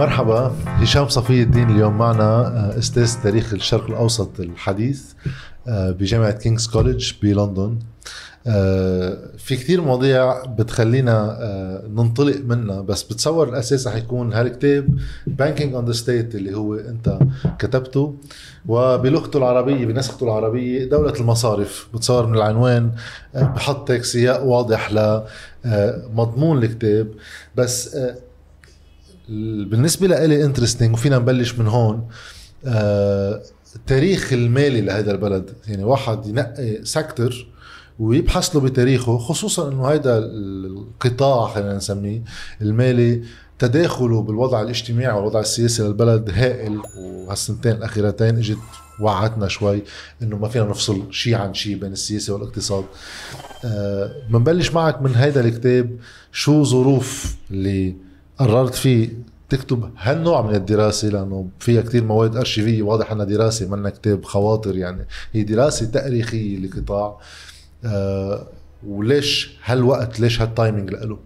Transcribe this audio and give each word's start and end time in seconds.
مرحبا 0.00 0.52
هشام 0.66 1.08
صفي 1.08 1.42
الدين 1.42 1.70
اليوم 1.70 1.98
معنا 1.98 2.24
آه، 2.24 2.78
أستاذ 2.78 3.22
تاريخ 3.22 3.52
الشرق 3.54 3.86
الأوسط 3.86 4.40
الحديث 4.40 5.02
آه، 5.68 5.90
بجامعة 5.90 6.30
King's 6.30 6.66
College 6.66 7.12
بلندن 7.22 7.78
آه، 8.46 9.18
في 9.38 9.56
كثير 9.56 9.80
مواضيع 9.80 10.44
بتخلينا 10.44 11.38
ننطلق 11.88 12.36
منها 12.44 12.80
بس 12.80 13.02
بتصور 13.02 13.48
الأساس 13.48 13.86
رح 13.86 13.96
يكون 13.96 14.32
هالكتاب 14.32 14.88
Banking 15.26 15.74
on 15.74 15.84
the 15.84 15.92
State 15.92 16.34
اللي 16.34 16.56
هو 16.56 16.74
أنت 16.74 17.18
كتبته. 17.58 18.14
وبلغته 18.68 19.36
العربية 19.36 19.86
بنسخته 19.86 20.24
العربية 20.24 20.84
دولة 20.84 21.14
المصارف. 21.20 21.88
بتصور 21.94 22.26
من 22.26 22.34
العنوان 22.34 22.90
بحط 23.34 23.90
هيك 23.90 24.04
سياق 24.04 24.44
واضح 24.44 24.92
لمضمون 25.64 26.58
الكتاب. 26.58 27.08
بس 27.56 27.96
بالنسبة 29.70 30.06
لإلي 30.06 30.44
interesting 30.44 30.92
وفينا 30.92 31.18
نبلش 31.18 31.54
من 31.54 31.66
هون 31.66 32.08
آه 32.64 33.42
التاريخ 33.76 34.32
المالي 34.32 34.80
لهذا 34.80 35.12
البلد. 35.12 35.50
يعني 35.68 35.84
واحد 35.84 36.26
ينقي 36.26 36.84
secteur 36.84 37.46
ويبحث 37.98 38.56
له 38.56 38.60
بتاريخه 38.60 39.18
خصوصا 39.18 39.68
إنه 39.68 39.88
هذا 39.88 40.18
القطاع 40.18 41.54
خلينا 41.54 41.76
نسميه 41.76 42.22
المالي 42.62 43.22
تداخله 43.58 44.22
بالوضع 44.22 44.62
الاجتماعي 44.62 45.16
والوضع 45.16 45.40
السياسي 45.40 45.82
للبلد 45.82 46.30
هائل. 46.30 46.80
وهالسنتين 46.98 47.72
الأخيرتين 47.72 48.36
إجت 48.36 48.58
وعدنا 49.00 49.48
شوي 49.48 49.82
إنه 50.22 50.36
ما 50.36 50.48
فينا 50.48 50.64
نفصل 50.64 51.12
شيء 51.12 51.34
عن 51.34 51.54
شيء 51.54 51.76
بين 51.76 51.92
السياسة 51.92 52.34
والاقتصاد. 52.34 52.84
أه 53.64 54.12
بنبلش 54.30 54.70
معك 54.70 55.02
من 55.02 55.14
هيدا 55.14 55.40
الكتاب 55.40 55.96
شو 56.32 56.64
ظروف 56.64 57.36
اللي 57.50 58.09
قررت 58.40 58.74
فيه 58.74 59.08
تكتب 59.48 59.90
هالنوع 59.98 60.42
من 60.42 60.54
الدراسة 60.54 61.08
لأنه 61.08 61.48
فيها 61.58 61.82
كتير 61.82 62.04
مواد 62.04 62.36
أرشيفية 62.36 62.82
واضح 62.82 63.12
إنها 63.12 63.24
دراسة 63.24 63.68
منا 63.68 63.90
كتاب 63.90 64.24
خواطر 64.24 64.76
يعني. 64.76 65.06
هي 65.32 65.42
دراسة 65.42 65.86
تأريخية 65.86 66.58
لقطاع. 66.58 67.18
آه 67.84 68.46
وليش 68.86 69.56
هالوقت 69.64 70.20
ليش 70.20 70.42
هالتايمينج 70.42 70.90
له 70.90 71.18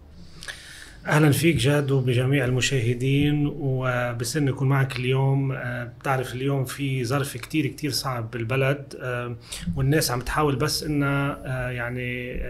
أهلا 1.06 1.30
فيك 1.32 1.56
جاد 1.56 1.90
وبجميع 1.90 2.44
المشاهدين 2.44 3.46
وبسن 3.58 4.48
يكون 4.48 4.68
معك 4.68 4.96
اليوم 4.96 5.52
آه، 5.52 5.84
بتعرف 5.84 6.34
اليوم 6.34 6.64
في 6.64 7.04
ظرف 7.04 7.36
كتير 7.36 7.66
كتير 7.66 7.90
صعب 7.90 8.30
بالبلد 8.30 8.96
آه، 9.00 9.36
والناس 9.76 10.10
عم 10.10 10.20
تحاول 10.20 10.56
بس 10.56 10.82
إنها 10.82 11.42
آه، 11.44 11.70
يعني 11.70 12.40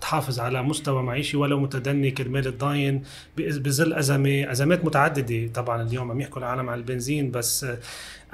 تحافظ 0.00 0.40
على 0.40 0.62
مستوى 0.62 1.02
معيشي 1.02 1.36
ولو 1.36 1.60
متدني 1.60 2.10
كرمال 2.10 2.44
تضاين 2.44 3.02
بظل 3.36 3.92
أزمة 3.92 4.50
أزمات 4.50 4.84
متعددة. 4.84 5.52
طبعا 5.52 5.82
اليوم 5.82 6.10
عم 6.10 6.20
يحكوا 6.20 6.38
العالم 6.38 6.68
عن 6.68 6.78
البنزين 6.78 7.30
بس 7.30 7.66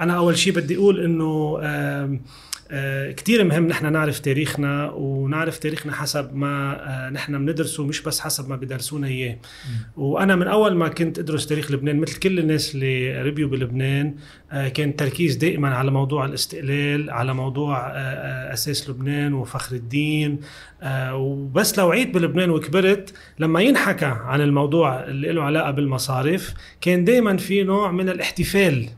أنا 0.00 0.16
أول 0.16 0.38
شيء 0.38 0.52
بدي 0.52 0.76
أقول 0.76 1.04
إنه 1.04 1.58
كتير 3.17 3.45
مهم 3.45 3.67
نحن 3.67 3.92
نعرف 3.92 4.19
تاريخنا 4.19 4.91
ونعرف 4.91 5.59
تاريخنا 5.59 5.92
حسب 5.92 6.34
ما 6.34 6.81
آه، 7.06 7.11
نحن 7.11 7.47
بندرسه 7.47 7.84
مش 7.84 8.03
بس 8.03 8.20
حسب 8.20 8.48
ما 8.48 8.56
بدرسونا 8.56 9.06
إياه. 9.06 9.39
وأنا 9.97 10.37
من 10.37 10.47
أول 10.47 10.75
ما 10.75 10.89
كنت 10.89 11.19
أدرس 11.19 11.47
تاريخ 11.47 11.70
لبنان 11.70 12.00
مثل 12.00 12.19
كل 12.19 12.39
الناس 12.39 12.75
اللي 12.75 13.23
ربيوا 13.23 13.50
بلبنان 13.50 14.15
آه، 14.53 14.69
كان 14.69 14.89
التركيز 14.89 15.37
دائما 15.37 15.75
على 15.75 15.91
موضوع 15.91 16.25
الاستقلال 16.25 17.11
على 17.11 17.34
موضوع 17.34 17.91
أساس 18.53 18.91
لبنان 18.91 19.34
وفخر 19.34 19.77
الدين. 19.77 20.39
وبس 21.12 21.78
لو 21.78 21.91
عيت 21.91 22.15
بلبنان 22.15 22.50
وكبرت 22.50 23.15
لما 23.39 23.61
ينحكى 23.61 24.06
عن 24.06 24.41
الموضوع 24.41 25.05
اللي 25.05 25.33
له 25.33 25.43
علاقة 25.43 25.70
بالمصارف 25.70 26.55
كان 26.81 27.05
دائما 27.05 27.37
في 27.37 27.62
نوع 27.62 27.93
من 27.93 28.09
الاحتفال. 28.09 28.88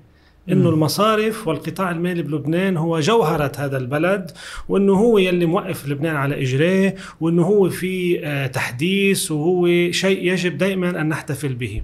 إنه 0.52 0.68
المصارف 0.68 1.48
والقطاع 1.48 1.90
المالي 1.90 2.22
بلبنان 2.22 2.76
هو 2.76 3.00
جوهرة 3.00 3.52
هذا 3.58 3.76
البلد 3.76 4.30
وإنه 4.68 4.92
هو 4.92 5.18
يلي 5.18 5.46
موقف 5.46 5.88
لبنان 5.88 6.16
على 6.16 6.42
إجريه 6.42 6.94
وإنه 7.20 7.42
هو 7.42 7.68
في 7.68 8.20
آه، 8.26 8.46
تحديث 8.46 9.30
وهو 9.30 9.66
شيء 9.90 10.32
يجب 10.32 10.58
دائما 10.58 11.00
أن 11.00 11.08
نحتفل 11.08 11.54
به. 11.54 11.82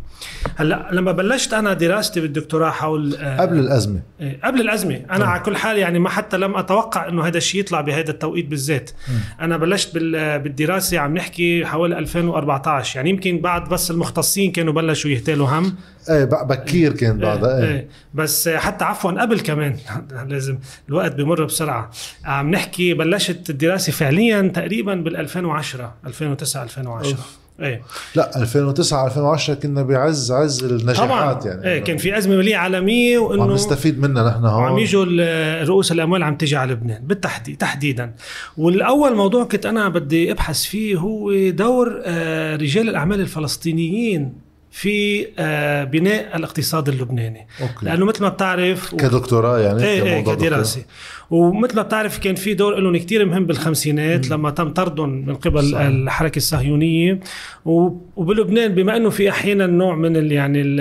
هلأ 0.56 0.88
لما 0.92 1.12
بلشت 1.12 1.54
أنا 1.54 1.72
دراستي 1.72 2.20
بالدكتوراه 2.20 2.70
حول 2.70 3.14
آه، 3.16 3.40
قبل 3.40 3.58
الأزمة. 3.58 4.02
إيه، 4.20 4.40
قبل 4.44 4.60
الأزمة. 4.60 4.94
أنا 4.94 5.18
طيب. 5.18 5.28
على 5.28 5.40
كل 5.40 5.56
حال 5.56 5.78
يعني 5.78 5.98
ما 5.98 6.08
حتى 6.08 6.38
لم 6.38 6.56
أتوقع 6.56 7.08
إنه 7.08 7.26
هذا 7.26 7.38
الشيء 7.38 7.60
يطلع 7.60 7.80
بهذا 7.80 8.10
التوقيت 8.10 8.46
بالذات. 8.46 8.90
م. 8.90 9.12
أنا 9.42 9.56
بلشت 9.56 9.94
بالدراسة 9.94 10.98
عم 10.98 11.14
نحكي 11.14 11.66
حوالي 11.66 11.98
2014 11.98 12.96
يعني 12.96 13.10
يمكن 13.10 13.38
بعد 13.38 13.68
بس 13.68 13.90
المختصين 13.90 14.52
كانوا 14.52 14.72
بلشوا 14.72 15.10
يهتالوا 15.10 15.46
هم. 15.46 15.76
إيه 16.08 16.24
بكير 16.24 16.92
كان 16.92 17.18
بعدها 17.18 17.58
إيه, 17.58 17.70
إيه. 17.70 17.88
بس 18.14 18.48
حتى 18.48 18.84
عفوا 18.84 19.10
قبل 19.10 19.40
كمان 19.40 19.76
لازم 20.28 20.58
الوقت 20.88 21.14
بمر 21.14 21.44
بسرعة. 21.44 21.90
عم 22.24 22.50
نحكي 22.50 22.94
بلشت 22.94 23.50
الدراسة 23.50 23.92
فعليا 23.92 24.52
تقريبا 24.54 24.94
بال 24.94 25.16
2010 25.16 25.94
2009 26.06 26.62
2010 26.62 27.18
إيه. 27.60 27.82
لا 28.14 28.42
2009 28.42 29.06
2010 29.06 29.54
كنا 29.54 29.82
بعز 29.82 30.32
عز 30.32 30.64
النجاحات 30.64 31.08
طبعا. 31.08 31.40
يعني. 31.44 31.64
إيه 31.64 31.78
كان 31.78 31.96
في 31.96 32.18
أزمة 32.18 32.36
ماليه 32.36 32.56
عالمية 32.56 33.18
وإنه 33.18 33.42
عم 33.42 33.52
نستفيد 33.52 34.00
منها 34.00 34.30
نحن 34.30 34.44
هون. 34.44 34.64
عم 34.64 34.78
يجوا 34.78 35.64
رؤوس 35.64 35.92
الأموال 35.92 36.22
عم 36.22 36.36
تجي 36.36 36.56
على 36.56 36.72
لبنان 36.72 37.02
بالتحديد 37.06 37.56
تحديدا. 37.56 38.14
والأول 38.56 39.14
موضوع 39.14 39.44
كنت 39.44 39.66
أنا 39.66 39.88
بدي 39.88 40.32
أبحث 40.32 40.62
فيه 40.62 40.96
هو 40.96 41.32
دور 41.50 42.02
آه، 42.04 42.56
رجال 42.56 42.88
الأعمال 42.88 43.20
الفلسطينيين 43.20 44.32
في 44.70 45.26
آه، 45.38 45.84
بناء 45.84 46.36
الاقتصاد 46.36 46.88
اللبناني. 46.88 47.46
أوكي. 47.60 47.74
لأنه 47.86 48.04
مثل 48.06 48.22
ما 48.22 48.28
بتعرف 48.28 48.94
كدكتوراه 48.94 49.58
يعني 49.58 49.84
إيه 49.84 50.02
إيه 50.02 50.24
كدراسة. 50.24 50.84
ومثل 51.30 51.76
ما 51.76 51.82
بتعرف 51.82 52.18
كان 52.18 52.34
في 52.34 52.54
دور 52.54 52.80
لهم 52.80 52.96
كثير 52.96 53.24
مهم 53.24 53.46
بالخمسينات 53.46 54.30
لما 54.30 54.50
تم 54.50 54.68
طردهم 54.68 55.08
من 55.08 55.34
قبل 55.34 55.62
صحيح. 55.62 55.86
الحركة 55.86 56.36
الصهيونية. 56.36 57.20
وبلبنان 57.64 58.74
بما 58.74 58.96
إنه 58.96 59.10
في 59.10 59.30
أحيانا 59.30 59.66
نوع 59.66 59.96
من 59.96 60.16
ال 60.16 60.32
يعني 60.32 60.60
ال 60.60 60.78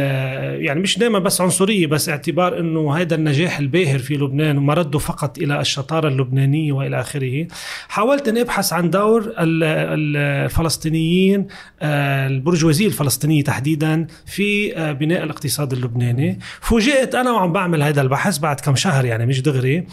يعني 0.65 0.79
مش 0.79 0.97
دائما 0.97 1.19
بس 1.19 1.41
عنصرية 1.41 1.87
بس 1.87 2.09
اعتبار 2.09 2.59
إنه 2.59 2.97
هذا 2.97 3.15
النجاح 3.15 3.59
الباهر 3.59 3.99
في 3.99 4.13
لبنان 4.13 4.57
ومرده 4.57 4.99
فقط 4.99 5.37
إلى 5.37 5.61
الشطارة 5.61 6.07
اللبنانية 6.07 6.71
وإلى 6.71 6.99
آخره. 6.99 7.47
حاولت 7.87 8.27
أن 8.27 8.37
أبحث 8.37 8.73
عن 8.73 8.89
دور 8.89 9.33
الفلسطينيين 9.37 11.47
آه، 11.81 12.27
البرجوازيه 12.27 12.87
الفلسطينية 12.87 13.43
تحديدا 13.43 14.07
في 14.25 14.77
آه، 14.77 14.91
بناء 14.91 15.23
الاقتصاد 15.23 15.73
اللبناني. 15.73 16.39
فوجئت 16.61 17.15
أنا 17.15 17.31
وعم 17.31 17.53
بعمل 17.53 17.83
هذا 17.83 18.01
البحث 18.01 18.37
بعد 18.37 18.59
كم 18.59 18.75
شهر 18.75 19.05
يعني 19.05 19.25
مش 19.25 19.41
دغري 19.41 19.83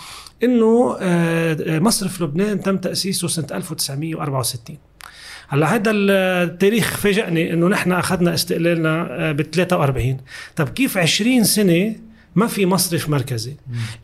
إنه 0.47 0.97
آه، 1.01 1.79
مصرف 1.79 2.23
لبنان 2.23 2.61
تم 2.61 2.77
تأسيسه 2.77 3.29
سنة 3.29 3.47
1964 3.53 4.79
هلأ 5.49 5.75
هذا 5.75 5.91
التاريخ 5.91 6.97
فاجئني 6.97 7.53
إنه 7.53 7.69
نحن 7.69 7.93
أخذنا 7.93 8.35
استقلالنا 8.35 9.33
ب 9.33 9.43
43 9.43 10.17
طب 10.57 10.69
كيف 10.69 10.99
20 10.99 11.45
سنة 11.45 11.97
ما 12.37 12.47
في 12.47 12.67
مصرف 12.67 13.09
مركزي؟ 13.09 13.57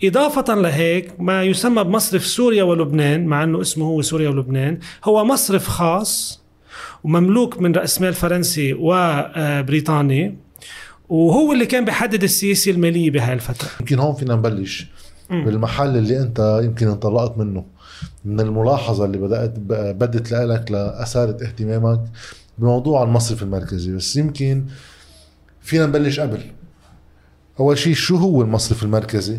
إضافة 0.04 0.54
لهيك 0.54 1.20
ما 1.20 1.42
يسمى 1.42 1.84
بمصرف 1.84 2.26
سوريا 2.26 2.62
ولبنان 2.62 3.26
مع 3.26 3.44
أنه 3.44 3.60
اسمه 3.60 3.86
هو 3.86 4.02
سوريا 4.02 4.28
ولبنان 4.28 4.78
هو 5.04 5.24
مصرف 5.24 5.68
خاص 5.68 6.42
ومملوك 7.04 7.60
من 7.60 7.74
رأس 7.74 8.00
مال 8.00 8.14
فرنسي 8.14 8.72
وبريطاني 8.72 10.36
وهو 11.08 11.52
اللي 11.52 11.66
كان 11.66 11.84
بيحدد 11.84 12.22
السياسة 12.22 12.70
المالية 12.70 13.10
بهاي 13.10 13.32
الفترة. 13.32 13.68
يمكن 13.80 13.98
هون 13.98 14.14
فينا 14.14 14.34
نبلش. 14.34 14.86
بالمحل 15.32 15.96
اللي 15.96 16.20
انت 16.20 16.60
يمكن 16.64 16.88
انطلقت 16.88 17.38
منه. 17.38 17.64
من 18.24 18.40
الملاحظة 18.40 19.04
اللي 19.04 19.18
بدأت 19.18 19.54
بدت 19.68 20.32
لك 20.32 20.70
لأثارت 20.70 21.42
اهتمامك 21.42 22.00
بموضوع 22.58 23.02
المصرف 23.02 23.42
المركزي. 23.42 23.96
بس 23.96 24.16
يمكن 24.16 24.64
فينا 25.60 25.86
نبلش 25.86 26.20
قبل. 26.20 26.40
أول 27.60 27.78
شيء 27.78 27.94
شو 27.94 28.16
هو 28.16 28.42
المصرف 28.42 28.82
المركزي؟ 28.82 29.38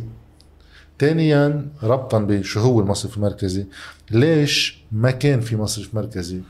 ثانيا 0.99 1.67
ربطا 1.83 2.19
بشو 2.19 2.59
هو 2.59 2.79
المصرف 2.79 3.17
المركزي؟ 3.17 3.65
ليش 4.11 4.83
ما 4.91 5.11
كان 5.11 5.41
في 5.41 5.55
مصرف 5.55 5.95
مركزي 5.95 6.41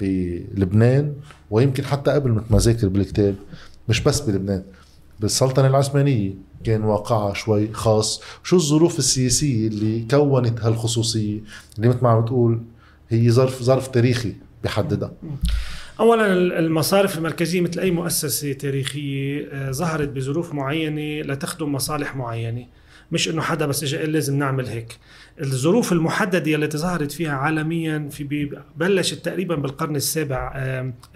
بلبنان؟ 0.00 1.14
ويمكن 1.50 1.84
حتى 1.84 2.10
قبل 2.10 2.30
مثل 2.30 2.44
ما 2.50 2.58
ذاكر 2.58 2.88
بالكتاب 2.88 3.34
مش 3.88 4.00
بس 4.00 4.20
بلبنان 4.20 4.62
بالسلطنة 5.20 5.66
العثمانية. 5.66 6.49
كان 6.64 6.84
واقعها 6.84 7.34
شوي 7.34 7.72
خاص. 7.72 8.22
شو 8.44 8.56
الظروف 8.56 8.98
السياسية 8.98 9.68
اللي 9.68 10.06
كونت 10.10 10.60
هالخصوصية 10.60 11.40
اللي 11.76 11.88
مثل 11.88 11.98
ما 12.02 12.08
عم 12.08 12.24
تقول 12.24 12.62
هي 13.08 13.30
ظرف 13.30 13.62
ظرف 13.62 13.88
تاريخي 13.88 14.34
بحددها. 14.64 15.12
اولا 16.00 16.32
المصارف 16.58 17.18
المركزية 17.18 17.60
مثل 17.60 17.80
أي 17.80 17.90
مؤسسة 17.90 18.52
تاريخية 18.52 19.48
آه، 19.52 19.70
ظهرت 19.70 20.08
بظروف 20.08 20.54
معينة 20.54 21.32
لتخدم 21.32 21.72
مصالح 21.72 22.16
معينة. 22.16 22.66
مش 23.12 23.28
إنه 23.28 23.42
حدا 23.42 23.66
بس 23.66 23.82
اجى 23.82 23.96
قال 23.96 24.12
لازم 24.12 24.38
نعمل 24.38 24.66
هيك. 24.66 24.98
الظروف 25.40 25.92
المحددة 25.92 26.54
التي 26.54 26.78
ظهرت 26.78 27.12
فيها 27.12 27.32
عالميا 27.32 28.08
في 28.10 28.50
بلشت 28.76 29.24
تقريبا 29.24 29.54
بالقرن 29.54 29.96
السابع 29.96 30.52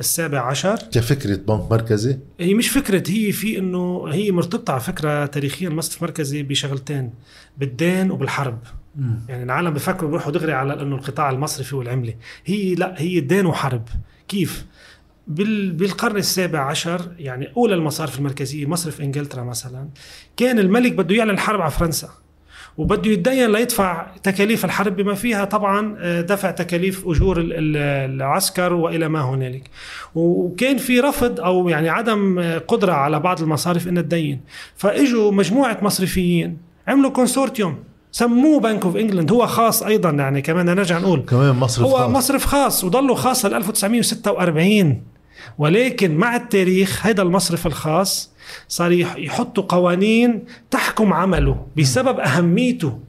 السابع 0.01 0.41
عشر. 0.41 0.77
كفكرة 0.93 1.37
بنك 1.37 1.71
مركزي؟ 1.71 2.19
هي 2.41 2.55
مش 2.55 2.69
فكرة 2.69 3.11
هي 3.11 3.33
في 3.33 3.59
إنه 3.59 4.05
هي 4.09 4.33
مرتبطة 4.33 4.71
على 4.71 4.81
فكرة 4.81 5.27
تاريخيا 5.27 5.69
المصرف 5.69 6.03
المركزي 6.03 6.43
بشغلتين 6.43 7.11
بالدين 7.59 8.11
وبالحرب. 8.11 8.59
مم. 8.97 9.19
يعني 9.29 9.43
العالم 9.43 9.71
بفكروا 9.71 10.11
بيروحوا 10.11 10.33
دغري 10.33 10.53
على 10.53 10.83
إنه 10.83 10.97
القطاع 10.97 11.31
المصرفي 11.31 11.77
والعمله 11.77 12.15
هي 12.45 12.75
لا 12.75 12.95
هي 12.99 13.21
دين 13.21 13.47
وحرب. 13.47 13.89
كيف؟ 14.29 14.65
بالقرن 15.27 16.17
السابع 16.17 16.59
عشر 16.59 17.13
يعني 17.19 17.53
أولى 17.57 17.75
المصارف 17.75 18.19
المركزية 18.19 18.67
مصرف 18.67 19.01
إنجلترا 19.01 19.45
مثلا 19.45 19.89
كان 20.37 20.59
الملك 20.59 20.93
بده 20.93 21.15
يعلن 21.15 21.39
حرب 21.39 21.61
على 21.61 21.71
فرنسا. 21.71 22.09
وبده 22.79 23.11
يتدين 23.11 23.53
ليدفع 23.53 24.07
تكاليف 24.23 24.65
الحرب 24.65 24.97
بما 24.97 25.15
فيها. 25.15 25.45
طبعا 25.45 25.97
آه، 25.99 26.21
دفع 26.21 26.51
تكاليف 26.51 27.09
أجور 27.09 27.37
العسكر 27.41 28.73
وإلى 28.73 29.09
ما 29.09 29.21
هنالك. 29.21 29.71
وكان 30.15 30.77
في 30.77 31.01
رفض 31.01 31.41
أو 31.41 31.69
يعني 31.69 31.89
عدم 31.89 32.39
آه، 32.39 32.59
قدرة 32.59 32.93
على 32.93 33.21
بعض 33.21 33.43
المصارف 33.43 33.89
إنها 33.89 34.03
تدين. 34.03 34.41
فإجوا 34.77 35.33
مجموعة 35.33 35.79
مصرفيين 35.83 36.57
عملوا 36.89 37.11
consortium 37.11 37.77
سموه 38.13 38.61
Bank 38.61 38.85
of 38.85 38.97
England 38.97 39.33
هو 39.33 39.47
خاص 39.47 39.83
أيضا 39.83 40.11
يعني 40.11 40.43
كمان 40.43 40.67
نرجع 40.67 40.99
نقول. 40.99 41.21
كمان 41.21 41.55
مصرف 41.55 41.87
هو 41.87 41.97
خاص. 41.99 42.11
مصرف 42.11 42.45
خاص 42.47 42.85
وضله 42.85 43.15
خاص 43.15 43.45
ل 43.47 43.55
1946 43.55 45.03
ولكن 45.59 46.17
مع 46.17 46.37
التاريخ 46.37 47.07
هذا 47.07 47.23
المصرف 47.23 47.67
الخاص 47.67 48.34
صار 48.69 48.93
يحطوا 48.93 49.65
قوانين 49.69 50.45
تحكم 50.71 51.13
عمله 51.13 51.67
بسبب 51.77 52.21
أهميته 52.21 53.01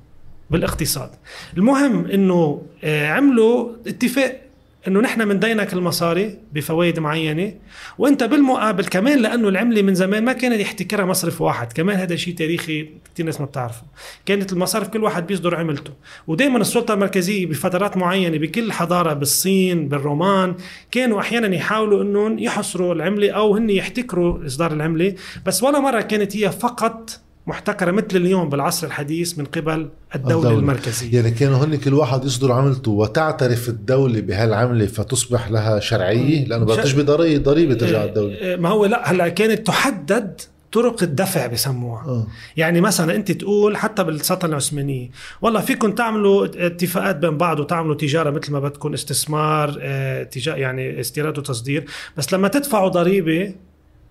بالاقتصاد. 0.50 1.10
المهم 1.58 2.06
إنه 2.06 2.62
آه، 2.84 3.10
عملوا 3.12 3.72
اتفاق 3.88 4.42
إنه 4.88 5.00
نحن 5.00 5.26
بندينك 5.26 5.74
المصاري 5.74 6.38
بفوائد 6.54 7.00
معينة 7.00 7.54
وأنت 7.98 8.24
بالمقابل 8.24 8.86
كمان 8.86 9.20
لأنه 9.20 9.50
العملة 9.50 9.82
من 9.82 9.96
زمان 9.96 10.26
ما 10.26 10.34
كانت 10.34 10.60
يحتكرها 10.60 11.06
مصرف 11.06 11.42
واحد 11.42 11.74
كمان 11.74 11.98
هذا 11.98 12.16
شيء 12.16 12.36
تاريخي 12.36 12.90
كثير 13.14 13.26
ناس 13.26 13.40
ما 13.40 13.46
بتعرفه. 13.46 13.84
كانت 14.26 14.54
المصارف 14.54 14.88
كل 14.88 15.04
واحد 15.04 15.28
بيصدر 15.28 15.56
عملته. 15.56 15.94
ودائما 16.28 16.58
السلطة 16.58 16.94
المركزية 16.94 17.46
بفترات 17.46 17.98
معينة 17.98 18.38
بكل 18.38 18.72
حضارة 18.72 19.14
بالصين 19.14 19.90
بالرومان 19.90 20.56
كانوا 20.92 21.20
أحيانا 21.20 21.56
يحاولوا 21.56 22.04
إنهم 22.04 22.40
يحصروا 22.40 22.94
العملة 22.94 23.32
أو 23.32 23.56
هن 23.56 23.70
يحتكروا 23.70 24.46
إصدار 24.46 24.72
العملة 24.74 25.16
بس 25.46 25.64
ولا 25.64 25.80
مرة 25.80 26.02
كانت 26.02 26.38
هي 26.38 26.52
فقط 26.52 27.25
محتكرة 27.48 27.92
مثل 27.92 28.08
اليوم 28.16 28.50
بالعصر 28.50 28.88
الحديث 28.88 29.38
من 29.38 29.46
قبل 29.46 29.90
الدولة, 30.16 30.38
الدولة. 30.38 30.60
المركزية. 30.60 31.16
يعني 31.16 31.32
كانوا 31.32 31.58
هن 31.66 31.76
كل 31.76 31.94
واحد 31.94 32.26
يصدر 32.26 32.52
عملته 32.52 32.92
وتعترف 32.92 33.70
الدولة 33.70 34.22
بهالعملة 34.22 34.86
فتصبح 34.86 35.52
لها 35.52 35.80
شرعية؟ 35.80 36.46
لأنه 36.46 36.66
بدها 36.66 36.84
تشبه 36.84 37.04
ضريبة 37.04 37.44
ضريبة 37.44 37.74
ترجع 37.74 38.02
إيه، 38.02 38.10
الدولة. 38.10 38.36
إيه، 38.36 38.56
ما 38.56 38.70
هو 38.70 38.86
لا 38.86 39.12
هلأ 39.12 39.30
كانت 39.30 39.68
تحدد 39.68 40.42
طرق 40.72 41.04
الدفع 41.04 41.48
بسموها. 41.48 42.06
أوه. 42.06 42.28
يعني 42.58 42.82
مثلا 42.82 43.16
أنت 43.16 43.32
تقول 43.32 43.78
حتى 43.78 44.04
بالسلطنة 44.04 44.50
العثمانية 44.50 45.10
والله 45.42 45.62
فيكم 45.62 45.92
تعملوا 45.92 46.46
اتفاقات 46.46 47.16
بين 47.16 47.38
بعض 47.38 47.60
وتعملوا 47.60 47.96
تجارة 47.96 48.30
مثل 48.30 48.52
ما 48.52 48.60
بدكم 48.60 48.94
استثمار 48.94 49.78
آه 49.82 50.24
تجار 50.24 50.58
يعني 50.58 51.00
استيراد 51.00 51.38
وتصدير. 51.38 51.86
بس 52.18 52.34
لما 52.34 52.48
تدفعوا 52.48 52.90
ضريبة 52.90 53.54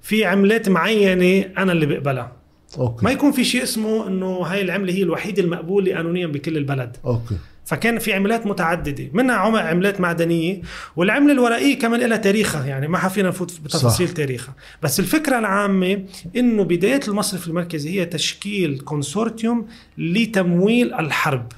في 0.03 0.25
عملات 0.25 0.69
معينة 0.69 1.47
أنا 1.59 1.73
اللي 1.73 1.87
بقبلها. 1.87 2.44
okay. 2.79 3.05
ما 3.05 3.11
يكون 3.11 3.33
في 3.33 3.45
شيء 3.45 3.63
اسمه 3.63 4.09
إنه 4.09 4.27
هاي 4.27 4.63
العملة 4.63 4.93
هي 4.93 5.03
الوحيدة 5.03 5.43
المقبولة 5.43 5.95
قانونيا 5.95 6.27
بكل 6.27 6.57
البلد. 6.57 6.97
okay. 7.05 7.37
فكان 7.65 7.99
في 7.99 8.13
عملات 8.13 8.47
متعددة 8.47 9.09
منها 9.13 9.35
عملات 9.35 10.01
معدنية 10.01 10.63
والعملة 10.97 11.33
الورقية 11.33 11.79
كمان 11.79 12.01
لها 12.01 12.17
تاريخها 12.17 12.67
يعني 12.67 12.89
ما 12.89 12.99
حفينا 12.99 13.29
نفوت 13.29 13.61
بتفاصيل 13.65 14.09
تاريخها. 14.09 14.55
بس 14.83 15.01
الفكرة 15.01 15.39
العامة 15.39 16.05
إنه 16.37 16.65
بداية 16.65 17.01
المصرف 17.09 17.49
المركزي 17.49 18.01
هي 18.01 18.05
تشكيل 18.05 18.79
كونسورتيوم 18.79 19.67
لتمويل 19.99 20.95
الحرب 20.95 21.53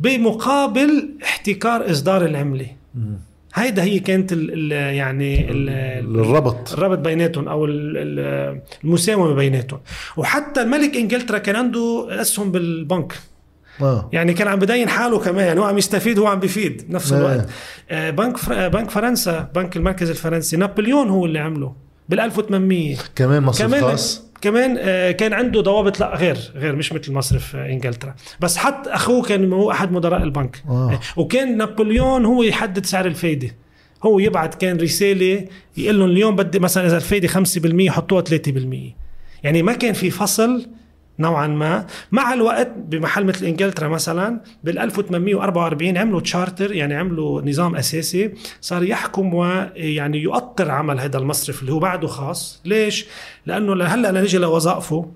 بمقابل 0.00 1.10
احتكار 1.22 1.90
إصدار 1.90 2.24
العملة. 2.24 2.66
م. 2.94 3.00
هيدا 3.54 3.82
هي 3.82 3.98
كانت 3.98 4.32
ال 4.32 4.50
ال 4.52 4.94
يعني 4.94 5.50
ال 5.50 5.68
الربط. 6.20 6.72
الربط 6.72 6.98
بيناتهم 6.98 7.48
أو 7.48 7.66
المساومة 8.84 9.34
بيناتهم. 9.34 9.80
وحتى 10.16 10.62
الملك 10.62 10.96
إنجلترا 10.96 11.38
كان 11.38 11.56
عنده 11.56 12.08
أسهم 12.10 12.52
بالبنك. 12.52 13.14
آه. 13.82 14.08
يعني 14.12 14.34
كان 14.34 14.48
عم 14.48 14.58
بدين 14.58 14.88
حاله 14.88 15.18
كمان. 15.18 15.46
يعني 15.46 15.60
هو 15.60 15.64
عم 15.64 15.78
يستفيد 15.78 16.18
هو 16.18 16.26
عم 16.26 16.40
بيفيد 16.40 16.84
بنفس 16.88 17.12
آه. 17.12 17.18
الوقت. 17.18 17.48
آه 17.90 18.10
بنك 18.10 18.36
فر... 18.36 18.68
بنك 18.68 18.90
فرنسا 18.90 19.50
بنك 19.54 19.76
المركز 19.76 20.10
الفرنسي. 20.10 20.56
نابليون 20.56 21.08
هو 21.08 21.26
اللي 21.26 21.38
عمله 21.38 21.74
بال 22.08 22.20
1800 22.20 22.96
كمان 23.16 23.42
مصرف 23.42 23.68
كمان 23.68 23.80
خاص. 23.80 24.22
كمان 24.44 24.76
آه، 24.78 25.10
كان 25.10 25.32
عنده 25.32 25.60
ضوابط 25.60 26.00
لا 26.00 26.16
غير 26.16 26.38
غير 26.54 26.76
مش 26.76 26.92
مثل 26.92 27.12
مصرف 27.12 27.56
آه، 27.56 27.66
إنجلترا. 27.66 28.14
بس 28.40 28.56
حتى 28.56 28.90
أخوه 28.90 29.22
كان 29.22 29.52
هو 29.52 29.70
أحد 29.70 29.92
مدراء 29.92 30.22
البنك. 30.22 30.62
آه. 30.68 31.00
وكان 31.16 31.56
نابليون 31.56 32.24
هو 32.24 32.42
يحدد 32.42 32.86
سعر 32.86 33.06
الفايدة. 33.06 33.48
هو 34.04 34.18
يبعث 34.18 34.56
كان 34.56 34.76
رسالة 34.76 35.44
يقول 35.76 35.98
لهم 35.98 36.10
اليوم 36.10 36.36
بدي 36.36 36.58
مثلا 36.58 36.86
إذا 36.86 36.96
الفايدة 36.96 37.28
5% 37.28 37.90
حطوها 37.90 38.22
3% 38.22 38.94
يعني 39.44 39.62
ما 39.62 39.72
كان 39.72 39.92
في 39.92 40.10
فصل 40.10 40.66
نوعا 41.18 41.46
ما. 41.46 41.86
مع 42.12 42.34
الوقت 42.34 42.72
بمحل 42.76 43.24
مثل 43.24 43.46
إنجلترا 43.46 43.88
مثلا 43.88 44.40
بال 44.64 44.78
1844 44.78 45.96
عملوا 45.96 46.20
تشارتر 46.20 46.72
يعني 46.72 46.94
عملوا 46.94 47.42
نظام 47.42 47.76
أساسي 47.76 48.34
صار 48.60 48.82
يحكم 48.82 49.34
ويعني 49.34 50.18
يؤطر 50.18 50.70
عمل 50.70 51.00
هذا 51.00 51.18
المصرف 51.18 51.60
اللي 51.60 51.72
هو 51.72 51.78
بعده 51.78 52.08
خاص. 52.08 52.60
ليش؟ 52.64 53.06
لأنه 53.46 53.74
لهلأ 53.74 54.10
نجي 54.10 54.38
لوظائفه. 54.38 55.10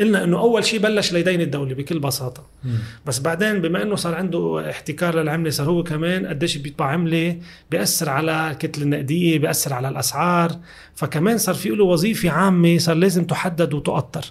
قلنا 0.00 0.24
إنه 0.24 0.38
أول 0.38 0.64
شيء 0.64 0.80
بلش 0.80 1.12
ليدين 1.12 1.40
الدولة 1.40 1.74
بكل 1.74 1.98
بساطة. 1.98 2.46
م. 2.64 2.68
بس 3.06 3.18
بعدين 3.18 3.60
بما 3.60 3.82
إنه 3.82 3.96
صار 3.96 4.14
عنده 4.14 4.70
احتكار 4.70 5.20
للعملة 5.20 5.50
صار 5.50 5.66
هو 5.66 5.82
كمان 5.82 6.26
قديش 6.26 6.56
بيطبع 6.56 6.86
عملة 6.86 7.36
بيأثر 7.70 8.08
على 8.10 8.50
الكتله 8.50 8.84
النقدية 8.84 9.38
بيأثر 9.38 9.72
على 9.72 9.88
الأسعار. 9.88 10.58
فكمان 10.94 11.38
صار 11.38 11.54
في 11.54 11.68
له 11.68 11.84
وظيفة 11.84 12.30
عامة 12.30 12.78
صار 12.78 12.96
لازم 12.96 13.24
تحدد 13.24 13.74
وتؤطر. 13.74 14.24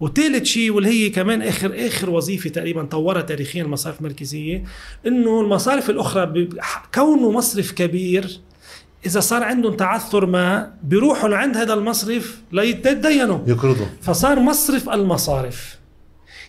وثالث 0.00 0.44
شيء 0.44 0.70
واللي 0.70 0.88
هي 0.88 1.10
كمان 1.10 1.42
آخر 1.42 1.86
آخر 1.86 2.10
وظيفة 2.10 2.50
تقريبا 2.50 2.84
طورها 2.84 3.22
تاريخيا 3.22 3.62
المصارف 3.62 3.98
المركزية 4.00 4.64
إنه 5.06 5.40
المصارف 5.40 5.90
الأخرى 5.90 6.48
كونه 6.94 7.30
مصرف 7.30 7.72
كبير 7.72 8.40
إذا 9.06 9.20
صار 9.20 9.42
عندهم 9.42 9.76
تعثر 9.76 10.26
ما 10.26 10.74
بيروحوا 10.82 11.28
لعند 11.28 11.56
هذا 11.56 11.74
المصرف 11.74 12.40
ليتدينوا. 12.52 13.38
يقرضوا. 13.46 13.86
فصار 14.02 14.40
مصرف 14.40 14.88
المصارف. 14.88 15.81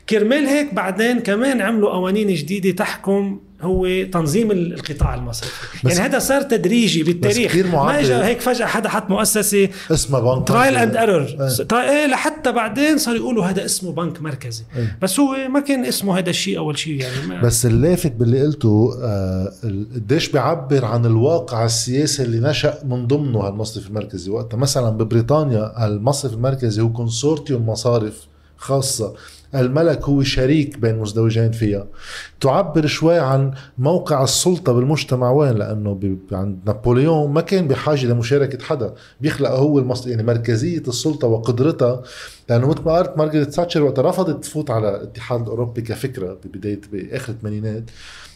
كرمال 0.10 0.46
هيك 0.46 0.74
بعدين 0.74 1.20
كمان 1.20 1.62
عملوا 1.62 1.90
قوانين 1.90 2.34
جديدة 2.34 2.72
تحكم 2.72 3.40
هو 3.62 4.04
تنظيم 4.04 4.52
القطاع 4.52 5.16
المصرفي. 5.16 5.88
يعني 5.88 6.00
هذا 6.00 6.20
صار 6.20 6.42
تدريجي 6.42 7.04
بالتاريخ. 7.04 7.56
ما 7.56 8.00
اجى 8.00 8.14
هيك 8.14 8.42
فجأة 8.42 8.66
حدا 8.66 8.90
حط 8.90 9.10
مؤسسة. 9.10 9.70
اسمها 9.92 10.20
بنك 10.20 10.48
trial 10.48 10.76
and 10.76 10.96
error 10.96 11.28
إيه. 11.72 12.08
لحتى 12.08 12.52
بعدين 12.52 12.98
صار 12.98 13.16
يقولوا 13.16 13.46
هذا 13.46 13.66
اسمه 13.66 13.92
بنك 13.92 14.22
مركزي. 14.22 14.64
إيه. 14.76 14.98
بس 15.02 15.20
هو 15.20 15.36
ما 15.50 15.60
كان 15.60 15.86
اسمه 15.86 16.18
هذا 16.18 16.30
الشيء 16.30 16.58
أول 16.58 16.78
شيء 16.78 16.94
يعني. 16.94 17.28
ما 17.28 17.42
بس 17.42 17.66
اللافت 17.66 18.12
باللي 18.12 18.42
قلته 18.42 18.98
آه، 19.04 19.54
قديش 19.96 20.30
آه 20.30 20.32
بيعبر 20.32 20.86
عن 20.86 21.06
الواقع 21.06 21.66
السياسي 21.66 22.24
اللي 22.24 22.50
نشأ 22.50 22.80
من 22.86 23.08
ضمنه 23.08 23.40
هالمصرف 23.40 23.88
المركزي. 23.88 24.32
وقتها 24.32 24.58
مثلا 24.58 24.90
ببريطانيا 24.90 25.88
المصرف 25.88 26.34
المركزي 26.34 26.82
هو 26.82 26.94
consortium 26.94 27.70
مصارف 27.70 28.28
خاصة. 28.58 29.14
الملك 29.56 30.04
هو 30.04 30.24
شريك 30.24 30.78
بين 30.78 31.00
مزدوجين 31.00 31.52
فيها. 31.52 31.88
تعبر 32.42 32.86
شوي 32.86 33.20
عن 33.20 33.54
موقع 33.78 34.24
السلطة 34.24 34.74
بالمجتمع. 34.74 35.32
وين؟ 35.32 35.54
لأنه 35.54 36.18
عند 36.32 36.60
نابليون 36.66 37.32
ما 37.34 37.42
كان 37.42 37.68
بحاجة 37.68 38.06
لمشاركة 38.06 38.64
حدا. 38.64 38.94
بيخلق 39.22 39.50
هو 39.50 39.80
المص... 39.80 40.08
يعني 40.08 40.24
مركزية 40.24 40.84
السلطة 40.88 41.28
وقدرتها. 41.28 42.02
لأنه 42.50 42.68
مثل 42.68 42.82
ما 42.86 42.92
قالت 42.92 43.18
مارغريت 43.18 43.54
تاتشر 43.54 43.84
وقت 43.84 44.00
رفضت 44.00 44.44
تفوت 44.44 44.72
على 44.72 44.90
الاتحاد 44.90 45.42
الأوروبي 45.42 45.82
كفكرة 45.82 46.38
ببداية 46.46 46.82
بآخر 46.92 47.34
الثمانينات. 47.34 47.84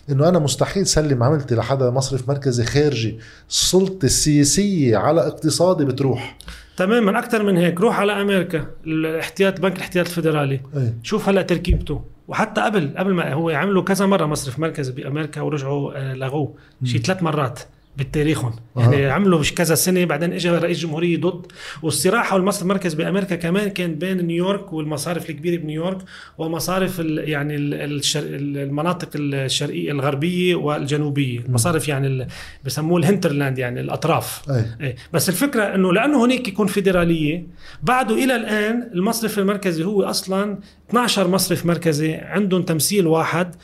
إنه 0.10 0.30
أنا 0.30 0.40
مستحيل 0.40 0.88
سلم 0.88 1.24
عملتي 1.24 1.56
لحدا 1.56 1.90
مصرف 1.90 2.30
مركزي 2.30 2.64
خارجي. 2.64 3.20
السلطة 3.50 4.06
السياسية 4.06 4.98
على 4.98 5.28
اقتصادي 5.28 5.86
بتروح. 5.86 6.38
تماما 6.77 7.19
أكثر 7.19 7.43
من 7.43 7.57
هيك. 7.57 7.81
روح 7.81 8.00
على 8.00 8.22
أمريكا 8.22 8.67
الاحتياط 8.86 9.62
بنك 9.62 9.75
الاحتياط 9.75 10.05
الفدرالي 10.05 10.62
أي. 10.77 10.93
شوف 11.03 11.29
هلأ 11.29 11.41
تركيبته. 11.41 12.01
وحتى 12.27 12.62
قبل 12.62 12.93
قبل 12.98 13.13
ما 13.13 13.34
هو 13.34 13.50
عملوا 13.50 13.84
كذا 13.84 14.05
مرة 14.05 14.25
مصرف 14.25 14.60
مركزي 14.60 14.91
بأمريكا 14.91 15.41
ورجعوا 15.41 15.91
آه، 15.96 16.13
لغوه. 16.13 16.53
شي 16.84 16.98
ثلاث 16.98 17.24
مرات. 17.24 17.60
بتاريخهم 17.98 18.54
يعني 18.75 19.06
عملوا 19.06 19.39
مش 19.39 19.54
كذا 19.54 19.75
سنة 19.75 20.06
بعدين 20.06 20.34
اجى 20.34 20.50
رئيس 20.50 20.80
جمهورية 20.80 21.18
ضد. 21.18 21.46
والصراع 21.82 22.24
حول 22.24 22.39
المصرف 22.39 22.62
المركزي 22.62 22.98
بأمريكا 22.98 23.36
كمان 23.36 23.70
كان 23.70 23.96
بين 23.96 24.18
نيويورك 24.18 24.74
والمصارف 24.74 25.30
الكبيرة 25.30 25.62
بنيويورك 25.62 25.98
ومصارف 26.38 27.00
ال 27.00 27.30
يعني 27.30 27.56
ال 27.56 27.74
الشر 27.74 28.24
المناطق 28.24 29.10
الشرقية 29.16 29.92
الغربية 29.92 30.56
والجنوبية. 30.56 31.39
المصارف 31.39 31.88
يعني 31.88 32.27
بسموه 32.66 33.00
الهنترلاند 33.00 33.58
يعني 33.58 33.80
الأطراف. 33.80 34.42
أي. 34.50 34.66
إيه. 34.82 34.96
بس 35.13 35.30
الفكرة 35.30 35.63
إنه 35.75 35.94
لأنه 35.94 36.25
هناك 36.25 36.48
يكون 36.48 36.68
فيدرالية 36.68 37.48
بعده 37.84 38.16
إلى 38.24 38.36
الآن 38.36 38.89
المصرف 38.94 39.39
المركزي 39.39 39.84
هو 39.84 40.04
أصلا 40.04 40.60
12 40.89 41.27
مصرف 41.27 41.66
مركزي 41.66 42.13
عندهم 42.13 42.63
تمثيل 42.63 43.08
واحد. 43.08 43.56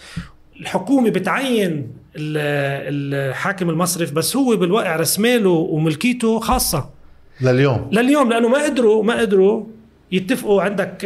الحكومة 0.61 1.09
بتعين 1.09 2.02
الحاكم 2.15 3.69
المصرف 3.69 4.11
بس 4.11 4.35
هو 4.35 4.55
بالواقع 4.55 4.95
رسماله 4.95 5.49
وملكيته 5.49 6.39
خاصة. 6.39 6.89
لليوم. 7.41 7.89
لليوم 7.91 8.29
لأنه 8.29 8.47
ما 8.47 8.63
قدروا 8.63 9.03
ما 9.03 9.19
قدروا 9.19 9.63
يتفقوا 10.11 10.61
عندك 10.61 10.97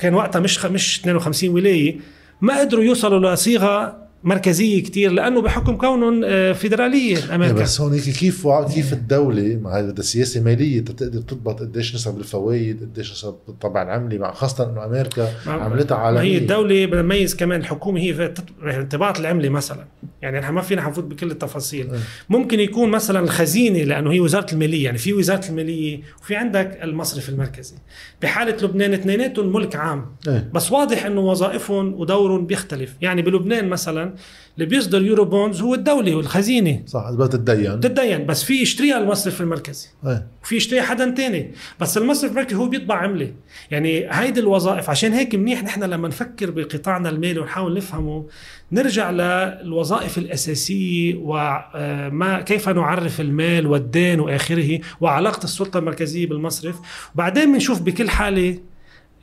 كان 0.00 0.14
وقتها 0.14 0.40
مش 0.40 0.64
مش 0.64 0.98
52 1.00 1.50
ولاية 1.50 1.96
ما 2.40 2.60
قدروا 2.60 2.84
يوصلوا 2.84 3.34
لصيغة 3.34 4.07
مركزية 4.24 4.82
كتير 4.82 5.10
لأنه 5.12 5.42
بحكم 5.42 5.76
كونهم 5.76 6.20
آه، 6.24 6.52
فيدرالية 6.52 7.16
إيه 7.16 7.34
أمريكا 7.34 7.54
بس 7.62 7.80
هون 7.80 7.92
هيك 7.92 8.02
كيف 8.02 8.46
وع- 8.46 8.68
كيف 8.68 8.92
الدولة 8.92 9.58
مع 9.62 9.80
بدها 9.80 10.02
سياسة 10.04 10.40
مالية 10.40 10.80
تقدر 10.80 11.20
تضبط 11.20 11.60
قديش 11.60 11.94
نسب 11.94 12.18
الفوائد 12.18 12.80
قديش 12.82 13.12
نسب 13.12 13.34
الطبع 13.48 13.82
العملي 13.82 14.18
مع 14.18 14.32
خاصة 14.32 14.70
إنه 14.72 14.84
أمريكا 14.84 15.28
عملتها 15.46 15.96
ما 15.96 16.02
عالمية 16.02 16.20
هي 16.22 16.38
الدولة 16.38 16.86
بدنا 16.86 17.02
نميز 17.02 17.34
كمان 17.36 17.60
الحكومة 17.60 18.00
هي 18.00 18.32
انضباط 18.62 19.18
العملة 19.18 19.48
مثلا. 19.48 19.84
يعني 20.22 20.38
نحن 20.40 20.52
ما 20.52 20.60
فينا 20.60 20.82
حنفوت 20.82 21.04
بكل 21.04 21.30
التفاصيل. 21.30 21.90
إيه. 21.90 21.98
ممكن 22.28 22.60
يكون 22.60 22.90
مثلا 22.90 23.20
الخزينة 23.20 23.78
لأنه 23.82 24.12
هي 24.12 24.20
وزارة 24.20 24.52
المالية. 24.52 24.84
يعني 24.84 24.98
في 24.98 25.12
وزارة 25.12 25.48
المالية 25.48 26.00
وفي 26.22 26.36
عندك 26.36 26.78
المصرف 26.82 27.28
المركزي. 27.28 27.74
بحالة 28.22 28.56
لبنان 28.62 28.92
اثنيناتهم 28.94 29.52
ملك 29.52 29.76
عام. 29.76 30.06
إيه. 30.28 30.50
بس 30.54 30.72
واضح 30.72 31.06
إنه 31.06 31.20
وظائفهم 31.20 31.94
ودورهم 31.94 32.46
بيختلف. 32.46 32.94
يعني 33.00 33.22
بلبنان 33.22 33.68
مثلا 33.68 34.07
اللي 34.54 34.66
بيصدر 34.66 35.02
يورو 35.02 35.24
بونز 35.24 35.60
هو 35.60 35.74
الدولة 35.74 36.14
والخزينة. 36.14 36.82
صح 36.86 37.10
بدها 37.10 37.26
تتدين 37.26 37.80
تتدين 37.80 38.26
بس 38.26 38.44
في 38.44 38.62
يشتريها 38.62 38.98
المصرف 38.98 39.40
المركزي. 39.40 39.88
إيه. 40.06 40.26
وفي 40.44 40.56
يشتري 40.56 40.82
حدا 40.82 41.10
تاني. 41.10 41.50
بس 41.80 41.98
المصرف 41.98 42.30
المركزي 42.30 42.56
هو 42.56 42.68
بيطبع 42.68 42.94
عملة. 42.94 43.32
يعني 43.70 44.06
هيدي 44.10 44.40
الوظائف 44.40 44.90
عشان 44.90 45.12
هيك 45.12 45.34
منيح 45.34 45.62
نحن 45.62 45.84
لما 45.84 46.08
نفكر 46.08 46.50
بقطاعنا 46.50 47.08
المالي 47.08 47.40
ونحاول 47.40 47.76
نفهمه 47.76 48.26
نرجع 48.72 49.10
للوظائف 49.10 50.18
الأساسية 50.18 51.14
وما 51.14 52.40
كيف 52.46 52.68
نعرف 52.68 53.20
المال 53.20 53.66
والدين 53.66 54.20
وآخره 54.20 54.80
وعلاقة 55.00 55.44
السلطة 55.44 55.78
المركزية 55.78 56.26
بالمصرف. 56.26 56.76
وبعدين 57.14 57.52
بنشوف 57.52 57.82
بكل 57.82 58.10
حالة 58.10 58.58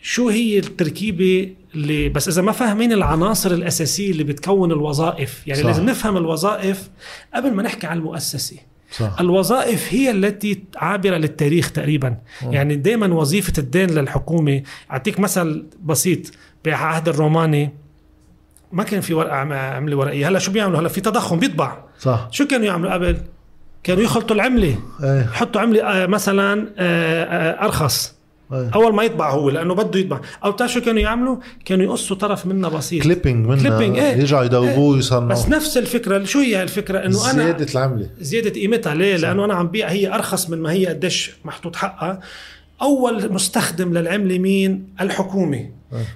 شو 0.01 0.29
هي 0.29 0.59
التركيبة 0.59 1.53
اللي 1.75 2.09
بس 2.09 2.27
إذا 2.27 2.41
ما 2.41 2.51
فاهمين 2.51 2.93
العناصر 2.93 3.51
الأساسية 3.51 4.11
اللي 4.11 4.23
بتكون 4.23 4.71
الوظائف 4.71 5.47
يعني 5.47 5.59
صح. 5.61 5.67
لازم 5.67 5.85
نفهم 5.85 6.17
الوظائف 6.17 6.89
قبل 7.35 7.53
ما 7.53 7.63
نحكي 7.63 7.87
عن 7.87 7.97
المؤسسة. 7.97 8.57
صح. 8.91 9.15
الوظائف 9.19 9.93
هي 9.93 10.11
التي 10.11 10.63
عابرة 10.75 11.17
للتاريخ 11.17 11.71
تقريبا. 11.71 12.17
يعني 12.43 12.75
دائما 12.75 13.13
وظيفة 13.13 13.53
الدين 13.57 13.89
للحكومة 13.89 14.61
أعطيك 14.91 15.19
مثل 15.19 15.65
بسيط 15.83 16.19
بعهد 16.65 17.09
الروماني. 17.09 17.73
ما 18.71 18.83
كان 18.83 19.01
في 19.01 19.13
ورقة 19.13 19.35
عم- 19.35 19.53
عملة 19.53 19.95
ورقية. 19.97 20.27
هلأ 20.27 20.39
شو 20.39 20.51
بيعملوا؟ 20.51 20.79
هلأ 20.79 20.89
في 20.89 21.01
تضخم 21.01 21.39
بيطبع. 21.39 21.77
صح. 21.99 22.27
شو 22.31 22.47
كانوا 22.47 22.65
يعملوا 22.65 22.93
قبل؟ 22.93 23.17
كانوا 23.83 24.03
يخلطوا 24.03 24.35
العملة. 24.35 24.79
إيه. 25.03 25.21
يحطوا 25.21 25.61
عملة 25.61 25.83
آه، 25.83 26.05
مثلا 26.05 26.67
آه، 26.77 27.23
آه، 27.23 27.65
أرخص. 27.65 28.14
إيه 28.53 28.71
أول 28.75 28.93
ما 28.93 29.03
يطبع 29.03 29.29
هو 29.31 29.49
لأنه 29.49 29.73
بده 29.75 29.99
يطبع. 29.99 30.19
أو 30.43 30.51
بتعرف 30.51 30.71
شو 30.71 30.81
كانوا 30.81 31.01
يعملوا؟ 31.01 31.37
كانوا 31.65 31.85
يقصوا 31.85 32.15
طرف 32.15 32.45
منها 32.45 32.69
بسيط. 32.69 33.03
clipping 33.03 33.47
منها 33.47 33.63
clipping، 33.69 33.97
إيه. 33.97 34.17
يرجعوا 34.17 34.43
يدوبوه 34.43 34.97
يصنعوا 34.97 35.25
بس 35.25 35.49
نفس 35.49 35.77
الفكرة. 35.77 36.23
شو 36.23 36.39
هي 36.39 36.63
الفكرة؟ 36.63 36.99
إنه 36.99 37.31
أنا 37.31 37.43
زيادة 37.43 37.73
العملة. 37.73 38.09
زيادة 38.19 38.49
قيمتها. 38.49 38.95
ليه؟ 38.95 39.15
لأنه 39.17 39.45
أنا 39.45 39.53
عم 39.53 39.67
بيع. 39.67 39.87
هي 39.87 40.13
أرخص 40.15 40.49
من 40.49 40.61
ما 40.61 40.71
هي 40.71 40.85
قديش 40.85 41.31
محطوط 41.45 41.75
حقها. 41.75 42.19
أول 42.81 43.33
مستخدم 43.33 43.97
للعملة 43.97 44.37
مين؟ 44.37 44.87
الحكومة. 45.01 45.69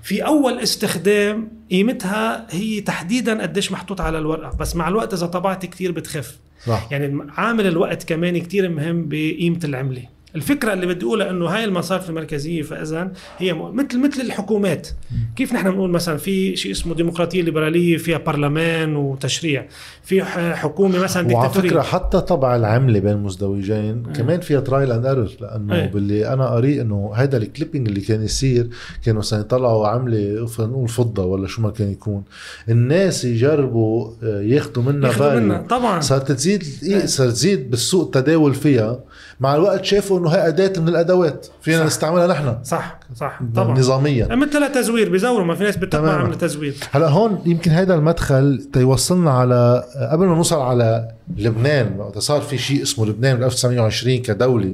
في 0.04 0.26
أول 0.26 0.60
استخدام 0.60 1.52
قيمتها 1.72 2.48
هي 2.50 2.82
تحديدا 2.82 3.42
قديش 3.42 3.72
محطوط 3.72 4.02
على 4.02 4.18
الورقة. 4.18 4.58
بس 4.58 4.76
مع 4.76 4.88
الوقت 4.88 5.14
إذا 5.14 5.26
طبعت 5.26 5.66
كتير 5.66 5.92
بتخف. 5.92 6.38
صح. 6.66 6.88
يعني 6.92 7.20
عامل 7.38 7.68
الوقت 7.68 8.04
كمان 8.04 8.38
كتير 8.38 8.70
مهم 8.70 9.06
بقيمة 9.10 9.60
العملة. 9.64 10.04
الفكرة 10.36 10.74
اللي 10.74 10.86
بدي 10.86 11.06
أقولها 11.06 11.30
إنه 11.30 11.46
هاي 11.46 11.64
المصارف 11.64 12.10
المركزية 12.10 12.62
فاذا 12.62 13.12
هي 13.38 13.54
مثل 13.54 14.00
مثل 14.00 14.22
الحكومات. 14.22 14.88
كيف 15.36 15.54
نحن 15.54 15.72
بنقول 15.72 15.90
مثلا 15.90 16.18
في 16.18 16.56
شيء 16.56 16.72
اسمه 16.72 16.96
ديمقراطية 16.96 17.42
ليبرالية 17.42 17.98
فيها 17.98 18.18
برلمان 18.18 18.96
وتشريع. 18.96 19.68
في 20.04 20.24
حكومة 20.56 21.00
مثلا 21.00 21.34
وعلى 21.34 21.48
ديكتاتورية. 21.48 21.70
فكرة 21.70 21.82
حتى 21.82 22.22
طبع 22.22 22.56
العملة 22.56 23.00
بين 23.00 23.12
المزدوجين 23.12 24.04
كمان 24.04 24.40
فيها 24.40 24.60
trial 24.60 24.92
and 24.92 25.06
error 25.06 25.30
لأنه 25.42 25.76
إيه. 25.76 25.92
باللي 25.92 26.34
أنا 26.34 26.48
قريت 26.50 26.80
إنه 26.80 27.12
هذا 27.16 27.38
ال 27.38 27.43
clipping 27.43 27.88
اللي 27.88 28.02
كان 28.02 28.24
يصير 28.24 28.70
كانوا 29.06 29.20
مثلا 29.20 29.40
يطلعوا 29.40 29.88
عملة 29.88 30.46
خلينا 30.46 30.72
نقول 30.72 30.88
فضة 30.88 31.26
ولا 31.26 31.48
شو 31.48 31.62
ما 31.62 31.70
كان 31.70 31.92
يكون. 31.92 32.24
الناس 32.70 33.26
يجربوا 33.26 34.12
آه، 34.24 34.42
ياخذوا 34.42 34.84
منها 34.84 35.10
ياخذوا 35.10 35.40
منها 35.40 35.62
طبعا. 35.62 36.00
صارت 36.00 36.32
تزيد 36.32 36.64
إيه. 36.84 36.96
إيه. 36.96 37.06
صارت 37.06 37.32
تزيد 37.32 37.70
بالسوق 37.70 38.06
التداول 38.06 38.54
فيها. 38.54 39.00
مع 39.40 39.56
الوقت 39.56 39.86
شافوا 39.86 40.20
إنه 40.20 40.30
هي 40.30 40.48
أداة 40.48 40.82
من 40.82 40.88
الأدوات 40.88 41.48
فينا 41.62 41.80
صح. 41.80 41.86
نستعملها 41.86 42.28
نحن. 42.28 42.64
صح 42.64 43.00
صح 43.16 43.40
طبعا. 43.56 43.80
نظاميا. 43.80 44.36
مثلها 44.36 44.68
تزوير 44.68 45.10
بزوروا 45.10 45.46
ما 45.46 45.56
في 45.56 45.64
ناس 45.64 45.76
تماماً. 45.76 46.12
عمل 46.12 46.38
تزوير. 46.38 46.76
هلأ 46.92 47.10
هون 47.10 47.42
يمكن 47.46 47.72
هذا 47.72 47.96
المدخل 47.96 48.70
تيوصلنا 48.74 49.32
على 49.32 49.84
قبل 50.12 50.26
ما 50.26 50.36
نوصل 50.36 50.60
على 50.60 51.12
لبنان 51.38 52.00
وقت 52.00 52.18
صار 52.18 52.42
في 52.42 52.58
شيء 52.58 52.82
اسمه 52.82 53.06
لبنان 53.06 53.36
بال 53.36 53.44
1920 53.46 54.22
كدولة 54.22 54.74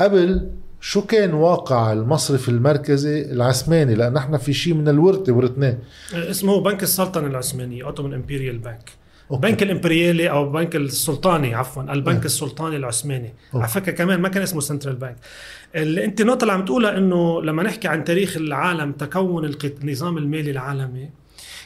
قبل 0.00 0.50
شو 0.80 1.02
كان 1.02 1.34
واقع 1.34 1.92
المصرف 1.92 2.48
المركزي 2.48 3.22
العثماني؟ 3.22 3.94
لأن 3.94 4.16
إحنا 4.16 4.38
في 4.38 4.52
شيء 4.52 4.74
من 4.74 4.88
الورثه 4.88 5.32
ورثناه 5.32 5.78
اسمه 6.14 6.60
بنك 6.60 6.82
السلطنة 6.82 7.26
العثمانية 7.26 7.84
Ottoman 7.84 8.12
Imperial 8.14 8.58
Bank 8.58 8.90
okay. 9.30 9.48
بنك 9.48 9.62
الإمبريالي 9.62 10.30
أو 10.30 10.50
بنك 10.50 10.76
السلطاني 10.76 11.54
عفوا 11.54 11.82
البنك 11.82 12.24
السلطاني 12.24 12.76
العثماني. 12.76 13.34
على 13.54 13.68
فكرة 13.68 13.92
كمان 13.92 14.20
ما 14.20 14.28
كان 14.28 14.42
اسمه 14.42 14.60
central 14.60 14.96
bank 14.96 15.16
اللي 15.74 16.04
أنت 16.04 16.20
النقطة 16.20 16.42
اللي 16.42 16.52
عم 16.52 16.64
تقولها 16.64 16.98
إنه 16.98 17.42
لما 17.42 17.62
نحكي 17.62 17.88
عن 17.88 18.04
تاريخ 18.04 18.36
العالم 18.36 18.92
تكون 18.92 19.50
النظام 19.64 20.18
المالي 20.18 20.50
العالمي 20.50 21.10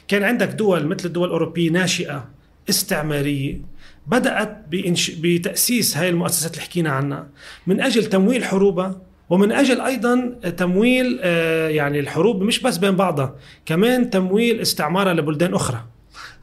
كان 0.08 0.22
عندك 0.24 0.48
دول 0.48 0.86
مثل 0.86 1.06
الدول 1.06 1.28
الأوروبية 1.28 1.70
ناشئة 1.70 2.28
استعمارية 2.70 3.60
بدأت 4.06 4.64
بإنش... 4.70 5.10
بتأسيس 5.10 5.96
هاي 5.96 6.08
المؤسسات 6.08 6.52
اللي 6.52 6.62
حكينا 6.62 6.90
عنها. 6.90 7.26
من 7.66 7.80
أجل 7.80 8.04
تمويل 8.04 8.44
حروبها 8.44 9.00
ومن 9.30 9.52
أجل 9.52 9.80
أيضا 9.80 10.38
تمويل 10.56 11.20
آه، 11.22 11.68
يعني 11.68 12.00
الحروب 12.00 12.42
مش 12.42 12.60
بس 12.60 12.76
بين 12.76 12.96
بعضها 12.96 13.34
كمان 13.66 14.10
تمويل 14.10 14.60
استعمارها 14.60 15.14
لبلدان 15.14 15.54
أخرى. 15.54 15.84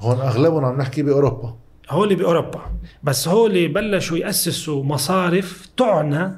هون 0.01 0.19
أغلبهم 0.19 0.65
عم 0.65 0.77
نحكي 0.77 1.03
بأوروبا. 1.03 1.55
هول 1.89 2.15
بأوروبا. 2.15 2.61
بس 3.03 3.27
هول 3.27 3.67
بلشوا 3.67 4.17
يأسسوا 4.17 4.83
مصارف 4.83 5.69
تعنى 5.77 6.31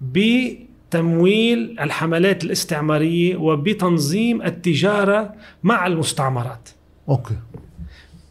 بتمويل 0.00 1.76
الحملات 1.80 2.44
الاستعمارية 2.44 3.36
وبتنظيم 3.36 4.42
التجارة 4.42 5.34
مع 5.62 5.86
المستعمرات. 5.86 6.68
okay. 7.08 7.34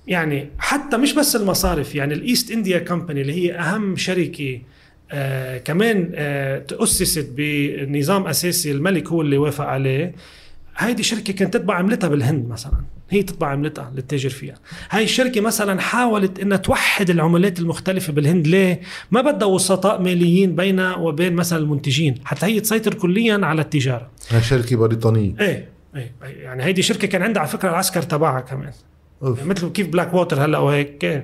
يعني 0.08 0.50
حتى 0.60 0.98
مش 0.98 1.14
بس 1.14 1.36
المصارف 1.36 1.96
يعني 1.96 2.14
ال 2.14 2.21
East 2.21 2.52
India 2.52 2.80
Company 2.80 3.22
اللي 3.22 3.34
هي 3.34 3.60
أهم 3.60 3.96
شركة 3.96 4.62
آه 5.12 5.58
كمان 5.58 6.12
آه 6.16 6.60
تأسست 6.60 7.30
بنظام 7.38 8.28
أساسي 8.28 8.72
الملك 8.72 9.08
هو 9.08 9.22
اللي 9.22 9.38
وافق 9.38 9.66
عليه. 9.66 10.16
هيدي 10.78 11.04
شركة 11.04 11.34
كانت 11.34 11.54
تطبع 11.54 11.76
عملتها 11.76 12.08
بالهند 12.08 12.48
مثلا. 12.50 12.84
هي 13.10 13.24
تطبع 13.24 13.48
عملتها 13.48 13.92
للتاجر 13.96 14.30
فيها. 14.30 14.56
هاي 14.90 15.04
الشركة 15.04 15.42
مثلا 15.42 15.82
حاولت 15.82 16.40
إنها 16.40 16.58
توحد 16.58 17.10
العملات 17.10 17.60
المختلفة 17.60 18.14
بالهند. 18.14 18.48
ليه؟ 18.48 18.82
ما 19.12 19.22
بدها 19.22 19.48
وسطاء 19.48 20.02
ماليين 20.02 20.56
بينها 20.56 20.96
وبين 20.96 21.34
مثلا 21.34 21.60
المنتجين. 21.60 22.16
حتى 22.26 22.46
هي 22.46 22.60
تسيطر 22.60 22.94
كليا 22.94 23.40
على 23.46 23.62
التجارة. 23.62 24.12
هي 24.30 24.42
شركة 24.42 24.76
بريطانية. 24.76 25.36
إيه 25.40 25.70
إيه 25.96 26.14
يعني 26.22 26.64
هيدي 26.64 26.82
شركة 26.82 27.08
كان 27.08 27.22
عندها 27.22 27.42
على 27.42 27.52
فكرة 27.52 27.70
العسكر 27.70 28.02
تبعها 28.02 28.42
كمان. 28.42 28.72
أوف. 29.24 29.44
مثل 29.44 29.70
كيف 29.70 29.88
بلاك 29.88 30.14
ووتر 30.14 30.46
هلأ 30.46 30.58
وهيك. 30.58 30.98
كان 30.98 31.24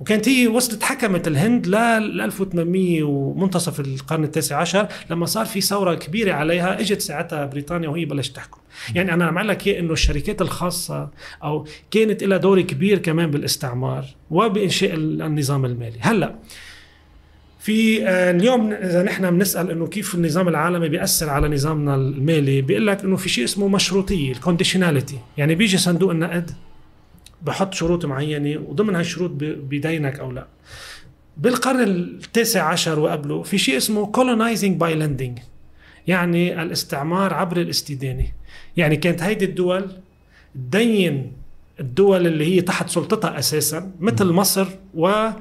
وكانت 0.00 0.28
هي 0.28 0.48
وصلت 0.48 0.82
حكمت 0.82 1.28
الهند 1.28 1.66
لل 1.66 2.20
1800 2.20 3.02
ومنتصف 3.02 3.80
القرن 3.80 4.24
التاسع 4.24 4.56
عشر 4.56 4.88
لما 5.10 5.26
صار 5.26 5.46
في 5.46 5.60
ثورة 5.60 5.94
كبيرة 5.94 6.32
عليها 6.32 6.80
إجت 6.80 7.00
ساعتها 7.00 7.46
بريطانيا 7.46 7.88
وهي 7.88 8.04
بلشت 8.04 8.36
تحكم. 8.36 8.61
يعني 8.94 9.14
أنا 9.14 9.24
عم 9.24 9.38
لك 9.38 9.66
إياه 9.66 9.80
إنه 9.80 9.92
الشركات 9.92 10.42
الخاصة 10.42 11.10
أو 11.44 11.66
كانت 11.90 12.24
لها 12.24 12.38
دور 12.38 12.60
كبير 12.60 12.98
كمان 12.98 13.30
بالاستعمار 13.30 14.04
وبإنشاء 14.30 14.94
النظام 14.94 15.64
المالي. 15.64 15.98
هلأ 16.00 16.34
في 17.62 18.08
آه، 18.08 18.30
اليوم 18.30 18.72
إذا 18.72 19.02
نحن 19.02 19.30
بنسال 19.30 19.70
إنه 19.70 19.86
كيف 19.86 20.14
النظام 20.14 20.48
العالمي 20.48 20.88
بيأثر 20.88 21.30
على 21.30 21.48
نظامنا 21.48 21.94
المالي 21.94 22.62
بيقول 22.62 22.86
لك 22.86 23.04
إنه 23.04 23.16
في 23.16 23.28
شيء 23.28 23.44
اسمه 23.44 23.68
مشروطية 23.68 24.32
الكونديشناليتي 24.32 25.18
يعني 25.38 25.54
بيجي 25.54 25.78
صندوق 25.78 26.10
النقد 26.10 26.50
بحط 27.42 27.74
شروط 27.74 28.06
معينة 28.06 28.60
وضمن 28.68 28.96
هالشروط 28.96 29.30
بيدينك 29.30 30.20
أو 30.20 30.32
لا. 30.32 30.46
بالقرن 31.36 31.80
التاسع 31.80 32.62
عشر 32.62 32.98
وقبله 32.98 33.42
في 33.42 33.58
شيء 33.58 33.76
اسمه 33.76 34.12
colonizing 34.16 34.78
by 34.82 34.94
lending. 34.94 35.51
يعني 36.06 36.62
الاستعمار 36.62 37.34
عبر 37.34 37.56
الاستدانة. 37.56 38.26
يعني 38.76 38.96
كانت 38.96 39.22
هيدي 39.22 39.44
الدول 39.44 39.90
تدين 40.54 41.32
الدول 41.80 42.26
اللي 42.26 42.56
هي 42.56 42.60
تحت 42.60 42.90
سلطتها 42.90 43.38
أساسا 43.38 43.90
مثل 44.00 44.26
مصر 44.26 44.66
ومثل 44.94 45.36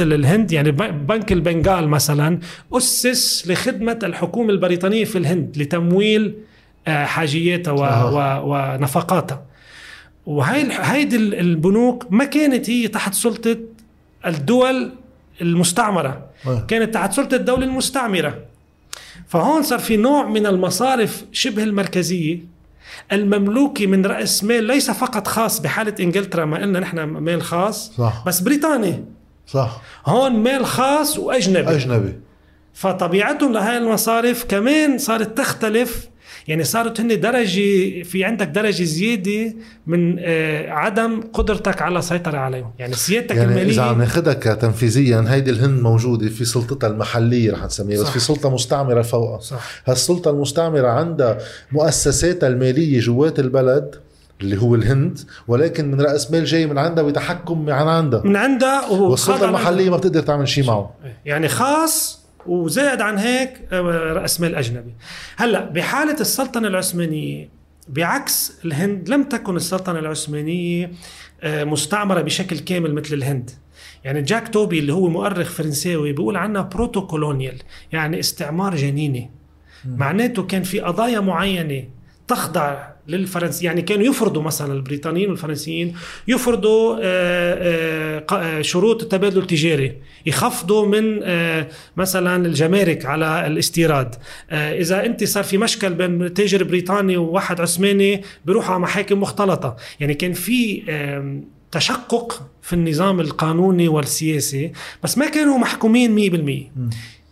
الهند. 0.00 0.52
يعني 0.52 0.70
بنك 0.90 1.32
البنغال 1.32 1.88
مثلا 1.88 2.38
أسس 2.72 3.48
لخدمة 3.50 3.98
الحكومة 4.02 4.50
البريطانية 4.50 5.04
في 5.04 5.18
الهند 5.18 5.58
لتمويل 5.58 6.34
آه، 6.88 7.04
حاجياتها 7.04 7.72
ونفقاتها. 8.40 9.44
وهي 10.26 10.68
هيدي 10.70 11.16
البنوك 11.16 12.06
ما 12.10 12.24
كانت 12.24 12.70
هي 12.70 12.88
تحت 12.88 13.14
سلطة 13.14 13.56
الدول 14.26 14.92
المستعمرة. 15.40 16.26
آه. 16.46 16.60
كانت 16.68 16.94
تحت 16.94 17.12
سلطة 17.12 17.34
الدولة 17.34 17.64
المستعمرة. 17.64 18.38
فهون 19.28 19.62
صار 19.62 19.78
في 19.78 19.96
نوع 19.96 20.26
من 20.28 20.46
المصارف 20.46 21.24
شبه 21.32 21.62
المركزية. 21.62 22.58
المملوكي 23.12 23.86
من 23.86 24.06
رأس 24.06 24.44
مال 24.44 24.64
ليس 24.64 24.90
فقط 24.90 25.26
خاص 25.28 25.60
بحالة 25.60 25.94
إنجلترا 26.00 26.44
ما 26.44 26.58
قلنا 26.58 26.80
نحن 26.80 27.00
مال 27.00 27.42
خاص 27.42 27.92
صح. 27.98 28.24
بس 28.26 28.40
بريطاني 28.40 29.04
صح. 29.46 29.80
هون 30.06 30.32
مال 30.32 30.66
خاص 30.66 31.18
وأجنبي. 31.18 31.70
أجنبي. 31.76 32.12
فطبيعتهم 32.74 33.52
لهي 33.52 33.78
المصارف 33.78 34.44
كمان 34.44 34.98
صارت 34.98 35.38
تختلف 35.38 36.07
يعني 36.48 36.64
صارت 36.64 37.00
هن 37.00 37.20
درجة 37.20 38.02
في 38.02 38.24
عندك 38.24 38.46
درجة 38.46 38.84
زيادة 38.84 39.54
من 39.86 40.16
آه، 40.18 40.70
عدم 40.70 41.20
قدرتك 41.32 41.82
على 41.82 41.98
السيطرة 41.98 42.38
عليهم. 42.38 42.70
يعني 42.78 42.94
سيادتك 42.94 43.36
يعني 43.36 43.50
المالية 43.50 43.72
إذا 43.72 43.82
عم 43.82 43.98
ناخذها 43.98 44.32
كتنفيذيا 44.32 45.24
هيدي 45.28 45.50
الهند 45.50 45.80
موجودة 45.80 46.28
في 46.28 46.44
سلطتها 46.44 46.86
المحلية 46.86 47.52
رح 47.52 47.64
نسميها 47.64 48.02
بس 48.02 48.08
في 48.08 48.18
سلطة 48.18 48.54
مستعمرة 48.54 49.02
فوقها. 49.02 49.40
صح. 49.40 49.82
هالسلطة 49.86 50.30
المستعمرة 50.30 50.88
عندها 50.88 51.38
مؤسساتها 51.72 52.46
المالية 52.46 53.00
جوات 53.00 53.38
البلد 53.38 53.94
اللي 54.40 54.62
هو 54.62 54.74
الهند 54.74 55.18
ولكن 55.48 55.90
من 55.90 56.00
رأس 56.00 56.30
مال 56.30 56.44
جاي 56.44 56.66
من 56.66 56.78
عندها 56.78 57.04
بتحكم 57.04 57.64
من 57.64 57.72
عندها. 57.72 58.22
من 58.24 58.36
عندها 58.36 58.88
والسلطة 58.88 59.44
المحلية 59.44 59.90
ما 59.90 59.96
بتقدر 59.96 60.20
تعمل 60.20 60.48
شيء 60.48 60.66
معه. 60.66 60.94
يعني 61.24 61.48
خاص 61.48 62.17
وزائد 62.48 63.00
عن 63.00 63.18
هيك 63.18 63.60
آه، 63.72 64.12
رأس 64.12 64.40
مال 64.40 64.54
أجنبي. 64.54 64.94
هلأ 65.36 65.64
بحالة 65.64 66.20
السلطنة 66.20 66.68
العثمانية 66.68 67.48
بعكس 67.88 68.58
الهند 68.64 69.08
لم 69.08 69.24
تكن 69.24 69.56
السلطنة 69.56 69.98
العثمانية 69.98 70.90
آه، 71.42 71.64
مستعمرة 71.64 72.20
بشكل 72.20 72.58
كامل 72.58 72.94
مثل 72.94 73.14
الهند. 73.14 73.50
يعني 74.04 74.22
جاك 74.22 74.48
توبي 74.48 74.78
اللي 74.78 74.92
هو 74.92 75.08
مؤرخ 75.08 75.50
فرنساوي 75.50 76.12
بيقول 76.12 76.36
عنها 76.36 76.62
بروتوكولونيال 76.62 77.56
يعني 77.92 78.20
استعمار 78.20 78.76
جنيني 78.76 79.30
معناته 79.84 80.42
كان 80.42 80.62
في 80.62 80.80
قضايا 80.80 81.20
معينة 81.20 81.84
تخضع 82.28 82.88
للفرنسي 83.08 83.64
يعني 83.64 83.82
كانوا 83.82 84.06
يفرضوا 84.06 84.42
مثلا 84.42 84.72
البريطانيين 84.72 85.28
والفرنسيين 85.30 85.94
يفرضوا 86.28 86.96
آه، 86.96 87.00
آه، 87.02 88.58
آه، 88.58 88.62
شروط 88.62 89.02
التبادل 89.02 89.38
التجاري 89.38 89.92
يخفضوا 90.26 90.86
من 90.86 91.20
مثلا 91.96 92.46
الجمارك 92.46 93.06
على 93.06 93.46
الاستيراد. 93.46 94.14
إذا 94.52 95.06
أنت 95.06 95.24
صار 95.24 95.44
في 95.44 95.58
مشكل 95.58 95.94
بين 95.94 96.34
تاجر 96.34 96.64
بريطاني 96.64 97.16
وواحد 97.16 97.60
عثماني 97.60 98.22
بيروحوا 98.44 98.74
على 98.74 98.82
محاكم 98.82 99.20
مختلطة. 99.20 99.76
يعني 100.00 100.14
كان 100.14 100.32
في 100.32 100.82
تشقق 101.70 102.42
في 102.62 102.72
النظام 102.72 103.20
القانوني 103.20 103.88
والسياسي 103.88 104.72
بس 105.02 105.18
ما 105.18 105.28
كانوا 105.28 105.58
محكومين 105.58 106.14
100% 106.14 106.88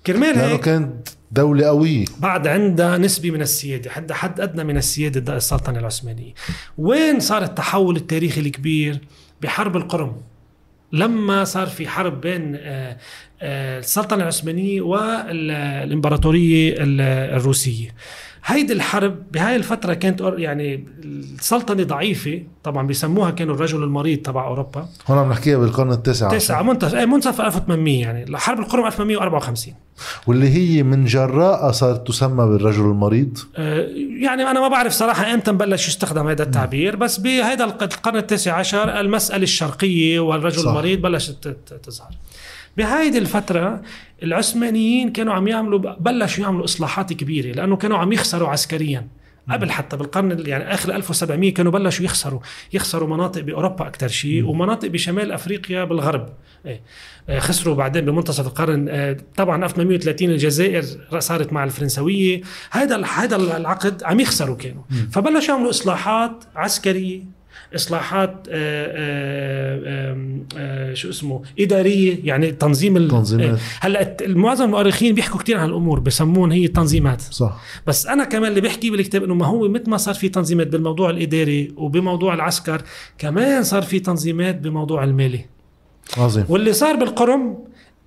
كرمال 0.06 0.38
هيك. 0.38 0.60
كانت 0.60 1.08
دولة 1.32 1.66
قوية. 1.66 2.04
بعد 2.18 2.46
عندها 2.46 2.98
نسبة 2.98 3.30
من 3.30 3.42
السيادة 3.42 3.90
حد 3.90 4.12
حد 4.12 4.40
أدنى 4.40 4.64
من 4.64 4.76
السيادة 4.76 5.36
السلطنة 5.36 5.78
العثمانية. 5.78 6.34
وين 6.78 7.20
صار 7.20 7.42
التحول 7.42 7.96
التاريخي 7.96 8.40
الكبير؟ 8.40 9.00
بحرب 9.42 9.76
القرم. 9.76 10.16
لما 10.92 11.44
صار 11.44 11.66
في 11.66 11.88
حرب 11.88 12.20
بين 12.20 12.56
آه، 12.60 12.96
آه، 13.42 13.78
السلطنة 13.78 14.22
العثمانية 14.22 14.80
والإمبراطورية 14.80 16.74
الروسية. 16.78 17.88
هيدي 18.46 18.72
الحرب 18.72 19.32
بهاي 19.32 19.56
الفترة 19.56 19.94
كانت 19.94 20.20
يعني 20.36 20.84
السلطنة 21.04 21.82
ضعيفة. 21.82 22.42
طبعا 22.64 22.86
بيسموها 22.86 23.30
كانوا 23.30 23.54
الرجل 23.54 23.82
المريض 23.82 24.18
تبع 24.18 24.46
أوروبا. 24.46 24.88
هون 25.06 25.18
عم 25.18 25.30
نحكيها 25.30 25.58
بالقرن 25.58 25.92
التاسع 25.92 26.28
تسعة 26.28 26.62
منتصف 26.62 26.94
إيه 26.94 27.04
منتصف 27.06 27.40
1800 27.40 28.00
يعني. 28.00 28.38
حرب 28.38 28.58
القرم 28.58 28.86
1854 28.86 29.74
واللي 30.26 30.48
هي 30.48 30.82
من 30.82 31.04
جراء 31.04 31.72
صارت 31.72 32.08
تسمى 32.08 32.46
بالرجل 32.46 32.80
المريض؟ 32.80 33.38
آه 33.56 33.88
يعني 34.20 34.42
أنا 34.42 34.60
ما 34.60 34.68
بعرف 34.68 34.92
صراحة 34.92 35.34
إمتى 35.34 35.52
بلش 35.52 35.88
يستخدم 35.88 36.28
هذا 36.28 36.42
التعبير 36.42 36.96
بس 36.96 37.18
بهذا 37.18 37.64
القرن 37.64 38.16
التاسع 38.16 38.54
عشر 38.54 39.00
المسألة 39.00 39.42
الشرقية 39.42 40.20
والرجل 40.20 40.60
صح. 40.60 40.70
المريض 40.70 41.00
بلشت 41.00 41.56
تظهر. 41.82 42.10
بهيدي 42.76 43.18
الفترة 43.18 43.82
العثمانيين 44.22 45.12
كانوا 45.12 45.34
عم 45.34 45.48
يعملوا 45.48 45.78
بلشوا 45.78 46.44
يعملوا 46.44 46.64
إصلاحات 46.64 47.12
كبيرة 47.12 47.52
لأنه 47.52 47.76
كانوا 47.76 47.98
عم 47.98 48.12
يخسروا 48.12 48.48
عسكريا. 48.48 49.08
قبل 49.50 49.70
حتى 49.70 49.96
بالقرن 49.96 50.46
يعني 50.46 50.74
آخر 50.74 50.94
1700 50.96 51.54
كانوا 51.54 51.72
بلشوا 51.72 52.04
يخسروا 52.04 52.40
يخسروا 52.72 53.08
مناطق 53.08 53.40
بأوروبا 53.40 53.86
أكثر 53.86 54.08
شيء 54.08 54.44
ومناطق 54.44 54.88
بشمال 54.88 55.32
أفريقيا 55.32 55.84
بالغرب. 55.84 56.28
إيه. 56.66 56.80
آه، 57.28 57.38
خسروا 57.38 57.74
بعدين 57.74 58.04
بمنتصف 58.04 58.46
القرن. 58.46 58.88
آه، 58.88 59.16
طبعا 59.36 59.64
1830 59.64 60.30
الجزائر 60.30 60.82
صارت 61.18 61.52
مع 61.52 61.64
الفرنسوية. 61.64 62.40
هذا 62.70 63.04
هذا 63.04 63.36
العقد 63.36 64.02
عم 64.04 64.20
يخسروا 64.20 64.56
كانوا. 64.56 64.82
فبلشوا 65.12 65.54
يعملوا 65.54 65.70
إصلاحات 65.70 66.44
عسكرية. 66.56 67.35
إصلاحات 67.74 68.46
آه، 68.50 70.16
آه، 70.56 70.94
شو 70.94 71.10
اسمه 71.10 71.42
إدارية 71.58 72.18
يعني 72.24 72.52
تنظيم 72.52 72.96
التنظيمات 72.96 73.58
هلأ 73.80 74.16
معظم 74.26 74.64
المؤرخين 74.64 75.14
بيحكوا 75.14 75.40
كثير 75.40 75.58
عن 75.58 75.68
الأمور 75.68 76.00
بسمون 76.00 76.52
هي 76.52 76.68
تنظيمات. 76.68 77.20
صح. 77.20 77.60
بس 77.86 78.06
أنا 78.06 78.24
كمان 78.24 78.50
اللي 78.50 78.60
بحكي 78.60 78.90
بالكتاب 78.90 79.24
إنه 79.24 79.34
ما 79.34 79.46
هو 79.46 79.68
مثل 79.68 79.90
ما 79.90 79.96
صار 79.96 80.14
في 80.14 80.28
تنظيمات 80.28 80.66
بالموضوع 80.66 81.10
الإداري 81.10 81.72
وبموضوع 81.76 82.34
العسكر 82.34 82.82
كمان 83.18 83.62
صار 83.62 83.82
في 83.82 84.00
تنظيمات 84.00 84.60
بموضوع 84.60 85.04
المالي. 85.04 85.44
عظيم. 86.16 86.44
واللي 86.48 86.72
صار 86.72 86.96
بالقرم 86.96 87.58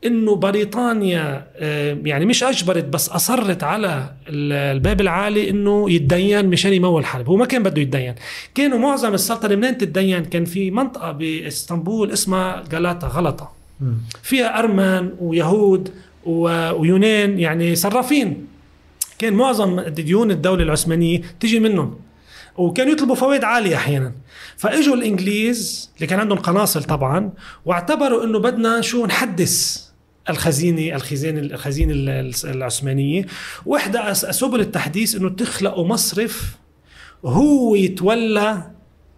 إنه 0.06 0.36
بريطانيا 0.36 1.48
آه، 1.56 1.98
يعني 2.06 2.26
مش 2.26 2.44
أجبرت 2.44 2.86
بس 2.86 3.10
أصرت 3.10 3.64
على 3.64 4.14
الباب 4.28 5.02
العالي 5.02 5.50
إنه 5.50 5.92
يتدين 5.92 6.46
مشان 6.46 6.74
يمول 6.74 7.02
الحرب 7.02 7.28
هو 7.28 7.36
ما 7.36 7.46
كان 7.46 7.64
بده 7.64 7.82
يتدين. 7.82 8.16
كانوا 8.56 8.78
معظم 8.78 9.14
السلطنه 9.14 9.56
منين 9.56 9.78
تتدين. 9.78 10.26
كان 10.26 10.46
في 10.46 10.72
منطقة 10.72 11.12
بإسطنبول 11.12 12.12
اسمها 12.12 12.64
غلاطه 12.74 13.08
غلطة. 13.08 13.52
فيها 14.24 14.60
ارمن 14.60 15.12
ويهود 15.20 15.92
ويونان 16.26 17.40
يعني 17.40 17.76
صرافين. 17.76 18.48
كان 19.20 19.34
معظم 19.34 19.80
ديون 19.82 20.32
الدولة 20.32 20.64
العثمانية 20.64 21.22
تجي 21.40 21.60
منهم. 21.60 22.00
وكانوا 22.58 22.92
يطلبوا 22.94 23.16
فوائد 23.16 23.44
عالية 23.44 23.76
أحيانا. 23.76 24.12
فإجوا 24.58 24.96
الإنجليز 24.96 25.90
اللي 25.96 26.08
كان 26.08 26.20
عندهم 26.20 26.38
قناصل 26.38 26.84
طبعا 26.84 27.32
واعتبروا 27.66 28.24
إنه 28.24 28.40
بدنا 28.40 28.82
شو 28.82 29.06
نحدث. 29.06 29.89
الخزينة 30.30 30.96
الخزينة 30.96 31.40
الخزينة 31.40 31.94
العثمانية. 32.44 33.26
واحدى 33.66 34.14
سبل 34.14 34.60
التحديث 34.60 35.16
إنه 35.16 35.30
تخلقوا 35.30 35.88
مصرف 35.88 36.58
هو 37.26 37.76
يتولى 37.76 38.72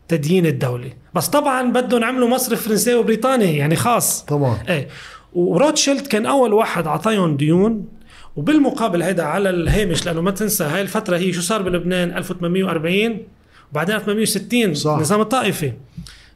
تدين 0.07 0.45
الدولة. 0.45 0.89
بس 1.13 1.27
طبعا 1.27 1.71
بدهم 1.71 2.01
يعملوا 2.01 2.29
مصرف 2.29 2.67
فرنساوي 2.67 2.99
وبريطاني 2.99 3.57
يعني 3.57 3.75
خاص. 3.75 4.25
طبعا. 4.25 4.57
إيه. 4.69 4.87
وروتشيلد 5.33 6.07
كان 6.07 6.25
أول 6.25 6.53
واحد 6.53 6.87
اعطاهم 6.87 7.37
ديون. 7.37 7.85
وبالمقابل 8.35 9.01
هيدا 9.01 9.23
على 9.23 9.49
الهامش 9.49 10.05
لأنه 10.05 10.21
ما 10.21 10.31
تنسى 10.31 10.63
هاي 10.63 10.81
الفترة 10.81 11.17
هي 11.17 11.33
شو 11.33 11.41
صار 11.41 11.61
بلبنان؟ 11.61 12.17
1840 12.17 13.17
وبعدين 13.71 13.95
1860 13.95 14.73
صح. 14.73 14.99
نظام 14.99 15.21
الطائفي. 15.21 15.73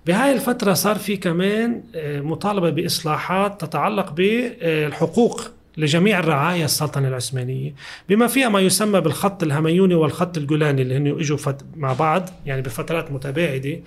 بهاي 0.07 0.33
الفترة 0.33 0.73
صار 0.73 0.95
في 0.95 1.17
كمان 1.17 1.83
آه، 1.95 2.21
مطالبة 2.21 2.69
بإصلاحات 2.69 3.61
تتعلق 3.61 4.11
بالحقوق 4.11 5.51
لجميع 5.77 6.19
الرعايا 6.19 6.65
السلطنة 6.65 7.07
العثمانية. 7.07 7.73
بما 8.09 8.27
فيها 8.27 8.49
ما 8.49 8.59
يسمى 8.59 9.01
بالخط 9.01 9.43
الهميوني 9.43 9.95
والخط 9.95 10.37
الجولاني 10.37 10.81
اللي 10.81 10.97
هن 10.97 11.07
إجوا 11.07 11.37
فت... 11.37 11.61
مع 11.75 11.93
بعض 11.93 12.29
يعني 12.45 12.61
بفترات 12.61 13.11
متباعدة 13.11 13.79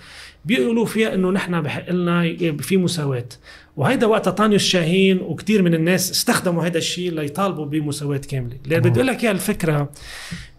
بيقولوا 0.45 0.87
فيها 0.87 1.15
إنه 1.15 1.31
نحن 1.31 1.61
بحق 1.61 1.91
لنا 1.91 2.37
في 2.59 2.77
مساواة. 2.77 3.29
وهيدا 3.77 4.07
وقت 4.07 4.29
طانيوس 4.29 4.63
شاهين 4.63 5.21
وكثير 5.21 5.63
من 5.63 5.75
الناس 5.75 6.11
استخدموا 6.11 6.67
هذا 6.67 6.79
الشيء 6.79 7.13
ليطالبوا 7.13 7.67
بمساواة 7.67 8.19
كاملة. 8.19 8.57
اللي 8.65 8.81
بدي 8.81 9.01
أقول 9.01 9.07
لك 9.07 9.25
الفكرة 9.25 9.91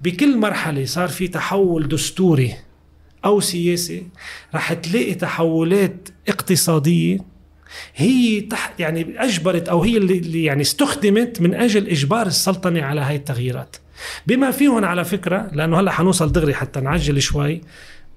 بكل 0.02 0.38
مرحلة 0.38 0.86
صار 0.86 1.08
في 1.08 1.28
تحول 1.28 1.88
دستوري 1.88 2.54
أو 3.26 3.40
سياسي 3.40 4.04
رح 4.56 4.74
تلاقي 4.74 5.14
تحولات 5.14 6.10
اقتصادية 6.28 7.18
هي 7.96 8.42
تحت 8.42 8.80
يعني 8.80 9.14
أجبرت 9.18 9.70
أو 9.70 9.84
هي 9.84 9.98
اللي 9.98 10.44
يعني 10.44 10.62
استخدمت 10.62 11.42
من 11.42 11.54
أجل 11.54 11.88
إجبار 11.88 12.28
السلطنة 12.28 12.82
على 12.82 13.02
هاي 13.02 13.16
التغييرات. 13.16 13.76
بما 14.28 14.52
فيهم 14.52 14.86
على 14.86 15.06
فكرة 15.06 15.50
لأنه 15.54 15.80
هلأ 15.80 15.92
حنوصل 15.92 16.32
دغري 16.32 16.54
حتى 16.54 16.80
نعجل 16.80 17.22
شوي 17.22 17.62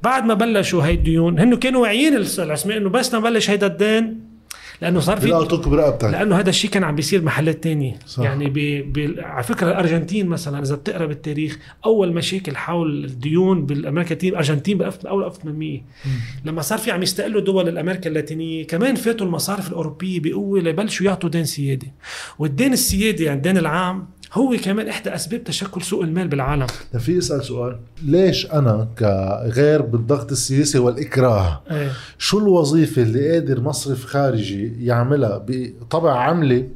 بعد 0.02 0.24
ما 0.24 0.34
بلشوا 0.34 0.84
هاي 0.84 0.94
الديون 0.94 1.38
هن 1.38 1.54
كانوا 1.54 1.82
واعيين 1.82 2.16
العثمانيين 2.16 2.82
إنه 2.82 2.90
بس 2.90 3.14
نبلش 3.14 3.50
هيدا 3.50 3.66
الدين 3.66 4.31
لأنه 4.82 5.00
صار 5.00 5.20
في 5.20 5.26
بيلقطوك 5.26 5.68
برقبتك. 5.68 6.04
لأنه 6.04 6.38
هذا 6.38 6.50
الشيء 6.50 6.70
كان 6.70 6.84
عم 6.84 6.94
بيصير 6.94 7.20
بمحلات 7.20 7.62
تانية. 7.62 7.98
صح. 8.06 8.22
يعني 8.22 8.50
ب... 8.50 8.58
ب... 8.92 9.14
على 9.18 9.42
فكرة 9.42 9.70
الأرجنتين 9.70 10.26
مثلا 10.26 10.62
إذا 10.62 10.74
بتقرأ 10.74 11.06
بالتاريخ 11.06 11.58
أول 11.84 12.14
مشاكل 12.14 12.56
حول 12.56 13.04
الديون 13.04 13.66
بالأمريكا 13.66 14.10
اللاتينيه 14.10 14.32
الأرجنتين 14.32 14.78
باول 14.78 15.24
1800 15.24 15.80
لما 16.44 16.62
صار 16.62 16.78
في 16.78 16.90
عم 16.90 17.02
يستقلوا 17.02 17.40
دول 17.40 17.68
الأمريكا 17.68 18.08
اللاتينية 18.08 18.66
كمان 18.66 18.94
فاتوا 18.94 19.26
المصارف 19.26 19.68
الأوروبية 19.68 20.20
بقوة 20.20 20.60
ليبلشوا 20.60 21.06
يعطوا 21.06 21.28
دين 21.30 21.44
سيادي 21.44 21.92
والدين 22.38 22.72
السيادي 22.72 23.24
يعني 23.24 23.36
الدين 23.36 23.58
العام 23.58 24.06
هو 24.32 24.56
كمان 24.64 24.88
إحدى 24.88 25.14
أسباب 25.14 25.44
تشكل 25.44 25.82
سوق 25.82 26.02
المال 26.02 26.28
بالعالم. 26.28 26.66
في 26.98 27.18
أسأل 27.18 27.44
سؤال. 27.44 27.78
ليش 28.02 28.46
أنا 28.52 28.88
كغير 28.98 29.82
بالضغط 29.82 30.30
السياسي 30.32 30.78
والإكراه 30.78 31.62
إيه. 31.70 31.90
شو 32.18 32.38
الوظيفة 32.38 33.02
اللي 33.02 33.32
قادر 33.32 33.60
مصرف 33.60 34.04
خارجي 34.04 34.86
يعملها 34.86 35.44
بطبع 35.48 36.18
عملة 36.18 36.68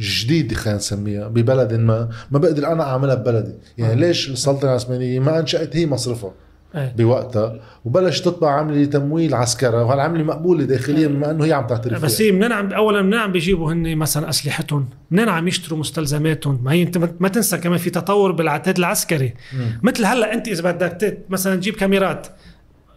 جديدة 0.00 0.54
خلينا 0.56 0.78
نسميها 0.78 1.28
ببلد 1.28 1.74
ما؟ 1.74 2.08
ما 2.30 2.38
بقدر 2.38 2.72
أنا 2.72 2.82
أعملها 2.82 3.14
ببلدي. 3.14 3.54
يعني 3.78 4.00
ليش 4.00 4.30
السلطنة 4.30 4.70
العثمانية 4.70 5.20
ما 5.20 5.38
أنشأت 5.40 5.76
هي 5.76 5.86
مصرفها؟ 5.86 6.32
إيه. 6.74 6.94
بوقتها 6.96 7.60
وبلش 7.84 8.20
تطبع 8.20 8.50
عمله 8.50 8.84
تمويل 8.84 9.34
عسكرة 9.34 9.84
وهالعملة 9.84 10.24
مقبولة 10.24 10.64
داخليا 10.64 11.08
بما 11.08 11.30
إنه 11.30 11.44
هي 11.44 11.52
عم 11.52 11.66
تعترف 11.66 12.04
بس 12.04 12.22
هي 12.22 12.32
منين 12.32 12.52
عم 12.52 12.72
اولا 12.72 13.02
منين 13.02 13.18
عم 13.18 13.32
بيجيبوا 13.32 13.72
هن 13.72 13.96
مثلا 13.96 14.28
أسلحتهم 14.28 14.88
منين 15.10 15.28
عم 15.28 15.48
يشتروا 15.48 15.78
مستلزماتهم 15.78 16.60
ما 16.64 16.72
هي 16.72 16.82
أنت 16.82 16.98
ما 17.20 17.28
تنسى 17.28 17.58
كمان 17.58 17.78
في 17.78 17.90
تطور 17.90 18.32
بالعتاد 18.32 18.78
العسكري 18.78 19.34
مم. 19.52 19.80
مثل 19.82 20.04
هلأ 20.04 20.34
أنت 20.34 20.48
إذا 20.48 20.72
بدك 20.72 21.18
مثلا 21.30 21.56
تجيب 21.56 21.74
كاميرات 21.74 22.26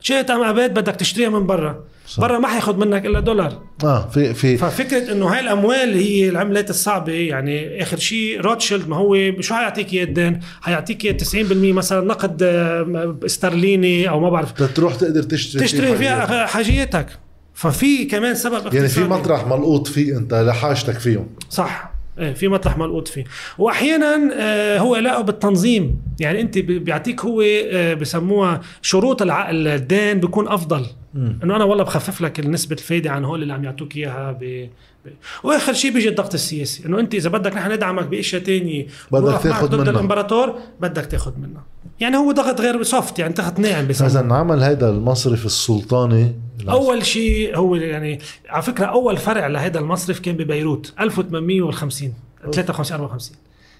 شئت 0.01 0.31
أم 0.31 0.43
أبيت 0.43 0.71
بدك 0.71 0.95
تشتريها 0.95 1.29
من 1.29 1.45
برا. 1.45 1.83
برا 2.17 2.39
ما 2.39 2.47
حياخذ 2.47 2.77
منك 2.77 3.05
إلا 3.05 3.19
دولار 3.19 3.61
آه 3.83 4.09
في 4.09 4.33
في 4.33 4.57
ففكرة 4.57 5.11
إنه 5.11 5.25
هاي 5.27 5.39
الأموال 5.39 5.93
هي 5.97 6.29
العملات 6.29 6.69
الصعبة 6.69 7.13
يعني 7.13 7.81
آخر 7.83 7.97
شيء 7.99 8.41
روتشيلد 8.41 8.87
ما 8.87 8.95
هو 8.95 9.17
شو 9.41 9.53
حيعطيك 9.55 9.93
إياه 9.93 10.03
الدين؟ 10.03 10.39
حيعطيك 10.61 11.05
إياه 11.05 11.17
90% 11.17 11.25
مثلا 11.53 12.05
نقد 12.07 12.43
آه، 12.43 13.15
استرليني 13.25 14.09
أو 14.09 14.19
ما 14.19 14.29
بعرف 14.29 14.51
تروح 14.73 14.95
تقدر 14.95 15.23
تشتري 15.23 15.63
تشتري. 15.63 15.95
فيها 15.97 16.45
حاجياتك 16.45 17.05
ففي 17.53 18.05
كمان 18.05 18.35
سبب 18.35 18.53
يعني 18.73 18.87
في 18.87 19.01
اقتصادي. 19.01 19.07
مطرح 19.21 19.47
ملقوط 19.47 19.87
فيه 19.87 20.17
أنت 20.17 20.33
لحاجتك 20.33 20.99
فيهم 20.99 21.27
صح 21.49 21.93
إيه 22.19 22.33
في 22.33 22.47
مطرح 22.47 22.77
ملقوط 22.77 23.07
فيه 23.07 23.23
واحيانا 23.57 24.29
آه، 24.39 24.77
هو 24.77 24.95
له 24.95 25.21
بالتنظيم 25.21 25.95
يعني 26.19 26.41
أنت 26.41 26.57
بي- 26.57 26.79
بيعطيك 26.79 27.21
هو 27.21 27.41
آه، 27.71 27.93
بسموها 27.93 28.61
شروط 28.81 29.21
الع- 29.21 29.49
الدين 29.51 30.19
بيكون 30.19 30.47
أفضل. 30.47 30.85
إنه 31.15 31.55
أنا 31.55 31.63
والله 31.63 31.83
بخفف 31.83 32.21
لك 32.21 32.39
نسبه 32.39 32.75
الفايدة 32.75 33.11
عن 33.11 33.25
هول 33.25 33.41
اللي 33.41 33.53
عم 33.53 33.63
يعطوك 33.63 33.95
إياها 33.97 34.31
ب... 34.31 34.69
ب... 35.05 35.09
وآخر 35.43 35.73
شيء 35.73 35.93
بيجي 35.93 36.09
الضغط 36.09 36.33
السياسي. 36.33 36.85
إنه 36.85 36.99
أنت 36.99 37.15
إذا 37.15 37.29
بدك 37.29 37.55
نحن 37.55 37.71
ندعمك 37.71 38.07
باشياء 38.07 38.41
تانية 38.41 38.87
بدك 39.11 39.41
تاخد 39.41 39.69
ضد 39.69 39.79
منها. 39.79 39.91
الإمبراطور 39.91 40.55
بدك 40.81 41.05
تاخذ 41.05 41.31
منه. 41.37 41.59
يعني 41.99 42.17
هو 42.17 42.31
ضغط 42.31 42.61
غير 42.61 42.83
سوفت 42.83 43.19
يعني 43.19 43.33
ضغط 43.33 43.59
ناعم 43.59 43.87
بسموه 43.87 44.09
اذا 44.09 44.33
عمل 44.33 44.63
هيدا 44.63 44.89
المصرف 44.89 45.45
السلطاني. 45.45 46.35
أول 46.69 47.05
شيء 47.05 47.57
هو 47.57 47.75
يعني 47.75 48.19
على 48.49 48.61
فكرة 48.63 48.85
أول 48.85 49.17
فرع 49.17 49.47
لهذا 49.47 49.79
المصرف 49.79 50.19
كان 50.19 50.37
ببيروت 50.37 50.93
1850 50.99 52.13
53 52.51 52.99
54 53.01 53.37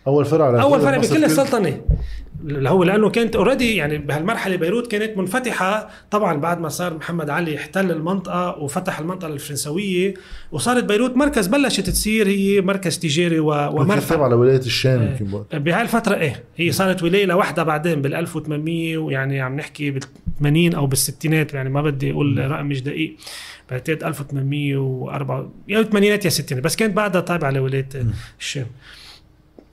أول 0.08 0.26
فرع 0.26 0.46
على 0.48 0.62
أول 0.62 0.82
فرع 0.82 0.98
بكل. 0.98 1.24
السلطنة. 1.26 1.82
اللي 2.46 2.70
هو 2.70 2.84
لأنه 2.84 3.10
كانت 3.10 3.36
already 3.36 3.76
يعني 3.76 3.98
بهالمرحلة 3.98 4.56
بيروت 4.56 4.92
كانت 4.92 5.18
منفتحة. 5.18 5.89
طبعا 6.12 6.38
بعد 6.38 6.60
ما 6.62 6.70
صار 6.70 6.94
محمد 6.94 7.30
علي 7.30 7.58
احتل 7.58 7.92
المنطقة 7.92 8.58
وفتح 8.60 9.00
المنطقة 9.00 9.28
الفرنساوية 9.34 10.13
وصارت 10.52 10.84
بيروت 10.84 11.18
مركز 11.18 11.48
بلشت 11.48 11.89
تصير 11.89 12.28
هي 12.28 12.62
مركز 12.62 13.00
تجاري 13.00 13.39
و- 13.39 13.52
كان 13.54 13.74
ومرفأ 13.82 14.10
تابع 14.10 14.28
لولايه 14.28 14.58
الشام 14.58 15.02
إيه. 15.02 15.10
يمكن 15.10 15.26
الفترة 15.82 16.16
إيه. 16.16 16.44
هي 16.58 16.72
صارت 16.72 17.04
ولاية 17.04 17.26
لوحدها 17.26 17.63
بعدين 17.63 18.02
بال 18.02 18.13
1800 18.16 18.98
ويعني 18.98 19.42
عم 19.42 19.56
نحكي 19.56 19.92
بال 19.92 20.02
80 20.39 20.74
أو 20.76 20.88
بالستينات. 20.88 21.54
يعني 21.54 21.70
ما 21.70 21.82
بدي 21.82 22.12
أقول 22.12 22.52
رقم 22.52 22.66
مش 22.66 22.82
دقيق. 22.84 23.16
بعتقد 23.72 24.04
1804 24.04 25.50
يا 25.68 25.80
الثمانينات 25.80 26.24
يا 26.26 26.28
الستينات 26.28 26.63
بس 26.63 26.76
كانت 26.76 26.94
بعدها 26.96 27.22
تابعة 27.22 27.52
لولاية 27.52 27.89
الشام. 28.39 28.66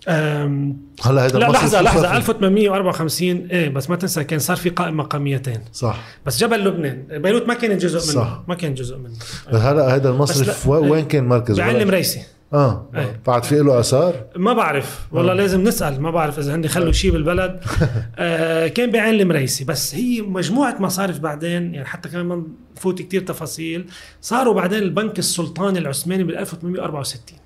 هلا 0.09 1.29
لحظة 1.29 1.69
صار 1.69 1.89
فيه؟ 1.89 2.17
1854 2.17 3.49
إيه 3.51 3.69
بس 3.69 3.91
ما 3.91 3.97
تنسى 3.97 4.25
كان 4.25 4.39
صار 4.39 4.57
في 4.57 4.71
قائمة 4.71 5.03
مقاميتين 5.03 5.61
صح. 5.73 6.01
بس 6.27 6.39
جبل 6.39 6.65
لبنان. 6.65 7.07
بيروت 7.11 7.49
ما 7.49 7.55
كانت 7.55 7.83
جزء 7.83 8.15
منه. 8.15 8.25
صح. 8.25 8.43
ما 8.49 8.55
كان 8.55 8.75
جزء 8.75 8.97
منه. 8.97 9.15
هلا 9.59 9.95
هيدا 9.95 10.11
المصرف 10.11 10.67
وين 10.67 11.05
كان 11.05 11.25
مركزه؟ 11.25 11.63
بعلم 11.65 11.91
ريسي 11.91 12.21
آه. 12.53 12.91
إيه. 12.95 13.21
بعد 13.27 13.45
في 13.45 13.59
له 13.59 13.81
آثار؟ 13.81 14.15
ما 14.37 14.53
بعرف. 14.53 15.07
والله 15.13 15.33
آه. 15.33 15.37
لازم 15.37 15.65
نسأل. 15.65 16.01
ما 16.01 16.11
بعرف 16.11 16.39
إذا 16.39 16.55
هن 16.55 16.69
خلوا 16.69 16.93
شيء 16.93 17.13
بالبلد. 17.13 17.61
آه 18.19 18.69
كان 18.69 18.91
بعين 18.91 19.21
المريسي 19.21 19.65
بس 19.65 19.95
هي 19.95 20.23
مجموعة 20.23 20.77
مصارف 20.81 21.19
بعدين 21.19 21.75
يعني 21.75 21.85
حتى 21.85 22.09
كمان 22.09 22.27
ما 22.27 22.43
نفوت 22.77 23.03
كتير 23.03 23.21
تفاصيل. 23.21 23.87
صاروا 24.21 24.55
بعدين 24.55 24.79
البنك 24.79 25.19
السلطاني 25.19 25.79
العثماني 25.79 26.25
بال 26.25 26.37
1864 26.37 27.40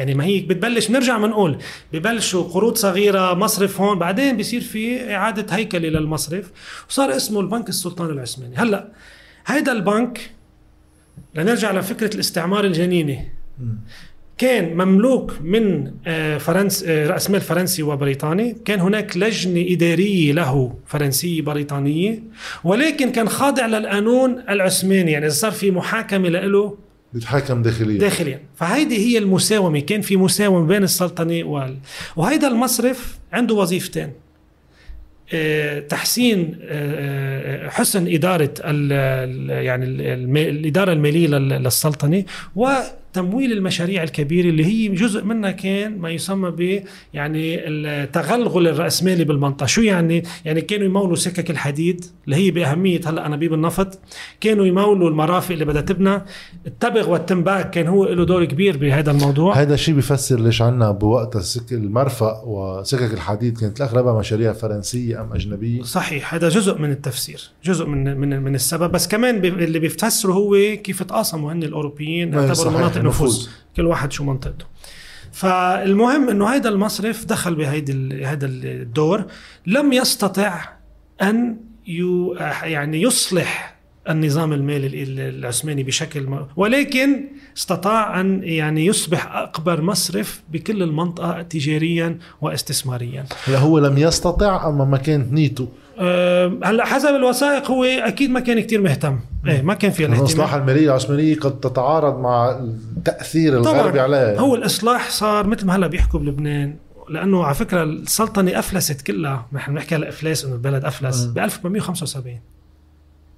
يعني 0.00 0.14
ما 0.14 0.24
هي 0.24 0.40
بتبلش 0.40 0.88
بنرجع 0.88 1.18
بنقول 1.18 1.58
ببلشوا 1.92 2.42
قروض 2.42 2.76
صغيرة 2.76 3.34
مصرف 3.34 3.80
هون 3.80 3.98
بعدين 3.98 4.36
بيصير 4.36 4.60
في 4.60 5.14
إعادة 5.14 5.56
هيكله 5.56 5.88
للمصرف 5.88 6.50
وصار 6.88 7.16
اسمه 7.16 7.40
البنك 7.40 7.68
السلطاني 7.68 8.12
العثماني. 8.12 8.56
هلأ 8.56 8.92
هيدا 9.46 9.72
البنك 9.72 10.30
لنرجع 11.34 11.72
لفكرة 11.72 12.14
الاستعمار 12.14 12.64
الجنيني 12.64 13.32
كان 14.38 14.76
مملوك 14.76 15.34
من 15.42 15.92
آه، 16.06 16.38
فرنس 16.38 16.84
آه، 16.84 17.06
رأس 17.06 17.30
مال 17.30 17.40
فرنسي 17.40 17.82
وبريطاني 17.82 18.56
كان 18.64 18.80
هناك 18.80 19.16
لجنة 19.16 19.64
إدارية 19.68 20.32
له 20.32 20.74
فرنسية 20.86 21.42
بريطانية 21.42 22.22
ولكن 22.64 23.12
كان 23.12 23.28
خاضع 23.28 23.66
للقانون 23.66 24.44
العثماني. 24.48 25.12
يعني 25.12 25.26
إذا 25.26 25.34
صار 25.34 25.50
في 25.52 25.70
محاكمة 25.70 26.28
له 26.28 26.89
بيتحاكم 27.12 27.62
داخليا. 27.62 27.98
داخليا. 27.98 28.40
فهيدي 28.56 28.96
هي 28.98 29.18
المساومة. 29.18 29.80
كان 29.80 30.00
في 30.00 30.16
مساومة 30.16 30.66
بين 30.66 30.82
السلطنة 30.82 31.44
وال 31.44 31.76
وهيدا 32.16 32.48
المصرف 32.48 33.18
عنده 33.32 33.54
وظيفتين 33.54 34.12
آه، 35.32 35.78
تحسين 35.80 36.58
آه، 36.62 37.66
آه، 37.66 37.68
حسن 37.68 38.06
إدارة 38.08 38.54
يعني 39.48 39.84
الإدارة 40.50 40.92
المالية 40.92 41.26
لل- 41.28 41.48
للسلطنة 41.62 42.24
وتمويل 43.10 43.52
المشاريع 43.52 44.02
الكبيرة 44.02 44.48
اللي 44.48 44.64
هي 44.64 44.88
جزء 44.88 45.24
منها 45.24 45.50
كان 45.50 45.98
ما 45.98 46.10
يسمى 46.10 46.50
ب 46.50 46.82
يعني 47.14 47.68
التغلغل 47.68 48.68
الرأسمالي 48.68 49.24
بالمنطقة. 49.24 49.66
شو 49.66 49.80
يعني؟ 49.80 50.22
يعني 50.44 50.60
كانوا 50.60 50.86
يمولوا 50.86 51.16
سكك 51.16 51.50
الحديد 51.50 52.04
اللي 52.24 52.36
هي 52.36 52.50
بأهمية 52.50 53.00
هلأ 53.06 53.26
انابيب 53.26 53.54
النفط. 53.54 53.98
كانوا 54.40 54.66
يمولوا 54.66 55.10
المرافق 55.10 55.52
اللي 55.52 55.64
بدها 55.64 55.82
تبنى. 55.82 56.22
التبغ 56.66 57.10
والتنباك 57.10 57.70
كان 57.70 57.86
هو 57.86 58.04
له 58.04 58.24
دور 58.24 58.44
كبير 58.44 58.76
بهذا 58.76 59.10
الموضوع. 59.10 59.60
هذا 59.60 59.74
الشيء 59.74 59.94
بيفسر 59.94 60.40
ليش 60.40 60.62
عنا 60.62 60.90
بوقت 60.90 61.36
السك... 61.36 61.72
المرفأ 61.72 62.42
وسكك 62.44 63.14
الحديد 63.14 63.58
كانت 63.58 63.80
اغلبها 63.80 64.18
مشاريع 64.18 64.52
فرنسية 64.52 65.20
أم 65.20 65.32
أجنبية. 65.32 65.82
صحيح 65.82 66.34
هذا 66.34 66.48
جزء 66.48 66.78
من 66.78 66.90
التفسير 66.90 67.50
جزء 67.64 67.86
من 67.86 68.16
من 68.16 68.42
من 68.42 68.54
السبب. 68.54 68.92
بس 68.92 69.08
كمان 69.08 69.44
اللي 69.44 69.78
بيفسره 69.78 70.32
هو 70.32 70.56
كيف 70.84 71.02
تقاسموا 71.02 71.52
هن 71.52 71.62
الأوروبيين 71.62 72.34
أي 72.34 72.40
اعتبروا 72.40 72.54
صحيح، 72.54 72.78
مناطق 72.78 72.99
نفوذ 73.02 73.28
نفوذ. 73.28 73.48
كل 73.76 73.86
واحد 73.86 74.12
شو 74.12 74.24
منطقته. 74.24 74.64
فالمهم 75.32 76.28
إنه 76.28 76.48
هذا 76.48 76.68
المصرف 76.68 77.24
دخل 77.24 77.54
بهيدي 77.54 78.24
هذا 78.24 78.46
الدور. 78.46 79.24
لم 79.66 79.92
يستطع 79.92 80.68
أن 81.22 81.56
يعني 82.62 83.02
يصلح 83.02 83.76
النظام 84.08 84.52
المالي 84.52 85.02
العثماني 85.28 85.82
بشكل 85.82 86.26
ما 86.26 86.46
ولكن 86.56 87.28
استطاع 87.56 88.20
أن 88.20 88.40
يعني 88.44 88.86
يصبح 88.86 89.36
أكبر 89.36 89.82
مصرف 89.82 90.42
بكل 90.52 90.82
المنطقة 90.82 91.42
تجاريا 91.42 92.18
واستثماريا. 92.40 93.26
هو 93.48 93.78
لم 93.78 93.98
يستطع 93.98 94.68
اما 94.68 94.84
ما 94.84 94.96
كانت 94.96 95.32
نيته؟ 95.32 95.68
هلا 96.64 96.84
حسب 96.84 97.08
الوثائق 97.08 97.70
هو 97.70 97.84
أكيد 97.84 98.30
ما 98.30 98.40
كان 98.40 98.60
كتير 98.60 98.80
مهتم. 98.80 99.18
إيه 99.46 99.62
ما 99.62 99.74
كان 99.74 99.90
في 99.90 100.04
الإصلاح 100.04 100.54
المالية 100.54 100.86
العثمانية 100.86 101.36
قد 101.36 101.60
تتعارض 101.60 102.18
مع 102.18 102.50
التأثير 102.96 103.56
الغربي 103.56 104.00
عليها. 104.00 104.40
هو 104.40 104.54
الإصلاح 104.54 105.10
صار 105.10 105.46
مثل 105.46 105.66
ما 105.66 105.76
هلا 105.76 105.86
بيحكوا 105.86 106.20
بلبنان 106.20 106.76
لأنه 107.08 107.44
على 107.44 107.54
فكرة 107.54 107.82
السلطنة 107.82 108.58
أفلست 108.58 109.00
كلها. 109.00 109.46
نحن 109.52 109.72
بنحكي 109.72 109.94
على 109.94 110.08
إفلاس 110.08 110.44
إنه 110.44 110.54
البلد 110.54 110.84
أفلس. 110.84 111.24
ب 111.24 111.38
1875 111.38 112.40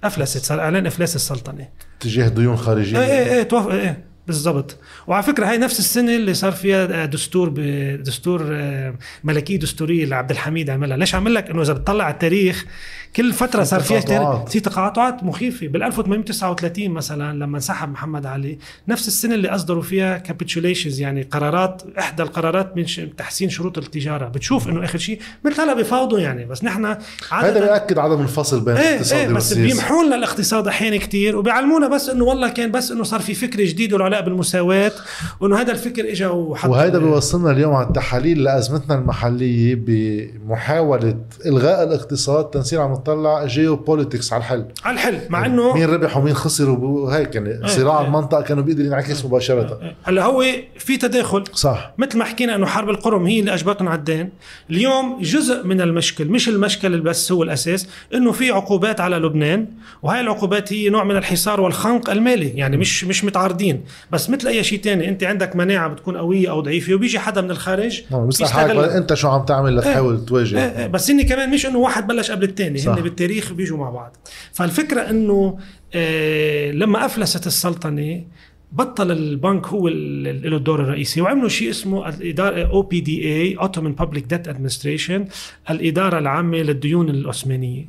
أفلست 0.03 0.45
صار 0.45 0.59
إعلان 0.59 0.85
إفلاس 0.85 1.15
السلطنة. 1.15 1.67
تجاه 1.99 2.27
ديون 2.27 2.57
خارجيه 2.57 2.99
إيه 2.99 3.05
إيه 3.05 3.33
إيه, 3.33 3.43
توف... 3.43 3.71
إيه. 3.71 4.12
بالضبط. 4.27 4.77
وعلى 5.07 5.23
فكرة 5.23 5.45
هاي 5.45 5.57
نفس 5.57 5.79
السنة 5.79 6.15
اللي 6.15 6.33
صار 6.33 6.51
فيها 6.51 7.05
دستور 7.05 7.49
دستور 7.95 8.47
آه، 8.51 8.95
ملكية 9.23 9.59
دستورية 9.59 10.03
اللي 10.03 10.15
عبد 10.15 10.31
الحميد 10.31 10.69
عملها. 10.69 10.97
ليش 10.97 11.15
عمل 11.15 11.33
لك 11.33 11.49
إنه 11.49 11.61
إذا 11.61 11.73
بتطلع 11.73 12.03
على 12.03 12.13
التاريخ 12.13 12.65
كل 13.15 13.33
فترة 13.33 13.63
صار 13.63 13.79
فيها 13.79 14.45
في 14.45 14.59
تقاطعات 14.59 15.23
مخيفة. 15.23 15.67
بال 15.67 15.83
1839 15.83 16.89
مثلا 16.89 17.33
لما 17.37 17.55
انسحب 17.55 17.91
محمد 17.91 18.25
علي. 18.25 18.57
نفس 18.87 19.07
السنة 19.07 19.35
اللي 19.35 19.49
أصدروا 19.49 19.81
فيها 19.81 20.17
capitulations 20.17 20.99
يعني 20.99 21.21
قرارات 21.21 21.81
إحدى 21.99 22.23
القرارات 22.23 22.77
من 22.77 22.85
تحسين 23.17 23.49
شروط 23.49 23.77
التجارة. 23.77 24.25
بتشوف 24.25 24.69
إنه 24.69 24.83
آخر 24.83 24.97
شيء 24.97 25.19
مثل 25.45 25.61
هلا 25.61 25.73
بيفاوضوا 25.73 26.19
يعني. 26.19 26.45
بس 26.45 26.63
نحن 26.63 26.95
هذا 27.31 27.59
بياكد 27.59 27.97
عدم 27.97 28.21
الفصل 28.21 28.65
بين 28.65 28.75
إيه 28.75 28.89
الاقتصاد 28.89 29.19
إيه 29.19 29.27
بس 29.27 29.53
بيمحوا 29.53 30.03
لنا 30.03 30.15
الاقتصاد 30.15 30.67
أحيانا 30.67 30.97
كثير 30.97 31.37
وبيعلمونا 31.37 31.87
بس 31.87 32.09
إنه 32.09 32.23
والله 32.23 32.49
كان 32.49 32.71
بس 32.71 32.91
إنه 32.91 33.03
صار 33.03 33.19
في 33.19 33.33
فكر 33.33 33.63
جديد 33.63 33.93
والعلاء 33.93 34.21
بالمساواة 34.21 34.91
وإنه 35.39 35.61
هذا 35.61 35.71
الفكر 35.71 36.11
اجى 36.11 36.25
وحط 36.25 36.69
وهذا 36.69 36.97
بيوصلنا 36.97 37.51
اليوم 37.51 37.73
على 37.73 37.87
التحاليل 37.87 38.43
لأزمتنا 38.43 38.95
المحلية 38.95 39.75
بمحاولة 39.75 41.17
إلغاء 41.45 41.83
الاقتصاد 41.83 42.45
تنسيق 42.45 42.81
عم 42.81 43.02
نطلع 43.03 43.45
geopolitics 43.45 44.33
على 44.33 44.39
الحل. 44.39 44.65
على 44.83 44.93
الحل 44.93 45.19
مع 45.29 45.45
إنه 45.45 45.73
مين 45.73 45.85
ربح 45.85 46.17
ومين 46.17 46.33
خسر 46.33 46.69
وهيك 46.69 47.35
يعني 47.35 47.49
إيه، 47.49 47.67
صراع 47.67 47.99
إيه. 47.99 48.05
المنطقة 48.07 48.41
كانوا 48.41 48.63
بيقدر 48.63 48.85
ينعكس 48.85 49.25
مباشرة. 49.25 49.79
إيه 49.81 49.95
هلأ 50.03 50.25
هو 50.25 50.45
في 50.77 50.97
تداخل. 50.97 51.43
صح. 51.53 51.93
مثل 51.97 52.17
ما 52.17 52.25
حكينا 52.25 52.55
إنه 52.55 52.65
حرب 52.65 52.89
القرم 52.89 53.25
هي 53.25 53.39
اللي 53.39 53.53
اجبرتنا 53.53 53.89
على 53.89 53.99
الدين. 53.99 54.29
اليوم 54.69 55.21
جزء 55.21 55.67
من 55.67 55.81
المشكل 55.81 56.25
مش 56.25 56.49
المشكل 56.49 57.01
بس 57.01 57.31
هو 57.31 57.43
الأساس 57.43 57.87
إنه 58.13 58.31
في 58.31 58.51
عقوبات 58.51 58.99
على 59.01 59.15
لبنان 59.15 59.67
وهي 60.03 60.21
العقوبات 60.21 60.73
هي 60.73 60.89
نوع 60.89 61.03
من 61.03 61.17
الحصار 61.17 61.61
والخنق 61.61 62.09
المالي 62.09 62.49
يعني 62.49 62.77
مش 62.77 63.03
مش 63.03 63.23
متعارضين. 63.23 63.83
بس 64.11 64.29
مثل 64.29 64.47
أي 64.47 64.63
شيء 64.63 64.79
تاني 64.79 65.09
أنت 65.09 65.23
عندك 65.23 65.55
مناعة 65.55 65.87
بتكون 65.87 66.17
قوية 66.17 66.49
أو 66.49 66.61
ضعيفة 66.61 66.93
وبيجي 66.93 67.19
حدا 67.19 67.41
من 67.41 67.51
الخارج 67.51 68.01
نعم، 68.11 68.25
بيستغل 68.25 68.79
أنت 68.79 69.13
شو 69.13 69.27
عم 69.27 69.45
تعمل 69.45 69.77
لتحاول 69.77 70.15
إيه 70.15 70.25
تواجه؟ 70.25 70.57
إيه 70.57 70.79
إيه. 70.79 70.87
بس 70.87 71.11
هن 71.11 71.21
كمان 71.21 71.51
مش 71.51 71.65
إنه 71.65 71.77
واحد 71.77 72.07
بلش 72.07 72.31
قبل 72.31 72.43
الثاني 72.43 72.79
هن 72.93 73.01
بالتاريخ 73.01 73.53
بيجوا 73.53 73.77
مع 73.77 73.89
بعض. 73.89 74.17
فالفكرة 74.51 75.01
إنه 75.01 75.57
آه 75.93 76.71
لما 76.71 77.05
أفلست 77.05 77.47
السلطنة 77.47 78.23
بطل 78.71 79.11
البنك 79.11 79.67
هو 79.67 79.87
له 79.87 80.57
الدور 80.57 80.81
الرئيسي. 80.81 81.21
وعملوا 81.21 81.49
شيء 81.49 81.69
اسمه 81.69 82.09
الإدارة 82.09 82.65
أو 82.65 82.81
PDA 82.81 83.23
Ottoman 83.23 83.91
Public 83.91 84.25
Debt 84.25 84.47
Administration 84.47 85.27
الإدارة 85.69 86.19
العامة 86.19 86.57
للديون 86.57 87.09
العثمانية. 87.09 87.85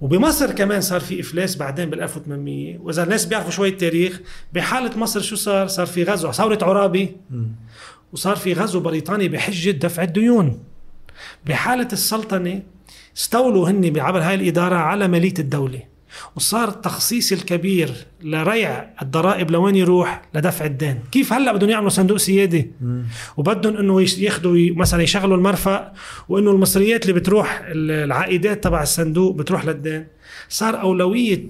وبمصر 0.00 0.52
كمان 0.52 0.80
صار 0.80 1.00
في 1.00 1.20
إفلاس 1.20 1.56
بعدين 1.56 1.90
بال 1.90 2.02
1800 2.02 2.78
وإذا 2.78 3.02
الناس 3.02 3.26
بيعرفوا 3.26 3.50
شوية 3.50 3.76
تاريخ 3.76 4.20
بحالة 4.52 4.98
مصر 4.98 5.20
شو 5.20 5.36
صار؟ 5.36 5.66
صار 5.66 5.86
في 5.86 6.02
غزو. 6.02 6.32
ثورة 6.32 6.58
عرابي. 6.62 7.16
وصار 8.12 8.36
في 8.36 8.52
غزو 8.52 8.80
بريطاني 8.80 9.28
بحجة 9.28 9.70
دفع 9.70 10.02
الديون. 10.02 10.58
بحالة 11.46 11.88
السلطنة 11.92 12.62
استولوا 13.16 13.70
هن 13.70 14.00
عبر 14.00 14.20
هاي 14.20 14.34
الإدارة 14.34 14.74
على 14.74 15.08
ماليه 15.08 15.34
الدولة. 15.38 15.82
وصار 16.36 16.68
التخصيص 16.68 17.32
الكبير 17.32 17.90
لريع 18.22 18.90
الضرائب 19.02 19.50
لوين 19.50 19.76
يروح؟ 19.76 20.22
لدفع 20.34 20.64
الدين. 20.64 21.00
كيف 21.12 21.32
هلأ 21.32 21.52
بدهم 21.52 21.70
يعملوا 21.70 21.88
صندوق 21.88 22.16
سيادي 22.16 22.70
وبدهم 23.36 23.76
إنه 23.76 24.00
ياخذوا 24.18 24.74
مثلا 24.76 25.02
يشغلوا 25.02 25.36
المرفأ 25.36 25.92
وإنه 26.28 26.50
المصريات 26.50 27.02
اللي 27.02 27.20
بتروح 27.20 27.62
العائدات 27.66 28.64
تبع 28.64 28.82
الصندوق 28.82 29.34
بتروح 29.34 29.64
للدين. 29.64 30.06
صار 30.48 30.80
أولوية 30.80 31.48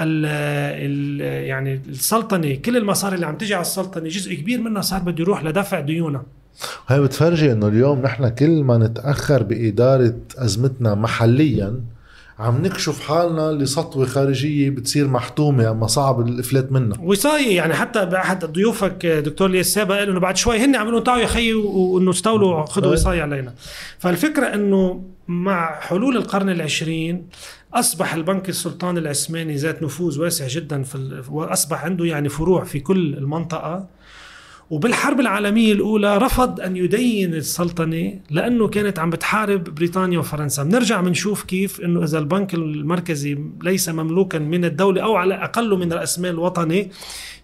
ال 0.00 0.26
ال 0.26 1.20
يعني 1.46 1.82
السلطنة 1.88 2.54
كل 2.54 2.76
المصاري 2.76 3.14
اللي 3.14 3.26
عم 3.26 3.36
تجي 3.36 3.54
على 3.54 3.62
السلطنة 3.62 4.08
جزء 4.08 4.34
كبير 4.34 4.60
منها 4.60 4.82
صار 4.82 5.00
بده 5.00 5.22
يروح 5.22 5.44
لدفع 5.44 5.80
ديونها. 5.80 6.26
هاي 6.88 7.00
بتفرجي 7.00 7.52
انه 7.52 7.68
اليوم 7.68 8.02
نحن 8.02 8.28
كل 8.28 8.64
ما 8.64 8.78
نتأخر 8.78 9.42
بإدارة 9.42 10.14
أزمتنا 10.38 10.94
محليا 10.94 11.80
عم 12.38 12.62
نكشف 12.62 13.00
حالنا 13.00 13.52
لسطوة 13.52 14.06
خارجية 14.06 14.70
بتصير 14.70 15.08
محتومة 15.08 15.70
أما 15.70 15.86
صعب 15.86 16.20
الإفلات 16.28 16.72
منها. 16.72 16.98
وصاي 17.02 17.54
يعني 17.54 17.74
حتى 17.74 18.06
باحد 18.06 18.44
ضيوفك 18.44 19.06
دكتور 19.06 19.48
لي 19.48 19.60
السابق 19.60 19.94
قال 19.94 20.08
إنه 20.08 20.20
بعد 20.20 20.36
شوي 20.36 20.58
هن 20.64 20.76
عملوا 20.76 21.00
تعالوا 21.00 21.22
يا 21.22 21.28
خيي 21.28 21.54
وإنه 21.54 22.10
استولوا 22.10 22.66
خذوا 22.66 22.92
وصاية 22.92 23.22
علينا. 23.22 23.54
فالفكرة 23.98 24.46
إنه 24.46 25.04
مع 25.28 25.80
حلول 25.80 26.16
القرن 26.16 26.50
العشرين 26.50 27.26
أصبح 27.74 28.14
البنك 28.14 28.48
السلطاني 28.48 28.98
العثماني 28.98 29.56
ذات 29.56 29.82
نفوذ 29.82 30.20
واسع 30.20 30.46
جدا 30.46 30.82
في 30.82 31.22
وأصبح 31.30 31.84
عنده 31.84 32.04
يعني 32.04 32.28
فروع 32.28 32.64
في 32.64 32.80
كل 32.80 33.14
المنطقة. 33.14 33.97
وبالحرب 34.70 35.20
العالمية 35.20 35.72
الأولى 35.72 36.18
رفض 36.18 36.60
أن 36.60 36.76
يدين 36.76 37.34
السلطنة 37.34 38.12
لأنه 38.30 38.68
كانت 38.68 38.98
عم 38.98 39.10
بتحارب 39.10 39.64
بريطانيا 39.64 40.18
وفرنسا 40.18 40.62
بنرجع 40.62 41.00
بنشوف 41.00 41.44
كيف 41.44 41.80
أنه 41.80 42.04
إذا 42.04 42.18
البنك 42.18 42.54
المركزي 42.54 43.38
ليس 43.62 43.88
مملوكا 43.88 44.38
من 44.38 44.64
الدولة 44.64 45.02
أو 45.02 45.16
على 45.16 45.34
أقل 45.34 45.78
من 45.78 45.92
رأس 45.92 46.18
مال 46.18 46.38
وطني 46.38 46.90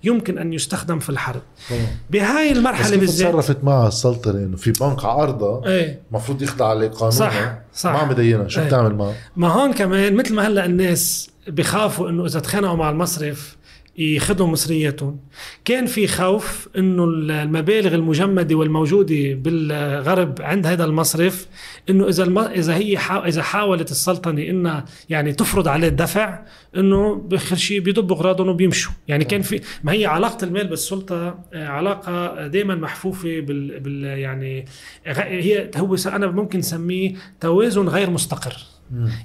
يمكن 0.04 0.38
أن 0.38 0.52
يستخدم 0.52 0.98
في 0.98 1.10
الحرب 1.10 1.42
طبعا. 1.70 1.86
بهاي 2.10 2.52
المرحلة 2.52 2.96
بالذات 2.96 3.28
تصرفت 3.28 3.64
معها 3.64 3.88
السلطنة 3.88 4.38
إنه 4.38 4.56
في 4.56 4.72
بنك 4.72 5.04
على 5.04 5.22
أرضها 5.22 5.66
إيه؟ 5.66 6.00
المفروض 6.10 6.42
يخضع 6.42 6.72
لقانونها 6.72 7.10
صح 7.10 7.58
صح 7.74 7.92
ما 7.92 7.98
عم 7.98 8.10
يدينها 8.10 8.48
شو 8.48 8.60
إيه؟ 8.60 8.66
بتعمل 8.66 8.94
معها؟ 8.94 9.14
ما 9.36 9.48
هون 9.48 9.72
كمان 9.72 10.14
مثل 10.14 10.34
ما 10.34 10.46
هلأ 10.46 10.64
الناس 10.64 11.30
بخافوا 11.48 12.10
إنه 12.10 12.26
إذا 12.26 12.40
تخانقوا 12.40 12.76
مع 12.76 12.90
المصرف 12.90 13.56
ياخذوا 13.98 14.46
مصرياتهم. 14.46 15.20
كان 15.64 15.86
في 15.86 16.06
خوف 16.06 16.68
إنه 16.78 17.04
المبالغ 17.04 17.94
المجمدة 17.94 18.54
والموجودة 18.54 19.34
بالغرب 19.34 20.42
عند 20.42 20.66
هذا 20.66 20.84
المصرف 20.84 21.46
إنه 21.90 22.08
إذا 22.08 22.24
الم... 22.24 22.38
إذا 22.38 22.74
هي 22.74 22.98
حا... 22.98 23.28
إذا 23.28 23.42
حاولت 23.42 23.90
السلطنة 23.90 24.42
إنها 24.42 24.84
يعني 25.10 25.32
تفرض 25.32 25.68
عليه 25.68 25.88
الدفع 25.88 26.42
إنه 26.76 27.14
بآخر 27.14 27.56
شيء 27.56 27.80
بيضبوا 27.80 28.16
أغراضهم 28.16 28.48
وبيمشوا. 28.48 28.92
يعني 29.08 29.24
كان 29.24 29.42
في 29.42 29.60
ما 29.84 29.92
هي 29.92 30.06
علاقة 30.06 30.44
المال 30.44 30.66
بالسلطة 30.66 31.38
آه، 31.52 31.68
علاقة 31.68 32.46
دائما 32.46 32.74
محفوفة 32.74 33.40
بال, 33.40 33.80
بال... 33.80 34.04
يعني 34.04 34.64
هي 35.06 35.70
هو 35.76 35.96
أنا 36.06 36.26
ممكن 36.26 36.58
نسميه 36.58 37.14
توازن 37.40 37.88
غير 37.88 38.10
مستقر. 38.10 38.56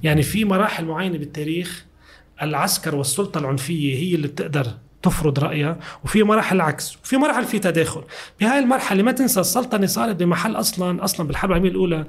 يعني 0.03 0.21
في 0.21 0.45
مراحل 0.45 0.86
معينة 0.86 1.17
بالتاريخ 1.17 1.86
العسكر 2.41 2.95
والسلطة 2.95 3.39
العنفية 3.39 3.95
هي 3.95 4.15
اللي 4.15 4.28
بتقدر 4.28 4.67
تفرض 5.04 5.39
رأيها 5.39 5.78
وفي 6.04 6.23
مراحل 6.23 6.56
العكس 6.56 6.97
وفي 7.04 7.17
مراحل 7.17 7.43
في 7.43 7.60
تداخل. 7.60 8.02
بهاي 8.39 8.60
المرحلة 8.60 9.04
ما 9.04 9.12
تنسى 9.12 9.39
السلطنة 9.39 9.88
صارت 9.88 10.15
بمحل 10.15 10.56
أصلا 10.56 11.04
أصلا 11.04 11.28
بالحرب 11.28 11.49
العالمية 11.49 11.69
الأولى 11.69 12.06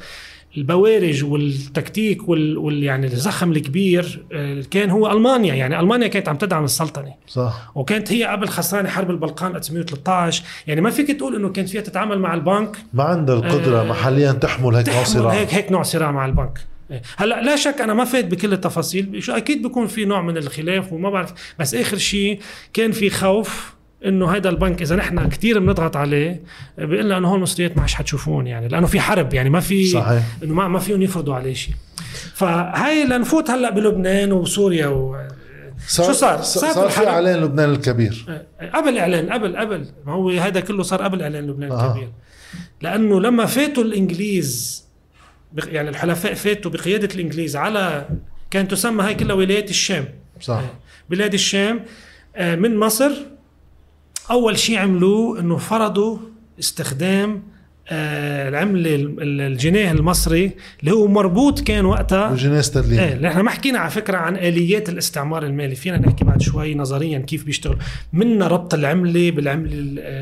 البوارج 0.57 1.25
والتكتيك 1.25 2.29
وال, 2.29 2.59
وال 2.59 2.83
يعني 2.83 3.07
الزخم 3.07 3.53
الكبير 3.53 4.25
آه، 4.33 4.63
كان 4.71 4.91
هو 4.91 5.11
ألمانيا. 5.13 5.55
يعني 5.55 5.81
ألمانيا 5.81 6.09
كانت 6.09 6.29
عم 6.29 6.37
تدعم 6.37 6.65
السلطنه 6.65 7.15
صح. 7.27 7.73
وكانت 7.75 8.13
هي 8.13 8.25
قبل 8.25 8.49
خسرانه 8.49 8.89
حرب 8.89 9.11
البلقان 9.11 9.57
1913 9.57 10.45
يعني 10.67 10.81
ما 10.81 10.91
فيك 10.91 11.11
تقول 11.11 11.37
إنه 11.37 11.49
كانت 11.49 11.69
فيها 11.69 11.81
تتعامل 11.81 12.19
مع 12.19 12.35
البنك. 12.35 12.77
ما 12.93 13.05
عندها 13.05 13.35
القدرة 13.35 13.81
آه 13.81 13.85
محليا 13.85 14.33
تحمل 14.33 14.75
هيك 14.75 14.89
نوع 14.89 15.05
صراع. 15.05 15.33
هيك 15.33 15.55
هيك 15.55 15.73
نوع 15.73 15.83
صراع 15.83 16.11
مع 16.11 16.27
البنك. 16.27 16.70
هلا 17.17 17.43
لا 17.43 17.57
شك 17.57 17.81
أنا 17.81 17.95
ما 17.95 18.05
فات 18.05 18.25
بكل 18.25 18.53
التفاصيل 18.53 19.23
شو 19.23 19.33
أكيد 19.33 19.63
بيكون 19.63 19.87
في 19.87 20.05
نوع 20.05 20.23
من 20.23 20.37
الخلاف 20.37 20.93
وما 20.93 21.11
بعرف 21.11 21.33
بس 21.59 21.75
آخر 21.75 21.97
شيء 21.97 22.41
كان 22.73 22.93
في 22.93 23.11
خوف 23.11 23.75
إنه 24.07 24.31
هذا 24.31 24.49
البنك 24.49 24.83
إذا 24.83 24.97
نحن 24.97 25.29
كثير 25.29 25.59
بنضغط 25.59 25.97
عليه 25.97 26.43
بيقول 26.79 27.05
لنا 27.05 27.19
انه 27.19 27.29
هون 27.29 27.37
المصريات 27.37 27.77
ما 27.77 27.87
حتشوفون 27.87 28.47
يعني 28.47 28.69
لأنه 28.69 28.87
في 28.87 29.01
حرب 29.01 29.35
يعني 29.35 29.51
ما 29.51 29.61
في 29.61 29.87
صحيح. 29.87 30.23
إنه 30.43 30.55
ما 30.55 30.69
ما 30.69 30.79
فيهم 30.79 31.03
يفرضوا 31.03 31.35
عليه 31.35 31.55
شيء 31.55 31.75
فهي 32.35 33.05
لنفوت 33.05 33.51
هلا 33.51 33.71
بلبنان 33.71 34.33
وسوريا 34.33 34.87
و 34.87 35.17
صار 35.87 36.07
شو 36.07 36.13
صار؟ 36.13 36.43
صار, 36.43 36.73
صار 36.73 36.89
في 36.89 37.09
إعلان 37.09 37.41
لبنان 37.41 37.71
الكبير. 37.71 38.45
قبل 38.75 38.99
إعلان 38.99 39.33
قبل 39.33 39.57
قبل 39.57 39.87
ما 40.07 40.13
هو 40.13 40.31
هذا 40.31 40.61
كله 40.61 40.83
صار 40.83 41.03
قبل 41.03 41.23
إعلان 41.23 41.47
لبنان 41.47 41.73
آه. 41.73 41.87
الكبير. 41.87 42.09
لأنه 42.83 43.21
لما 43.21 43.47
فاتوا 43.47 43.85
الإنجليز 43.85 44.85
يعني 45.57 45.89
الحلفاء 45.89 46.35
فاتوا 46.35 46.71
بقيادة 46.71 47.09
الإنجليز 47.15 47.57
على 47.57 48.09
كانت 48.51 48.71
تسمى 48.71 49.05
هاي 49.05 49.15
كلها 49.15 49.35
ولايات 49.35 49.71
الشام. 49.71 50.05
صح. 50.41 50.63
بلاد 51.11 51.35
الشام 51.35 51.81
آه، 52.37 52.57
من 52.57 52.77
مصر 52.77 53.11
أول 54.31 54.59
شيء 54.59 54.79
عملوه 54.79 55.41
إنه 55.41 55.57
فرضوا 55.57 56.19
استخدام 56.59 57.43
آه، 57.93 58.49
العملة 58.49 58.95
الجنيه 59.21 59.93
المصري 59.93 60.53
اللي 60.81 60.93
هو 60.93 61.07
مربوط 61.07 61.61
كان 61.61 61.85
وقتها. 61.85 62.33
الجنيه 62.33 62.61
استرليني. 62.61 63.05
إيه 63.05 63.15
نحن 63.15 63.41
ما 63.41 63.51
حكينا 63.51 63.79
على 63.79 63.91
فكرة 63.91 64.17
عن 64.17 64.37
آليات 64.37 64.89
الاستعمار 64.89 65.47
المالي 65.47 65.75
فينا 65.75 65.99
نحكي 65.99 66.25
بعد 66.25 66.43
شوي 66.43 66.75
نظريا 66.75 67.19
كيف 67.19 67.45
بيشتغل 67.45 67.77
منا 68.13 68.47
ربط 68.47 68.75
العملة 68.75 69.31
بالعملة 69.31 69.71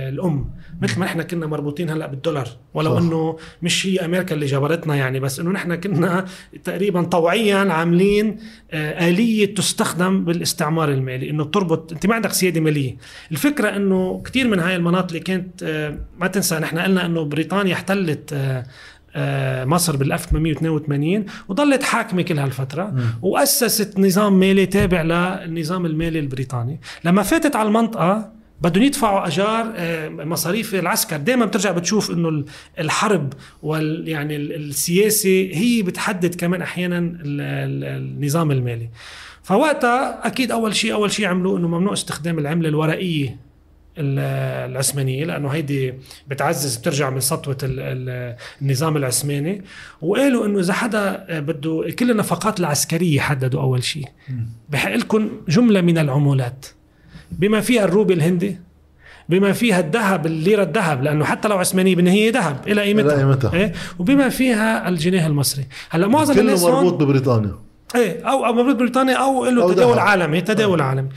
الأم. 0.09 0.51
مثل 0.83 1.01
ما 1.01 1.07
إحنا 1.07 1.23
كنا 1.23 1.47
مربوطين 1.47 1.91
هلأ 1.91 2.07
بالدولار 2.07 2.49
ولو 2.75 2.95
صح. 2.95 3.03
إنه 3.03 3.39
مش 3.63 3.87
هي 3.87 4.05
أمريكا 4.05 4.35
اللي 4.35 4.47
جبرتنا 4.47 4.95
يعني 4.95 5.21
بس 5.21 5.41
إنه 5.41 5.51
نحن 5.51 5.75
كنا 5.75 6.25
تقريبا 6.65 7.03
طوعيا 7.03 7.73
عاملين 7.73 8.37
آه، 8.71 9.09
آلية 9.09 9.55
تستخدم 9.55 10.25
بالاستعمار 10.25 10.89
المالي 10.89 11.31
إنه 11.31 11.45
بتربط 11.45 11.93
أنت 11.93 12.07
ما 12.07 12.15
عندك 12.15 12.33
سيادة 12.33 12.61
مالية 12.61 12.97
الفكرة 13.31 13.77
إنه 13.77 14.23
كثير 14.25 14.49
من 14.49 14.61
هاي 14.61 14.77
المناطق 14.77 15.09
اللي 15.09 15.21
كانت 15.21 15.63
آه، 15.63 15.99
ما 16.19 16.27
تنسى 16.27 16.59
نحن 16.59 16.79
قلنا 16.79 17.07
إنه 17.07 17.23
بريطانيا 17.25 17.75
احتلت 17.75 18.33
آه، 19.15 19.65
مصر 19.65 19.97
بال 19.97 20.13
1882 20.13 21.25
وظلت 21.49 21.83
حاكمة 21.83 22.23
كل 22.23 22.39
هالفترة 22.39 22.85
م. 22.85 23.01
وأسست 23.23 23.99
نظام 23.99 24.39
مالي 24.39 24.67
تابع 24.67 25.03
للنظام 25.03 25.87
المالي 25.87 26.19
البريطاني 26.19 26.81
لما 27.05 27.23
فاتت 27.23 27.57
على 27.57 27.69
المنطقة 27.69 28.38
بدهم 28.61 28.83
يدفعوا 28.85 29.27
اجار 29.27 29.73
آه، 29.77 30.09
مصاريف 30.09 30.75
العسكر. 30.75 31.17
دائما 31.17 31.45
بترجع 31.45 31.71
بتشوف 31.71 32.11
إنه 32.11 32.45
الحرب 32.79 33.33
وال 33.63 34.09
يعني 34.09 34.37
السياسة 34.37 35.29
هي 35.53 35.83
بتحدد 35.83 36.35
كمان 36.35 36.63
أحيانا 36.63 37.19
النظام 37.25 38.51
المالي. 38.51 38.89
فوقتها 39.43 40.27
أكيد 40.27 40.53
أول 40.53 40.77
شيء 40.77 40.93
أول 40.93 41.13
شيء 41.13 41.27
عملوا 41.27 41.59
إنه 41.59 41.69
ممنوع 41.69 41.93
استخدام 41.93 42.39
العملة 42.39 42.69
الورقية 42.69 43.37
العثمانية 43.99 45.25
لأنه 45.25 45.49
هيدي 45.49 45.95
بتعزز 46.29 46.77
بترجع 46.77 47.11
من 47.11 47.21
سطوة 47.21 47.59
النظام 47.63 48.97
العثماني. 48.97 49.63
وقالوا 50.03 50.47
إنه 50.47 50.61
إذا 50.61 50.73
حدا 50.73 51.27
بده 51.41 51.91
كل 51.99 52.11
النفقات 52.11 52.61
العسكرية 52.61 53.21
حددوا 53.21 53.61
أول 53.61 53.85
شيء. 53.85 54.09
بحق 54.69 54.95
لكم 54.95 55.31
جملة 55.49 55.81
من 55.81 55.99
العمولات. 55.99 56.67
بما 57.31 57.61
فيها 57.61 57.85
الروبي 57.85 58.15
الهندي 58.15 58.59
بما 59.29 59.53
فيها 59.53 59.81
الذهب 59.81 60.27
الليرة 60.27 60.63
الذهب 60.63 61.03
لأنه 61.03 61.25
حتى 61.25 61.49
لو 61.49 61.59
عثمانيه 61.59 61.97
بالنهايه 61.97 62.33
ذهب 62.33 62.69
إلى 62.69 62.81
قيمتها. 62.81 63.19
قيمتها. 63.19 63.55
إيه؟ 63.55 63.73
وبما 63.99 64.29
فيها 64.29 64.89
الجنيه 64.89 65.27
المصري. 65.27 65.65
هلأ 65.91 66.07
معظم 66.07 66.39
الناس 66.39 66.63
كله 66.63 66.75
مربوط 66.75 66.95
ببريطانيا. 66.95 67.55
إيه 67.95 68.29
أو 68.31 68.47
أو 68.47 68.53
مربوط 68.53 68.75
ببريطانيا 68.75 69.15
أو 69.15 69.45
له 69.45 69.75
تداول 69.75 69.99
عالمي 69.99 70.41
تداول 70.41 70.81
عالمي. 70.81 71.09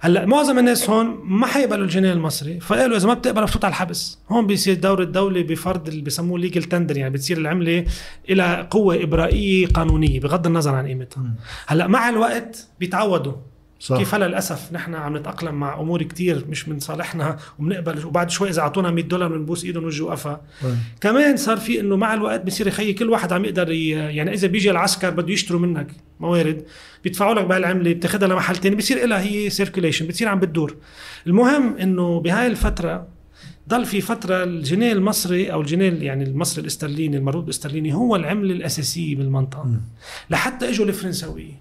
هلأ 0.00 0.26
معظم 0.26 0.58
الناس 0.58 0.90
هون 0.90 1.18
ما 1.24 1.46
حيقبلوا 1.46 1.84
الجنيه 1.84 2.12
المصري. 2.12 2.60
فقالوا 2.60 2.96
إذا 2.96 3.06
ما 3.06 3.14
بتقبل 3.14 3.42
بفوت 3.42 3.64
على 3.64 3.72
الحبس. 3.72 4.18
هون 4.28 4.46
بيصير 4.46 4.74
دور 4.74 5.02
الدولة 5.02 5.42
بفرض 5.42 5.88
اللي 5.88 6.02
بيسموه 6.02 6.38
ليجل 6.38 6.62
تندر 6.62 6.96
يعني 6.96 7.12
بتصير 7.12 7.38
العملة 7.38 7.84
إلى 8.30 8.68
قوة 8.70 9.02
إبرائية 9.02 9.66
قانونية 9.66 10.20
بغض 10.20 10.46
النظر 10.46 10.74
عن 10.74 10.86
قيمتها. 10.86 11.22
هلأ 11.66 11.86
مع 11.86 12.08
الوقت 12.08 12.68
بيتعودوا. 12.80 13.32
صح. 13.80 13.96
كيف 13.96 14.14
هلا 14.14 14.28
للأسف 14.28 14.72
نحن 14.72 14.94
عم 14.94 15.16
نتأقلم 15.16 15.54
مع 15.54 15.80
أمور 15.80 16.02
كتير 16.02 16.44
مش 16.48 16.68
من 16.68 16.78
صالحنا 16.78 17.36
وبنقبل 17.58 18.06
وبعد 18.06 18.30
شوي 18.30 18.48
إذا 18.48 18.60
أعطونا 18.60 18.90
100 18.90 19.04
دولار 19.04 19.36
بنبوس 19.36 19.64
إيدهم 19.64 19.84
وجه 19.84 20.02
وقفا 20.02 20.40
كمان 21.00 21.36
صار 21.36 21.56
في 21.56 21.80
إنه 21.80 21.96
مع 21.96 22.14
الوقت 22.14 22.46
بصير 22.46 22.66
يا 22.66 22.71
خيي 22.71 22.92
كل 22.92 23.10
واحد 23.10 23.32
عم 23.32 23.44
يقدر 23.44 23.70
يعني 23.70 24.32
إذا 24.32 24.48
بيجي 24.48 24.70
العسكر 24.70 25.10
بده 25.10 25.32
يشتروا 25.32 25.60
منك 25.60 25.86
موارد 26.20 26.64
بيدفعوا 27.04 27.34
لك 27.34 27.44
بهالعمله 27.44 27.92
بتاخذها 27.92 28.28
لمحل 28.28 28.56
تاني 28.56 28.76
بصير 28.76 29.06
لها 29.06 29.20
هي 29.20 29.50
circulation 29.50 30.06
بتصير 30.06 30.28
عم 30.28 30.40
بتدور. 30.40 30.76
المهم 31.26 31.76
إنه 31.76 32.20
بهاي 32.20 32.46
الفترة 32.46 33.06
ضل 33.68 33.84
في 33.84 34.00
فترة 34.00 34.44
الجنيه 34.44 34.92
المصري 34.92 35.52
أو 35.52 35.60
الجنيه 35.60 35.92
يعني 35.92 36.24
المصري 36.24 36.62
الاسترليني 36.62 37.16
المربوط 37.16 37.42
بالاسترليني 37.42 37.94
هو 37.94 38.16
العملة 38.16 38.52
الأساسية 38.52 39.16
بالمنطقة. 39.16 39.64
م. 39.64 39.80
لحتى 40.30 40.68
إجوا 40.68 40.86
الفرنساوية 40.86 41.60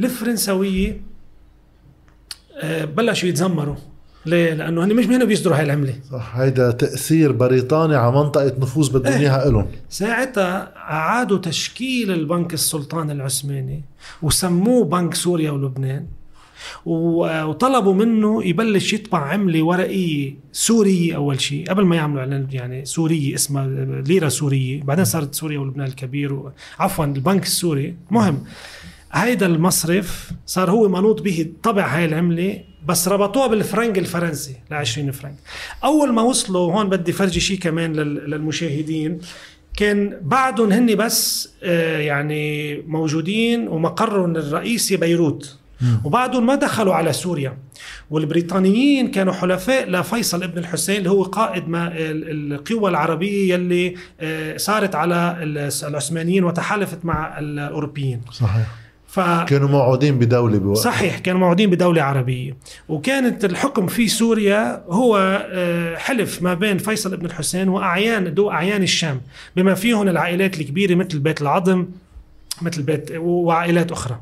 الفرنساوية 0.00 0.90
آه، 0.90 1.17
بلشوا 2.84 3.28
يتذمروا 3.28 3.76
ليه؟ 4.26 4.54
لأنه 4.54 4.84
هن 4.84 4.94
مش 4.94 5.06
مهنه 5.06 5.24
بيصدروا 5.24 5.56
هاي 5.56 5.64
العملة. 5.64 5.94
صح 6.10 6.36
هيدا 6.36 6.70
تأثير 6.70 7.32
بريطاني 7.32 7.96
على 7.96 8.12
منطقة 8.12 8.52
نفوذ 8.58 8.92
بدهم 8.92 9.12
إيه. 9.12 9.20
إياها 9.20 9.50
لهم 9.50 9.66
ساعتها 9.88 10.72
أعادوا 10.76 11.38
تشكيل 11.38 12.10
البنك 12.10 12.54
السلطاني 12.54 13.12
العثماني 13.12 13.82
وسموه 14.22 14.84
بنك 14.84 15.14
سوريا 15.14 15.50
ولبنان 15.50 16.06
وطلبوا 16.86 17.94
منه 17.94 18.44
يبلش 18.44 18.92
يطبع 18.92 19.18
عملة 19.18 19.62
ورقية 19.62 20.34
سورية 20.52 21.16
أول 21.16 21.40
شيء. 21.40 21.64
قبل 21.68 21.84
ما 21.84 21.96
يعملوا 21.96 22.20
إعلان 22.20 22.46
يعني 22.50 22.84
سورية 22.84 23.34
اسمها 23.34 23.66
ليرة 24.06 24.28
سورية. 24.28 24.82
بعدين 24.82 25.04
صارت 25.04 25.34
سوريا 25.34 25.58
ولبنان 25.58 25.86
الكبير 25.86 26.42
عفوا 26.78 27.04
البنك 27.04 27.42
السوري. 27.42 27.94
مهم. 28.10 28.44
هيدا 29.12 29.46
المصرف 29.46 30.30
صار 30.46 30.70
هو 30.70 30.88
منوط 30.88 31.22
به 31.22 31.46
طبع 31.62 31.86
هاي 31.86 32.04
العملة 32.04 32.60
بس 32.86 33.08
ربطوها 33.08 33.46
بالفرنك 33.46 33.98
الفرنسي 33.98 34.56
ل 34.70 34.74
20 34.74 35.10
فرنك 35.12 35.34
أول 35.84 36.12
ما 36.12 36.22
وصلوا 36.22 36.72
هون 36.72 36.88
بدي 36.88 37.12
فرجي 37.12 37.40
شيء 37.40 37.58
كمان 37.58 37.92
للمشاهدين. 37.92 39.18
كان 39.76 40.18
بعدهم 40.22 40.72
هن 40.72 40.94
بس 40.96 41.48
آه، 41.62 41.98
يعني 41.98 42.76
موجودين 42.86 43.68
ومقرهم 43.68 44.36
الرئيسي 44.36 44.96
بيروت. 44.96 45.56
وبعدهم 46.04 46.46
ما 46.46 46.54
دخلوا 46.54 46.94
على 46.94 47.12
سوريا. 47.12 47.58
والبريطانيين 48.10 49.10
كانوا 49.10 49.32
حلفاء 49.32 49.90
لفيصل 49.90 50.42
ابن 50.42 50.58
الحسين 50.58 50.96
اللي 50.96 51.10
هو 51.10 51.22
قائد 51.22 51.68
ما 51.68 51.92
القوى 51.94 52.90
العربية 52.90 53.54
يلي 53.54 53.94
آه، 54.20 54.56
صارت 54.56 54.94
على 54.94 55.36
العثمانيين 55.82 56.44
وتحالفت 56.44 57.04
مع 57.04 57.38
الأوروبيين. 57.38 58.20
صحيح. 58.32 58.66
ف... 59.18 59.44
كانوا 59.48 59.68
موعودين 59.68 60.18
بدولة 60.18 60.58
بوقت 60.58 60.78
صحيح 60.78 61.18
كانوا 61.18 61.40
موعودين 61.40 61.70
بدولة 61.70 62.02
عربية. 62.02 62.56
وكانت 62.88 63.44
الحكم 63.44 63.86
في 63.86 64.08
سوريا 64.08 64.84
هو 64.88 65.16
آه، 65.50 65.96
حلف 65.96 66.42
ما 66.42 66.54
بين 66.54 66.78
فيصل 66.78 67.16
بن 67.16 67.26
الحسين 67.26 67.68
وأعيان 67.68 68.34
دو 68.34 68.50
أعيان 68.50 68.82
الشام 68.82 69.20
بما 69.56 69.74
فيهم 69.74 70.08
العائلات 70.08 70.60
الكبيرة 70.60 70.94
مثل 70.94 71.18
بيت 71.18 71.42
العظم 71.42 71.86
مثل 72.62 72.82
بيت 72.82 73.10
وعائلات 73.16 73.92
أخرى. 73.92 74.20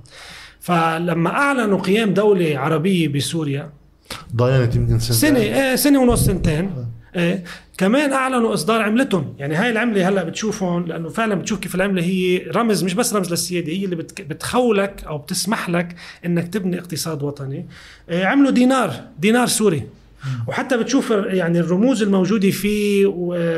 فلما 0.60 1.30
أعلنوا 1.30 1.78
قيام 1.78 2.14
دولة 2.14 2.58
عربية 2.58 3.08
بسوريا 3.08 3.70
ضاينت 4.36 4.76
يمكن 4.76 4.98
سنة 4.98 5.16
سنة 5.16 5.38
إيه 5.38 5.76
سنة 5.76 6.00
ونص 6.00 6.26
سنتين 6.26 6.70
آه. 7.16 7.20
إيه 7.20 7.44
كمان 7.78 8.12
اعلنوا 8.12 8.54
إصدار 8.54 8.82
عملتهم. 8.82 9.34
يعني 9.38 9.54
هاي 9.54 9.70
العملة 9.70 10.08
هلأ 10.08 10.22
بتشوفهم 10.24 10.86
لأنه 10.86 11.08
فعلا 11.08 11.34
بتشوف 11.34 11.58
كيف 11.58 11.74
العملة 11.74 12.02
هي 12.02 12.38
رمز 12.38 12.84
مش 12.84 12.94
بس 12.94 13.14
رمز 13.14 13.30
للسيادة 13.30 13.72
هي 13.72 13.84
اللي 13.84 13.96
بتخولك 13.96 15.04
أو 15.06 15.18
بتسمح 15.18 15.70
لك 15.70 15.96
إنك 16.26 16.48
تبني 16.48 16.78
اقتصاد 16.78 17.22
وطني. 17.22 17.66
إيه 18.10 18.24
عملوا 18.24 18.50
دينار 18.50 18.92
دينار 19.18 19.46
سوري. 19.46 19.82
وحتى 20.48 20.76
بتشوف 20.76 21.10
يعني 21.10 21.60
الرموز 21.60 22.02
الموجودة 22.02 22.50
فيه 22.50 23.06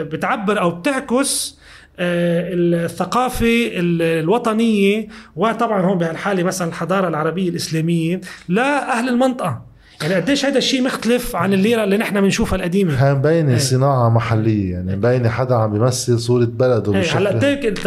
بتعبر 0.02 0.60
أو 0.60 0.70
بتعكس 0.70 1.58
آه، 2.00 2.50
الثقافة 2.52 3.70
الوطنية. 3.74 5.08
وطبعا 5.36 5.82
هون 5.82 5.98
بهالحالة 5.98 6.42
مثلا 6.42 6.68
الحضارة 6.68 7.08
العربية 7.08 7.48
الإسلامية 7.48 8.20
لأهل 8.48 9.08
المنطقة. 9.08 9.67
يعني 10.02 10.14
قديش 10.14 10.44
هذا 10.44 10.58
الشيء 10.58 10.82
مختلف 10.82 11.36
عن 11.36 11.52
الليرة 11.52 11.84
اللي 11.84 11.96
نحن 11.96 12.20
بنشوفها 12.20 12.56
القديمة؟ 12.56 12.94
هي 12.94 13.14
مبينة 13.14 13.52
إيه. 13.52 13.58
صناعة 13.58 14.08
محلية 14.08 14.72
يعني 14.72 14.96
مبينة 14.96 15.28
حدا 15.28 15.54
عم 15.54 15.72
بيمثل 15.72 16.18
صورة 16.18 16.44
بلده 16.44 16.94
إيه 16.94 17.18
هلأ 17.18 17.30
قد 17.30 17.78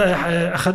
أخذ 0.53 0.73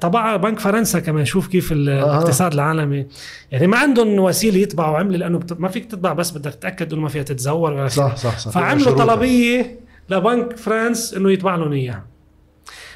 طبعها 0.00 0.36
بنك 0.36 0.58
فرنسا 0.58 1.00
كمان 1.00 1.24
شوف 1.24 1.46
كيف 1.46 1.72
الاقتصاد 1.72 2.50
آه. 2.50 2.54
العالمي. 2.54 3.06
يعني 3.52 3.66
ما 3.66 3.78
عندهم 3.78 4.18
وسيلة 4.18 4.58
يطبعوا 4.58 4.98
عملة 4.98 5.18
لأنه 5.18 5.40
ما 5.58 5.68
فيك 5.68 5.90
تطبع 5.90 6.12
بس 6.12 6.30
بدك 6.30 6.54
تتأكد 6.54 6.92
إنه 6.92 7.02
ما 7.02 7.08
فيها 7.08 7.22
تتزور 7.22 7.72
ولا 7.72 7.88
صح 7.88 8.16
صح 8.16 8.38
صح. 8.38 8.50
فعملوا 8.50 8.92
طلبية 8.92 9.80
لبنك 10.10 10.56
فرانس 10.56 11.14
إنه 11.14 11.32
يطبع 11.32 11.56
لهم 11.56 11.72
إياها. 11.72 12.04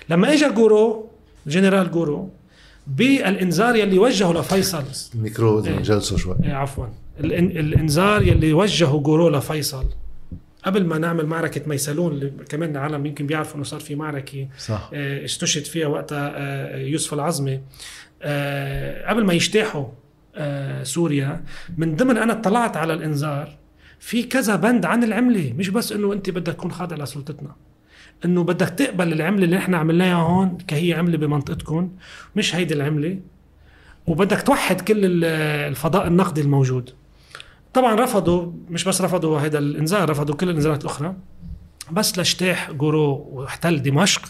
لما 0.08 0.32
اجى 0.32 0.48
جورو 0.48 1.10
جنرال 1.46 1.90
جورو 1.90 2.30
بالانذار 2.86 3.76
يلي 3.76 3.98
وجهه 3.98 4.32
لفيصل. 4.32 4.82
الميكرو 5.14 5.64
إيه. 5.64 5.78
جلسه 5.78 6.16
شوي. 6.16 6.36
إيه 6.44 6.54
عفوا. 6.54 6.86
الإنذار 7.24 8.22
يلي 8.22 8.52
وجهه 8.52 8.98
جورو 8.98 9.28
لفيصل 9.28 9.84
قبل 10.64 10.86
ما 10.86 10.98
نعمل 10.98 11.26
معركة 11.26 11.60
ميسلون 11.66 12.12
اللي 12.12 12.32
كمان 12.48 12.70
العالم 12.70 13.06
يمكن 13.06 13.26
بيعرفوا 13.26 13.54
إنه 13.56 13.64
صار 13.64 13.80
في 13.80 13.94
معركة 13.94 14.48
صح. 14.58 14.90
آه، 14.94 15.24
استشهد 15.24 15.64
فيها 15.64 15.86
وقتها 15.86 16.32
آه، 16.36 16.76
يوسف 16.78 17.14
العظمة. 17.14 17.60
آه، 18.22 19.08
قبل 19.10 19.24
ما 19.24 19.32
يجتاحوا 19.32 19.86
سوريا 20.82 21.44
من 21.78 21.96
ضمن 21.96 22.16
أنا 22.16 22.32
اطلعت 22.32 22.76
على 22.76 22.94
الإنذار 22.94 23.56
في 23.98 24.22
كذا 24.22 24.56
بند 24.56 24.84
عن 24.84 25.04
العملة. 25.04 25.54
مش 25.58 25.68
بس 25.68 25.92
إنه 25.92 26.12
أنت 26.12 26.30
بدك 26.30 26.52
تكون 26.52 26.72
خاضع 26.72 26.96
لسلطتنا 26.96 27.54
إنه 28.24 28.44
بدك 28.44 28.68
تقبل 28.68 29.12
العملة 29.12 29.44
اللي 29.44 29.56
إحنا 29.58 29.76
عملناها 29.76 30.14
هون 30.22 30.58
كهي 30.68 30.92
عملة 30.94 31.18
بمنطقتكم. 31.18 31.92
مش 32.36 32.54
هيدي 32.56 32.74
العملة. 32.74 33.18
وبدك 34.06 34.42
توحد 34.42 34.80
كل 34.80 35.04
ال- 35.04 35.24
الفضاء 35.70 36.06
النقدي 36.06 36.40
الموجود. 36.40 36.90
طبعا 37.74 37.94
رفضوا 37.94 38.52
مش 38.68 38.84
بس 38.84 39.00
رفضوا 39.02 39.38
هذا 39.38 39.58
الإنذار 39.58 40.10
رفضوا 40.10 40.34
كل 40.34 40.50
الإنذارات 40.50 40.84
الأخرى. 40.84 41.14
بس 41.92 42.16
لاجتاح 42.16 42.70
جورو 42.70 43.28
واحتل 43.32 43.82
دمشق 43.82 44.22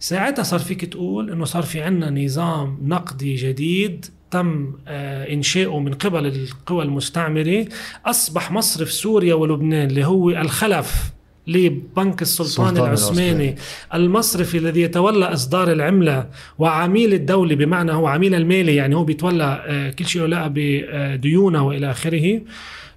ساعتها 0.00 0.42
صار 0.42 0.60
فيك 0.60 0.84
تقول 0.84 1.30
إنه 1.30 1.44
صار 1.44 1.62
في 1.62 1.82
عنا 1.82 2.24
نظام 2.24 2.78
نقدي 2.82 3.34
جديد 3.34 4.06
تم 4.30 4.72
آه، 4.88 5.32
إنشاؤه 5.32 5.80
من 5.80 5.94
قبل 5.94 6.26
القوى 6.26 6.84
المستعمرة. 6.84 7.66
أصبح 8.06 8.52
مصرف 8.52 8.92
سوريا 8.92 9.34
ولبنان 9.34 9.86
اللي 9.88 10.04
هو 10.04 10.30
الخلف 10.30 11.15
لبنك 11.46 12.22
السلطان 12.22 12.66
السلطان 12.66 12.76
العثماني 12.76 13.30
العثماني. 13.30 13.56
المصرفي 13.94 14.58
الذي 14.58 14.80
يتولى 14.80 15.24
إصدار 15.32 15.72
العملة 15.72 16.26
وعميل 16.58 17.14
الدولة 17.14 17.54
بمعنى 17.54 17.92
هو 17.92 18.06
عميل 18.06 18.34
المالي 18.34 18.74
يعني 18.74 18.96
هو 18.96 19.04
بيتولى 19.04 19.64
آه، 19.66 19.90
كل 19.90 20.06
شيء 20.06 20.22
له 20.22 20.52
بديونه 20.54 21.66
وإلى 21.66 21.90
آخره 21.90 22.40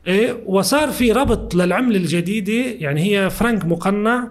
إيه، 0.08 0.38
وصار 0.46 0.90
في 0.90 1.12
ربط 1.12 1.56
للعملة 1.56 1.98
الجديدة 1.98 2.78
يعني 2.80 3.02
هي 3.02 3.30
فرنك 3.30 3.66
مقنع 3.66 4.28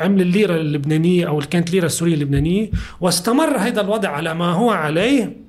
عمل 0.00 0.22
الليرة 0.22 0.56
اللبنانية 0.56 1.28
أو 1.28 1.38
كانت 1.50 1.68
الليرة 1.68 1.86
السورية 1.86 2.14
اللبنانية 2.14 2.70
واستمر 3.00 3.56
هذا 3.56 3.80
الوضع 3.80 4.08
على 4.08 4.34
ما 4.34 4.52
هو 4.52 4.70
عليه 4.70 5.45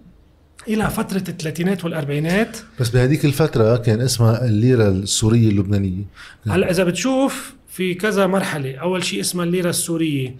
إلى 0.67 0.89
فترة 0.89 1.23
الثلاثينات 1.29 1.83
والأربعينات. 1.85 2.57
بس 2.79 2.89
بهذيك 2.89 3.25
الفترة 3.25 3.77
كان 3.77 4.01
اسمها 4.01 4.45
الليرة 4.45 4.89
السورية 4.89 5.49
اللبنانية. 5.49 6.03
هلا 6.47 6.71
إذا 6.71 6.83
بتشوف 6.83 7.55
في 7.69 7.93
كذا 7.93 8.27
مرحلة 8.27 8.75
أول 8.75 9.03
شيء 9.03 9.19
اسمها 9.19 9.45
الليرة 9.45 9.69
السورية. 9.69 10.35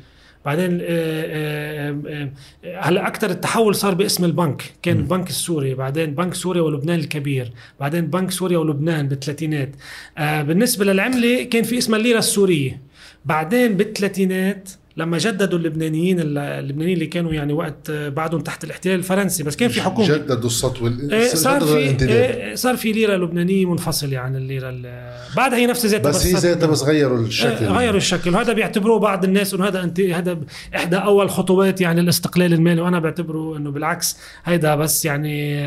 بعدين 0.45 0.79
آه، 0.81 0.85
آه، 0.89 2.01
آه، 2.07 2.31
هلا 2.79 3.07
أكثر 3.07 3.29
التحول 3.29 3.75
صار 3.75 3.93
باسم 3.93 4.25
البنك. 4.25 4.63
كان 4.81 4.97
البنك 4.97 5.29
السوري 5.29 5.73
بعدين 5.73 6.15
بنك 6.15 6.33
سوريا 6.33 6.61
ولبنان 6.61 6.99
الكبير 6.99 7.51
بعدين 7.79 8.07
بنك 8.07 8.31
سوريا 8.31 8.57
ولبنان 8.57 9.07
بالثلاثينات. 9.07 9.75
بالنسبة 10.17 10.85
للعملة 10.85 11.43
كان 11.43 11.63
في 11.63 11.77
اسمها 11.77 11.99
الليرة 11.99 12.19
السورية. 12.19 12.81
بعدين 13.25 13.77
بالثلاثينات 13.77 14.69
لما 14.97 15.17
جددوا 15.17 15.59
اللبنانيين 15.59 16.19
اللبنانيين 16.19 16.93
اللي 16.97 17.07
كانوا 17.07 17.33
يعني 17.33 17.53
وقت 17.53 17.91
بعدهم 17.91 18.41
تحت 18.41 18.63
الاحتلال 18.63 18.95
الفرنسي 18.95 19.43
بس 19.43 19.55
كان 19.55 19.69
في 19.69 19.81
حكومة. 19.81 20.07
جددوا 20.07 20.45
السطو 20.49 20.87
إيه، 20.87 21.27
صار 21.27 21.61
في 21.61 21.73
الانتداب. 21.73 22.09
إيه، 22.11 22.55
صار 22.55 22.77
في 22.77 22.91
ليرة 22.91 23.15
لبنانيه 23.15 23.65
منفصله 23.65 24.17
عن 24.17 24.35
الليرة 24.35 24.69
ال- 24.69 25.17
بعدها 25.35 25.57
هي 25.59 25.65
نفس 25.67 25.85
ذاتها 25.85 26.09
بس 26.09 26.25
هي 26.25 26.31
صارت- 26.31 26.43
ذاتها 26.45 26.67
بس 26.67 26.83
غيروا 26.83 27.19
الشكل. 27.19 27.65
غيروا 27.65 27.97
الشكل. 27.97 28.33
وهذا 28.35 28.53
بيعتبروه 28.53 28.99
بعض 28.99 29.23
الناس 29.23 29.53
إنه 29.53 29.67
هذا 29.67 29.83
انت 29.83 29.99
هذا 29.99 30.37
إحدى 30.75 30.95
أول 30.95 31.29
خطوات 31.29 31.81
يعني 31.81 32.01
الاستقلال 32.01 32.53
المالي 32.53 32.81
وأنا 32.81 32.99
بعتبره 32.99 33.57
إنه 33.57 33.71
بالعكس 33.71 34.17
هيدا 34.45 34.75
بس 34.75 35.05
يعني 35.05 35.57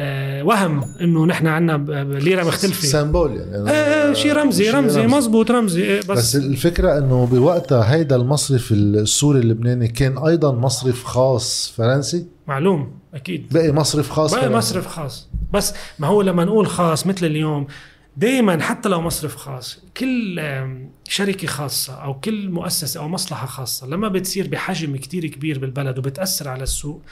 آه، 0.00 0.42
وهم 0.44 0.84
إنه 1.00 1.26
نحن 1.26 1.46
عندنا 1.46 2.02
ليرة 2.18 2.44
مختلفة. 2.44 2.86
سامبول 2.88 3.30
يعني. 3.36 3.70
آه، 3.70 4.12
شيء 4.12 4.32
رمزي 4.32 4.70
رمزي 4.70 5.06
مزبوط 5.06 5.50
رمزي 5.50 5.82
إيه، 5.82 5.98
بس, 6.00 6.06
بس, 6.06 6.18
بس 6.18 6.36
الفكرة 6.36 6.98
إنه 6.98 7.26
بوقتها 7.26 7.94
هيدا 7.94 8.16
المصرف 8.16 8.57
السوري 8.72 9.40
اللبناني 9.40 9.88
كان 9.88 10.18
أيضا 10.18 10.52
مصرف 10.52 11.04
خاص 11.04 11.74
فرنسي؟ 11.76 12.26
معلوم 12.46 12.92
أكيد. 13.14 13.52
بقي 13.52 13.72
مصرف 13.72 14.10
خاص 14.10 14.32
بقى 14.32 14.40
فرنسي. 14.40 14.56
مصرف 14.56 14.86
خاص. 14.86 15.28
بس 15.52 15.74
ما 15.98 16.06
هو 16.06 16.22
لما 16.22 16.44
نقول 16.44 16.66
خاص 16.66 17.06
مثل 17.06 17.26
اليوم 17.26 17.66
دائما 18.16 18.62
حتى 18.62 18.88
لو 18.88 19.00
مصرف 19.00 19.36
خاص 19.36 19.78
كل 19.96 20.40
شركة 21.08 21.46
خاصة 21.46 21.94
أو 21.94 22.20
كل 22.20 22.50
مؤسسة 22.50 23.00
أو 23.00 23.08
مصلحة 23.08 23.46
خاصة 23.46 23.86
لما 23.86 24.08
بتصير 24.08 24.48
بحجم 24.48 24.96
كتير 24.96 25.26
كبير 25.26 25.58
بالبلد 25.58 25.98
وبتأثر 25.98 26.48
على 26.48 26.62
السوق 26.62 27.02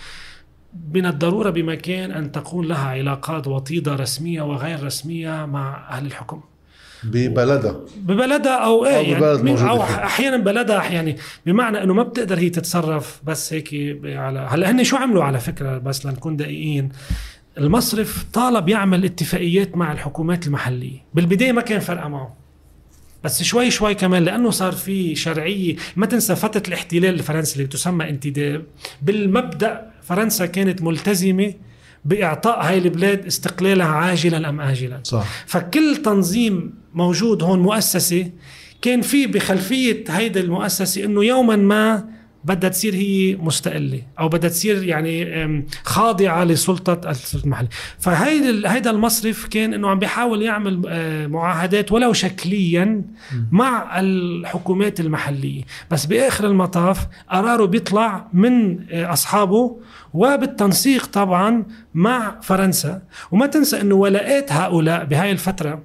من 0.94 1.06
الضرورة 1.06 1.50
بمكان 1.50 2.10
أن 2.10 2.32
تكون 2.32 2.66
لها 2.66 2.88
علاقات 2.88 3.46
وطيدة 3.46 3.94
رسمية 3.94 4.42
وغير 4.42 4.84
رسمية 4.84 5.46
مع 5.46 5.88
أهل 5.90 6.06
الحكم. 6.06 6.40
ببلدها 7.04 7.80
ببلدها 7.96 8.56
أو 8.64 8.86
إيه 8.86 8.96
أو 8.96 9.02
يعني 9.02 9.14
ببلد 9.14 9.44
موجودة 9.44 9.70
أو. 9.70 9.82
أحيانا 9.82 10.36
بلدها 10.36 10.84
يعني 10.84 11.16
بمعنى 11.46 11.82
إنه 11.82 11.94
ما 11.94 12.02
بتقدر 12.02 12.38
هي 12.38 12.50
تتصرف 12.50 13.20
بس 13.24 13.52
هيك 13.52 13.98
على 14.04 14.48
هلا 14.50 14.70
هن 14.70 14.84
شو 14.84 14.96
عملوا 14.96 15.24
على 15.24 15.40
فكرة 15.40 15.78
بس 15.78 16.06
لنكون 16.06 16.36
دقيقين. 16.36 16.88
المصرف 17.58 18.24
طالب 18.32 18.68
يعمل 18.68 19.04
اتفاقيات 19.04 19.76
مع 19.76 19.92
الحكومات 19.92 20.46
المحلية. 20.46 21.04
بالبداية 21.14 21.52
ما 21.52 21.62
كان 21.62 21.80
فارقه 21.80 22.08
معه. 22.08 22.36
بس 23.24 23.42
شوي 23.42 23.70
شوي 23.70 23.94
كمان 23.94 24.24
لأنه 24.24 24.50
صار 24.50 24.72
في 24.72 25.14
شرعية. 25.14 25.76
ما 25.96 26.06
تنسى 26.06 26.36
فترة 26.36 26.62
الاحتلال 26.68 27.14
الفرنسي 27.14 27.56
اللي 27.56 27.66
تسمى 27.66 28.08
انتداب. 28.08 28.64
بالمبدأ 29.02 29.90
فرنسا 30.02 30.46
كانت 30.46 30.82
ملتزمة 30.82 31.54
بإعطاء 32.06 32.60
هاي 32.62 32.78
البلاد 32.78 33.26
استقلالها 33.26 33.86
عاجلا 33.86 34.48
أم 34.48 34.60
اجلا. 34.60 35.00
صح. 35.02 35.26
فكل 35.46 35.96
تنظيم 35.96 36.74
موجود 36.94 37.42
هون 37.42 37.58
مؤسسة 37.58 38.30
كان 38.82 39.00
في 39.00 39.26
بخلفية 39.26 40.04
هيدا 40.08 40.40
المؤسسة 40.40 41.04
إنه 41.04 41.24
يوما 41.24 41.56
ما 41.56 42.15
بدها 42.46 42.70
تصير 42.70 42.94
هي 42.94 43.36
مستقلة 43.36 44.02
أو 44.20 44.28
بدها 44.28 44.50
تصير 44.50 44.82
يعني 44.82 45.44
أم، 45.44 45.66
خاضعة 45.84 46.44
لسلطة 46.44 47.10
السلطة 47.10 47.44
المحلية. 47.44 47.68
فهيدا 47.98 48.72
هيدا 48.74 48.90
المصرف 48.90 49.46
كان 49.48 49.74
إنه 49.74 49.88
عم 49.90 49.98
بيحاول 49.98 50.42
يعمل 50.42 50.82
آه، 50.88 51.26
معاهدات 51.26 51.92
ولو 51.92 52.12
شكليا 52.12 53.02
مع 53.52 54.00
الحكومات 54.00 55.00
المحلية. 55.00 55.62
بس 55.90 56.06
بآخر 56.06 56.46
المطاف 56.46 57.06
قراره 57.30 57.64
بيطلع 57.64 58.28
من 58.32 58.80
آه، 58.90 59.12
أصحابه 59.12 59.76
وبالتنسيق 60.14 61.06
طبعا 61.06 61.64
مع 61.94 62.40
فرنسا. 62.42 63.02
وما 63.30 63.46
تنسى 63.46 63.80
إنه 63.80 63.94
ولاءات 63.94 64.52
هؤلاء 64.52 65.04
بهاي 65.04 65.32
الفترة 65.32 65.82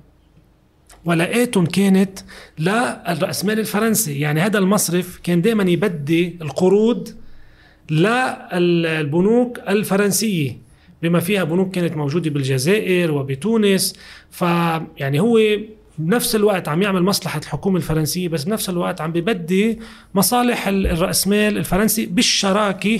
ولاءاتهم 1.06 1.66
كانت 1.66 2.20
للرأسمال 2.60 3.60
الفرنسي. 3.60 4.20
يعني 4.20 4.42
هذا 4.42 4.58
المصرف 4.60 5.20
كان 5.24 5.42
دائما 5.42 5.64
يبدي 5.72 6.38
القروض 6.42 7.10
للبنوك 7.92 9.60
الفرنسية 9.70 10.58
بما 11.04 11.20
فيها 11.20 11.44
بنوك 11.44 11.76
كانت 11.76 11.98
موجودة 11.98 12.30
بالجزائر 12.30 13.12
وبتونس. 13.12 13.96
فيعني 14.32 15.20
هو 15.20 15.40
بنفس 15.98 16.36
الوقت 16.36 16.68
عم 16.68 16.82
يعمل 16.82 17.04
مصلحة 17.04 17.40
الحكومة 17.40 17.78
الفرنسية 17.78 18.28
بس 18.28 18.44
بنفس 18.44 18.70
الوقت 18.70 19.02
عم 19.02 19.12
ببدي 19.12 19.80
مصالح 20.16 20.68
ال- 20.68 20.88
الرأسمال 20.88 21.58
الفرنسي 21.58 22.06
بالشراكة 22.06 23.00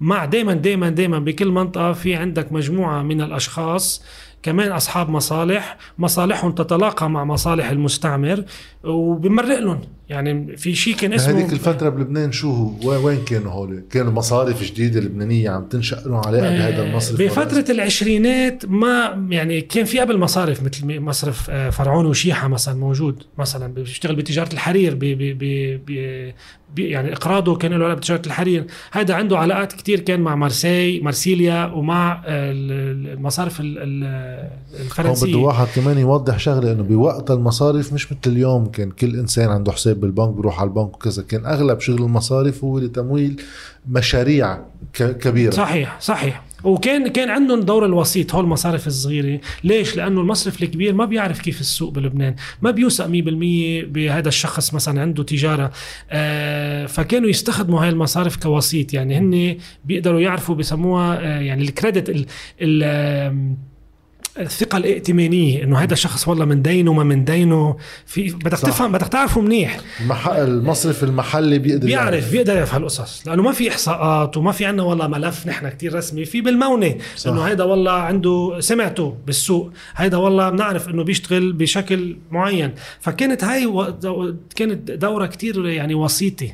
مع 0.00 0.24
دائما 0.24 0.54
دائما 0.54 0.88
دائما 0.90 1.18
بكل 1.18 1.48
منطقة. 1.48 1.92
في 1.92 2.14
عندك 2.14 2.52
مجموعة 2.52 3.02
من 3.02 3.20
الأشخاص 3.20 4.02
كمان 4.42 4.72
أصحاب 4.72 5.10
مصالح 5.10 5.76
مصالحهم 5.98 6.52
تتلاقى 6.52 7.10
مع 7.10 7.24
مصالح 7.24 7.70
المستعمر 7.70 8.44
وبمرق 8.84 9.58
لهم. 9.58 9.80
يعني 10.10 10.56
في 10.56 10.74
شيء 10.74 10.94
كان 10.94 11.12
اسمه 11.12 11.32
بهذيك 11.32 11.52
الفترة 11.52 11.88
بلبنان 11.88 12.32
شو 12.32 12.50
هو؟ 12.52 13.06
وين- 13.06 13.24
كانوا 13.24 13.52
هول؟ 13.52 13.82
كانوا 13.90 14.12
مصارف 14.12 14.62
جديدة 14.72 15.00
لبنانية 15.00 15.50
عم 15.50 15.64
تنشأ 15.64 16.02
لهم 16.06 16.14
علاقة 16.26 16.48
بهذا 16.50 16.82
المصرف 16.82 17.22
بفترة 17.22 17.64
العشرينات 17.72 18.66
ما 18.66 19.26
يعني 19.30 19.60
كان 19.60 19.84
في 19.84 19.98
قبل 20.00 20.18
مصارف 20.18 20.62
مثل 20.62 21.00
مصرف 21.00 21.50
آه، 21.50 21.70
فرعون 21.70 22.06
وشيحة 22.06 22.48
مثلا 22.48 22.74
موجود 22.74 23.22
مثلا 23.38 23.74
بيشتغل 23.74 24.16
بتجارة 24.16 24.52
الحرير 24.52 24.94
بي 24.94 25.14
بي 25.14 25.32
بي 25.34 25.76
بي 25.78 26.34
يعني 26.90 27.12
إقراضه 27.12 27.56
كان 27.56 27.70
له 27.72 27.84
علاقة 27.84 27.94
بتجارة 27.98 28.22
الحرير. 28.26 28.66
هذا 28.92 29.14
عنده 29.14 29.38
علاقات 29.38 29.72
كتير 29.72 30.00
كان 30.00 30.20
مع 30.20 30.34
مارسي 30.34 31.00
مارسيليا 31.00 31.66
ومع 31.66 32.12
آه، 32.26 32.50
ال- 32.52 33.08
المصارف 33.12 33.60
ال- 33.60 33.78
ال- 33.78 34.50
هون 34.74 34.80
الفرنسية. 34.86 35.26
بده 35.28 35.38
واحد 35.38 35.66
كمان 35.76 35.98
يوضح 35.98 36.38
شغلة 36.38 36.72
إنه 36.72 36.82
بوقت 36.82 37.30
المصارف 37.30 37.92
مش 37.92 38.12
مثل 38.12 38.18
اليوم 38.26 38.66
كان 38.66 38.90
كل 38.90 39.16
إنسان 39.18 39.48
عنده 39.48 39.72
حساب 39.72 39.99
بالبنك 40.00 40.28
بيروح 40.28 40.60
على 40.60 40.68
البنك 40.68 40.94
وكذا. 40.94 41.22
كان 41.22 41.46
أغلب 41.46 41.80
شغل 41.80 42.02
المصارف 42.02 42.64
هو 42.64 42.78
لتمويل 42.78 43.42
مشاريع 43.88 44.58
كبيرة. 44.94 45.50
صحيح 45.50 46.00
صحيح. 46.00 46.42
وكان 46.64 47.08
كان 47.08 47.30
عندهم 47.30 47.60
دور 47.60 47.84
الوسيط 47.84 48.34
هول 48.34 48.44
المصارف 48.44 48.86
الصغيرة. 48.86 49.40
ليش؟ 49.64 49.96
لأنه 49.96 50.20
المصرف 50.20 50.62
الكبير 50.62 50.94
ما 50.94 51.04
بيعرف 51.04 51.40
كيف 51.40 51.60
السوق 51.60 51.92
بلبنان. 51.92 52.34
ما 52.62 52.70
بيوثق 52.70 53.06
100% 53.06 53.08
بهذا 53.86 54.28
الشخص 54.28 54.74
مثلا 54.74 55.00
عنده 55.00 55.22
تجارة. 55.22 55.70
آه 56.10 56.86
فكانوا 56.86 57.28
يستخدموا 57.28 57.82
هاي 57.82 57.88
المصارف 57.88 58.36
كوسيط. 58.36 58.94
يعني 58.94 59.18
هن 59.18 59.56
بيقدروا 59.84 60.20
يعرفوا 60.20 60.54
بسموها 60.54 61.18
آه 61.18 61.40
يعني 61.40 61.62
الكريدت 61.62 62.08
ال 62.08 62.26
ال 62.60 63.56
الثقة 64.40 64.76
الائتمانية 64.76 65.64
إنه 65.64 65.78
هذا 65.78 65.92
الشخص 65.92 66.28
والله 66.28 66.44
من 66.44 66.62
دينه 66.62 66.92
ما 66.92 67.04
من 67.04 67.24
دينه 67.24 67.76
في 68.06 68.30
بدك. 68.30 68.58
تفهم 68.58 68.92
بدك 68.92 69.08
تعرفه 69.08 69.40
منيح 69.40 69.80
المح... 70.00 70.28
المصرف 70.28 71.04
المحلي 71.04 71.58
بيقدر 71.58 71.86
بيعرف 71.86 72.12
يعرف. 72.14 72.32
بيقدر 72.32 72.54
يعرف 72.54 72.74
هالقصص 72.74 73.26
لأنه 73.26 73.42
ما 73.42 73.52
في 73.52 73.68
إحصاءات 73.68 74.36
وما 74.36 74.52
في 74.52 74.64
عندنا 74.64 74.82
والله 74.82 75.06
ملف 75.08 75.46
نحن 75.46 75.68
كتير 75.68 75.94
رسمي 75.94 76.24
في 76.24 76.40
بالمونة. 76.40 76.94
إنه 77.26 77.42
هيدا 77.42 77.64
والله 77.64 77.92
عنده 77.92 78.56
سمعته 78.60 79.16
بالسوق 79.26 79.70
هيدا 79.96 80.16
والله 80.16 80.50
بنعرف 80.50 80.88
إنه 80.88 81.04
بيشتغل 81.04 81.52
بشكل 81.52 82.16
معين 82.30 82.74
فكانت 83.00 83.44
هاي 83.44 83.66
و... 83.66 83.94
كانت 84.56 84.90
دورة 84.90 85.26
كتير 85.26 85.66
يعني 85.66 85.94
وسيطة 85.94 86.48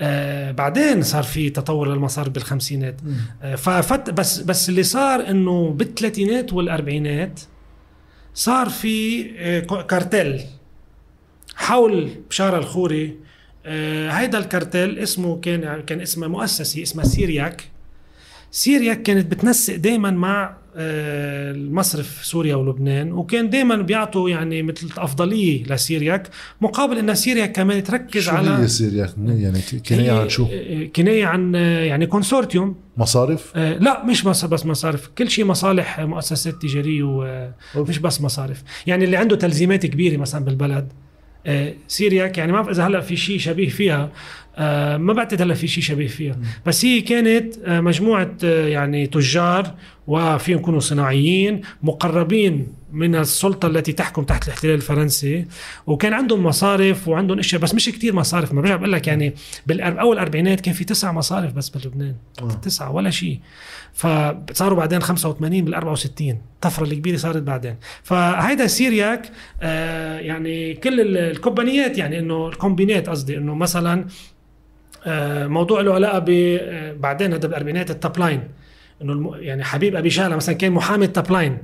آه 0.00 0.50
بعدين 0.50 1.02
صار 1.02 1.22
في 1.22 1.50
تطور 1.50 1.88
للمصارف 1.92 2.28
بالخمسينات. 2.28 3.00
آه 3.42 3.54
ففت 3.54 4.10
بس 4.10 4.38
بس 4.40 4.68
اللي 4.68 4.82
صار 4.82 5.28
إنه 5.30 5.70
بالثلاثينات 5.70 6.52
والأربعينات 6.52 7.40
صار 8.34 8.68
في 8.68 9.26
آه، 9.38 9.60
كارتيل 9.82 10.40
حول 11.54 12.10
بشارة 12.30 12.58
الخوري. 12.58 13.16
آه، 13.66 14.10
هيدا 14.10 14.38
الكارتيل 14.38 14.98
اسمه 14.98 15.40
كان 15.40 15.80
كان 15.80 16.00
اسمه 16.00 16.26
مؤسسة 16.26 16.82
اسمها 16.82 17.04
Syriac. 17.04 17.71
Syriac 18.54 19.02
كانت 19.02 19.30
بتنسق 19.30 19.76
دائما 19.76 20.10
مع 20.10 20.62
آه، 20.76 21.50
المصرف 21.52 22.20
سوريا 22.24 22.56
ولبنان 22.56 23.12
وكان 23.12 23.50
دائما 23.50 23.76
بيعطوا 23.76 24.30
يعني 24.30 24.62
مثل 24.62 24.88
أفضلية 24.98 25.64
ل 25.64 25.73
Syriac 25.73 26.28
مقابل 26.60 26.98
إن 26.98 27.14
Syriac 27.14 27.52
كمان 27.52 27.84
تركز 27.84 28.22
شو 28.22 28.30
على 28.30 28.50
هي 28.50 28.68
Syriac 28.68 29.10
يعني 29.26 29.60
كناية 29.88 30.12
عن 30.12 30.28
شو؟ 30.28 30.46
آه، 30.52 30.84
كناية 30.84 31.26
عن 31.26 31.56
آه، 31.56 31.80
يعني 31.84 32.06
consortium. 32.06 32.76
مصارف؟ 32.96 33.52
آه، 33.56 33.78
لا 33.78 34.04
مش 34.04 34.22
بس 34.22 34.66
مصارف. 34.66 35.10
كل 35.18 35.30
شيء 35.30 35.44
مصالح 35.44 35.98
آه، 35.98 36.04
مؤسسات 36.04 36.62
تجارية 36.62 37.02
ومش 37.74 37.98
بس 37.98 38.20
مصارف. 38.20 38.62
يعني 38.86 39.04
اللي 39.04 39.16
عنده 39.16 39.36
تلزيمات 39.36 39.86
كبيرة 39.86 40.16
مثلا 40.16 40.44
بالبلد 40.44 40.92
آه، 41.46 41.74
Syriac 41.88 42.38
يعني 42.38 42.52
ما 42.52 42.62
بعرف 42.62 42.76
إذا 42.76 42.86
هلأ 42.86 43.00
في 43.00 43.16
شيء 43.16 43.38
شبيه 43.38 43.68
فيها 43.68 44.10
آه، 44.56 44.96
ما 44.96 45.12
بعتقد 45.12 45.42
هلا 45.42 45.54
في 45.54 45.66
شيء 45.68 45.82
شبيه 45.82 46.06
فيها. 46.06 46.36
بس 46.66 46.84
هي 46.84 47.00
كانت 47.00 47.54
آه، 47.64 47.80
مجموعة 47.80 48.30
آه، 48.44 48.68
يعني 48.68 49.06
تجار 49.06 49.74
وفيهم 50.06 50.58
يكونوا 50.58 50.80
صناعيين 50.80 51.60
مقربين 51.82 52.66
من 52.92 53.14
السلطة 53.14 53.66
التي 53.68 53.92
تحكم 53.92 54.22
تحت 54.22 54.44
الاحتلال 54.46 54.74
الفرنسي 54.74 55.46
وكان 55.86 56.12
عندهم 56.12 56.42
مصارف 56.46 57.08
وعندهم 57.08 57.38
أشياء 57.38 57.60
بس 57.62 57.74
مش 57.74 57.88
كتير 57.88 58.14
مصارف. 58.14 58.52
ما 58.52 58.60
برجع 58.60 58.76
بقول 58.76 58.92
لك 58.92 59.06
يعني 59.06 59.34
بالاول 59.66 60.16
الاربعينات 60.16 60.60
كان 60.60 60.74
في 60.74 60.84
تسع 60.84 61.12
مصارف 61.12 61.52
بس 61.52 61.68
بلبنان. 61.68 62.14
آه. 62.42 62.48
تسعة 62.48 62.90
ولا 62.92 63.10
شيء 63.10 63.40
فصاروا 63.94 64.78
بعدين 64.78 65.00
85 65.00 65.64
بال 65.64 65.74
64 65.74 66.38
الطفرة 66.54 66.84
الكبيرة 66.84 67.16
صارت 67.16 67.42
بعدين. 67.42 67.76
فهيدا 68.02 68.66
سيرياك 68.66 69.30
آه 69.62 70.18
يعني 70.18 70.74
كل 70.74 71.00
ال- 71.00 71.16
الكومبانيات 71.18 71.98
يعني 71.98 72.18
إنه 72.18 72.48
الكومبينات 72.48 73.08
قصدي 73.08 73.36
إنه 73.36 73.54
مثلا 73.54 74.06
موضوع 75.48 75.80
له 75.80 75.94
علاقه 75.94 76.18
ب 76.18 76.28
آه، 76.30 76.92
بعدين 76.92 77.32
هذا 77.32 77.46
بالاربعينات 77.48 77.90
التاب 77.90 78.18
لاين 78.18 78.42
إنه. 79.02 79.32
يعني 79.36 79.64
حبيب 79.64 79.96
أبي 79.96 80.10
شالة 80.10 80.36
مثلا 80.36 80.54
كان 80.54 80.72
محامي 80.72 81.04
التاب 81.04 81.32
لاين 81.32 81.58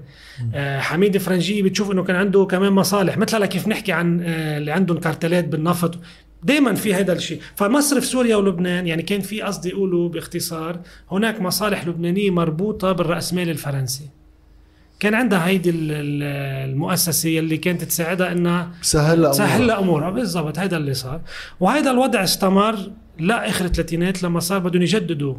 آه 0.55 0.81
حميد 0.81 1.19
فرنجي 1.19 1.63
بتشوف 1.63 1.91
إنه 1.91 2.05
كان 2.05 2.17
عنده 2.17 2.45
كمان 2.45 2.73
مصالح. 2.73 3.19
مثل 3.19 3.37
هلا 3.37 3.47
كيف 3.47 3.69
نحكي 3.69 3.93
عن 3.93 4.21
آه 4.23 4.59
اللي 4.59 4.73
عندهم 4.73 4.99
كارتلات 4.99 5.45
بالنفط. 5.45 5.99
دائما 6.43 6.75
في 6.75 6.95
هذا 6.95 7.13
الشيء. 7.13 7.41
فمصرف 7.57 8.05
سوريا 8.05 8.37
ولبنان 8.37 8.87
يعني 8.87 9.03
كان 9.03 9.21
في 9.21 9.43
قصدي 9.43 9.69
يقولوا 9.69 10.09
باختصار 10.09 10.81
هناك 11.13 11.41
مصالح 11.41 11.87
لبنانية 11.87 12.31
مربوطة 12.31 12.93
بالراسمال 12.93 13.51
الفرنسي. 13.51 14.05
كان 15.01 15.15
عندها 15.15 15.47
هيدي 15.47 15.71
ال- 15.71 15.77
ال- 15.93 16.23
المؤسسة 16.71 17.39
اللي 17.39 17.57
كانت 17.57 17.85
تساعدها 17.85 18.33
إنها 18.33 18.71
سهل 18.83 19.35
سهل 19.35 19.51
أمورها. 19.53 19.67
لها 19.67 19.79
امورها 19.79 20.11
بالضبط 20.11 20.59
هذا 20.59 20.77
اللي 20.77 20.95
صار. 20.95 21.21
وهذا 21.61 21.91
الوضع 21.91 22.25
استمر. 22.25 22.77
لاخر 23.19 23.65
الثلاثينات 23.65 24.23
لما 24.23 24.41
صار 24.41 24.59
بدهم 24.59 24.83
يجددوا 24.83 25.35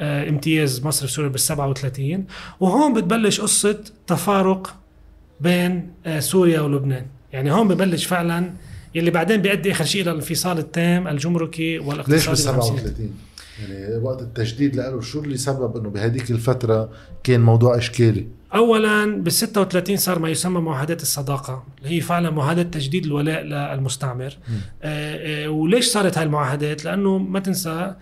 آه، 0.00 0.28
امتياز 0.28 0.86
مصرف 0.86 1.10
سوريا 1.10 1.30
بال 1.30 1.40
37 1.40 2.24
وهون 2.60 2.94
بتبلش 2.94 3.40
قصة 3.40 3.80
تفارق 4.06 4.76
بين 5.40 5.90
آه، 6.06 6.20
سوريا 6.20 6.60
ولبنان. 6.60 7.06
يعني 7.32 7.52
هون 7.52 7.68
ببلش 7.68 8.04
فعلا 8.06 8.52
يلي 8.94 9.10
بعدين 9.10 9.42
بيؤدي 9.42 9.72
آخر 9.72 9.84
شيء 9.84 10.02
إلى 10.02 10.10
الانفصال 10.10 10.58
التام 10.58 11.08
الجمركي 11.08 11.78
ليش 11.78 11.86
والاقتصادي 11.86 12.26
بال 12.26 12.54
بالخمسينات. 12.54 12.80
37 12.80 13.14
يعني 13.60 13.96
وقت 13.96 14.22
التجديد 14.22 14.76
له 14.76 15.00
شو 15.00 15.20
اللي 15.20 15.36
سبب 15.36 15.76
إنه 15.76 15.90
بهديك 15.90 16.30
الفترة 16.30 16.88
كان 17.24 17.40
موضوع 17.40 17.78
إشكالي؟ 17.78 18.26
اولا 18.54 19.22
بال 19.22 19.32
36 19.32 19.96
صار 19.96 20.18
ما 20.18 20.28
يسمى 20.28 20.60
معاهدات 20.60 21.02
الصداقة 21.02 21.64
اللي 21.78 21.96
هي 21.96 22.00
فعلا 22.00 22.30
معاهدة 22.30 22.62
تجديد 22.62 23.06
الولاء 23.06 23.42
للمستعمر. 23.42 24.36
آه 24.82 25.44
آه 25.44 25.48
وليش 25.48 25.86
صارت 25.86 26.18
هاي 26.18 26.24
المعاهدات؟ 26.26 26.84
لأنه 26.84 27.18
ما 27.18 27.40
تنسى 27.40 27.94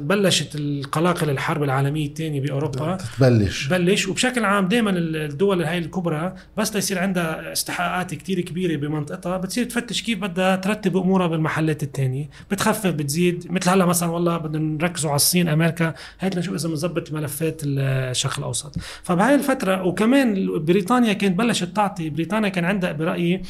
بلشت 0.00 0.54
القلاقل 0.54 1.30
الحرب 1.30 1.62
العالمية 1.62 2.06
الثانية 2.06 2.40
بأوروبا. 2.40 2.98
تبلش 3.18 3.66
بلش 3.66 4.08
وبشكل 4.08 4.44
عام 4.44 4.68
دائما 4.68 4.90
الدول 4.90 5.62
هاي 5.62 5.78
الكبرى 5.78 6.34
بس 6.56 6.74
ليصير 6.74 6.98
عندها 6.98 7.52
استحقاقات 7.52 8.14
كتير 8.14 8.40
كبيرة 8.40 8.76
بمنطقتها. 8.76 9.36
بتصير 9.36 9.64
تفتش 9.64 10.02
كيف 10.02 10.18
بدها 10.18 10.56
ترتب 10.56 10.96
أمورها 10.96 11.26
بالمحلات 11.26 11.82
الثانية. 11.82 12.30
بتخفف 12.50 12.90
بتزيد. 12.90 13.46
مثل 13.52 13.70
هلأ 13.70 13.86
مثلا 13.86 14.10
والله 14.10 14.36
بدنا 14.38 14.62
نركزوا 14.62 15.10
على 15.10 15.16
الصين 15.16 15.48
أمريكا. 15.48 15.94
هات 16.20 16.38
نشوف 16.38 16.54
إذا 16.54 16.68
بنظبط 16.68 17.12
ملفات 17.12 17.60
الشرق 17.64 18.38
الأوسط. 18.38 18.76
فبهاي 19.02 19.34
الفترة 19.34 19.82
وكمان 19.82 20.58
بريطانيا 20.64 21.12
كانت 21.12 21.38
بلشت 21.38 21.76
تعطي 21.76 22.10
بريطانيا 22.10 22.48
كان 22.48 22.64
عندها 22.64 22.92
برأيي 22.92 23.42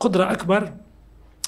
قدرة 0.00 0.32
أكبر 0.32 0.72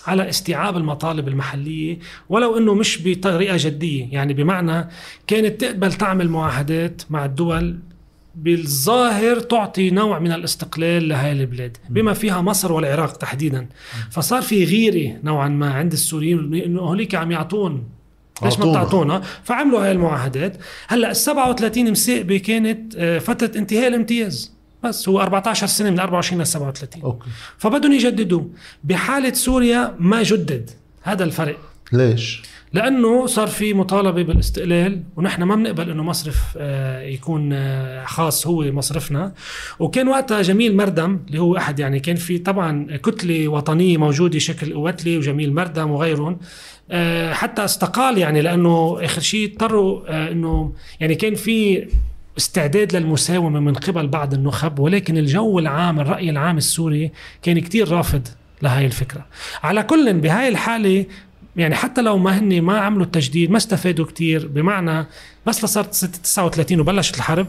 على 0.06 0.28
استيعاب 0.28 0.76
المطالب 0.76 1.28
المحلية 1.28 1.98
ولو 2.28 2.58
أنه 2.58 2.74
مش 2.74 3.00
بطريقة 3.04 3.56
جدية. 3.58 4.08
يعني 4.12 4.34
بمعنى 4.34 4.88
كانت 5.26 5.60
تقبل 5.60 5.92
تعمل 5.92 6.28
معاهدات 6.28 7.02
مع 7.10 7.24
الدول 7.24 7.78
بالظاهر 8.34 9.40
تعطي 9.40 9.90
نوع 9.90 10.18
من 10.18 10.32
الاستقلال 10.32 11.08
لهاي 11.08 11.32
البلاد 11.32 11.76
بما 11.88 12.12
فيها 12.12 12.40
مصر 12.40 12.72
والعراق 12.72 13.12
تحديدا. 13.16 13.66
فصار 14.10 14.42
في 14.42 14.64
غيرة 14.64 15.16
نوعا 15.24 15.48
ما 15.48 15.74
عند 15.74 15.92
السوريين 15.92 16.54
إنه 16.54 16.80
هوليك 16.80 17.14
عم 17.14 17.32
يعطون. 17.32 17.84
ليش 18.42 18.58
ما. 18.58 18.70
بتعطونا؟ 18.70 19.22
فعملوا 19.44 19.84
هاي 19.84 19.92
المعاهدات. 19.92 20.56
هلأ 20.88 21.10
ال 21.10 21.16
37 21.16 21.90
مصاقبة 21.90 22.38
كانت 22.38 22.94
آه، 22.96 23.18
فترة 23.18 23.58
انتهاء 23.58 23.88
الامتياز. 23.88 24.59
بس 24.84 25.08
هو 25.08 25.20
14 25.20 25.66
سنة 25.66 25.90
من 25.90 26.00
24 26.00 26.42
ل 26.42 26.46
37 26.46 27.02
أوكي. 27.02 27.28
فبدهم 27.58 27.92
يجددوه 27.92 28.50
بحالة 28.84 29.32
سوريا 29.32 29.94
ما 29.98 30.22
جدد 30.22 30.70
هذا 31.02 31.24
الفرق. 31.24 31.56
ليش؟ 31.92 32.42
لأنه 32.72 33.26
صار 33.26 33.46
في 33.48 33.74
مطالبة 33.74 34.22
بالاستقلال 34.22 35.02
ونحن 35.16 35.42
ما 35.42 35.54
بنقبل 35.54 35.90
إنه 35.90 36.02
مصرف 36.02 36.36
آه، 36.56 37.02
يكون 37.02 37.52
آه، 37.52 38.04
خاص 38.04 38.46
هو 38.46 38.62
مصرفنا. 38.72 39.32
وكان 39.78 40.08
وقتها 40.08 40.42
جميل 40.42 40.76
مردم 40.76 41.20
اللي 41.26 41.38
هو 41.38 41.56
أحد 41.56 41.78
يعني 41.78 42.00
كان 42.00 42.16
في 42.16 42.38
طبعا 42.38 42.96
كتلة 42.96 43.48
وطنية 43.48 43.96
موجودة 43.96 44.38
شكل 44.38 44.74
قوتلي 44.74 45.18
وجميل 45.18 45.54
مردم 45.54 45.90
وغيرهم. 45.90 46.38
آه، 46.90 47.32
حتى 47.32 47.64
استقال 47.64 48.18
يعني 48.18 48.40
لأنه 48.40 48.98
آخر 49.04 49.20
شيء 49.20 49.52
اضطروا 49.52 50.30
إنه 50.32 50.72
يعني 51.00 51.14
كان 51.14 51.34
في 51.34 51.88
استعداد 52.38 52.96
للمساومة 52.96 53.60
من 53.60 53.74
قبل 53.74 54.06
بعض 54.08 54.34
النخب 54.34 54.78
ولكن 54.78 55.18
الجو 55.18 55.58
العام 55.58 56.00
الرأي 56.00 56.30
العام 56.30 56.56
السوري 56.56 57.10
كان 57.42 57.58
كتير 57.58 57.88
رافض 57.88 58.28
لهي 58.62 58.86
الفكرة. 58.86 59.26
على 59.62 59.82
كل 59.82 60.12
بهاي 60.12 60.48
الحالة 60.48 61.06
يعني 61.56 61.74
حتى 61.74 62.02
لو 62.02 62.18
ما 62.18 62.38
هن 62.38 62.62
ما 62.62 62.78
عملوا 62.78 63.04
التجديد 63.04 63.50
ما 63.50 63.56
استفادوا 63.56 64.06
كتير 64.06 64.46
بمعنى 64.46 65.06
بس 65.46 65.64
لصارت 65.64 66.04
39 66.04 66.80
وبلشت 66.80 67.16
الحرب 67.16 67.46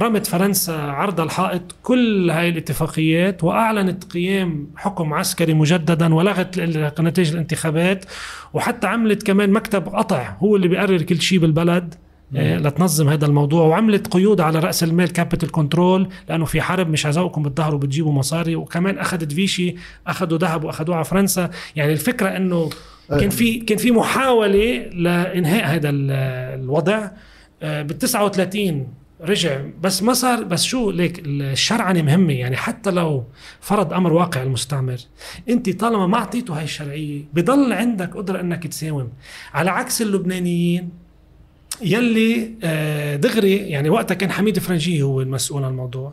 رمت 0.00 0.26
فرنسا 0.26 0.72
عرض 0.72 1.20
الحائط 1.20 1.62
كل 1.82 2.30
هاي 2.30 2.48
الاتفاقيات 2.48 3.44
وأعلنت 3.44 4.04
قيام 4.04 4.66
حكم 4.76 5.14
عسكري 5.14 5.54
مجددا 5.54 6.14
ولغت 6.14 6.58
نتائج 7.00 7.32
الانتخابات 7.32 8.04
وحتى 8.54 8.86
عملت 8.86 9.26
كمان 9.26 9.50
مكتب 9.50 9.88
قطع 9.88 10.36
هو 10.38 10.56
اللي 10.56 10.68
بيقرر 10.68 11.02
كل 11.02 11.20
شيء 11.20 11.38
بالبلد. 11.38 11.94
لتنظم 12.32 13.08
هذا 13.08 13.26
الموضوع. 13.26 13.66
وعملت 13.66 14.06
قيود 14.06 14.40
على 14.40 14.58
رأس 14.58 14.82
المال 14.84 15.12
capital 15.12 15.50
control 15.50 16.08
لأنه 16.28 16.44
في 16.44 16.60
حرب 16.60 16.88
مش 16.90 17.04
عايزاكم 17.04 17.42
بتظهروا 17.42 17.78
بتجيبوا 17.78 18.12
مصاري. 18.12 18.56
وكمان 18.56 18.98
أخذت 18.98 19.32
فيشي 19.32 19.74
أخذوا 20.06 20.38
ذهب 20.38 20.64
وأخذوه 20.64 20.96
على 20.96 21.04
فرنسا. 21.04 21.50
يعني 21.76 21.92
الفكرة 21.92 22.28
إنه 22.28 22.70
كان 23.10 23.30
في 23.30 23.58
كان 23.60 23.78
في 23.78 23.90
محاولة 23.90 24.78
لإنهاء 24.92 25.66
هذا 25.74 25.88
ال- 25.88 26.10
الوضع. 26.60 27.08
بال 27.62 27.98
39 27.98 28.86
رجع. 29.20 29.60
بس 29.82 30.02
ما 30.02 30.12
صار 30.12 30.44
بس 30.44 30.64
شو 30.64 30.90
ليك 30.90 31.22
الشرعنه 31.26 32.02
مهمة. 32.02 32.32
يعني 32.32 32.56
حتى 32.56 32.90
لو 32.90 33.24
فرض 33.60 33.92
أمر 33.92 34.12
واقع 34.12 34.42
المستعمر 34.42 34.96
أنت 35.48 35.80
طالما 35.80 36.06
ما 36.06 36.16
أعطيته 36.18 36.58
هاي 36.58 36.64
الشرعية 36.64 37.20
بضل 37.34 37.72
عندك 37.72 38.16
قدرة 38.16 38.40
إنك 38.40 38.66
تساوم. 38.66 39.08
على 39.54 39.70
عكس 39.70 40.02
اللبنانيين 40.02 40.88
يلي 41.82 42.50
آه، 42.64 43.16
دغري 43.16 43.56
يعني 43.56 43.90
وقتها 43.90 44.14
كان 44.14 44.30
حميد 44.30 44.58
فرنجي 44.58 45.02
هو 45.02 45.20
المسؤول 45.20 45.64
عن 45.64 45.70
الموضوع. 45.70 46.12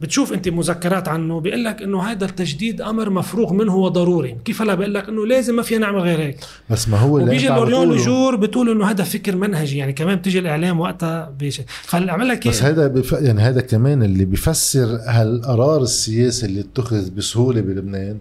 بتشوف 0.00 0.32
انت 0.32 0.48
مذكرات 0.48 1.08
عنه 1.08 1.40
بيقول 1.40 1.64
لك 1.64 1.82
إنه 1.82 2.02
هذا 2.02 2.24
التجديد 2.24 2.80
أمر 2.80 3.10
مفروغ 3.10 3.52
منه 3.52 3.76
وضروري. 3.76 4.36
كيف 4.44 4.62
هلا 4.62 4.74
بيقول 4.74 4.94
لك 4.94 5.08
إنه 5.08 5.26
لازم 5.26 5.56
ما 5.56 5.62
فينا 5.62 5.80
نعمل 5.80 6.00
غير 6.00 6.18
هيك؟ 6.18 6.36
بس 6.70 6.88
ما 6.88 6.98
هو 6.98 7.18
اللي 7.18 7.28
وبيجي 7.28 7.48
لوريون 7.48 7.80
بتقوله. 7.80 8.02
لجور 8.02 8.36
بتقول 8.36 8.70
إنه 8.70 8.90
هذا 8.90 9.04
فكر 9.04 9.36
منهجي 9.36 9.78
يعني 9.78 9.92
كمان 9.92 10.16
بتيجي 10.16 10.38
الإعلام 10.38 10.80
وقتها 10.80 11.32
بيش. 11.38 11.60
فالعمل 11.82 12.28
لك 12.28 12.48
بس 12.48 12.62
إيه؟ 12.62 12.70
هذا 12.70 12.86
بف... 12.86 13.12
يعني 13.12 13.40
هذا 13.40 13.60
كمان 13.60 14.02
اللي 14.02 14.24
بيفسر 14.24 14.98
هالقرار 15.06 15.82
السياسي 15.82 16.46
اللي 16.46 16.60
اتخذ 16.60 17.10
بسهولة 17.10 17.60
بلبنان 17.60 18.18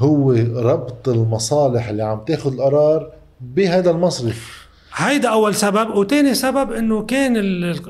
هو 0.00 0.32
ربط 0.56 1.08
المصالح 1.08 1.88
اللي 1.88 2.02
عم 2.02 2.20
تاخذ 2.26 2.52
القرار 2.52 3.10
بهذا 3.40 3.90
المصرف. 3.90 4.63
هيدا 4.96 5.28
أول 5.28 5.54
سبب 5.54 5.94
وتاني 5.94 6.34
سبب 6.34 6.72
إنه 6.72 7.02
كان 7.02 7.34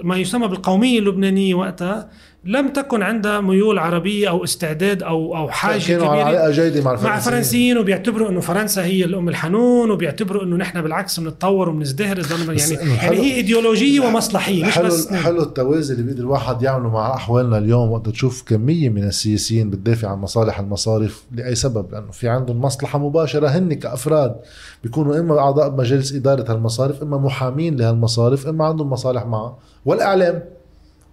ما 0.02 0.16
يسمى 0.16 0.48
بالقومية 0.48 0.98
اللبنانية 0.98 1.55
وقتها 1.55 2.11
لم 2.47 2.68
تكن 2.68 3.03
عندها 3.03 3.40
ميول 3.40 3.78
عربية 3.78 4.28
أو 4.28 4.45
استعداد 4.45 5.03
أو 5.03 5.36
أو 5.36 5.49
حاجة 5.49 5.82
كانوا 5.88 6.07
على 6.07 6.22
كبيرة. 6.22 6.38
علاقه 6.38 6.51
جيدة 6.51 6.80
مع 6.80 6.84
مع 6.84 6.92
الفرنسيين. 6.92 7.16
الفرنسيين 7.16 7.78
وبيعتبروا 7.78 8.28
إنه 8.28 8.40
فرنسا 8.40 8.84
هي 8.84 9.05
الأم 9.05 9.28
الحنون 9.28 9.90
وبيعتبروا 9.90 10.42
إنه 10.42 10.57
نحن 10.57 10.82
بالعكس 10.82 11.20
بنتطور 11.20 11.68
وبنزدهر. 11.68 12.18
يعني 12.18 12.82
إنه 12.82 12.95
يعني 13.03 13.16
هي 13.16 13.34
إيديولوجية 13.34 14.01
ومصلحية 14.01 14.64
مش 14.64 14.72
حلو 14.72 14.86
بس 14.86 15.12
حلو 15.12 15.42
التوازي 15.42 15.95
اللي 15.95 16.05
بيقدر 16.05 16.20
الواحد 16.20 16.62
يعمله 16.62 16.90
مع 16.90 17.14
أحوالنا 17.14 17.59
اليوم 17.59 17.90
وقت 17.90 18.09
تشوف 18.09 18.42
كمية 18.42 18.88
من 18.88 19.05
السياسيين 19.05 19.70
بتدافع 19.70 20.09
عن 20.09 20.18
مصالح 20.18 20.59
المصارف 20.59 21.24
لأي 21.32 21.55
سبب. 21.55 21.92
لأنه 21.92 22.11
في 22.11 22.28
عندهم 22.28 22.61
مصلحة 22.61 22.99
مباشرة 22.99 23.49
هن 23.49 23.74
كأفراد 23.74 24.36
بيكونوا 24.82 25.18
إما 25.20 25.38
أعضاء 25.38 25.70
مجالس 25.70 26.12
إدارة 26.12 26.53
هالمصارف 26.53 27.03
إما 27.03 27.18
محامين 27.18 27.76
لهالمصارف 27.76 28.47
إما 28.47 28.64
عندهم 28.64 28.90
مصالح 28.90 29.26
معها 29.26 29.59
والإعلام. 29.84 30.42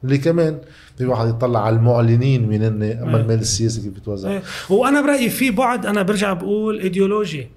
اللي 0.03 0.17
كمان؟ 0.17 0.57
في 0.97 1.05
واحد 1.05 1.27
يطلع 1.27 1.65
على 1.65 1.75
المعلنين 1.75 2.49
من 2.49 2.63
هن 2.63 2.83
اما 2.83 2.85
إيه. 3.17 3.21
المال 3.21 3.39
السياسي 3.39 3.81
كيف 3.81 3.93
بيتوزع 3.93 4.29
إيه. 4.29 4.41
وأنا 4.69 5.01
برأيي 5.01 5.29
في 5.29 5.51
بعد 5.51 5.85
أنا 5.85 6.01
برجع 6.01 6.33
بقول 6.33 6.79
إيديولوجي. 6.79 7.47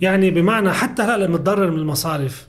يعني 0.00 0.30
بمعنى 0.30 0.72
حتى 0.72 1.02
هلا 1.02 1.26
متضرر 1.28 1.70
من 1.70 1.78
المصارف. 1.78 2.46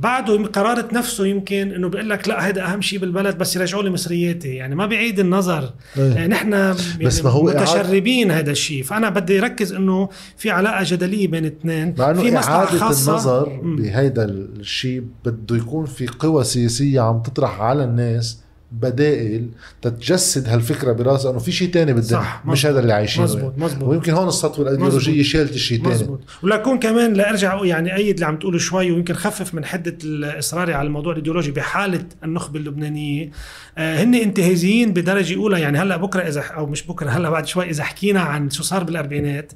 بعده 0.00 0.44
قرارة 0.46 0.88
نفسه 0.92 1.26
يمكن 1.26 1.72
إنه 1.72 1.88
بيقول 1.88 2.10
لك 2.10 2.28
لا 2.28 2.48
هذا 2.48 2.64
أهم 2.64 2.80
شيء 2.80 2.98
بالبلد 2.98 3.38
بس 3.38 3.56
يرجعوا 3.56 3.82
لي 3.82 3.90
مصرياتي 3.90 4.54
يعني 4.54 4.74
ما 4.74 4.86
بعيد 4.86 5.18
النظر. 5.20 5.70
إيه. 5.98 6.12
يعني 6.14 6.28
نحن 6.28 6.52
يعني 6.52 7.04
بس 7.04 7.24
ما 7.24 7.30
هو 7.30 7.52
إعادة- 7.52 7.56
متشربين 7.56 8.30
هذا 8.30 8.50
الشيء 8.50 8.82
فأنا 8.82 9.08
بدي 9.08 9.38
اركز 9.38 9.72
إنه 9.72 10.08
في 10.36 10.50
علاقة 10.50 10.84
جدلية 10.86 11.28
بين 11.28 11.44
اثنين. 11.44 11.94
مع 11.98 12.12
في 12.12 12.28
انه 12.28 12.38
مصلحة 12.38 12.54
إعادة 12.56 12.78
خاصة. 12.78 13.12
النظر. 13.12 13.60
بهيدا 13.64 14.24
الشيء 14.24 15.02
بده 15.24 15.56
يكون 15.56 15.86
في 15.86 16.06
قوى 16.06 16.44
سياسية 16.44 17.00
عم 17.00 17.22
تطرح 17.22 17.60
على 17.60 17.84
الناس 17.84 18.38
بدائل 18.72 19.48
تتجسد 19.82 20.48
هالفكرة 20.48 20.92
براسها 20.92 21.30
إنه 21.30 21.38
في 21.38 21.52
شيء 21.52 21.70
تاني 21.70 21.92
بالدنيا 21.92 22.20
صح، 22.20 22.42
مش. 22.46 22.66
هذا 22.66 22.80
اللي 22.80 22.92
عايشينه 22.92 23.24
مزبوط 23.24 23.58
مزبوط 23.58 23.88
ويمكن 23.88 24.12
هون 24.12 24.28
السطوه 24.28 24.64
الإيديولوجية. 24.64 25.22
شالت 25.22 25.54
الشيء 25.54 25.82
تاني 25.82 25.94
مزبوط 25.94 26.20
ولكون 26.42 26.78
كمان 26.78 27.12
لارجع 27.12 27.64
يعني 27.64 27.96
أيد 27.96 28.14
اللي 28.14 28.26
عم 28.26 28.38
تقوله 28.38 28.58
شوي 28.58 28.90
ويمكن 28.90 29.14
خفف 29.14 29.54
من 29.54 29.64
حدة 29.64 29.98
الإصرار 30.04 30.72
على 30.72 30.86
الموضوع 30.86 31.12
الإيديولوجي 31.12 31.50
بحالة 31.50 32.04
النخبة 32.24 32.58
اللبنانية 32.58 33.30
آه 33.78 34.02
هن 34.02 34.14
انتهازيين 34.14 34.92
بدرجة 34.92 35.36
أولى 35.36 35.60
يعني 35.60 35.78
هلأ 35.78 35.96
بكرة 35.96 36.22
إذا 36.22 36.40
أو 36.40 36.66
مش 36.66 36.86
بكرة 36.86 37.10
هلأ 37.10 37.30
بعد 37.30 37.46
شوي 37.46 37.70
إذا 37.70 37.84
حكينا 37.84 38.20
عن 38.20 38.50
شو 38.50 38.62
صار 38.62 38.84
بالأربعينات 38.84 39.52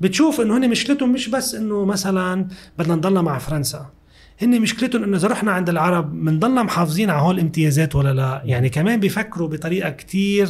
بتشوف 0.00 0.40
إنه 0.40 0.56
هن 0.56 0.70
مشكلتهم 0.70 1.12
مش 1.12 1.28
بس 1.28 1.54
إنه 1.54 1.84
مثلا 1.84 2.48
بدنا 2.78 2.94
نضلنا 2.94 3.22
مع 3.22 3.38
فرنسا 3.38 3.90
هن 4.42 4.60
مشكلتهم 4.60 5.02
إنه 5.02 5.16
إذا 5.16 5.28
رحنا 5.28 5.52
عند 5.52 5.68
العرب 5.68 6.24
بنضلنا 6.24 6.62
محافظين 6.62 7.10
على 7.10 7.22
هول 7.22 7.34
الامتيازات 7.34 7.96
ولا 7.96 8.12
لا 8.12 8.42
يعني 8.44 8.68
كمان 8.68 9.00
بيفكروا 9.00 9.48
بطريقة 9.48 9.90
كتير. 9.90 10.48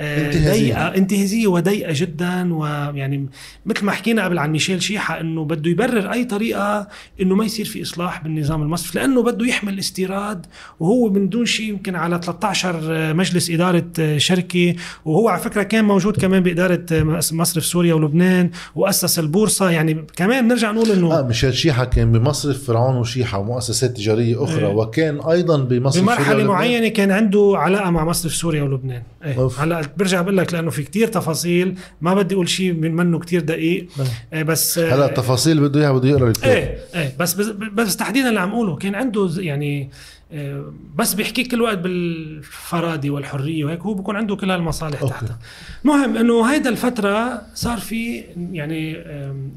ضيقة 0.00 0.94
انتهازية 0.94 1.46
وضيقة 1.46 1.92
جدا 1.96 2.54
ويعني 2.54 3.28
مثل 3.66 3.84
ما 3.84 3.92
حكينا 3.92 4.24
قبل 4.24 4.38
عن 4.38 4.52
ميشيل 4.52 4.82
شيحة 4.82 5.20
إنه 5.20 5.44
بده 5.44 5.70
يبرر 5.70 6.12
أي 6.12 6.24
طريقة 6.24 6.88
إنه 7.20 7.34
ما 7.34 7.44
يصير 7.44 7.64
في 7.64 7.82
إصلاح 7.82 8.22
بالنظام 8.22 8.62
المصرفي 8.62 8.98
لأنه 8.98 9.22
بده 9.22 9.46
يحمل 9.46 9.74
الاستيراد 9.74 10.46
وهو 10.80 11.08
من 11.08 11.28
دون 11.28 11.46
شيء 11.46 11.68
يمكن 11.68 11.94
على 11.96 12.20
13 12.22 13.14
مجلس 13.14 13.50
إدارة 13.50 14.16
شركة 14.16 14.74
وهو 15.04 15.28
على 15.28 15.40
فكرة 15.40 15.62
كان 15.62 15.84
موجود 15.84 16.16
كمان 16.16 16.42
بإدارة 16.42 16.86
مصرف 17.32 17.64
سوريا 17.64 17.94
ولبنان 17.94 18.50
وأسس 18.74 19.18
البورصة 19.18 19.70
يعني 19.70 20.04
كمان 20.16 20.48
بنرجع 20.48 20.70
نقول 20.70 20.90
إنه 20.90 21.18
آه 21.18 21.22
مشيل 21.22 21.54
شيحة 21.54 21.84
كان 21.84 22.12
بمصرف 22.12 22.64
فرعون 22.64 22.96
وشيحة 22.96 23.38
ومؤسسات 23.38 23.96
تجارية 23.96 24.44
أخرى 24.44 24.66
إيه. 24.66 24.74
وكان 24.74 25.20
أيضا 25.20 25.58
بمصرف 25.58 26.02
بمرحلة. 26.02 26.44
معينة 26.44 26.88
كان 26.88 27.10
عنده 27.10 27.52
علاقة 27.56 27.90
مع 27.90 28.04
مصرف 28.04 28.34
سوريا 28.34 28.62
ولبنان 28.62 29.02
أوف. 29.24 29.60
هلأ 29.60 29.82
برجع 29.96 30.22
بقول 30.22 30.36
لك 30.36 30.52
لأنه 30.54 30.70
في 30.70 30.82
كتير 30.82 31.08
تفاصيل 31.08 31.78
ما 32.00 32.14
بدي 32.14 32.34
أقول 32.34 32.48
شيء 32.48 32.72
من 32.72 32.96
منه 32.96 33.18
كتير 33.18 33.40
دقيق 33.40 33.86
إيه 34.32 34.42
بس 34.42 34.78
آه، 34.78 34.94
هلأ 34.94 35.06
التفاصيل 35.06 35.60
بده 35.60 35.80
إياها 35.80 35.92
بده 35.92 36.08
يقرأ 36.08 36.28
الكتاب 36.28 36.50
إيه 36.50 36.78
إيه 36.94 37.16
بس 37.18 37.34
بس, 37.34 37.46
بس 37.48 37.96
تحديدا 37.96 38.28
اللي 38.28 38.40
عم 38.40 38.50
أقوله 38.50 38.76
كان 38.76 38.94
عنده 38.94 39.30
يعني 39.36 39.90
آه، 40.32 40.72
بس 40.94 41.14
بيحكي 41.14 41.44
كل 41.44 41.62
وقت 41.62 41.78
بالفرادي 41.78 43.10
والحرية 43.10 43.64
وهيك 43.64 43.80
هو 43.80 43.94
بكون 43.94 44.16
عنده 44.16 44.36
كل 44.36 44.50
هالمصالح 44.50 45.02
أوكي. 45.02 45.14
تحتها 45.14 45.38
مهم 45.84 46.16
إنه 46.16 46.44
هيدا 46.52 46.70
الفترة 46.70 47.42
صار 47.54 47.78
في 47.78 48.24
يعني 48.52 49.04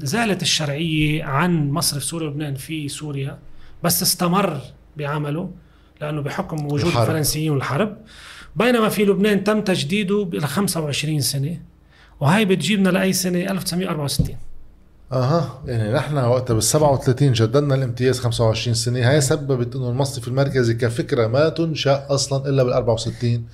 زالت 0.00 0.42
الشرعية 0.42 1.24
عن 1.24 1.70
مصرف 1.70 2.04
سوريا 2.04 2.26
ولبنان 2.26 2.54
في 2.54 2.88
سوريا 2.88 3.38
بس 3.84 4.02
استمر 4.02 4.60
بعمله 4.96 5.50
لأنه 6.00 6.20
بحكم 6.20 6.66
وجود 6.66 6.86
الحرب. 6.86 7.02
الفرنسيين 7.02 7.50
والحرب 7.50 7.96
بينما 8.56 8.88
في 8.88 9.04
لبنان 9.04 9.44
تم 9.44 9.60
تجديده 9.60 10.28
ل 10.32 10.40
25 10.46 11.20
سنة 11.20 11.60
وهي 12.20 12.44
بتجيبنا 12.44 12.88
لأي 12.88 13.12
سنة؟ 13.12 13.38
1964 13.38 14.36
أها 15.12 15.62
يعني 15.66 15.92
نحن 15.92 16.16
وقتها 16.16 16.54
بال 16.54 16.62
37 16.62 17.32
جددنا 17.32 17.74
الامتياز 17.74 18.18
25 18.20 18.74
سنة. 18.74 19.10
هاي 19.10 19.20
سببت 19.20 19.76
إنه 19.76 19.90
المصرف 19.90 20.28
المركزي 20.28 20.74
كفكرة 20.74 21.26
ما 21.26 21.48
تنشأ 21.48 22.06
أصلا 22.10 22.48
إلا 22.48 22.62
بال 22.62 22.72
64 22.72 23.44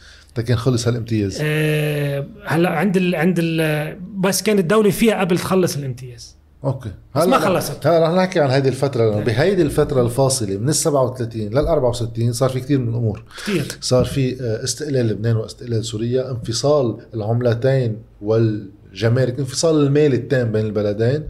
كان 0.47 0.57
خلص 0.57 0.89
هالامتياز 0.89 1.39
آه، 1.43 2.27
هلأ 2.47 2.71
عند 2.71 2.97
ال 2.97 3.15
عند 3.15 3.37
ال 3.39 3.99
بس 4.17 4.43
كانت 4.43 4.59
الدولة 4.59 4.91
فيها 4.91 5.21
قبل 5.21 5.39
تخلص 5.39 5.77
الامتياز. 5.77 6.37
أوكي. 6.65 6.91
بس 7.17 7.27
ما 7.27 7.39
خلصت. 7.39 7.87
هلا 7.87 7.99
رح 7.99 8.11
نحكي 8.11 8.41
عن 8.41 8.51
هذه 8.51 8.69
الفترة 8.69 9.11
لأنه 9.11 9.25
بهيدي 9.25 9.63
الفترة 9.63 10.03
الفاصلة 10.03 10.57
من 10.57 10.69
ال 10.69 10.75
37 10.75 11.43
لل 11.43 11.59
64 11.59 12.33
صار 12.33 12.49
في 12.49 12.61
كثير 12.61 12.79
من 12.79 12.89
الأمور. 12.89 13.25
كثير 13.43 13.67
صار 13.81 14.05
في 14.05 14.43
آه، 14.43 14.65
استقلال 14.65 15.07
لبنان 15.07 15.37
واستقلال 15.37 15.85
سوريا 15.85 16.31
انفصال 16.31 16.97
العملتين 17.15 17.97
والجمارك 18.23 19.39
انفصال 19.39 19.87
المال 19.87 20.15
التام 20.15 20.53
بين 20.53 20.67
البلدين 20.67 21.29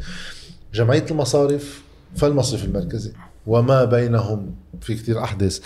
جمعية 0.75 1.07
المصارف 1.11 1.83
فالمصرف 2.17 2.65
المركزي 2.65 3.13
وما 3.47 3.85
بينهم 3.85 4.55
في 4.81 4.95
كتير 4.95 5.23
أحداث. 5.25 5.61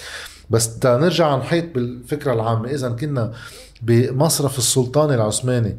بس 0.51 0.87
نرجع 0.87 1.37
نحيط 1.37 1.75
بالفكرة 1.75 2.33
العامة 2.33 2.71
إذا 2.71 2.89
كنا 2.89 3.33
بمصرف 3.83 4.59
السلطان 4.59 5.15
العثماني 5.15 5.77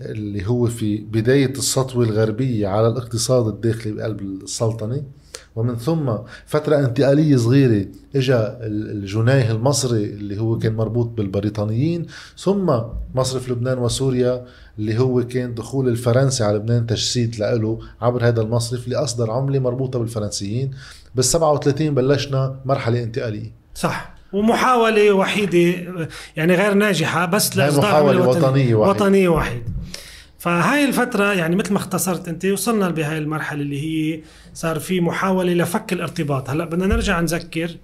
اللي 0.00 0.46
هو 0.48 0.66
في 0.66 0.96
بداية 0.98 1.50
السطوة 1.50 2.04
الغربية 2.04 2.68
على 2.68 2.88
الاقتصاد 2.88 3.46
الداخلي 3.46 3.92
بقلب 3.92 4.20
السلطنة. 4.20 5.02
ومن 5.56 5.76
ثم 5.76 6.12
فترة 6.46 6.76
انتقالية 6.76 7.36
صغيرة 7.36 7.86
اجى 8.16 8.36
الجنيه 8.62 9.50
المصري 9.50 10.04
اللي 10.04 10.40
هو 10.40 10.58
كان 10.58 10.76
مربوط 10.76 11.06
بالبريطانيين 11.06 12.06
ثم 12.38 12.72
مصرف 13.14 13.48
لبنان 13.50 13.78
وسوريا 13.78 14.44
اللي 14.78 14.98
هو 14.98 15.26
كان 15.26 15.54
دخول 15.54 15.88
الفرنسي 15.88 16.44
على 16.44 16.56
لبنان 16.56 16.86
تجسيد 16.86 17.36
له 17.36 17.78
عبر 18.00 18.28
هذا 18.28 18.42
المصرف 18.42 18.88
لأصدر 18.88 19.30
عملة 19.30 19.58
مربوطة 19.58 19.98
بالفرنسيين. 19.98 20.70
بال 21.14 21.24
37 21.24 21.94
بلشنا 21.94 22.60
مرحلة 22.64 23.02
انتقالية. 23.02 23.52
صح. 23.74 24.14
ومحاولة 24.32 25.12
وحيدة 25.12 25.58
يعني 26.36 26.54
غير 26.54 26.74
ناجحة 26.74 27.26
بس 27.26 27.56
لإصدار 27.56 27.84
محاولة 27.84 28.28
وطنية 28.28 28.74
وحيدة. 28.74 29.04
وطنية 29.04 29.28
وحيدة. 29.28 29.64
فهاي 30.40 30.84
الفترة 30.84 31.32
يعني 31.32 31.56
مثل 31.56 31.72
ما 31.72 31.78
اختصرت 31.78 32.28
أنت 32.28 32.44
وصلنا 32.44 32.90
بهاي 32.90 33.18
المرحلة 33.18 33.62
اللي 33.62 33.80
هي 33.82 34.20
صار 34.54 34.78
في 34.78 35.00
محاولة 35.00 35.52
لفك 35.52 35.92
الارتباط. 35.92 36.50
هلأ 36.50 36.64
بدنا 36.64 36.86
نرجع 36.86 37.20
نذكر 37.20 37.76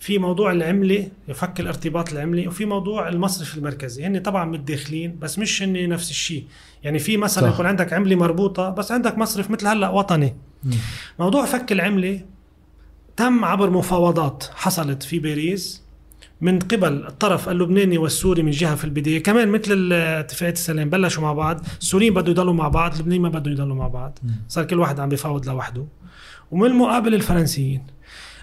في 0.00 0.18
موضوع 0.18 0.52
العملة 0.52 1.08
فك 1.34 1.60
الارتباط 1.60 2.12
العملي 2.12 2.48
وفي 2.48 2.64
موضوع 2.64 3.08
المصرف 3.08 3.58
المركزي. 3.58 4.06
هن 4.06 4.18
طبعا 4.18 4.44
متداخلين 4.44 5.18
بس 5.18 5.38
مش 5.38 5.62
هن 5.62 5.88
نفس 5.88 6.10
الشيء. 6.10 6.44
يعني 6.82 6.98
في 6.98 7.16
مثلا. 7.16 7.48
يكون 7.54 7.66
عندك 7.66 7.92
عملة 7.92 8.16
مربوطة 8.16 8.70
بس 8.70 8.92
عندك 8.92 9.18
مصرف 9.18 9.50
مثل 9.50 9.66
هلأ 9.66 9.88
وطني. 9.88 10.36
موضوع 11.18 11.44
فك 11.44 11.72
العملة 11.72 12.20
تم 13.16 13.44
عبر 13.44 13.70
مفاوضات 13.70 14.44
حصلت 14.54 15.02
في 15.02 15.18
باريس. 15.18 15.82
من 16.40 16.58
قبل 16.58 17.06
الطرف 17.06 17.48
اللبناني 17.48 17.98
والسوري 17.98 18.42
من 18.42 18.50
جهة 18.50 18.74
في 18.74 18.84
البداية. 18.84 19.22
كمان 19.22 19.48
مثل 19.48 19.92
اتفاقية 19.92 20.52
السلام 20.52 20.90
بلشوا 20.90 21.22
مع 21.22 21.32
بعض. 21.32 21.60
السوريين 21.80 22.14
بدوا 22.14 22.30
يضلوا 22.30 22.54
مع 22.54 22.68
بعض 22.68 22.92
اللبنانيين 22.92 23.22
ما 23.22 23.28
بدهم 23.28 23.52
يضلوا 23.52 23.76
مع 23.76 23.88
بعض. 23.88 24.18
صار 24.48 24.64
كل 24.64 24.78
واحد 24.78 25.00
عم 25.00 25.08
بيفاوض 25.08 25.48
لوحده. 25.48 25.86
ومن 26.50 26.66
المقابل 26.66 27.14
الفرنسيين. 27.14 27.86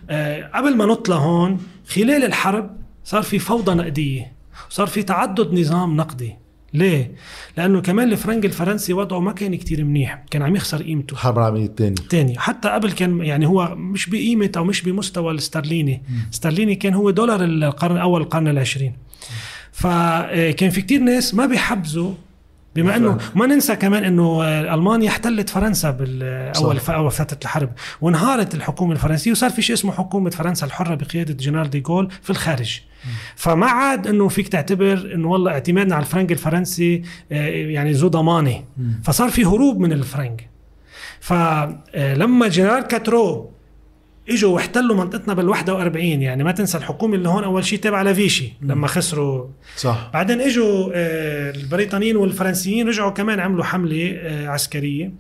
آه 0.10 0.52
قبل 0.56 0.78
ما 0.78 0.86
نطلع 0.86 1.16
هون 1.16 1.60
خلال 1.90 2.24
الحرب 2.24 2.78
صار 3.04 3.22
في 3.22 3.40
فوضى 3.40 3.74
نقدية 3.74 4.34
صار 4.70 4.88
في 4.88 5.04
تعدد 5.04 5.54
نظام 5.54 5.96
نقدي. 5.96 6.36
ليه؟ 6.74 7.12
لأنه 7.58 7.82
كمان 7.82 8.12
الفرنك 8.12 8.46
الفرنسي 8.46 8.94
وضعه 8.94 9.20
ما 9.20 9.32
كان 9.32 9.56
كتير 9.56 9.84
منيح، 9.84 10.24
كان 10.32 10.42
عم 10.42 10.56
يخسر 10.56 10.84
قيمته. 10.84 11.14
الحرب 11.14 11.38
العالمية 11.38 11.66
الثانية 11.66 11.96
الثاني. 12.00 12.40
حتى 12.40 12.70
قبل 12.70 12.92
كان 12.92 13.20
يعني 13.26 13.48
هو 13.48 13.76
مش 13.76 14.10
بقيمة 14.10 14.52
أو 14.58 14.64
مش 14.64 14.82
بمستوى 14.82 15.32
الاسترليني 15.32 16.02
استرليني 16.34 16.76
كان 16.76 16.94
هو 16.94 17.10
دولار 17.10 17.44
القرن 17.44 17.96
الأول 17.96 18.22
القرن 18.22 18.48
العشرين. 18.48 18.94
فكان 19.72 20.70
في 20.70 20.82
كتير 20.82 21.02
ناس 21.02 21.34
ما 21.34 21.46
بيحبزوا 21.46 22.14
بما 22.78 22.96
إنه 22.96 23.18
ما 23.36 23.46
ننسى 23.46 23.76
كمان 23.76 24.04
إنه 24.04 24.44
ألمانيا 24.74 25.10
احتلت 25.10 25.50
فرنسا 25.50 25.92
بالاول 25.92 26.80
في 26.80 26.96
أول 26.96 27.12
فترة 27.12 27.40
الحرب 27.44 27.70
وانهارت 28.02 28.56
الحكومة 28.56 28.92
الفرنسية 28.94 29.32
وصار 29.32 29.50
في 29.50 29.62
شيء 29.62 29.76
اسمه 29.76 29.92
حكومة 29.92 30.30
فرنسا 30.30 30.66
الحرة 30.66 30.96
بقيادة 30.96 31.34
جنرال 31.34 31.70
دي 31.70 31.80
جول 31.80 32.10
في 32.22 32.30
الخارج. 32.30 32.82
فما 33.36 33.66
عاد 33.66 34.08
إنه 34.08 34.28
فيك 34.28 34.48
تعتبر 34.48 35.12
إنه 35.14 35.28
والله 35.28 35.52
اعتمادنا 35.52 35.96
على 35.96 36.04
الفرنك 36.04 36.32
الفرنسي 36.32 37.02
آه، 37.32 37.48
يعني 37.48 37.92
ذو 37.92 38.08
ضمانة. 38.08 38.64
فصار 39.04 39.30
في 39.30 39.46
هروب 39.46 39.80
من 39.80 39.92
الفرنك 39.94 40.50
فلما 41.20 42.48
جنرال 42.48 42.84
كاترو 42.84 43.52
اجوا 44.30 44.54
واحتلوا 44.54 44.96
منطقتنا 44.96 45.34
بال 45.34 45.50
41 45.50 46.04
يعني 46.04 46.44
ما 46.44 46.52
تنسى 46.52 46.78
الحكومة 46.78 47.16
اللي 47.16 47.30
هون 47.30 47.44
أول 47.44 47.66
شيء 47.66 47.80
تابعة 47.80 48.04
لفيشي 48.04 48.54
لما 48.62 48.88
خسروا. 48.88 49.48
صح. 49.78 50.10
بعدين 50.14 50.42
اجوا 50.42 50.90
آه، 50.94 51.52
البريطانيين 51.52 52.16
والفرنسيين 52.16 52.88
رجعوا 52.88 53.12
كمان 53.12 53.40
عملوا 53.40 53.64
حملة 53.64 54.12
آه، 54.12 54.48
عسكرية. 54.48 55.12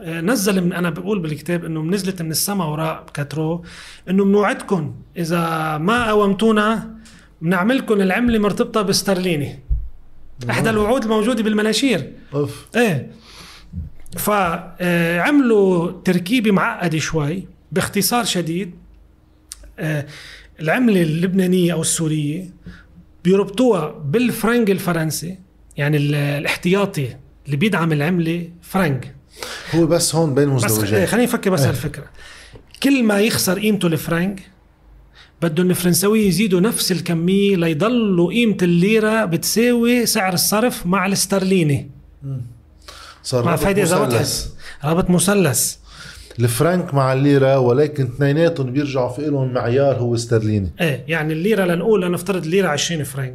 آه، 0.00 0.20
نزل 0.20 0.64
من 0.64 0.72
أنا 0.72 0.90
بقول 0.90 1.18
بالكتاب 1.18 1.64
إنه 1.64 1.82
نزلت 1.82 2.22
من 2.22 2.30
السماء 2.30 2.68
وراء 2.68 3.04
كاترو 3.14 3.64
إنه 4.10 4.24
بنوعدكم 4.24 4.94
إذا 5.16 5.78
ما 5.78 6.10
قومتونا 6.10 6.94
بنعملكم 7.42 8.00
العملة 8.00 8.38
مرتبطة 8.38 8.82
باسترليني 8.82 9.58
إحدى 10.50 10.70
الوعود 10.70 11.02
الموجودة 11.02 11.42
بالمناشير. 11.42 12.12
أوف. 12.34 12.66
إيه. 12.76 13.10
فعملوا 14.16 15.92
تركيبة 16.04 16.50
معقدة 16.50 16.98
شوي. 16.98 17.53
باختصار 17.74 18.24
شديد 18.24 18.74
آه، 19.78 20.06
العملة 20.60 21.02
اللبنانية 21.02 21.72
أو 21.72 21.80
السورية 21.80 22.50
بيربطوها 23.24 23.88
بالفرنك 23.88 24.70
الفرنسي 24.70 25.38
يعني 25.76 25.96
ال- 25.96 26.14
الاحتياطي 26.14 27.16
اللي 27.46 27.56
بيدعم 27.56 27.92
العملة 27.92 28.48
فرنك 28.62 29.14
هو 29.74 29.86
بس 29.86 30.14
هون 30.14 30.34
بين 30.34 30.56
بس 30.56 30.64
مزدوجين 30.64 30.94
إيه، 30.98 31.06
خليني 31.06 31.26
نفكر 31.26 31.50
بس 31.50 31.60
إيه. 31.60 31.68
هالفكرة. 31.68 32.04
كل 32.82 33.02
ما 33.04 33.20
يخسر 33.20 33.58
قيمته 33.58 33.86
الفرنك 33.86 34.42
بدهم 35.42 35.70
الفرنساوية 35.70 36.28
يزيدوا 36.28 36.60
نفس 36.60 36.92
الكمية 36.92 37.56
ليضلوا 37.56 38.28
قيمة 38.32 38.56
الليرة 38.62 39.24
بتساوي 39.24 40.06
سعر 40.06 40.32
الصرف 40.34 40.86
مع 40.86 41.06
الاسترليني 41.06 41.90
صار 43.22 43.44
مع 43.44 43.54
إذا 43.54 44.04
مثلث. 44.06 44.46
رابط 44.84 45.10
مثلث. 45.10 45.76
الفرنك 46.38 46.94
مع 46.94 47.12
الليرة 47.12 47.58
ولكن 47.58 48.04
اثنيناتهم 48.04 48.70
بيرجعوا 48.70 49.08
في 49.08 49.22
لهم 49.22 49.52
معيار 49.52 49.96
هو 49.96 50.14
استرليني 50.14 50.70
إيه 50.80 51.04
يعني 51.08 51.32
الليرة 51.32 51.64
لنقول 51.64 52.02
لنفترض 52.02 52.44
الليرة 52.44 52.68
20 52.68 53.04
فرنك. 53.04 53.34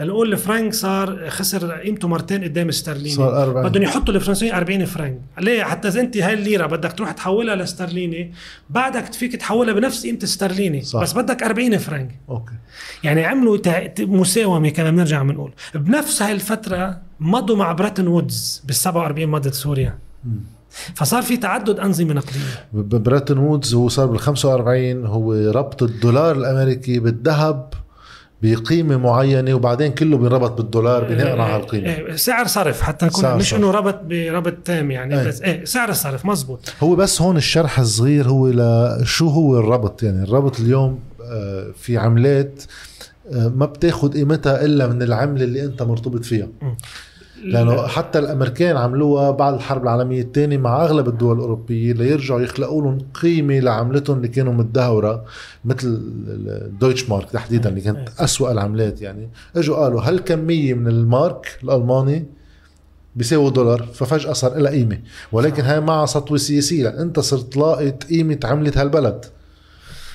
لنقول 0.00 0.32
الفرنك 0.32 0.74
صار 0.74 1.30
خسر 1.30 1.72
قيمته 1.72 2.08
مرتين 2.08 2.44
قدام 2.44 2.68
استرليني 2.68 3.10
صار 3.10 3.42
40. 3.42 3.68
بدهم 3.68 3.82
يحطوا 3.82 4.14
الفرنسيين 4.14 4.54
40 4.54 4.84
فرنك. 4.84 5.18
ليه؟ 5.40 5.62
حتى 5.62 5.88
إذا 5.88 6.00
أنت 6.00 6.16
هاي 6.16 6.34
الليرة 6.34 6.66
بدك 6.66 6.92
تروح 6.92 7.12
تحولها 7.12 7.56
لاسترليني 7.56 8.32
بعدك 8.70 9.12
فيك 9.12 9.36
تحولها 9.36 9.74
بنفس 9.74 10.06
قيمة 10.06 10.18
استرليني 10.22 10.82
صح. 10.82 11.02
بس 11.02 11.12
بدك 11.12 11.42
40 11.42 11.78
فرنك. 11.78 12.10
okay. 12.28 12.54
يعني 13.04 13.24
عملوا 13.24 13.58
مساومة 13.98 14.68
كمان 14.68 14.96
بنرجع 14.96 15.22
بنقول. 15.22 15.52
بنفس 15.74 16.22
هاي 16.22 16.32
الفترة 16.32 17.00
مضوا 17.20 17.56
مع 17.56 17.72
بريتن 17.72 18.06
وودز 18.06 18.62
بال 18.66 18.74
47 18.74 19.28
مضت 19.28 19.54
سوريا. 19.54 19.98
فصار 20.94 21.22
في 21.22 21.36
تعدد 21.36 21.80
أنظمة 21.80 22.14
نقدية. 22.14 22.40
ب- 22.72 23.02
بريتن 23.02 23.38
وودز 23.38 23.74
هو 23.74 23.88
صار 23.88 24.06
بال 24.06 24.18
45 24.18 25.06
هو 25.06 25.32
ربط 25.34 25.82
الدولار 25.82 26.36
الأمريكي 26.36 26.98
بالذهب 26.98 27.74
بقيمة 28.42 28.96
معينة 28.96 29.54
وبعدين 29.54 29.92
كله 29.92 30.16
بينربط 30.16 30.50
بالدولار 30.52 31.04
بناء 31.04 31.38
على 31.40 31.52
هالقيمة. 31.52 31.86
إيه، 31.86 32.16
سعر 32.16 32.46
صرف 32.46 32.80
حتى 32.80 33.06
نكون 33.06 33.34
مش. 33.36 33.54
إنه 33.54 33.70
ربط 33.70 34.00
بربط 34.04 34.54
تام 34.64 34.90
يعني 34.90 35.20
إيه. 35.20 35.28
بس 35.28 35.42
إيه 35.42 35.64
سعر 35.64 35.88
الصرف 35.88 36.24
مزبوط. 36.26 36.72
هو 36.82 36.94
بس 36.96 37.22
هون 37.22 37.36
الشرح 37.36 37.78
الصغير 37.78 38.28
هو 38.28 38.48
لشو 38.48 39.28
هو 39.28 39.58
الربط؟ 39.58 40.02
يعني 40.02 40.22
الربط 40.22 40.60
اليوم 40.60 40.98
آه، 41.22 41.66
في 41.76 41.98
عملات 41.98 42.62
آه، 43.32 43.48
ما 43.56 43.66
بتاخد 43.66 44.14
قيمتها 44.14 44.64
إلا 44.64 44.86
من 44.86 45.02
العملة 45.02 45.44
اللي 45.44 45.64
أنت 45.64 45.82
مرتبط 45.82 46.24
فيها. 46.24 46.48
لأنه 47.44 47.86
حتى 47.86 48.18
الأمريكان 48.18 48.76
عملوها 48.76 49.30
بعد 49.30 49.54
الحرب 49.54 49.82
العالمية 49.82 50.22
الثانية 50.22 50.58
مع 50.58 50.84
أغلب 50.84 51.08
الدول 51.08 51.36
الأوروبية 51.36 51.92
ليرجعوا 51.92 52.40
يخلقوا 52.40 52.82
لهم 52.82 52.98
قيمة 53.22 53.58
لعملتهم 53.58 54.16
اللي 54.16 54.28
كانوا 54.28 54.52
متدهوره 54.52 55.24
مثل 55.64 55.88
الدويتش 56.48 57.10
مارك 57.10 57.30
تحديدا 57.30 57.68
اللي 57.68 57.80
كانت 57.80 58.08
أسوأ 58.18 58.52
العملات 58.52 59.02
يعني. 59.02 59.28
إجوا 59.56 59.76
قالوا 59.76 60.00
هالكميه 60.00 60.74
من 60.74 60.88
المارك 60.88 61.58
الألماني 61.64 62.26
بيساوي 63.16 63.50
دولار؟ 63.50 63.82
ففجأة 63.82 64.32
صار 64.32 64.58
لها 64.58 64.72
قيمة. 64.72 64.98
ولكن 65.32 65.62
هاي 65.62 65.80
معها 65.80 66.06
سطوة 66.06 66.38
سياسية. 66.38 66.84
لأن 66.84 67.00
أنت 67.00 67.20
صرت 67.20 67.56
لاقط 67.56 68.04
قيمة 68.04 68.38
عملة 68.44 68.72
هالبلد. 68.76 69.24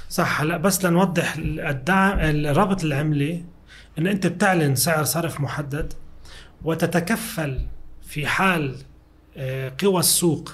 صح. 0.10 0.42
هلا 0.42 0.58
بس 0.58 0.86
لنوضح 0.86 1.36
الدعم 1.38 2.20
الرابط 2.20 2.84
العملي 2.84 3.44
إن 4.00 4.08
أنت 4.08 4.28
بتعلن 4.28 4.76
سعر 4.76 5.04
صرف 5.04 5.42
محدد. 5.42 5.94
وتتكفل 6.64 7.60
في 8.08 8.28
حال 8.28 8.76
آه، 9.38 9.74
قوى 9.84 10.00
السوق 10.00 10.52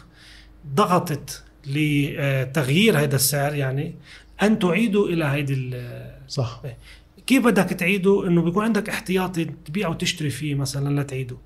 ضغطت 0.76 1.43
لتغيير 1.68 2.99
هذا 2.99 3.16
السعر 3.16 3.56
يعني 3.56 3.95
أن 4.43 4.60
تعيدوا 4.60 5.08
إلى 5.08 5.26
هيدي 5.26 5.53
ال- 5.53 6.16
صح. 6.28 6.62
كيف 7.28 7.45
بدك 7.45 7.70
تعيده 7.70 8.28
إنه 8.28 8.41
بيكون 8.41 8.64
عندك 8.64 8.89
احتياطي 8.89 9.45
تبيع 9.45 9.88
وتشتري 9.88 10.30
فيه 10.30 10.56
مثلا 10.56 11.01
لتعيده 11.01 11.38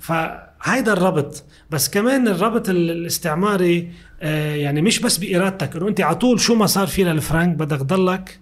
فهيدا 0.00 0.92
الربط. 0.92 1.44
بس 1.70 1.88
كمان 1.90 2.28
الربط 2.28 2.68
ال- 2.68 2.90
الاستعماري 2.90 3.90
آه، 4.22 4.54
يعني 4.54 4.82
مش 4.82 4.98
بس 4.98 5.16
بإرادتك 5.18 5.76
إنه 5.76 5.88
أنت 5.88 6.00
على 6.00 6.14
طول 6.16 6.40
شو 6.40 6.54
ما 6.54 6.66
صار 6.66 6.86
فيه 6.86 7.04
للفرنك 7.04 7.56
بدك 7.56 7.78
تضلك 7.80 8.38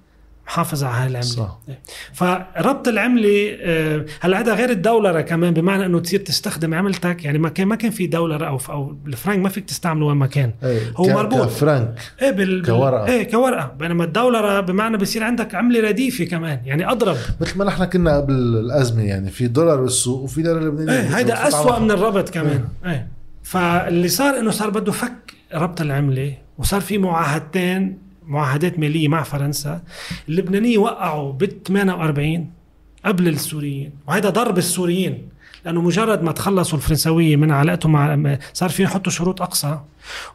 محافظ 0.47 0.84
على 0.84 0.95
هاي 0.95 1.07
العملة. 1.07 1.20
صح. 1.28 1.59
إيه. 1.68 1.78
فربط 2.12 2.88
العملة 2.88 3.57
آه، 3.61 4.05
هلا 4.20 4.40
هذا 4.40 4.55
غير 4.55 4.70
الدولره 4.70 5.20
كمان 5.20 5.55
بمعنى 5.55 5.86
إنه 5.86 6.01
تصير 6.01 6.20
تستخدم 6.20 6.74
عملتك 6.74 7.24
يعني 7.24 7.38
ما 7.38 7.49
كان 7.49 7.66
ما 7.68 7.76
كان 7.76 7.90
في 7.90 8.07
دولره 8.07 8.47
أو 8.47 8.59
أو 8.68 8.97
الفرنك 9.07 9.38
ما 9.38 9.49
فيك 9.49 9.64
تستعمله 9.64 10.07
وين 10.07 10.16
ما 10.16 10.26
كان. 10.26 10.53
إيه 10.64 10.80
هو 10.97 11.05
ك- 11.05 11.09
مربوط. 11.11 11.47
كفرنك. 11.47 11.95
إيه 12.22 12.30
بال... 12.30 12.62
كورقة. 12.66 13.07
إيه 13.07 13.30
كورقة. 13.30 13.72
بينما 13.78 14.05
الدولره 14.05 14.61
بمعنى 14.61 14.97
بصير 14.97 15.24
عندك 15.24 15.55
عملة 15.55 15.80
رديفة 15.88 16.24
كمان 16.24 16.61
يعني 16.64 16.90
أضرب. 16.90 17.16
مثل 17.40 17.59
ما 17.59 17.64
نحن 17.64 17.84
كنا 17.84 18.16
قبل 18.16 18.32
الأزمة 18.34 19.03
يعني 19.03 19.30
في 19.30 19.47
دولار 19.47 19.80
بالسوق 19.80 20.22
وفي 20.22 20.42
دولار 20.42 20.62
لبناني 20.62 20.92
إيه 21.09 21.16
هيدا 21.16 21.49
أسوأ 21.49 21.78
من 21.78 21.90
الربط 21.90 22.28
كمان. 22.28 22.64
إيه. 22.86 23.09
فاللي 23.42 24.09
صار 24.09 24.38
إنه 24.38 24.51
صار 24.51 24.70
بده 24.70 24.92
فك 24.92 25.34
ربط 25.55 25.80
العملة 25.80 26.34
وصار 26.59 26.80
في 26.80 26.99
معاهدتين 26.99 27.99
معاهدات 28.27 28.79
مالية 28.79 29.09
مع 29.09 29.22
فرنسا. 29.22 29.81
اللبنانية 30.29 30.79
وقعوا 30.79 31.33
بال 31.33 31.62
48 31.62 32.51
قبل 33.05 33.29
السوريين 33.29 33.91
وهذا 34.09 34.31
ضرب 34.31 34.59
السوريين 34.59 35.29
لأنه 35.64 35.81
مجرد 35.81 36.22
ما 36.22 36.33
تخلصوا 36.33 36.79
الفرنساويه 36.79 37.37
من 37.37 37.51
علاقتهم 37.51 37.93
مع 37.93 38.39
صار 38.53 38.68
فيهم 38.68 38.87
يحطوا 38.87 39.12
شروط 39.12 39.43
أقصى. 39.43 39.79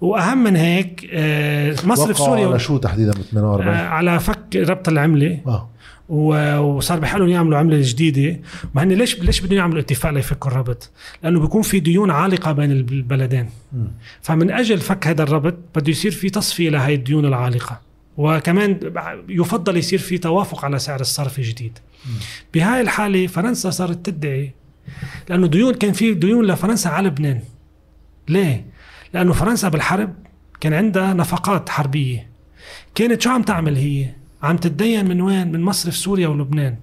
وأهم 0.02 0.44
من 0.44 0.56
هيك 0.56 1.10
آه، 1.14 1.76
مصرف 1.84 2.18
سوريا 2.18 2.48
على 2.48 2.60
شو 2.60 2.78
تحديدا 2.78 3.12
ب 3.12 3.16
آه، 3.18 3.22
48 3.32 3.76
على 3.78 4.20
فك 4.20 4.56
ربط 4.56 4.88
العملة. 4.90 5.40
و- 5.46 5.58
وصار 6.10 7.00
بحالهم 7.00 7.30
يعملوا 7.30 7.58
عملة 7.58 7.78
جديدة 7.82 8.40
ما 8.76 8.84
هن 8.84 8.92
ليش 8.92 9.20
ليش 9.20 9.42
بدهم 9.42 9.58
يعملوا 9.58 9.80
اتفاق 9.80 10.12
ليفكوا 10.12 10.52
الربط؟ 10.52 10.92
لأنه 11.24 11.40
بيكون 11.40 11.62
في 11.62 11.80
ديون 11.80 12.12
عالقة 12.12 12.52
بين 12.52 12.72
البلدين. 12.72 13.50
فمن 14.22 14.52
أجل 14.52 14.78
فك 14.78 15.08
هذا 15.08 15.24
الربط 15.24 15.56
بده 15.76 15.90
يصير 15.92 16.12
في 16.12 16.30
تصفية 16.30 16.70
لهي 16.70 16.94
الديون 16.96 17.26
العالقة 17.26 17.82
وكمان 18.18 18.80
يفضل 19.30 19.78
يصير 19.78 20.00
في 20.00 20.18
توافق 20.18 20.66
على 20.66 20.80
سعر 20.80 21.00
الصرف 21.00 21.40
جديد 21.40 21.78
بهاي 22.54 22.82
الحالة 22.82 23.28
فرنسا 23.28 23.70
صارت 23.70 24.06
تدعي 24.06 24.54
لأنه 25.30 25.48
ديون 25.48 25.74
كان 25.74 25.94
في 25.94 26.14
ديون 26.14 26.46
لفرنسا 26.46 26.90
على 26.90 27.08
لبنان 27.08 27.42
ليه؟ 28.28 28.66
لأنه 29.14 29.34
فرنسا 29.34 29.70
بالحرب 29.70 30.14
كان 30.60 30.74
عندها 30.74 31.14
نفقات 31.14 31.70
حربية 31.70 32.30
كانت 32.96 33.22
شو 33.22 33.30
عم 33.30 33.44
تعمل 33.44 33.76
هي؟ 33.76 34.19
عم 34.44 34.58
تتدين 34.58 35.08
من 35.08 35.22
وين؟ 35.22 35.52
من 35.52 35.62
مصرف 35.62 35.96
سوريا 35.96 36.28
ولبنان. 36.28 36.78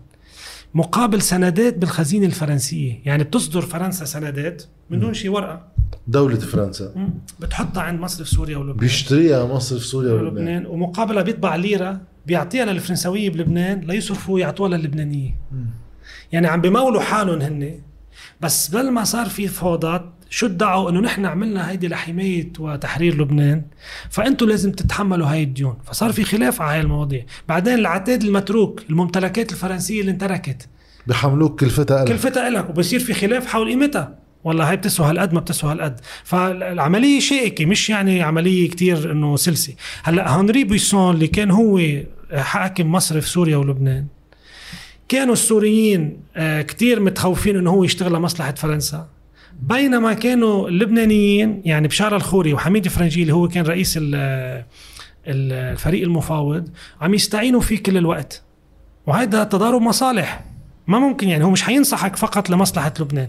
مقابل 0.74 1.22
سندات 1.22 1.78
بالخزينة 1.78 2.26
الفرنسية، 2.26 3.00
يعني 3.04 3.24
بتصدر 3.24 3.60
فرنسا 3.60 4.04
سندات 4.04 4.62
من 4.90 5.00
دون 5.00 5.14
شي 5.14 5.28
ورقة. 5.28 5.68
دولة 6.06 6.36
فرنسا. 6.36 6.92
مم. 6.96 7.10
بتحطها 7.40 7.82
عند 7.82 8.00
مصرف 8.00 8.28
سوريا 8.28 8.56
ولبنان. 8.56 8.76
بيشتريها 8.76 9.46
مصر 9.46 9.78
في 9.78 9.86
سوريا 9.86 10.12
ولبنان. 10.12 10.32
ولبنان 10.34 10.66
ومقابله 10.66 11.22
بيطبع 11.22 11.56
ليرة 11.56 12.00
بيعطيها 12.26 12.64
للفرنسوية 12.64 13.30
بلبنان 13.30 13.80
ليصرفوا 13.80 14.40
يعطوها 14.40 14.68
للبنانية. 14.68 15.36
يعني 16.32 16.46
عم 16.46 16.60
بمولوا 16.60 17.00
حالهم 17.00 17.40
هن 17.40 17.80
بس 18.40 18.68
بل 18.68 18.90
ما 18.90 19.04
صار 19.04 19.26
في 19.26 19.48
فوضات 19.48 20.15
شو 20.30 20.46
ادعوا 20.46 20.90
إنه 20.90 21.00
نحن 21.00 21.26
عملنا 21.26 21.70
هيدي 21.70 21.88
لحماية 21.88 22.52
وتحرير 22.58 23.20
لبنان؟ 23.20 23.62
فانتم 24.10 24.48
لازم 24.48 24.72
تتحملوا 24.72 25.26
هاي 25.26 25.42
الديون. 25.42 25.76
فصار 25.84 26.12
في 26.12 26.24
خلاف 26.24 26.62
على 26.62 26.72
هاي 26.72 26.80
المواضيع. 26.80 27.24
بعدين 27.48 27.74
العتاد 27.74 28.22
المتروك 28.22 28.82
الممتلكات 28.90 29.52
الفرنسية 29.52 30.00
اللي 30.00 30.10
انتركت. 30.10 30.68
بحملوك 31.06 31.60
كلفتها 31.60 32.04
لك. 32.04 32.08
كلفتها 32.08 32.50
لك. 32.50 32.70
وبصير 32.70 33.00
في 33.00 33.14
خلاف 33.14 33.46
حول 33.46 33.68
قيمتها. 33.68 34.18
والله 34.44 34.70
هاي 34.70 34.76
بتسوى 34.76 35.06
هالقد 35.06 35.32
ما 35.32 35.40
بتسوى 35.40 35.72
هالقد. 35.72 36.00
فالعملية 36.24 37.20
شائكه 37.20 37.66
مش 37.66 37.90
يعني 37.90 38.22
عملية 38.22 38.70
كتير 38.70 39.12
إنه 39.12 39.36
سلسة. 39.36 39.74
هلأ 40.02 40.40
هنري 40.40 40.64
بويسون 40.64 41.14
اللي 41.14 41.26
كان 41.26 41.50
هو 41.50 41.80
حاكم 42.32 42.92
مصرف 42.92 43.28
سوريا 43.28 43.56
ولبنان 43.56 44.06
كانوا 45.08 45.32
السوريين 45.32 46.16
آه، 46.36 46.62
كتير 46.62 47.00
متخوفين 47.00 47.56
إنه 47.56 47.70
هو 47.70 47.84
يشتغل 47.84 48.12
لمصلحة 48.12 48.54
فرنسا. 48.54 49.08
بينما 49.62 50.12
كانوا 50.12 50.68
اللبنانيين 50.68 51.62
يعني 51.64 51.88
بشار 51.88 52.16
الخوري 52.16 52.52
وحميد 52.52 52.88
فرنجي 52.88 53.22
اللي 53.22 53.34
هو 53.34 53.48
كان 53.48 53.64
رئيس 53.64 53.96
ال- 53.96 54.14
ال- 55.26 55.52
الفريق 55.52 56.02
المفاوض 56.02 56.68
عم 57.00 57.14
يستعينوا 57.14 57.60
فيه 57.60 57.82
كل 57.82 57.96
الوقت. 57.96 58.42
وهذا 59.06 59.44
تضارب 59.44 59.82
مصالح. 59.82 60.44
ما 60.86 60.98
ممكن 60.98 61.28
يعني 61.28 61.44
هو 61.44 61.50
مش 61.50 61.62
حينصحك 61.62 62.16
فقط 62.16 62.50
لمصلحة 62.50 62.94
لبنان. 63.00 63.28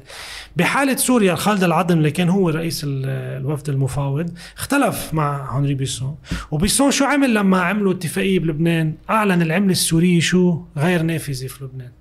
بحالة 0.58 0.96
سوريا 0.96 1.36
خالد 1.36 1.64
العظم 1.64 1.98
اللي 1.98 2.12
كان 2.12 2.30
هو 2.30 2.50
رئيس 2.50 2.84
ال- 2.84 3.06
الوفد 3.42 3.70
المفاوض 3.70 4.32
اختلف 4.58 5.14
مع 5.14 5.58
هنري 5.60 5.74
بيسون. 5.74 6.16
وبيسون 6.52 6.92
شو 6.92 7.06
عمل 7.06 7.34
لما 7.34 7.62
عملوا 7.62 7.94
اتفاقية 7.94 8.40
بلبنان؟ 8.40 8.94
أعلن 9.10 9.42
العملة 9.42 9.72
السورية 9.72 10.20
شو 10.20 10.62
غير 10.78 11.02
نافذة 11.02 11.48
في 11.48 11.64
لبنان. 11.64 11.92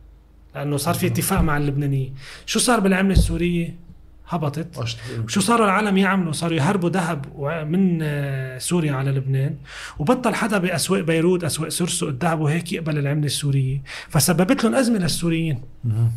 لأنه 0.54 0.76
صار 0.76 0.94
في 0.94 1.06
اتفاق 1.06 1.40
مع 1.40 1.56
اللبنانيين. 1.56 2.14
شو 2.46 2.58
صار 2.58 2.80
بالعملة 2.80 3.12
السورية 3.12 3.85
هبطت. 4.28 4.84
شو 5.28 5.40
صاروا 5.40 5.64
العالم 5.64 5.96
يعملوا؟ 5.96 6.32
صاروا 6.32 6.56
يهربوا 6.56 6.90
ذهب 6.90 7.26
من 7.70 7.98
آه، 8.02 8.58
سوريا 8.58 8.92
على 8.92 9.10
لبنان. 9.10 9.54
وبطل 9.98 10.34
حدا 10.34 10.58
بأسواق 10.58 11.00
بيروت 11.00 11.44
أسواق 11.44 11.68
سرسو 11.68 12.08
الذهب 12.08 12.40
وهيك 12.40 12.72
يقبل 12.72 12.98
العملة 12.98 13.26
السورية. 13.26 13.82
فسببت 14.08 14.64
لهم 14.64 14.74
أزمة 14.74 14.98
للسوريين. 14.98 15.60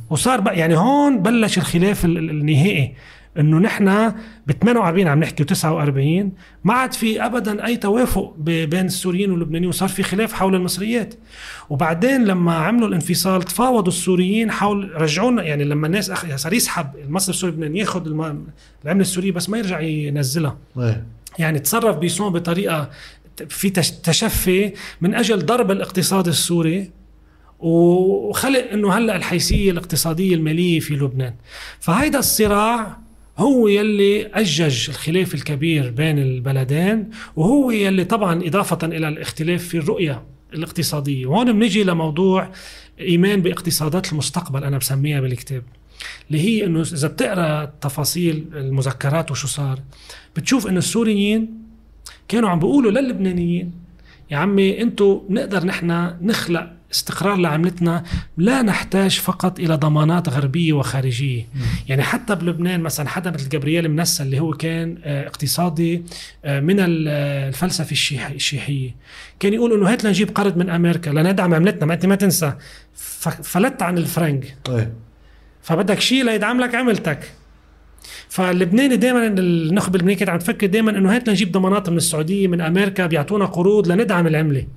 وصار 0.10 0.42
بقى 0.42 0.60
يعني 0.60 0.78
هون 0.78 1.22
بلش 1.22 1.58
الخلاف 1.58 2.06
ال- 2.06 2.18
ال- 2.18 2.30
النهائي. 2.30 2.94
إنه 3.40 3.58
نحن 3.60 4.10
ب 4.48 4.52
48 4.52 5.08
عم 5.08 5.20
نحكي 5.20 5.44
و49 5.44 6.26
ما 6.64 6.74
عاد 6.74 6.94
في 6.94 7.26
ابدا 7.26 7.66
أي 7.66 7.78
توافق 7.78 8.36
بين 8.40 8.86
السوريين 8.86 9.32
واللبنانيين 9.32 9.70
وصار 9.70 9.90
في 9.90 10.04
خلاف 10.04 10.34
حول 10.34 10.56
المصريات. 10.56 11.14
وبعدين 11.70 12.26
لما 12.26 12.54
عملوا 12.54 12.88
الانفصال 12.88 13.44
تفاوضوا 13.44 13.94
السوريين 13.94 14.52
حول 14.52 14.92
رجعونا 15.02 15.44
يعني 15.44 15.64
لما 15.64 15.88
الناس 15.88 16.10
أخ... 16.10 16.36
صار 16.36 16.54
يسحب 16.54 16.88
المصرف 17.06 17.30
السوري 17.36 17.52
اللبناني 17.52 17.80
ياخذ 17.80 18.06
الم... 18.08 18.44
العملة 18.86 19.02
السورية 19.02 19.32
بس 19.32 19.50
ما 19.50 19.58
يرجع 19.58 19.80
ينزلها. 19.80 20.58
إيه. 20.80 21.06
يعني 21.40 21.60
تصرف 21.60 21.98
بيسون 21.98 22.30
بطريقة 22.34 22.90
في 23.50 23.70
تش- 23.70 23.92
تشفي 23.92 24.74
من 25.02 25.16
أجل 25.16 25.46
ضرب 25.46 25.72
الاقتصاد 25.72 26.28
السوري 26.28 26.92
وخلق 27.60 28.72
إنه 28.74 28.94
هلأ 28.94 29.16
الحيثية 29.16 29.72
الاقتصادية 29.72 30.36
المالية 30.36 30.80
في 30.80 30.96
لبنان. 30.96 31.34
فهيدا 31.80 32.20
الصراع 32.20 32.98
هو 33.40 33.68
يلي 33.68 34.26
أجج 34.26 34.90
الخلاف 34.90 35.34
الكبير 35.34 35.90
بين 35.92 36.20
البلدين 36.20 37.10
وهو 37.36 37.72
يلي 37.72 38.06
طبعا 38.06 38.48
إضافة 38.48 38.88
إلى 38.88 39.08
الاختلاف 39.08 39.64
في 39.64 39.78
الرؤية 39.78 40.24
الاقتصادية. 40.54 41.26
وهون 41.26 41.54
بنجي 41.54 41.84
لموضوع 41.84 42.52
إيمان 43.00 43.42
باقتصادات 43.42 44.12
المستقبل 44.12 44.64
أنا 44.64 44.78
بسميها 44.78 45.22
بالكتاب 45.22 45.64
اللي 46.30 46.42
هي 46.42 46.66
إنه 46.66 46.82
إذا 46.82 47.08
بتقرأ 47.08 47.66
تفاصيل 47.82 48.46
المذكرات 48.54 49.32
وشو 49.32 49.48
صار 49.48 49.80
بتشوف 50.36 50.68
إنه 50.68 50.78
السوريين 50.78 51.64
كانوا 52.28 52.50
عم 52.50 52.60
بيقولوا 52.60 52.92
للبنانيين 52.92 53.72
يا 54.32 54.38
عمي 54.38 54.82
أنتم 54.82 55.22
نقدر 55.30 55.66
نحن 55.66 56.14
نخلق 56.22 56.79
استقرار 56.94 57.36
لعملتنا 57.36 58.04
لا 58.38 58.62
نحتاج 58.62 59.20
فقط 59.20 59.60
إلى 59.60 59.76
ضمانات 59.76 60.30
غربية 60.30 60.74
وخارجية. 60.74 61.48
يعني 61.88 62.02
حتى 62.04 62.36
بلبنان 62.36 62.82
مثلا 62.82 63.08
حدا 63.10 63.32
مثل 63.32 63.50
جبريل 63.50 63.90
منسى 63.90 64.24
اللي 64.24 64.40
هو 64.40 64.54
كان 64.54 64.98
آه، 65.04 65.28
اقتصادي 65.28 66.04
آه، 66.46 66.60
من 66.60 66.80
آه، 66.80 66.86
الفلسفة 67.48 67.92
الشيح- 67.92 68.30
الشيحية. 68.30 68.96
كان 69.40 69.54
يقول 69.54 69.74
إنه 69.74 69.92
هات 69.92 70.04
لنجيب 70.04 70.30
قرض 70.36 70.58
من 70.58 70.70
أمريكا 70.70 71.10
لندعم 71.10 71.54
عملتنا 71.54 71.86
ما 71.86 71.94
أنت 71.94 72.06
ما 72.06 72.16
تنسى. 72.16 72.54
فلت 73.44 73.82
عن 73.82 73.98
الفرنك 73.98 74.56
إيه. 74.70 74.94
فبدك 75.62 76.00
شيء 76.00 76.26
ليدعم 76.26 76.62
لك 76.62 76.76
عملتك. 76.76 77.32
فاللبناني 78.30 78.96
دائما 78.96 79.28
النخبه 79.28 79.96
اللبنانيه 79.96 80.18
كانت 80.18 80.30
عم 80.30 80.38
تفكر 80.40 80.68
دائما 80.68 80.92
إنه 80.92 81.16
هات 81.16 81.28
لنجيب 81.28 81.52
ضمانات 81.52 81.90
من 81.90 81.98
السعودية 81.98 82.48
من 82.48 82.62
أمريكا 82.62 83.06
بيعطونا 83.06 83.46
قروض 83.46 83.88
لندعم 83.92 84.28
العملة. 84.28 84.68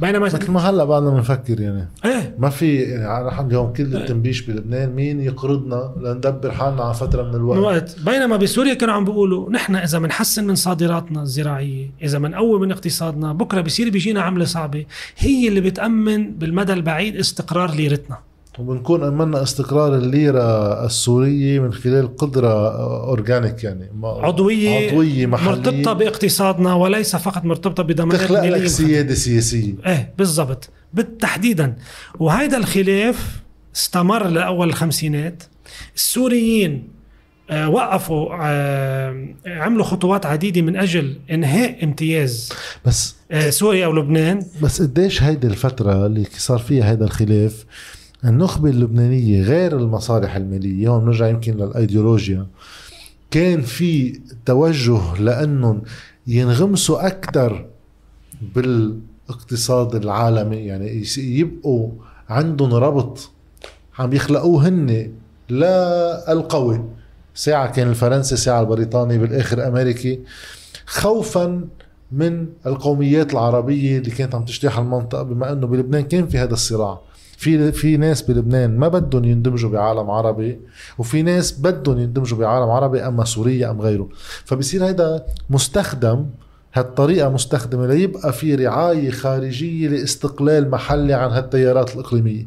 بينما 0.00 0.18
مثل 0.18 0.50
ما 0.50 0.60
هلا 0.60 0.84
بعدنا 0.84 1.10
بنفكر 1.10 1.60
يعني. 1.60 1.88
إيه. 2.04 2.34
ما 2.38 2.50
في 2.50 2.76
يعني 2.76 3.26
نحن 3.26 3.46
اليوم 3.46 3.72
كل 3.72 3.96
التنبيش 3.96 4.42
بلبنان 4.42 4.92
مين 4.92 5.20
يقرضنا 5.20 5.94
لندبر 6.00 6.50
حالنا 6.50 6.82
على 6.82 6.94
فترة 6.94 7.22
من 7.22 7.28
من 7.28 7.34
الوقت. 7.34 7.58
وقت 7.58 7.96
بينما 8.04 8.36
بسوريا 8.36 8.74
كانوا 8.74 8.94
عم 8.94 9.04
بيقولوا 9.04 9.50
نحن 9.50 9.76
إذا 9.76 9.98
بنحسن 9.98 10.46
من 10.46 10.54
صادراتنا 10.54 11.22
الزراعية 11.22 11.90
إذا 12.02 12.18
بنقوي 12.18 12.60
من 12.60 12.72
اقتصادنا 12.72 13.32
بكرة 13.32 13.60
بصير 13.60 13.90
بيجينا 13.90 14.20
عملة 14.22 14.44
صعبة 14.44 14.84
هي 15.18 15.48
اللي 15.48 15.60
بتأمن 15.60 16.30
بالمدى 16.30 16.72
البعيد 16.72 17.16
استقرار 17.16 17.74
ليرتنا. 17.74 18.25
وبنكون 18.58 19.04
امنا 19.04 19.42
استقرار 19.42 19.94
الليرة 19.94 20.86
السورية 20.86 21.60
من 21.60 21.72
خلال 21.72 22.16
قدرة 22.16 22.68
اورجانيك 23.08 23.64
يعني. 23.64 23.90
عضوية 24.04 24.88
عضوية 24.88 25.26
محلية. 25.26 25.48
مرتبطة 25.50 25.92
باقتصادنا 25.92 26.74
وليس 26.74 27.16
فقط 27.16 27.44
مرتبطة 27.44 27.82
بضمانات 27.82 28.20
تخلق 28.20 28.44
لك 28.44 28.66
سيادة 28.66 29.14
سياسية. 29.14 29.74
إيه 29.86 30.14
بالضبط. 30.18 30.70
بالتحديدا. 30.94 31.76
وهيدا 32.18 32.56
الخلاف 32.56 33.40
استمر 33.76 34.26
لأول 34.26 34.68
الخمسينات. 34.68 35.42
السوريين 35.96 36.88
آه 37.50 37.68
وقفوا 37.68 38.28
آه 38.40 39.26
عملوا 39.46 39.84
خطوات 39.84 40.26
عديدة 40.26 40.62
من 40.62 40.76
أجل 40.76 41.16
إنهاء 41.30 41.84
امتياز 41.84 42.52
بس 42.84 43.16
آه 43.30 43.50
سوريا 43.50 43.86
ولبنان. 43.86 44.42
بس 44.62 44.82
قديش 44.82 45.22
هيدي 45.22 45.46
الفترة 45.46 46.06
اللي 46.06 46.24
صار 46.36 46.58
فيها 46.58 46.90
هيدا 46.90 47.04
الخلاف 47.04 47.64
النخبة 48.24 48.70
اللبنانية 48.70 49.42
غير 49.42 49.76
المصالح 49.76 50.36
المالية 50.36 50.88
هون 50.88 51.04
بنرجع 51.04 51.28
يمكن 51.28 51.56
للأيديولوجيا 51.56 52.46
كان 53.30 53.60
في 53.60 54.20
توجه 54.46 55.14
لأنهم 55.20 55.82
ينغمسوا 56.26 57.06
أكثر 57.06 57.66
بالاقتصاد 58.54 59.94
العالمي 59.94 60.56
يعني 60.56 61.04
يبقوا 61.18 61.90
عندهم 62.28 62.74
ربط 62.74 63.30
عم 63.98 64.12
يخلقوه 64.12 64.68
هن 64.68 65.12
لا 65.48 66.32
القوي. 66.32 66.84
ساعة 67.34 67.72
كان 67.72 67.88
الفرنسي 67.88 68.36
ساعة 68.36 68.60
البريطاني 68.60 69.18
بالآخر 69.18 69.68
أمريكي 69.68 70.20
خوفا 70.86 71.64
من 72.12 72.46
القوميات 72.66 73.32
العربية 73.32 73.98
اللي 73.98 74.10
كانت 74.10 74.34
عم 74.34 74.44
تجتاح 74.44 74.78
المنطقة 74.78 75.22
بما 75.22 75.52
أنه 75.52 75.66
بلبنان 75.66 76.02
كان 76.02 76.28
في 76.28 76.38
هذا 76.38 76.52
الصراع. 76.52 77.00
في 77.36 77.72
في 77.72 77.96
ناس 77.96 78.22
بلبنان 78.22 78.78
ما 78.78 78.88
بدهم 78.88 79.24
يندمجوا 79.24 79.70
بعالم 79.70 80.10
عربي 80.10 80.58
وفي 80.98 81.22
ناس 81.22 81.52
بدهم 81.52 81.98
يندمجوا 81.98 82.38
بعالم 82.38 82.70
عربي 82.70 83.00
أما 83.00 83.24
سوريا 83.24 83.70
أم 83.70 83.80
غيره. 83.80 84.08
فبصير 84.44 84.88
هذا 84.88 85.26
مستخدم 85.50 86.26
هالطريقة 86.74 87.28
مستخدمة 87.28 87.86
ليبقى 87.86 88.32
في 88.32 88.54
رعاية 88.54 89.10
خارجية 89.10 89.88
لاستقلال 89.88 90.70
محلي 90.70 91.14
عن 91.14 91.30
هالتيارات 91.30 91.94
الإقليمية. 91.94 92.46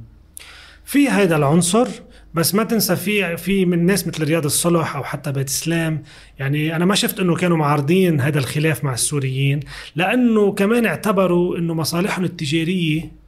في 0.85 1.09
هيدا 1.09 1.35
العنصر 1.35 1.87
بس 2.33 2.55
ما 2.55 2.63
تنسى 2.63 2.95
في 2.95 3.37
في 3.37 3.65
من 3.65 3.85
ناس 3.85 4.07
مثل 4.07 4.23
رياض 4.23 4.45
الصلح 4.45 4.95
أو 4.95 5.03
حتى 5.03 5.31
بيت 5.31 5.47
اسلام 5.47 6.03
يعني 6.39 6.75
أنا 6.75 6.85
ما 6.85 6.95
شفت 6.95 7.19
إنه 7.19 7.35
كانوا 7.35 7.57
معارضين 7.57 8.21
هذا 8.21 8.39
الخلاف 8.39 8.83
مع 8.83 8.93
السوريين 8.93 9.59
لأنه 9.95 10.51
كمان 10.51 10.85
اعتبروا 10.85 11.57
إنه 11.57 11.73
مصالحهم 11.73 12.25
التجارية 12.25 13.18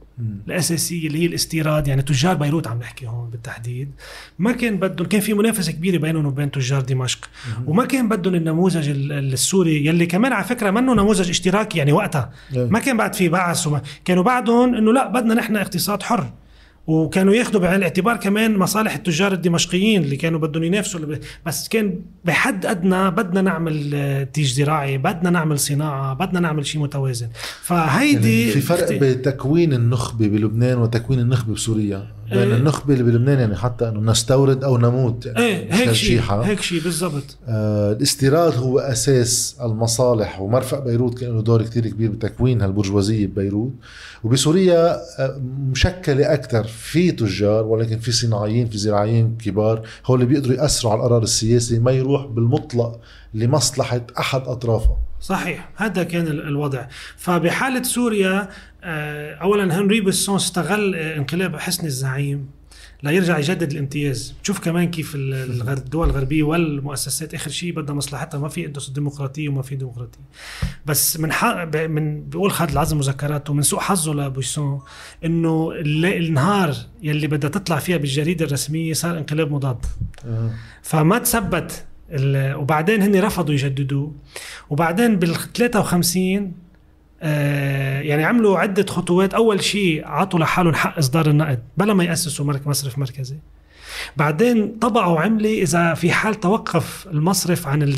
الأساسية 0.48 1.06
اللي 1.06 1.18
هي 1.22 1.26
الاستيراد 1.26 1.88
يعني 1.88 2.02
تجار 2.02 2.34
بيروت 2.34 2.66
عم 2.66 2.78
نحكي 2.78 3.06
هون 3.06 3.30
بالتحديد. 3.30 3.90
ما 4.38 4.52
كان 4.52 4.76
بدهم 4.76 5.06
كان 5.08 5.20
في 5.20 5.34
منافسة 5.34 5.72
كبيرة 5.72 5.98
بينهم 5.98 6.26
وبين 6.26 6.50
تجار 6.50 6.80
دمشق. 6.80 7.28
وما 7.66 7.84
كان 7.84 8.08
بدهم 8.08 8.34
النموذج 8.34 8.88
ال- 8.88 9.12
السوري 9.12 9.86
يلي 9.86 10.06
كمان 10.06 10.32
على 10.32 10.44
فكرة 10.44 10.70
منه 10.70 10.94
نموذج 10.94 11.28
اشتراكي 11.30 11.78
يعني 11.78 11.92
وقتها. 11.92 12.32
إيه. 12.56 12.66
ما 12.70 12.78
كان 12.78 12.96
بعد 12.96 13.14
في 13.14 13.28
بعث 13.28 13.66
وما 13.66 13.82
كانوا 14.04 14.22
بعدهم 14.22 14.74
إنه 14.74 14.92
لا 14.92 15.08
بدنا 15.08 15.34
نحن 15.34 15.56
اقتصاد 15.56 16.02
حر. 16.02 16.30
وكانوا 16.86 17.34
ياخذوا 17.34 17.60
بعين 17.60 17.74
الاعتبار 17.74 18.16
كمان 18.16 18.56
مصالح 18.56 18.94
التجار 18.94 19.32
الدمشقيين 19.32 20.02
اللي 20.02 20.16
كانوا 20.16 20.40
بدهم 20.40 20.64
ينافسوا. 20.64 21.00
بس 21.46 21.68
كان 21.68 22.00
بحد 22.24 22.66
أدنى 22.66 23.10
بدنا 23.10 23.42
نعمل 23.42 23.90
آه، 23.94 24.24
تيج 24.24 24.52
زراعي 24.52 24.98
بدنا 24.98 25.30
نعمل 25.30 25.58
صناعة 25.58 26.14
بدنا 26.14 26.40
نعمل 26.40 26.66
شيء 26.66 26.80
متوازن. 26.80 27.28
فهيدي 27.62 28.40
يعني 28.40 28.52
في 28.52 28.60
فرق 28.60 28.92
بين 28.92 29.22
تكوين 29.22 29.72
النخبة 29.72 30.28
بلبنان 30.28 30.78
وتكوين 30.78 31.20
النخبة 31.20 31.54
بسوريا؟ 31.54 32.06
بين 32.32 32.48
إيه. 32.50 32.56
النخبة 32.56 32.94
اللي 32.94 33.04
بلبنان 33.04 33.38
يعني 33.38 33.56
حتى 33.56 33.88
إنه 33.88 34.00
نستورد 34.00 34.64
أو 34.64 34.78
نموت 34.78 35.26
يعني 35.26 35.38
إيه 35.38 35.74
هيك 35.74 35.92
شيء 35.92 36.20
هيك 36.20 36.60
شيء 36.60 36.82
بالضبط. 36.82 37.36
آه 37.48 37.92
الاستيراد 37.92 38.56
هو 38.56 38.78
أساس 38.78 39.56
المصالح 39.62 40.40
ومرفق 40.40 40.84
بيروت 40.84 41.18
كان 41.18 41.34
له 41.34 41.42
دور 41.42 41.62
كثير 41.62 41.86
كبير 41.86 42.10
بتكوين 42.10 42.62
هالبرجوازية 42.62 43.26
ببيروت. 43.26 43.72
وبسوريا 44.24 44.96
آه 45.18 45.40
مشكلة 45.70 46.32
أكثر 46.34 46.64
في 46.64 47.10
تجار 47.12 47.66
ولكن 47.66 47.98
في 47.98 48.12
صناعيين 48.12 48.68
في 48.68 48.78
زراعيين 48.78 49.36
كبار 49.44 49.82
هو 50.06 50.14
اللي 50.14 50.26
بيقدروا 50.26 50.56
ياثروا 50.56 50.92
على 50.92 51.00
القرار 51.00 51.22
السياسي 51.22 51.78
ما 51.78 51.90
يروح 51.92 52.26
بالمطلق 52.26 53.00
لمصلحة 53.34 54.00
أحد 54.18 54.40
أطرافه. 54.46 54.96
صحيح. 55.22 55.68
هذا 55.76 56.02
كان 56.02 56.26
الوضع. 56.26 56.86
فبحالة 57.16 57.82
سوريا 57.82 58.48
آه، 58.84 59.34
أولا 59.34 59.78
هنري 59.78 60.00
بسون 60.00 60.36
استغل 60.36 60.94
آه، 60.94 61.16
انقلاب 61.16 61.56
حسني 61.56 61.86
الزعيم 61.86 62.48
لا 63.02 63.10
يرجع 63.10 63.38
يجدد 63.38 63.70
الامتياز. 63.70 64.34
تشوف 64.42 64.60
كمان 64.60 64.90
كيف 64.90 65.14
الدول 65.14 66.10
الغربية 66.10 66.42
والمؤسسات 66.42 67.34
آخر 67.34 67.50
شيء 67.50 67.72
بدها 67.72 67.94
مصلحتها. 67.94 68.40
ما 68.40 68.48
في 68.48 68.72
ديمقراطية 68.94 69.48
وما 69.48 69.62
في 69.62 69.76
ديمقراطية. 69.76 70.20
بس 70.86 71.20
من 71.20 71.32
حق 71.32 71.76
من 71.76 72.28
بقول 72.28 72.52
خالد 72.52 72.70
العظم 72.70 72.98
مذكراته 72.98 73.54
من 73.54 73.62
سوء 73.62 73.80
حظه 73.80 74.14
لبويسون 74.14 74.80
إنه 75.24 75.72
النهار 75.76 76.74
يلي 77.02 77.26
بدها 77.26 77.50
تطلع 77.50 77.78
فيها 77.78 77.96
بالجريدة 77.96 78.44
الرسمية 78.44 78.92
صار 78.92 79.18
انقلاب 79.18 79.52
مضاد. 79.52 79.86
فما 80.82 81.18
تثبت 81.18 81.84
وبعدين 82.56 83.02
هن 83.02 83.20
رفضوا 83.20 83.54
يجددوه. 83.54 84.12
وبعدين 84.70 85.16
بال 85.16 85.34
53 85.34 86.52
آه 87.22 88.00
يعني 88.00 88.24
عملوا 88.24 88.58
عدة 88.58 88.86
خطوات. 88.86 89.34
أول 89.34 89.62
شيء 89.62 90.06
عطوا 90.06 90.38
لحالهم 90.40 90.74
حق 90.74 90.98
إصدار 90.98 91.30
النقد 91.30 91.62
بلا 91.76 91.94
ما 91.94 92.04
يأسسوا 92.04 92.54
مصرف 92.66 92.98
مركزي. 92.98 93.36
بعدين 94.16 94.78
طبعوا 94.80 95.20
عملة 95.20 95.62
إذا 95.62 95.94
في 95.94 96.12
حال 96.12 96.34
توقف 96.34 97.06
المصرف 97.06 97.68
عن 97.68 97.94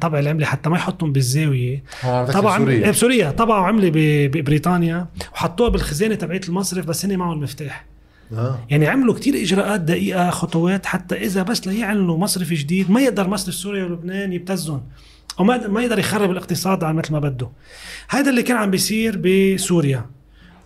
طبع 0.00 0.18
العملة 0.18 0.46
حتى 0.46 0.70
ما 0.70 0.76
يحطهم 0.76 1.12
بالزاوية. 1.12 1.82
طبعا 2.02 2.58
بسوريا. 2.58 2.90
بسوريا. 2.90 3.30
طبعوا 3.30 3.66
عملة 3.66 3.90
ببريطانيا 4.28 5.06
وحطوها 5.32 5.68
بالخزانة 5.68 6.14
تبعت 6.14 6.48
المصرف 6.48 6.86
بس 6.86 7.04
هن 7.04 7.16
معهم 7.16 7.32
المفتاح. 7.32 7.84
آه. 8.32 8.58
يعني 8.70 8.86
عملوا 8.86 9.14
كتير 9.14 9.34
إجراءات 9.34 9.80
دقيقة 9.80 10.30
خطوات 10.30 10.86
حتى 10.86 11.14
إذا 11.14 11.42
بس 11.42 11.66
ليعلنوا 11.66 12.18
مصرف 12.18 12.52
جديد 12.52 12.90
ما 12.90 13.00
يقدر 13.00 13.28
مصرف 13.28 13.54
سوريا 13.54 13.84
ولبنان 13.84 14.32
يبتزهم 14.32 14.82
أو 15.38 15.44
ما 15.44 15.82
يقدر 15.82 15.98
يخرب 15.98 16.30
الاقتصاد 16.30 16.84
على 16.84 16.96
مثل 16.96 17.12
ما 17.12 17.18
بده 17.18 17.50
هذا 18.08 18.30
اللي 18.30 18.42
كان 18.42 18.56
عم 18.56 18.70
بيصير 18.70 19.22
بسوريا 19.24 20.06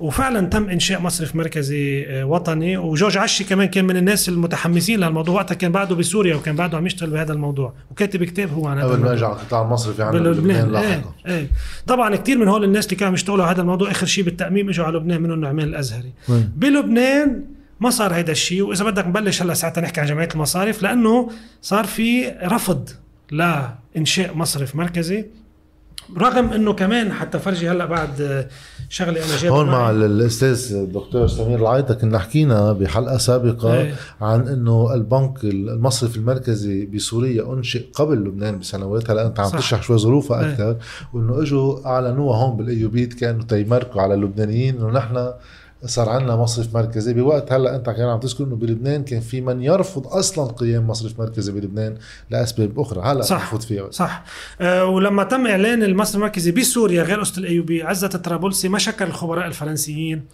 وفعلا 0.00 0.46
تم 0.46 0.68
إنشاء 0.68 1.00
مصرف 1.00 1.36
مركزي 1.36 2.06
آه، 2.08 2.24
وطني. 2.24 2.76
وجورج 2.76 3.18
عشي 3.18 3.44
كمان 3.44 3.68
كان 3.68 3.84
من 3.84 3.96
الناس 3.96 4.28
المتحمسين 4.28 5.00
للموضوع. 5.00 5.34
وقتها 5.34 5.54
كان 5.54 5.72
بعده 5.72 5.94
بسوريا 5.94 6.36
وكان 6.36 6.56
بعده 6.56 6.76
عم 6.76 6.86
يشتغل 6.86 7.10
بهذا 7.10 7.32
الموضوع. 7.32 7.72
وكاتب 7.90 8.24
كتاب 8.24 8.52
هو 8.52 8.66
عن 8.66 8.78
هذا 8.78 8.88
قبل 8.88 9.00
ما 9.00 9.10
يرجع 9.10 9.32
القطاع 9.32 9.62
المصرفي 9.62 10.02
عن 10.02 10.16
لبنان 10.16 10.76
إيه 10.76 11.04
إيه. 11.26 11.46
طبعا 11.86 12.16
كثير 12.16 12.38
من 12.38 12.48
هول 12.48 12.64
الناس 12.64 12.84
اللي 12.84 12.96
كانوا 12.96 13.14
يشتغلوا 13.14 13.44
على 13.44 13.54
هذا 13.54 13.62
الموضوع 13.62 13.90
آخر 13.90 14.06
شيء 14.06 14.24
بالتأميم 14.24 14.68
إجوا 14.68 14.84
على 14.86 14.98
لبنان 14.98 15.22
منهم 15.22 15.40
نعمان 15.40 15.68
الأزهري. 15.68 16.12
بلبنان 16.56 17.44
ما 17.80 17.90
صار 17.90 18.14
هيدا 18.14 18.32
الشيء 18.32 18.62
وإذا 18.62 18.84
بدك 18.84 19.06
نبلش 19.06 19.42
هلا 19.42 19.54
ساعتها 19.54 19.80
نحكي 19.80 20.00
عن 20.00 20.06
جمعية 20.06 20.28
المصارف 20.34 20.82
لأنه 20.82 21.30
صار 21.62 21.84
في 21.84 22.28
رفض 22.42 22.88
لإنشاء 23.30 24.34
مصرف 24.34 24.76
مركزي. 24.76 25.26
رغم 26.18 26.52
إنه 26.52 26.72
كمان 26.72 27.12
حتى 27.12 27.38
فرجي 27.38 27.70
هلأ 27.70 27.86
بعد 27.86 28.46
شغلة 28.88 29.24
أنا 29.24 29.36
جايبها 29.36 29.58
هون 29.58 29.66
مع 29.66 29.90
الأستاذ 29.90 30.74
الدكتور 30.74 31.26
سمير 31.26 31.58
العايطه 31.58 31.94
كنا 31.94 32.18
حكينا 32.18 32.72
بحلقة 32.72 33.18
سابقة 33.18 33.74
إيه. 33.74 33.94
عن 34.20 34.48
إنه 34.48 34.94
البنك 34.94 35.44
المصرف 35.44 36.16
المركزي 36.16 36.86
بسوريا 36.86 37.52
أنشئ 37.52 37.84
قبل 37.94 38.16
لبنان 38.16 38.58
بسنوات 38.58 39.10
هلأ 39.10 39.26
أنت 39.26 39.40
عم 39.40 39.50
تشرح 39.50 39.82
شوي 39.82 39.98
ظروفها 39.98 40.50
أكثر 40.50 40.70
إيه. 40.70 40.78
وإنه 41.12 41.42
إجوا 41.42 41.86
أعلنوها 41.86 42.36
هون 42.36 42.56
بالأيوبيت 42.56 43.14
كانوا 43.14 43.42
تيمركوا 43.42 44.02
على 44.02 44.14
اللبنانيين 44.14 44.76
إنه 44.76 44.90
نحن 44.90 45.32
صار 45.84 46.08
عندنا 46.08 46.36
مصرف 46.36 46.74
مركزي. 46.74 47.14
بوقت 47.14 47.52
هلا 47.52 47.76
انت 47.76 47.90
كان 47.90 48.08
عم 48.08 48.20
تذكر 48.20 48.44
إنه 48.44 48.56
بلبنان 48.56 49.04
كان 49.04 49.20
في 49.20 49.40
من 49.40 49.62
يرفض 49.62 50.06
أصلا 50.06 50.52
قيام 50.52 50.86
مصرف 50.86 51.20
مركزي 51.20 51.52
بلبنان 51.52 51.96
لأسباب 52.30 52.80
أخرى. 52.80 53.00
هلا 53.00 53.22
صح. 53.22 53.54
فيها. 53.54 53.90
صح. 53.90 54.24
أه 54.60 54.84
ولما 54.84 55.24
تم 55.24 55.46
إعلان 55.46 55.82
المصرف 55.82 56.16
المركزي 56.16 56.50
بسوريا 56.50 57.02
غير 57.02 57.20
قصه 57.20 57.38
الايوبي 57.38 57.82
عزت 57.82 58.14
الطرابلسي 58.14 58.68
ما 58.68 58.78
شكر 58.78 59.06
الخبراء 59.06 59.46
الفرنسيين. 59.46 60.24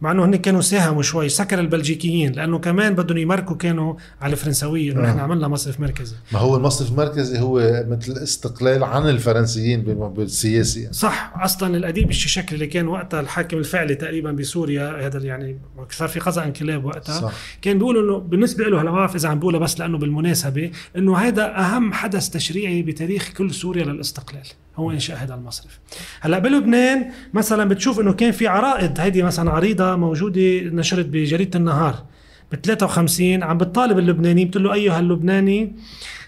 مع 0.00 0.12
إنه 0.12 0.24
هن 0.24 0.36
كانوا 0.36 0.60
ساهموا 0.60 1.02
شوي. 1.02 1.28
سكر 1.28 1.60
البلجيكيين 1.60 2.32
لأنه 2.32 2.58
كمان 2.58 2.94
بدهم 2.94 3.18
يمركوا 3.18 3.56
كانوا 3.56 3.94
على 4.20 4.32
الفرنسويه 4.32 4.92
إنه 4.92 5.00
نحن 5.00 5.18
عملنا 5.18 5.48
مصرف 5.48 5.80
مركزي. 5.80 6.16
ما 6.32 6.38
هو 6.38 6.56
المصرف 6.56 6.90
المركزي 6.90 7.38
هو 7.38 7.84
مثل 7.88 8.12
استقلال 8.12 8.84
عن 8.84 9.08
الفرنسيين 9.08 9.82
بالسياسي. 9.82 10.80
يعني. 10.80 10.92
صح 10.92 11.32
أصلا 11.36 11.76
الاديب 11.76 12.10
الشكل 12.10 12.54
اللي 12.54 12.66
كان 12.66 12.88
وقتها 12.88 13.20
الحاكم 13.20 13.58
الفعلي 13.58 13.94
تقريبا 13.94 14.32
بسوريا 14.32 15.06
هذا 15.06 15.18
يعني 15.18 15.58
صار 15.90 16.08
في 16.08 16.20
قضاء 16.20 16.44
انقلاب 16.44 16.84
وقتها. 16.84 17.20
صح. 17.20 17.32
كان 17.62 17.78
بيقول 17.78 17.98
إنه 17.98 18.18
بالنسبة 18.18 18.64
له 18.64 18.82
هلا 18.82 18.90
ما 18.90 18.96
بعرف 18.96 19.16
إذا 19.16 19.28
عم 19.28 19.38
بقولها 19.38 19.60
بس 19.60 19.80
لأنه 19.80 19.98
بالمناسبة 19.98 20.70
إنه 20.96 21.16
هذا 21.16 21.58
أهم 21.58 21.92
حدث 21.92 22.28
تشريعي 22.28 22.82
بتاريخ 22.82 23.32
كل 23.36 23.54
سوريا 23.54 23.84
للاستقلال. 23.84 24.46
هو 24.76 24.90
إنشاء 24.90 25.16
هذا 25.16 25.34
المصرف. 25.34 25.78
هلأ 26.20 26.38
بلبنان 26.38 27.10
مثلا 27.34 27.68
بتشوف 27.68 28.00
إنه 28.00 28.12
كان 28.12 28.32
في 28.32 28.46
عرائض 28.46 29.00
هيدي 29.00 29.22
مثلا 29.22 29.50
عريضة 29.50 29.96
موجودة 29.96 30.60
نشرت 30.60 31.06
بجريدة 31.06 31.58
النهار 31.58 32.04
ب 32.52 32.54
53 32.54 33.42
عم 33.42 33.58
بتطالب 33.58 33.98
اللبناني 33.98 34.44
بتقول 34.44 34.64
له 34.64 34.72
أيها 34.74 35.00
اللبناني 35.00 35.72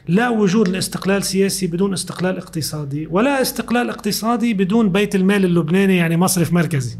لا 0.08 0.28
وجود 0.28 0.68
لاستقلال 0.68 1.22
سياسي 1.22 1.66
بدون 1.66 1.92
استقلال 1.92 2.36
اقتصادي 2.36 3.06
ولا 3.06 3.42
استقلال 3.42 3.90
اقتصادي 3.90 4.54
بدون 4.54 4.88
بيت 4.88 5.14
المال 5.14 5.44
اللبناني 5.44 5.96
يعني 5.96 6.16
مصرف 6.16 6.52
مركزي. 6.52 6.96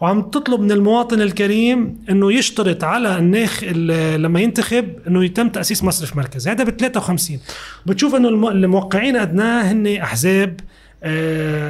وعم 0.00 0.22
تطلب 0.22 0.60
من 0.60 0.72
المواطن 0.72 1.20
الكريم 1.20 1.98
إنه 2.10 2.32
يشترط 2.32 2.84
على 2.84 3.18
الناخ 3.18 3.64
لما 3.64 4.40
ينتخب 4.40 4.88
إنه 5.06 5.24
يتم 5.24 5.48
تأسيس 5.48 5.84
مصرف 5.84 6.16
مركزي. 6.16 6.50
هذا 6.50 6.64
ب 6.64 6.70
53 6.70 7.38
بتشوف 7.86 8.14
إنه 8.14 8.28
الموقعين 8.28 9.16
أدناه 9.16 9.62
هن 9.72 9.86
أحزاب 9.86 10.60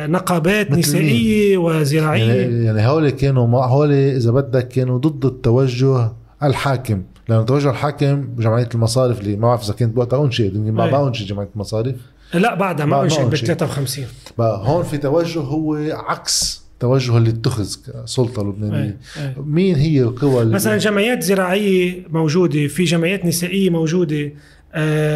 نقابات 0.07 0.71
نسائية 0.71 1.57
وزراعية. 1.57 2.33
يعني, 2.33 2.65
يعني 2.65 2.87
هول 2.87 3.11
كانوا 3.11 3.65
هول 3.65 3.93
إذا 3.93 4.31
بدك 4.31 4.69
كانوا 4.69 4.99
ضد 4.99 5.25
التوجه 5.25 6.13
الحاكم. 6.43 7.03
لأنه 7.29 7.43
توجه 7.43 7.71
الحاكم 7.71 8.23
بجمعية 8.23 8.69
المصارف 8.75 9.21
اللي 9.21 9.37
ما 9.37 9.49
بعرف 9.49 9.65
إذا 9.65 9.73
كانت 9.73 9.95
بوقتها 9.95 10.25
أنشئت 10.25 10.57
ما 10.57 10.85
إيه. 10.85 11.09
أنشئت 11.09 11.29
جمعية 11.29 11.49
المصارف. 11.55 11.95
لا 12.35 12.55
بعدها 12.55 12.87
ما 12.87 13.03
أنشئت 13.03 13.27
ب 13.27 13.35
53 13.35 14.07
بقى 14.39 14.63
هون 14.69 14.83
في 14.83 14.99
توجه 14.99 15.41
هو 15.41 15.75
عكس 15.91 16.65
توجه 16.81 17.17
اللي 17.17 17.31
اتخذ 17.31 17.69
سلطه 18.05 18.43
لبنانية. 18.43 18.99
أي. 19.17 19.23
أي. 19.23 19.35
مين 19.47 19.75
هي 19.77 20.03
القوى 20.03 20.45
مثلا 20.45 20.77
جمعيات 20.77 21.23
زراعية 21.23 22.03
موجودة 22.11 22.67
في 22.67 22.85
جمعيات 22.85 23.25
نسائية 23.25 23.71
موجودة. 23.71 24.17
آه 24.25 24.33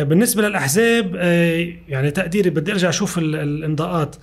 بالنسبة 0.03 0.49
للأحزاب 0.49 1.17
آه 1.17 1.69
يعني 1.89 2.11
تقديري 2.11 2.51
بدي 2.51 2.73
أرجع 2.73 2.89
أشوف 2.89 3.19
الانضاءات. 3.19 4.17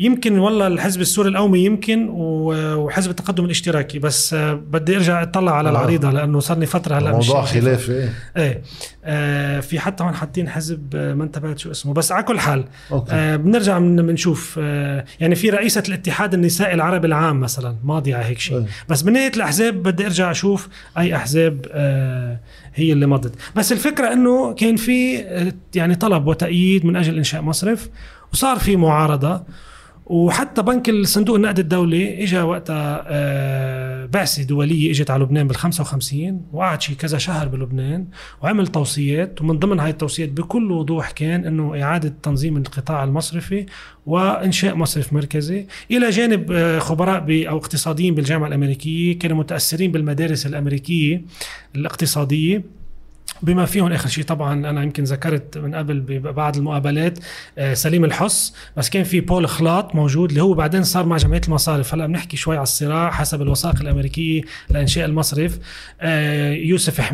يمكن 0.00 0.38
والله 0.38 0.66
الحزب 0.66 1.00
السوري 1.00 1.28
القومي 1.28 1.64
يمكن 1.64 2.08
وحزب 2.10 3.10
التقدم 3.10 3.44
الاشتراكي 3.44 3.98
بس 3.98 4.34
آه، 4.34 4.52
بدي 4.52 4.96
أرجع 4.96 5.22
أطلع 5.22 5.56
على 5.56 5.68
آه. 5.68 5.72
العريضة 5.72 6.10
لأنه 6.10 6.40
صار 6.40 6.58
لي 6.58 6.66
فترة 6.66 6.98
هلأ 6.98 7.12
موضوع 7.12 7.44
خلافي 7.44 7.92
إيه 7.92 8.12
إيه 8.36 8.62
آه 9.04 9.60
في 9.60 9.80
حتى 9.80 10.04
هون 10.04 10.14
حاطين 10.14 10.48
حزب 10.48 10.94
آه، 10.94 11.14
ما 11.14 11.24
انتبهت 11.24 11.58
شو 11.58 11.70
اسمه 11.70 11.94
بس 11.94 12.12
على 12.12 12.22
كل 12.22 12.38
حال 12.38 12.64
أوكي. 12.92 13.12
آه 13.12 13.36
بنرجع 13.36 13.78
بنشوف 13.78 14.58
آه 14.62 15.04
يعني 15.20 15.34
في 15.34 15.50
رئيسة 15.50 15.82
الاتحاد 15.88 16.34
النسائي 16.34 16.74
العربي 16.74 17.06
العام 17.06 17.40
مثلا 17.40 17.76
ماضية 17.84 18.16
على 18.16 18.24
هيك 18.24 18.38
شيء 18.38 18.58
أيه. 18.58 18.66
بس 18.88 19.04
من 19.04 19.12
ناحية 19.12 19.32
الأحزاب 19.36 19.82
بدي 19.82 20.06
أرجع 20.06 20.30
أشوف 20.30 20.68
أي 20.98 21.16
أحزاب 21.16 21.66
آه 21.70 22.40
هي 22.74 22.92
اللي 22.92 23.06
مضت 23.06 23.34
بس 23.56 23.72
الفكرة 23.72 24.12
إنه 24.12 24.54
كان 24.54 24.76
في 24.76 25.16
يعني 25.74 25.94
طلب 25.94 26.26
وتأييد 26.26 26.86
من 26.86 26.96
أجل 26.96 27.16
إنشاء 27.16 27.42
مصرف 27.42 27.88
وصار 28.32 28.58
في 28.58 28.76
معارضة 28.76 29.42
وحتى 30.10 30.62
بنك 30.62 30.88
الصندوق 30.88 31.36
النقد 31.36 31.58
الدولي 31.58 32.22
اجى 32.22 32.40
وقتها 32.40 33.04
آه، 33.06 34.06
بعثة 34.06 34.42
دولية 34.42 34.90
إجت 34.90 35.10
على 35.10 35.24
لبنان 35.24 35.46
بال 35.46 35.56
55 35.56 36.42
وقعد 36.52 36.82
شي 36.82 36.94
كذا 36.94 37.18
شهر 37.18 37.48
بلبنان 37.48 38.06
وعمل 38.42 38.66
توصيات 38.66 39.42
ومن 39.42 39.58
ضمن 39.58 39.80
هاي 39.80 39.90
التوصيات 39.90 40.28
بكل 40.28 40.72
وضوح 40.72 41.10
كان 41.10 41.44
إنه 41.44 41.82
إعادة 41.82 42.14
تنظيم 42.22 42.56
القطاع 42.56 43.04
المصرفي 43.04 43.66
وإنشاء 44.06 44.74
مصرف 44.74 45.12
مركزي. 45.12 45.66
إلى 45.90 46.10
جانب 46.10 46.52
آه، 46.52 46.78
خبراء 46.78 47.48
أو 47.48 47.56
اقتصاديين 47.56 48.14
بالجامعة 48.14 48.48
الأمريكية 48.48 49.18
كانوا 49.18 49.36
متأثرين 49.36 49.92
بالمدارس 49.92 50.46
الأمريكية 50.46 51.22
الاقتصادية. 51.76 52.79
بما 53.42 53.66
فيهم 53.66 53.92
اخر 53.92 54.08
شيء 54.08 54.24
طبعا 54.24 54.70
أنا 54.70 54.82
يمكن 54.82 55.04
ذكرت 55.04 55.58
من 55.58 55.74
قبل 55.74 56.00
ببعض 56.00 56.56
المقابلات 56.56 57.18
آه، 57.58 57.74
سليم 57.74 58.04
الحص 58.04 58.54
بس 58.76 58.90
كان 58.90 59.04
في 59.04 59.20
بول 59.20 59.48
خلاط 59.48 59.94
موجود 59.94 60.28
اللي 60.28 60.42
هو 60.42 60.54
بعدين 60.54 60.82
صار 60.82 61.06
مع 61.06 61.16
جمعية 61.16 61.40
المصارف. 61.48 61.94
هلأ 61.94 62.06
بنحكي 62.06 62.36
شوي 62.36 62.56
على 62.56 62.62
الصراع 62.62 63.10
حسب 63.10 63.42
الوثائق 63.42 63.80
الأمريكية 63.80 64.42
لإنشاء 64.70 65.06
المصرف. 65.06 65.58
آه، 66.00 66.52
يوسف 66.52 67.12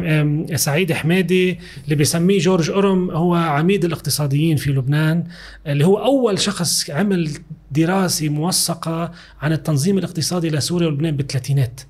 سعيد 0.55 0.93
حمادي 0.93 1.59
اللي 1.85 1.95
بيسميه 1.95 2.39
جورج 2.39 2.71
أورم 2.71 3.11
هو 3.11 3.35
عميد 3.35 3.85
الاقتصاديين 3.85 4.57
في 4.57 4.71
لبنان 4.71 5.25
اللي 5.67 5.87
هو 5.87 6.05
أول 6.05 6.39
شخص 6.39 6.91
عمل 6.91 7.31
دراسة 7.77 8.29
موثقة 8.29 9.13
عن 9.43 9.53
التنظيم 9.53 9.99
الاقتصادي 9.99 10.51
لسوريا 10.51 10.87
ولبنان 10.87 11.17
بالثلاثينات. 11.17 11.81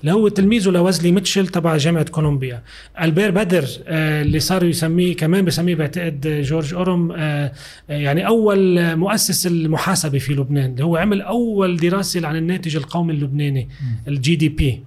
اللي 0.00 0.12
هو 0.12 0.28
تلميذه 0.28 0.70
لوزلي 0.70 1.12
ميتشل 1.12 1.46
تبع 1.48 1.76
جامعة 1.76 2.04
كولومبيا. 2.04 2.62
ألبير 3.00 3.30
بدر 3.30 3.68
آه، 3.86 4.22
اللي 4.22 4.40
صار 4.40 4.64
يسميه 4.64 5.16
كمان 5.16 5.44
بسميه 5.44 5.74
بعتقد 5.74 6.42
جورج 6.44 6.74
أورم 6.74 7.12
آه، 7.16 7.52
يعني 7.88 8.26
أول 8.26 8.96
مؤسس 8.96 9.46
المحاسبة 9.46 10.18
في 10.18 10.34
لبنان. 10.34 10.70
اللي 10.70 10.84
هو 10.84 10.96
عمل 10.96 11.22
أول 11.22 11.76
دراسة 11.76 12.26
عن 12.26 12.36
الناتج 12.36 12.76
القومي 12.76 13.12
اللبناني 13.12 13.68
الجي 14.08 14.36
دي 14.36 14.48
بي 14.48 14.82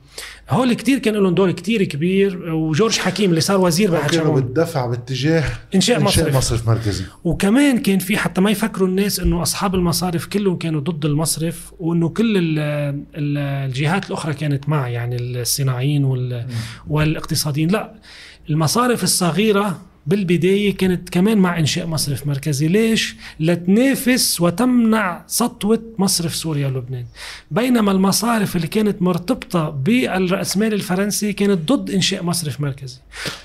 هول 0.49 0.73
كتير 0.73 0.99
كان 0.99 1.13
لهم 1.13 1.35
دور 1.35 1.51
كتير 1.51 1.83
كبير 1.83 2.53
وجورج 2.53 2.97
حكيم 2.97 3.29
اللي 3.29 3.41
صار 3.41 3.59
وزير 3.59 3.91
بعد 3.91 4.09
كانوا 4.09 4.35
بالدفع 4.35 4.85
باتجاه 4.85 5.43
إنشاء, 5.75 6.01
إنشاء 6.01 6.25
مصرف. 6.25 6.35
مصرف 6.35 6.67
مركزي. 6.67 7.03
وكمان 7.23 7.77
كان 7.77 7.99
في 7.99 8.17
حتى 8.17 8.41
ما 8.41 8.51
يفكروا 8.51 8.87
الناس 8.87 9.19
إنه 9.19 9.41
أصحاب 9.41 9.75
المصارف 9.75 10.25
كلهم 10.25 10.57
كانوا 10.57 10.81
ضد 10.81 11.05
المصرف 11.05 11.73
وإنه 11.79 12.09
كل 12.09 12.33
الجهات 13.15 14.07
الأخرى 14.07 14.33
كانت 14.33 14.69
مع 14.69 14.89
يعني 14.89 15.15
الصناعيين 15.15 16.03
والاقتصاديين. 16.87 17.69
لا 17.69 17.93
المصارف 18.49 19.03
الصغيرة 19.03 19.81
بالبداية 20.07 20.77
كانت 20.77 21.09
كمان 21.09 21.37
مع 21.37 21.59
إنشاء 21.59 21.87
مصرف 21.87 22.27
مركزي. 22.27 22.67
ليش؟ 22.67 23.15
لتنافس 23.39 24.41
وتمنع 24.41 25.23
سطوة 25.27 25.81
مصرف 25.97 26.35
سوريا 26.35 26.67
ولبنان. 26.67 27.05
بينما 27.51 27.91
المصارف 27.91 28.55
اللي 28.55 28.67
كانت 28.67 29.01
مرتبطة 29.01 29.69
بالرأسمال 29.69 30.73
الفرنسي 30.73 31.33
كانت 31.33 31.71
ضد 31.71 31.91
إنشاء 31.91 32.23
مصرف 32.23 32.61
مركزي. 32.61 32.97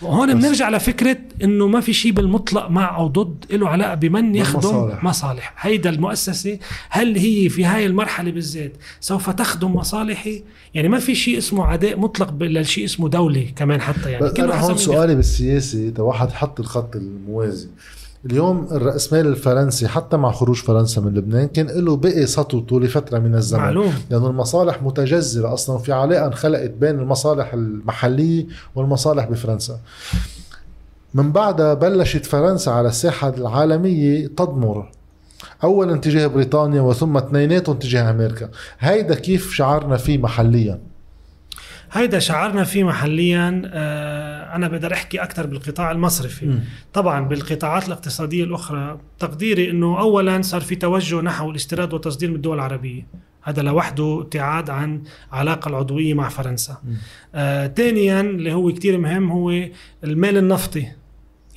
وهون 0.02 0.34
بنرجع 0.34 0.70
لفكرة 0.70 1.18
إنه 1.44 1.66
ما 1.66 1.80
في 1.80 1.92
شيء 1.92 2.12
بالمطلق 2.12 2.70
مع 2.70 2.96
أو 2.96 3.06
ضد 3.06 3.44
له 3.52 3.68
علاقة 3.68 3.94
بمن 3.94 4.34
يخدم 4.34 4.58
مصالح. 4.58 5.04
مصالح 5.04 5.54
هيدا 5.58 5.90
المؤسسة 5.90 6.58
هل 6.90 7.18
هي 7.18 7.48
في 7.48 7.64
هاي 7.64 7.86
المرحلة 7.86 8.30
بالذات 8.30 8.72
سوف 9.00 9.30
تخدم 9.30 9.76
مصالحي؟ 9.76 10.42
يعني 10.74 10.88
ما 10.88 10.98
في 10.98 11.14
شيء 11.14 11.38
اسمه 11.38 11.64
عداء 11.64 11.98
مطلق 11.98 12.42
للشيء 12.42 12.84
اسمه 12.84 13.08
دولة 13.08 13.46
كمان 13.56 13.80
حتى 13.80 14.10
يعني. 14.10 14.26
أنا 14.38 14.60
هون 14.60 14.76
سؤالي 14.76 15.14
بالسياسة 15.14 15.92
واحد 15.98 16.30
حط 16.30 16.51
خط 16.52 16.60
الخط 16.60 16.96
الموازي. 16.96 17.68
اليوم 18.26 18.68
الرأسمال 18.72 19.26
الفرنسي 19.26 19.88
حتى 19.88 20.16
مع 20.16 20.32
خروج 20.32 20.56
فرنسا 20.56 21.00
من 21.00 21.14
لبنان 21.14 21.48
كان 21.48 21.66
له 21.66 21.96
بقي 21.96 22.26
سطوته 22.26 22.80
لفترة 22.80 23.18
من 23.18 23.34
الزمن. 23.34 23.60
معلوم. 23.60 23.94
لأنه 24.10 24.26
المصالح 24.26 24.82
متجذرة 24.82 25.54
أصلا 25.54 25.78
في 25.78 25.92
علاقة 25.92 26.26
انخلقت 26.26 26.70
بين 26.70 26.98
المصالح 26.98 27.54
المحلية 27.54 28.46
والمصالح 28.74 29.24
بفرنسا. 29.24 29.78
من 31.14 31.32
بعدها 31.32 31.74
بلشت 31.74 32.26
فرنسا 32.26 32.70
على 32.70 32.88
الساحة 32.88 33.28
العالمية 33.28 34.26
تضمر 34.26 34.90
أولا 35.64 35.96
تجاه 35.96 36.26
بريطانيا 36.26 36.80
وثم 36.80 37.16
اثنيناتهم 37.16 37.76
تجاه 37.76 38.10
أمريكا. 38.10 38.48
هيدا 38.78 39.14
كيف 39.14 39.52
شعرنا 39.52 39.96
فيه 39.96 40.18
محليا؟ 40.18 40.80
هيدا 41.92 42.18
شعرنا 42.18 42.64
فيه 42.64 42.84
محليا 42.84 43.62
آه، 43.66 44.56
أنا 44.56 44.68
بقدر 44.68 44.92
أحكي 44.92 45.22
أكثر 45.22 45.46
بالقطاع 45.46 45.90
المصرفي. 45.90 46.46
م. 46.46 46.64
طبعا 46.92 47.28
بالقطاعات 47.28 47.86
الاقتصادية 47.86 48.44
الأخرى 48.44 48.98
تقديري 49.18 49.70
إنه 49.70 50.00
اولا 50.00 50.42
صار 50.42 50.60
في 50.60 50.74
توجه 50.74 51.20
نحو 51.20 51.50
الاستيراد 51.50 51.92
والتصدير 51.92 52.30
من 52.30 52.36
الدول 52.36 52.56
العربية. 52.56 53.06
هذا 53.42 53.62
لوحده 53.62 54.18
ابتعاد 54.20 54.70
عن 54.70 55.02
علاقة 55.32 55.68
العضوية 55.68 56.14
مع 56.14 56.28
فرنسا. 56.28 56.76
آه، 57.34 57.66
ثانيا 57.66 58.20
اللي 58.20 58.52
هو 58.52 58.72
كتير 58.72 58.98
مهم 58.98 59.30
هو 59.30 59.50
المال 60.04 60.36
النفطي. 60.36 60.88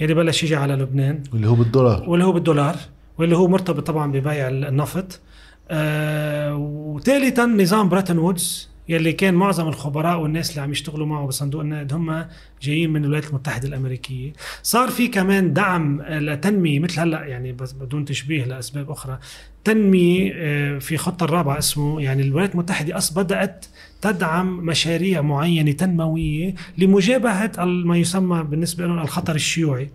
اللي 0.01 0.13
بلش 0.13 0.43
يجي 0.43 0.55
على 0.55 0.73
لبنان. 0.75 1.23
واللي 1.33 1.47
هو 1.47 1.55
بالدولار. 1.55 2.09
واللي 2.09 2.25
هو 2.25 2.31
بالدولار 2.31 2.75
واللي 3.17 3.37
هو 3.37 3.47
مرتبط 3.47 3.87
طبعا 3.87 4.11
ببيع 4.11 4.47
النفط. 4.47 5.19
آه 5.69 6.55
وثالثا 6.55 7.45
نظام 7.45 7.89
بريتن 7.89 8.17
وودز. 8.17 8.74
يلي 8.89 9.13
كان 9.13 9.33
معظم 9.33 9.67
الخبراء 9.67 10.19
والناس 10.19 10.49
اللي 10.49 10.61
عم 10.61 10.71
يشتغلوا 10.71 11.07
معه 11.07 11.27
بصندوق 11.27 11.61
النقد 11.61 11.93
هم 11.93 12.25
جايين 12.61 12.89
من 12.89 13.03
الولايات 13.03 13.29
المتحدة 13.29 13.67
الأمريكية. 13.67 14.33
صار 14.63 14.89
في 14.89 15.07
كمان 15.07 15.53
دعم 15.53 16.01
لتنمية 16.01 16.79
مثل 16.79 16.99
هلأ 16.99 17.25
يعني 17.25 17.51
بس 17.51 17.71
بدون 17.71 18.05
تشبيه 18.05 18.43
لأسباب 18.45 18.91
أخرى 18.91 19.19
تنمية 19.63 20.31
آه، 20.35 20.79
في 20.79 20.97
خطة 20.97 21.23
الرابعة 21.23 21.57
اسمه 21.57 22.01
يعني 22.01 22.21
الولايات 22.21 22.51
المتحدة 22.51 22.97
أص 22.97 23.13
بدأت 23.13 23.65
تدعم 24.01 24.65
مشاريع 24.65 25.21
معينة 25.21 25.71
تنموية 25.71 26.55
لمجابهة 26.77 27.51
ما 27.65 27.97
يسمى 27.97 28.43
بالنسبة 28.43 28.87
لهم 28.87 28.99
الخطر 28.99 29.35
الشيوعي. 29.35 29.89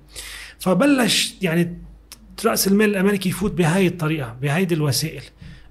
فبلش 0.58 1.34
يعني 1.42 1.76
رأس 2.44 2.68
المال 2.68 2.90
الأمريكي 2.90 3.28
يفوت 3.28 3.52
بهاي 3.52 3.86
الطريقة 3.86 4.36
بهيدي 4.42 4.74
الوسائل. 4.74 5.22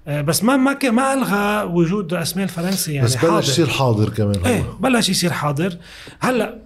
بس 0.06 0.44
ما 0.44 0.56
ما 0.56 0.78
ما 0.90 1.14
ألغى 1.14 1.64
وجود 1.64 2.14
راس 2.14 2.36
مال 2.36 2.48
فرنسي 2.48 2.92
يعني 2.94 3.06
بس 3.06 3.24
بلش 3.24 3.48
يصير 3.48 3.66
حاضر 3.66 4.08
كمان. 4.08 4.46
إيه 4.46 4.64
بلش 4.80 5.08
يصير 5.08 5.32
حاضر. 5.32 5.76
هلأ 6.20 6.58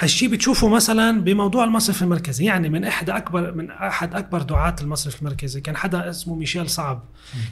هالشيء 0.00 0.28
بتشوفه 0.28 0.68
مثلا 0.68 1.20
بموضوع 1.20 1.64
المصرف 1.64 2.02
المركزي. 2.02 2.44
يعني 2.44 2.68
من 2.68 2.84
إحدى 2.84 3.12
اكبر 3.12 3.54
من 3.54 3.70
أحد 3.70 4.14
أكبر 4.14 4.42
دعاة 4.42 4.76
المصرف 4.82 5.22
المركزي. 5.22 5.60
كان 5.60 5.76
حدا 5.76 6.10
اسمه 6.10 6.34
ميشيل 6.34 6.70
صعب. 6.70 7.04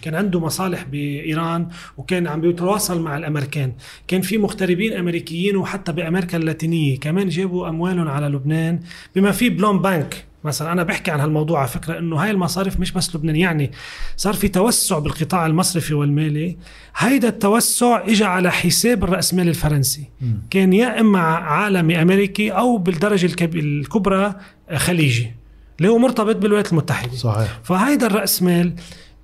كان 0.03 0.15
عنده 0.15 0.41
مصالح 0.41 0.83
بإيران 0.83 1.69
وكان 1.97 2.27
عم 2.27 2.41
بيتواصل 2.41 3.01
مع 3.01 3.17
الأمريكان. 3.17 3.73
كان 4.09 4.21
في 4.21 4.39
مغتربين 4.39 4.93
أمريكيين 4.93 5.57
وحتى 5.57 5.93
بأمريكا 5.93 6.37
اللاتينية. 6.37 7.01
كمان 7.01 7.29
جابوا 7.29 7.69
أموالهم 7.69 8.09
على 8.09 8.27
لبنان 8.27 8.81
بما 9.17 9.33
في 9.33 9.49
بلون 9.49 9.83
بانك 9.83 10.25
مثلا 10.47 10.73
أنا 10.73 10.83
بحكي 10.83 11.11
عن 11.11 11.21
هالموضوع 11.21 11.59
على 11.59 11.69
فكرة 11.69 11.99
إنه 11.99 12.17
هاي 12.17 12.31
المصارف 12.31 12.81
مش 12.81 12.93
بس 12.93 13.17
لبنان 13.17 13.37
يعني 13.37 13.71
صار 14.17 14.35
في 14.35 14.49
توسع 14.49 14.99
بالقطاع 14.99 15.47
المصرفي 15.47 15.95
والمالي. 15.95 16.57
هيدا 16.97 17.29
التوسع 17.29 18.05
اجى 18.09 18.25
على 18.25 18.53
حساب 18.53 19.05
الراسمال 19.05 19.49
الفرنسي. 19.49 20.05
م. 20.21 20.25
كان 20.51 20.73
يا 20.73 21.01
إما 21.01 21.21
عالمي 21.21 22.03
أمريكي 22.03 22.51
أو 22.51 22.79
بالدرجة 22.79 23.27
الكبرى 23.45 24.35
خليجي 24.77 25.33
اللي 25.79 25.89
هو 25.89 25.99
مرتبط 25.99 26.37
بالولايات 26.37 26.73
المتحدة. 26.73 27.17
صحيح. 27.17 27.61
فهيدا 27.65 28.07
الراسمال 28.07 28.73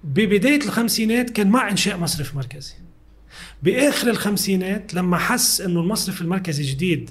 ببداية 0.04 0.64
الخمسينات 0.64 1.30
كان 1.30 1.50
مع 1.50 1.70
إنشاء 1.70 1.98
مصرف 1.98 2.34
مركزي. 2.36 2.74
بآخر 3.62 4.10
الخمسينات 4.10 4.94
لما 4.94 5.16
حس 5.16 5.60
إنه 5.60 5.80
المصرف 5.80 6.20
المركزي 6.20 6.62
جديد 6.62 7.10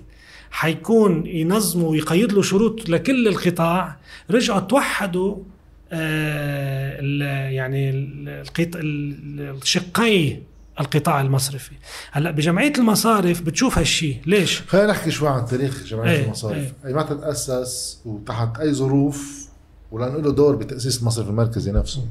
حيكون 0.51 1.27
ينظموا 1.27 1.89
ويقيد 1.89 2.33
له 2.33 2.41
شروط 2.41 2.89
لكل 2.89 3.27
القطاع. 3.27 3.97
رجعوا 4.31 4.59
توحدوا 4.59 5.37
آه 5.91 7.01
يعني 7.49 7.89
الشقي 9.61 10.37
القطاع 10.79 11.21
المصرفي. 11.21 11.71
هلأ 12.11 12.31
بجمعية 12.31 12.73
المصارف 12.77 13.41
بتشوف 13.41 13.77
هالشيء 13.77 14.17
ليش؟ 14.25 14.61
خلينا 14.61 14.87
نحكي 14.87 15.11
شوي 15.11 15.29
عن 15.29 15.45
تاريخ 15.45 15.83
جمعية 15.83 16.11
إيه 16.11 16.25
المصارف. 16.25 16.57
إيه. 16.57 16.73
اي 16.85 16.93
متى 16.93 17.15
تأسس 17.15 18.01
وتحت 18.05 18.57
أي 18.59 18.73
ظروف 18.73 19.40
ولأنه 19.91 20.17
له 20.17 20.31
دور 20.31 20.55
بتأسيس 20.55 21.01
المصرف 21.01 21.29
المركزي 21.29 21.71
نفسه. 21.71 22.07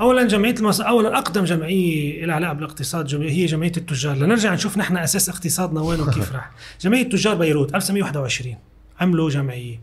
اولا 0.00 0.24
جمعية 0.24 0.54
المصرف 0.54 0.86
اولا 0.86 1.18
أقدم 1.18 1.44
جمعية 1.44 2.24
لها 2.26 2.34
علاقه 2.34 2.52
بالاقتصاد 2.52 3.14
هي 3.14 3.46
جمعية 3.46 3.72
التجار. 3.76 4.16
لنرجع 4.16 4.54
نشوف 4.54 4.78
نحن 4.78 4.96
أساس 4.96 5.28
اقتصادنا 5.28 5.80
وين 5.80 6.00
وكيف 6.00 6.32
راح. 6.32 6.50
جمعية 6.82 7.08
تجار 7.08 7.34
بيروت 7.34 7.74
1921 7.74 8.56
عملوا 9.00 9.30
جمعية. 9.30 9.80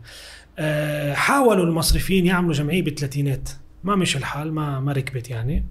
آه، 0.58 1.14
حاولوا 1.14 1.64
المصرفيين 1.64 2.26
يعملوا 2.26 2.54
جمعية 2.54 2.82
بالثلاثينات 2.82 3.48
ما 3.84 3.96
مش 3.96 4.16
الحال 4.16 4.52
ما 4.52 4.80
ما 4.80 4.92
ركبت 4.92 5.30
يعني. 5.30 5.64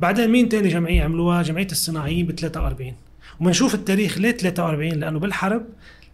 بعدين 0.00 0.30
مين 0.30 0.48
تاني 0.48 0.68
جمعية 0.68 1.02
عملوها؟ 1.02 1.42
جمعية 1.42 1.68
الصناعيين 1.72 2.26
ب 2.26 2.32
43 2.32 2.94
وبنشوف 3.40 3.74
التاريخ 3.74 4.18
ليه 4.18 4.30
43 4.30 4.88
لأنه 4.88 5.18
بالحرب 5.18 5.62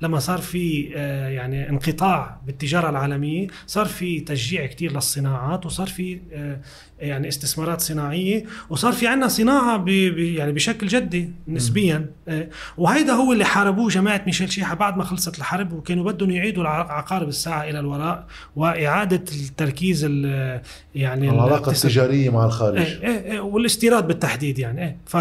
لما 0.01 0.19
صار 0.19 0.39
في 0.39 0.93
آه، 0.97 1.29
يعني 1.29 1.69
انقطاع 1.71 2.41
بالتجارة 2.47 2.91
العالمية 2.91 3.47
صار 3.67 3.87
في 3.87 4.21
تشجيع 4.21 4.67
كتير 4.67 4.93
للصناعات 4.93 5.67
وصار 5.67 5.87
في 5.87 6.21
آه، 6.33 6.61
يعني 7.01 7.29
استثمارات 7.29 7.81
صناعية 7.81 8.45
وصار 8.71 8.93
في 8.93 9.07
عندنا 9.07 9.29
صناعة 9.29 9.85
يعني 10.17 10.53
بشكل 10.53 10.87
جدي 10.87 11.31
نسبيا. 11.49 12.07
آه، 12.29 12.49
وهيدا 12.79 13.13
هو 13.13 13.33
اللي 13.33 13.45
حاربوه 13.45 13.89
جماعة 13.89 14.23
ميشيل 14.27 14.53
شيحة 14.53 14.75
بعد 14.75 14.97
ما 14.97 15.05
خلصت 15.05 15.39
الحرب 15.39 15.73
وكانوا 15.73 16.13
بدهم 16.13 16.31
يعيدوا 16.31 16.65
عقارب 16.69 17.29
الساعة 17.29 17.65
إلى 17.65 17.81
الوراء 17.81 18.27
وإعادة 18.57 19.17
التركيز 19.17 20.05
ال- 20.09 20.61
يعني 20.95 21.31
العلاقة 21.31 21.73
التجارية 21.73 22.31
مع 22.31 22.45
الخارج. 22.45 22.79
إيه 22.79 23.03
إيه 23.03 23.33
إيه 23.33 23.41
والاستيراد 23.41 24.07
بالتحديد 24.07 24.59
يعني 24.59 24.85
إيه. 24.85 24.97
ف 25.07 25.17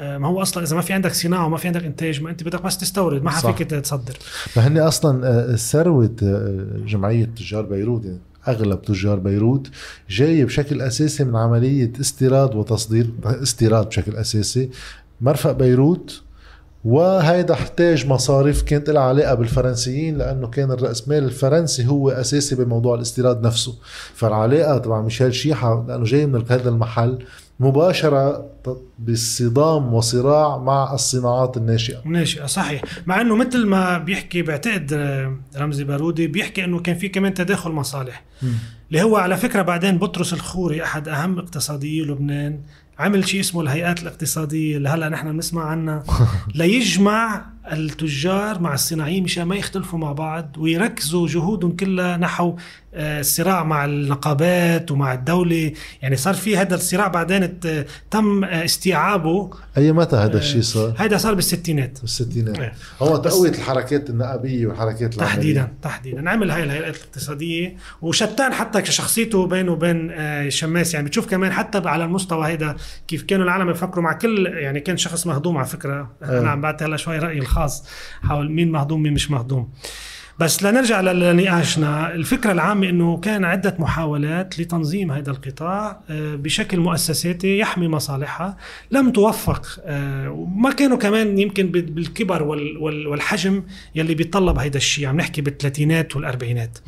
ما 0.00 0.28
هو 0.28 0.42
أصلا 0.42 0.64
إذا 0.64 0.76
ما 0.76 0.82
في 0.82 0.92
عندك 0.92 1.12
صناعة 1.12 1.46
وما 1.46 1.56
في 1.56 1.66
عندك 1.66 1.84
إنتاج 1.84 2.22
ما 2.22 2.30
أنت 2.30 2.42
بدك 2.42 2.62
بس 2.62 2.78
تستورد 2.78 3.22
ما. 3.22 3.30
فيك 3.30 3.58
تصدر 3.58 4.16
فهن 4.48 4.78
أصلا 4.78 5.28
آه، 5.28 5.56
ثروة 5.56 6.16
آه، 6.22 6.66
جمعية 6.86 7.24
تجار 7.24 7.62
بيروت 7.62 8.04
يعني 8.04 8.20
أغلب 8.48 8.82
تجار 8.82 9.18
بيروت 9.18 9.70
جاية 10.10 10.44
بشكل 10.44 10.82
أساسي 10.82 11.24
من 11.24 11.36
عملية 11.36 11.92
استيراد 12.00 12.54
وتصدير 12.54 13.10
استيراد 13.24 13.86
بشكل 13.88 14.16
أساسي 14.16 14.70
مرفق 15.20 15.52
بيروت 15.52 16.22
وهيدا 16.84 17.54
احتاج 17.54 18.06
مصارف 18.06 18.62
كانت 18.62 18.90
لها 18.90 19.02
علاقة 19.02 19.34
بالفرنسيين 19.34 20.18
لأنه 20.18 20.46
كان 20.46 20.70
الراسمال 20.70 21.24
الفرنسي 21.24 21.86
هو 21.86 22.10
أساسي 22.10 22.54
بموضوع 22.54 22.94
الاستيراد 22.94 23.46
نفسه 23.46 23.74
فالعلاقة 24.14 24.78
تبع 24.78 25.00
ميشيل 25.00 25.34
شيحة 25.34 25.84
لأنه 25.88 26.04
جاي 26.04 26.26
من 26.26 26.44
هذا 26.48 26.68
المحل 26.68 27.18
مباشرة 27.60 28.50
بصدام 28.98 29.94
وصراع 29.94 30.58
مع 30.58 30.94
الصناعات 30.94 31.56
الناشئة. 31.56 32.02
ناشئة 32.04 32.46
صحيح. 32.46 32.82
مع 33.06 33.20
إنه 33.20 33.36
مثل 33.36 33.66
ما 33.66 33.98
بيحكي 33.98 34.42
بعتقد 34.42 34.92
آه، 34.92 35.36
رمزي 35.56 35.84
بارودي 35.84 36.26
بيحكي 36.26 36.64
إنه 36.64 36.80
كان 36.80 36.96
في 36.98 37.08
كمان 37.08 37.34
تداخل 37.34 37.70
مصالح. 37.70 38.24
اللي 38.88 39.02
هو 39.02 39.16
على 39.16 39.36
فكرة 39.36 39.62
بعدين 39.62 39.98
بطرس 39.98 40.32
الخوري 40.32 40.82
أحد 40.82 41.08
أهم 41.08 41.38
اقتصاديي 41.38 42.02
لبنان 42.02 42.60
عمل 42.98 43.28
شيء 43.28 43.40
اسمه 43.40 43.60
الهيئات 43.60 44.02
الاقتصادية 44.02 44.76
اللي 44.76 44.88
هلأ 44.88 45.08
نحن 45.08 45.32
بنسمع 45.32 45.64
عنها. 45.64 46.04
ليجمع 46.54 47.46
التجار 47.72 48.60
مع 48.60 48.74
الصناعيين 48.74 49.24
مشان 49.24 49.44
ما 49.44 49.56
يختلفوا 49.56 49.98
مع 49.98 50.12
بعض 50.12 50.56
ويركزوا 50.58 51.28
جهودهم 51.28 51.76
كلها 51.76 52.16
نحو 52.16 52.56
آه، 52.98 53.20
الصراع 53.20 53.64
مع 53.64 53.84
النقابات 53.84 54.90
ومع 54.90 55.12
الدولة. 55.14 55.72
يعني 56.02 56.16
صار 56.16 56.34
في 56.34 56.56
هذا 56.56 56.74
الصراع 56.74 57.08
بعدين 57.08 57.42
ات- 57.42 57.86
تم 58.10 58.44
آه، 58.44 58.64
استيعابه. 58.64 59.50
أي 59.76 59.92
متى 59.92 60.16
هذا 60.16 60.38
الشيء 60.38 60.60
صار؟ 60.60 60.94
هذا 60.98 61.16
صار 61.16 61.34
بالستينات. 61.34 62.00
بالستينات. 62.00 62.58
إيه. 62.58 62.72
هو 63.02 63.16
تقوية 63.16 63.50
الحركات 63.50 64.10
النقابية 64.10 64.66
والحركات 64.66 65.16
العملية. 65.16 65.34
تحديدا 65.34 65.72
تحديدا. 65.82 66.30
عمل 66.30 66.50
هاي 66.50 66.62
الهيئات 66.64 66.96
الاقتصادية. 66.96 67.76
وشتان 68.02 68.52
حتى 68.52 68.84
شخصيته 68.84 69.46
بينه 69.46 69.72
وبين 69.72 70.10
آه، 70.12 70.48
شماس. 70.48 70.94
يعني 70.94 71.06
بتشوف 71.06 71.26
كمان 71.30 71.52
حتى 71.52 71.78
على 71.88 72.04
المستوى 72.04 72.46
هيدا 72.46 72.76
كيف 73.08 73.22
كانوا 73.22 73.44
العالم 73.44 73.70
يفكروا 73.70 74.04
مع 74.04 74.12
كل 74.12 74.46
يعني 74.46 74.80
كان 74.80 74.96
شخص 74.96 75.26
مهضوم 75.26 75.56
على 75.56 75.66
فكرة. 75.66 76.10
آه. 76.22 76.40
أنا 76.40 76.50
عم 76.50 76.60
بعطي 76.60 76.84
هلا 76.84 76.96
شوي 76.96 77.18
رايي 77.18 77.38
الخاص. 77.38 77.55
حول 78.22 78.52
مين 78.52 78.70
مهضوم 78.72 79.02
مين 79.02 79.12
مش 79.12 79.30
مهضوم. 79.30 79.68
بس 80.38 80.62
لنرجع 80.62 81.00
لنقاشنا 81.00 82.14
الفكرة 82.14 82.52
العامة 82.52 82.88
أنه 82.88 83.16
كان 83.16 83.44
عدة 83.44 83.76
محاولات 83.78 84.58
لتنظيم 84.60 85.12
هذا 85.12 85.30
القطاع 85.30 86.00
آه، 86.10 86.34
بشكل 86.34 86.80
مؤسساتي 86.80 87.58
يحمي 87.58 87.88
مصالحها 87.88 88.56
لم 88.90 89.10
توفق 89.12 89.66
آه، 89.84 90.30
وما 90.30 90.72
كانوا 90.72 90.96
كمان 90.96 91.38
يمكن 91.38 91.66
بال- 91.66 91.82
بالكبر 91.90 92.42
وال- 92.42 92.76
وال- 92.78 93.06
والحجم 93.06 93.62
يلي 93.94 94.14
بيتطلب 94.14 94.58
هيدا 94.58 94.76
الشيء. 94.76 95.06
عم 95.06 95.16
نحكي 95.16 95.40
بالثلاثينات 95.40 96.16
والأربعينات. 96.16 96.78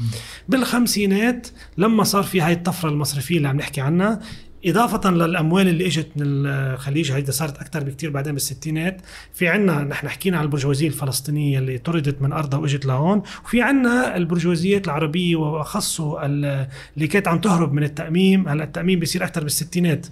بالخمسينات 0.48 1.46
لما 1.78 2.04
صار 2.04 2.22
في 2.22 2.40
هاي 2.40 2.52
الطفرة 2.52 2.88
المصرفية 2.88 3.36
اللي 3.36 3.48
عم 3.48 3.56
نحكي 3.56 3.80
عنها 3.80 4.20
إضافة 4.66 5.10
للأموال 5.10 5.68
اللي 5.68 5.86
إجت 5.86 6.08
من 6.16 6.22
الخليج 6.26 7.12
هيدا 7.12 7.32
صارت 7.32 7.58
أكثر 7.58 7.84
بكتير 7.84 8.10
بعدين 8.10 8.32
بالستينات. 8.32 9.00
في 9.34 9.48
عنا 9.48 9.84
نحن 9.84 10.08
حكينا 10.08 10.38
عن 10.38 10.44
البرجوازية 10.44 10.88
الفلسطينية 10.88 11.58
اللي 11.58 11.78
طردت 11.78 12.22
من 12.22 12.32
أرضها 12.32 12.58
وإجت 12.60 12.86
لهون. 12.86 13.22
وفي 13.44 13.62
عنا 13.62 14.16
البرجوازيات 14.16 14.84
العربية 14.84 15.36
وأخصه 15.36 16.26
ال- 16.26 16.68
اللي 16.96 17.06
كانت 17.08 17.28
عم 17.28 17.38
تهرب 17.38 17.72
من 17.72 17.82
التأميم. 17.82 18.48
هلأ 18.48 18.64
التأميم 18.64 18.98
بيصير 18.98 19.24
أكثر 19.24 19.42
بالستينات. 19.42 20.06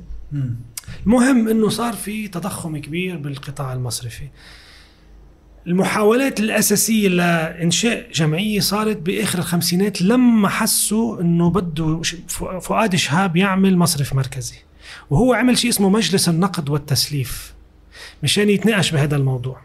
المهم 1.07 1.49
إنه 1.49 1.69
صار 1.69 1.93
في 1.93 2.29
تضخم 2.29 2.77
كبير 2.79 3.17
بالقطاع 3.17 3.73
المصرفي. 3.73 4.29
المحاولات 5.67 6.41
الأساسية 6.41 7.09
لإنشاء 7.09 8.07
جمعية 8.13 8.61
صارت 8.61 8.97
بآخر 8.97 9.39
الخمسينات 9.39 10.03
لما 10.03 10.49
حسوا 10.49 11.21
أنه 11.21 11.51
بده 11.51 12.01
فؤاد 12.61 12.97
شهاب 12.97 13.37
يعمل 13.37 13.77
مصرف 13.77 14.15
مركزي. 14.15 14.57
وهو 15.11 15.35
عمل 15.35 15.59
شيء 15.59 15.71
اسمه 15.71 15.89
مجلس 15.89 16.29
النقد 16.29 16.69
والتسليف. 16.69 17.55
مشان 18.23 18.51
يتناقش 18.51 18.91
بهذا 18.91 19.17
الموضوع. 19.17 19.61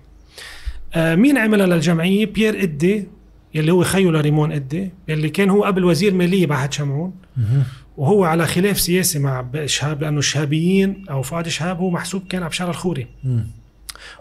آه 0.94 1.16
مين 1.16 1.38
عملها 1.38 1.68
للجمعية؟ 1.68 2.26
بيير 2.26 2.64
إدي 2.64 3.08
يلي 3.54 3.72
هو 3.72 3.84
خيو 3.84 4.12
لريمون 4.12 4.52
إدي 4.52 4.92
يلي 5.08 5.30
كان 5.30 5.50
هو 5.50 5.64
قبل 5.64 5.86
وزير 5.86 6.14
مالية 6.14 6.48
بعد 6.48 6.74
شمعون. 6.74 7.14
وهو 7.98 8.24
على 8.24 8.48
خلاف 8.48 8.80
سياسي 8.80 9.20
مع 9.20 9.46
شهاب 9.66 10.02
لأنه 10.02 10.20
الشهابيين 10.20 11.06
أو 11.10 11.22
فؤاد 11.22 11.48
شهاب 11.48 11.78
هو 11.80 11.90
محسوب 11.90 12.28
كان 12.30 12.42
على 12.42 12.50
بشار 12.50 12.70
الخوري. 12.70 13.08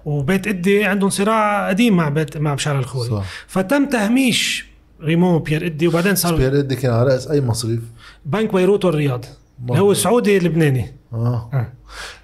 وبيت 0.04 0.46
ادي 0.46 0.84
عندهم 0.84 1.10
صراع 1.10 1.68
قديم 1.68 1.96
مع 1.96 2.08
بيت 2.08 2.36
مع 2.36 2.54
بشار 2.54 2.78
الخوري 2.78 3.10
صح. 3.10 3.24
فتم 3.46 3.86
تهميش 3.86 4.66
ريمون 5.02 5.34
وبيير 5.34 5.66
ادي 5.66 5.88
وبعدين 5.88 6.14
صار 6.14 6.36
بيير 6.36 6.58
إدي 6.58 6.76
كان 6.76 6.92
على 6.92 7.12
رأس 7.12 7.28
أي 7.28 7.40
مصرف 7.40 7.80
بنك 8.24 8.54
بيروت 8.54 8.84
والرياض. 8.84 9.24
هو 9.70 9.94
سعودي 9.94 10.38
لبناني. 10.38 10.99
آه. 11.12 11.50
آه. 11.52 11.72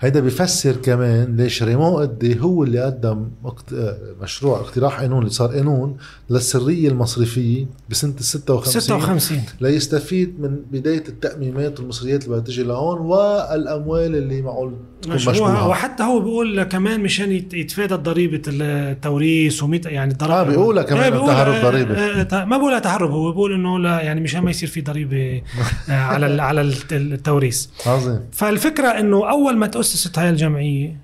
هيدا 0.00 0.20
بيفسر 0.20 0.72
كمان 0.76 1.36
ليش 1.36 1.62
ريمون 1.62 2.02
إدي 2.02 2.40
هو 2.40 2.64
اللي 2.64 2.80
قدم 2.84 3.28
آه، 3.74 3.96
مشروع 4.22 4.60
اقتراح 4.60 5.00
قانون 5.00 5.18
اللي 5.18 5.30
صار 5.30 5.48
قانون 5.52 5.96
للسرية 6.30 6.88
المصرفية 6.88 7.66
بسنة 7.90 8.14
ال 8.18 8.24
56 8.24 8.80
56 8.80 9.42
ليستفيد 9.60 10.40
من 10.40 10.56
بداية 10.72 11.04
التأميمات 11.08 11.80
والمصريات 11.80 12.24
اللي 12.24 12.34
بدها 12.36 12.44
تجي 12.46 12.62
لهون 12.62 12.98
والأموال 12.98 14.16
اللي 14.16 14.40
تكون 14.40 14.74
مشروع 15.14 15.66
وحتى 15.66 16.02
هو 16.02 16.20
بيقول 16.20 16.62
كمان 16.62 17.00
مشان 17.00 17.32
يت- 17.32 17.54
يتفادى 17.54 17.94
ضريبه 17.94 18.42
التوريث 18.48 19.62
وميت 19.62 19.86
يعني 19.86 20.12
الضرائب 20.12 20.46
آه، 20.46 20.50
بيقولها 20.50 20.82
كمان 20.82 21.02
إيه، 21.02 21.10
بيقول- 21.10 21.26
تهرب 21.28 21.54
آه، 21.54 21.62
ضريبة. 21.70 21.94
آه، 21.94 22.28
آه، 22.42 22.44
ما 22.44 22.56
بقولها 22.58 22.78
تهرب 22.78 23.10
هو 23.10 23.30
بيقول 23.30 23.54
إنه 23.54 23.78
لا 23.78 24.00
يعني 24.00 24.20
مشان 24.20 24.40
ما 24.40 24.50
يصير 24.50 24.68
في 24.68 24.80
ضريبة 24.80 25.42
على 25.88 26.42
على 26.42 26.60
الت- 26.60 26.92
التوريث 26.92 27.66
عظيم 27.86 28.20
فالفكرة 28.32 28.75
إنه 28.84 29.30
أول 29.30 29.56
ما 29.56 29.66
تاسست 29.66 30.18
هاي 30.18 30.30
الجمعية 30.30 30.96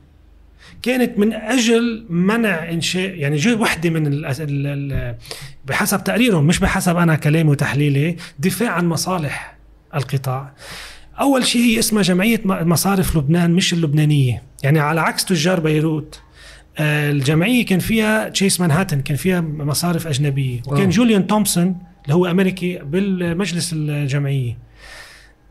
كانت 0.82 1.18
من 1.18 1.32
أجل 1.32 2.06
منع 2.08 2.70
إنشاء 2.70 3.14
يعني 3.14 3.36
جو 3.36 3.62
وحدة 3.62 3.90
من 3.90 4.06
ال 4.06 4.26
ال 4.26 4.66
ال 4.66 5.14
بحسب 5.66 6.04
تقريرهم 6.04 6.46
مش 6.46 6.58
بحسب 6.58 6.96
أنا 6.96 7.14
كلامي 7.16 7.50
وتحليلي 7.50 8.16
دفاع 8.38 8.70
عن 8.70 8.88
مصالح 8.88 9.56
القطاع. 9.94 10.52
أول 11.20 11.46
شيء 11.46 11.62
هي 11.62 11.78
اسمها 11.78 12.02
جمعية 12.02 12.40
مصارف 12.44 13.16
لبنان 13.16 13.50
مش 13.50 13.72
اللبنانية. 13.72 14.42
يعني 14.62 14.80
على 14.80 15.00
عكس 15.00 15.24
تجار 15.24 15.60
بيروت 15.60 16.20
آه، 16.78 17.10
الجمعية 17.10 17.66
كان 17.66 17.78
فيها 17.78 18.28
تشيس 18.28 18.60
مانهاتن 18.60 19.00
كان 19.00 19.16
فيها 19.16 19.40
مصارف 19.40 20.06
أجنبية. 20.06 20.60
وكان 20.66 20.86
آه. 20.86 20.90
جوليان 20.90 21.26
تومسون 21.26 21.76
اللي 22.04 22.14
هو 22.14 22.26
أمريكي 22.26 22.78
بالمجلس 22.78 23.70
الجمعية. 23.72 24.58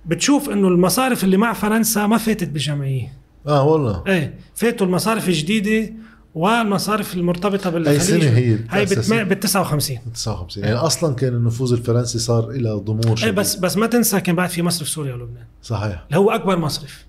بتشوف 0.06 0.50
إنه 0.50 0.68
المصارف 0.68 1.24
اللي 1.24 1.38
مع 1.38 1.54
فرنسا 1.54 2.08
ما 2.08 2.18
فاتت 2.18 2.50
بالجمعيه 2.50 3.14
آه 3.48 3.64
والله. 3.64 4.04
إيه 4.08 4.36
فاتوا 4.56 4.88
المصارف 4.88 5.28
الجديدة 5.28 5.94
والمصارف 6.36 7.14
المرتبطة 7.14 7.70
بالخليج. 7.70 8.00
أي 8.00 8.22
سنة 8.22 8.30
هي 8.38 8.58
هاي؟ 8.70 8.86
بال 8.86 9.40
59 9.40 9.98
59 10.14 10.64
يعني 10.64 10.76
أصلا 10.76 11.16
كان 11.16 11.34
النفوذ 11.34 11.74
الفرنسي 11.74 12.20
صار 12.20 12.50
إلى 12.50 12.70
ضمور 12.72 13.20
إيه. 13.24 13.32
بس 13.32 13.56
بس 13.56 13.78
ما 13.78 13.88
تنسى 13.88 14.22
كان 14.22 14.36
بعد 14.36 14.50
في 14.50 14.62
مصرف 14.62 14.90
سوريا 14.90 15.14
ولبنان. 15.14 15.46
صحيح. 15.64 16.04
اللي 16.08 16.20
هو 16.20 16.32
أكبر 16.32 16.58
مصرف 16.58 17.06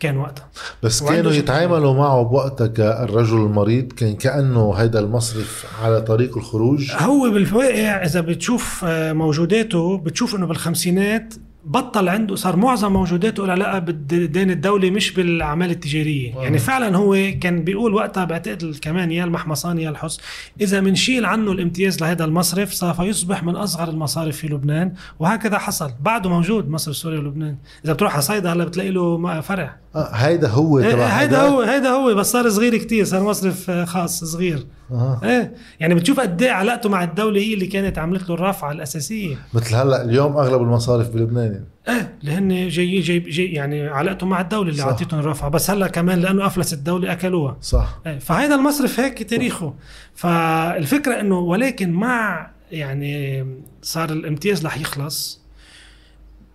كان 0.00 0.16
وقتها. 0.16 0.48
بس 0.82 1.02
كانوا 1.02 1.32
يتعاملوا 1.32 1.94
معه 1.94 2.22
بوقتها 2.22 2.66
كالرجل 2.66 3.36
المريض 3.36 3.92
كان 3.92 4.16
كأنه 4.16 4.72
هيدا 4.72 5.00
المصرف 5.00 5.66
على 5.82 6.00
طريق 6.00 6.36
الخروج. 6.36 6.90
هو 6.92 7.30
بالواقع 7.30 8.04
إذا 8.04 8.20
بتشوف 8.20 8.84
آه، 8.84 9.12
موجوداته 9.12 9.98
بتشوف 9.98 10.34
إنه 10.34 10.46
بالخمسينات 10.46 11.34
بطل 11.64 12.08
عنده 12.08 12.36
صار 12.36 12.56
معظم 12.56 12.92
موجوداته 12.92 13.46
لها 13.46 13.52
علاقه 13.54 13.78
بالدين 13.78 14.50
الدولي 14.50 14.90
مش 14.90 15.12
بالأعمال 15.12 15.70
التجارية. 15.70 16.36
آه. 16.36 16.42
يعني 16.42 16.58
فعلا 16.58 16.96
هو 16.96 17.16
كان 17.40 17.64
بيقول 17.64 17.94
وقتها 17.94 18.24
بعتقد 18.24 18.76
كمان 18.82 19.10
يا 19.10 19.24
المحمصاني 19.24 19.82
يا 19.82 19.90
الحس 19.90 20.20
إذا 20.60 20.80
بنشيل 20.80 21.24
عنه 21.24 21.52
الامتياز 21.52 22.00
لهذا 22.00 22.24
المصرف 22.24 22.74
سوف 22.74 22.98
يصبح 22.98 23.42
من 23.42 23.56
أصغر 23.56 23.88
المصارف 23.88 24.36
في 24.36 24.48
لبنان. 24.48 24.94
وهكذا 25.18 25.58
حصل. 25.58 25.92
بعده 26.00 26.30
موجود 26.30 26.68
مصرف 26.70 26.96
سوريا 26.96 27.18
ولبنان. 27.18 27.56
إذا 27.84 27.92
بتروح 27.92 28.12
على 28.12 28.22
صيدا 28.22 28.52
هلا 28.52 28.64
بتلاقي 28.64 28.90
له 28.90 29.40
فرع. 29.40 29.76
هيدا 29.94 30.48
هو 30.48 30.80
تبع 30.80 31.06
هيدا 31.06 31.42
هو 31.42 31.60
هيدا 31.60 31.88
هو 31.88 32.14
بس 32.14 32.32
صار 32.32 32.48
صغير 32.48 32.76
كتير 32.76 33.04
صار 33.04 33.22
مصرف 33.22 33.70
آه، 33.70 33.84
خاص 33.84 34.24
صغير 34.24 34.66
آه. 34.92 35.20
إيه 35.24 35.54
يعني 35.80 35.94
بتشوف 35.94 36.20
قد 36.20 36.42
إيه 36.42 36.50
علاقته 36.50 36.88
مع 36.88 37.04
الدولة 37.04 37.40
هي 37.40 37.54
اللي 37.54 37.66
كانت 37.66 37.98
عملت 37.98 38.28
له 38.28 38.34
الرافعه 38.34 38.72
الأساسية 38.72 39.36
مثل 39.54 39.74
هلأ 39.74 40.04
اليوم 40.04 40.36
أغلب 40.36 40.62
المصارف 40.62 41.08
بلبنان. 41.08 41.64
إيه 41.88 42.14
اللي 42.20 42.32
هن 42.32 42.68
جاي 42.68 43.00
جاي 43.00 43.18
جاي 43.18 43.46
يعني 43.46 43.88
علاقته 43.88 44.26
مع 44.26 44.40
الدولة 44.40 44.70
اللي. 44.70 44.82
أعطيتهم 44.82 45.20
الرافعه 45.20 45.50
بس 45.50 45.70
هلأ 45.70 45.86
كمان 45.86 46.20
لأنه 46.20 46.46
افلست 46.46 46.72
الدولة 46.72 47.12
أكلوها 47.12 47.56
صح 47.62 48.00
إيه، 48.06 48.18
فهذا 48.18 48.54
المصرف 48.54 49.00
هيك 49.00 49.22
تاريخه 49.22 49.74
فالفكرة 50.14 51.20
إنه 51.20 51.38
ولكن 51.38 51.92
مع 51.92 52.50
يعني 52.72 53.46
صار 53.82 54.12
الامتياز 54.12 54.66
رح 54.66 54.78
يخلص 54.80 55.40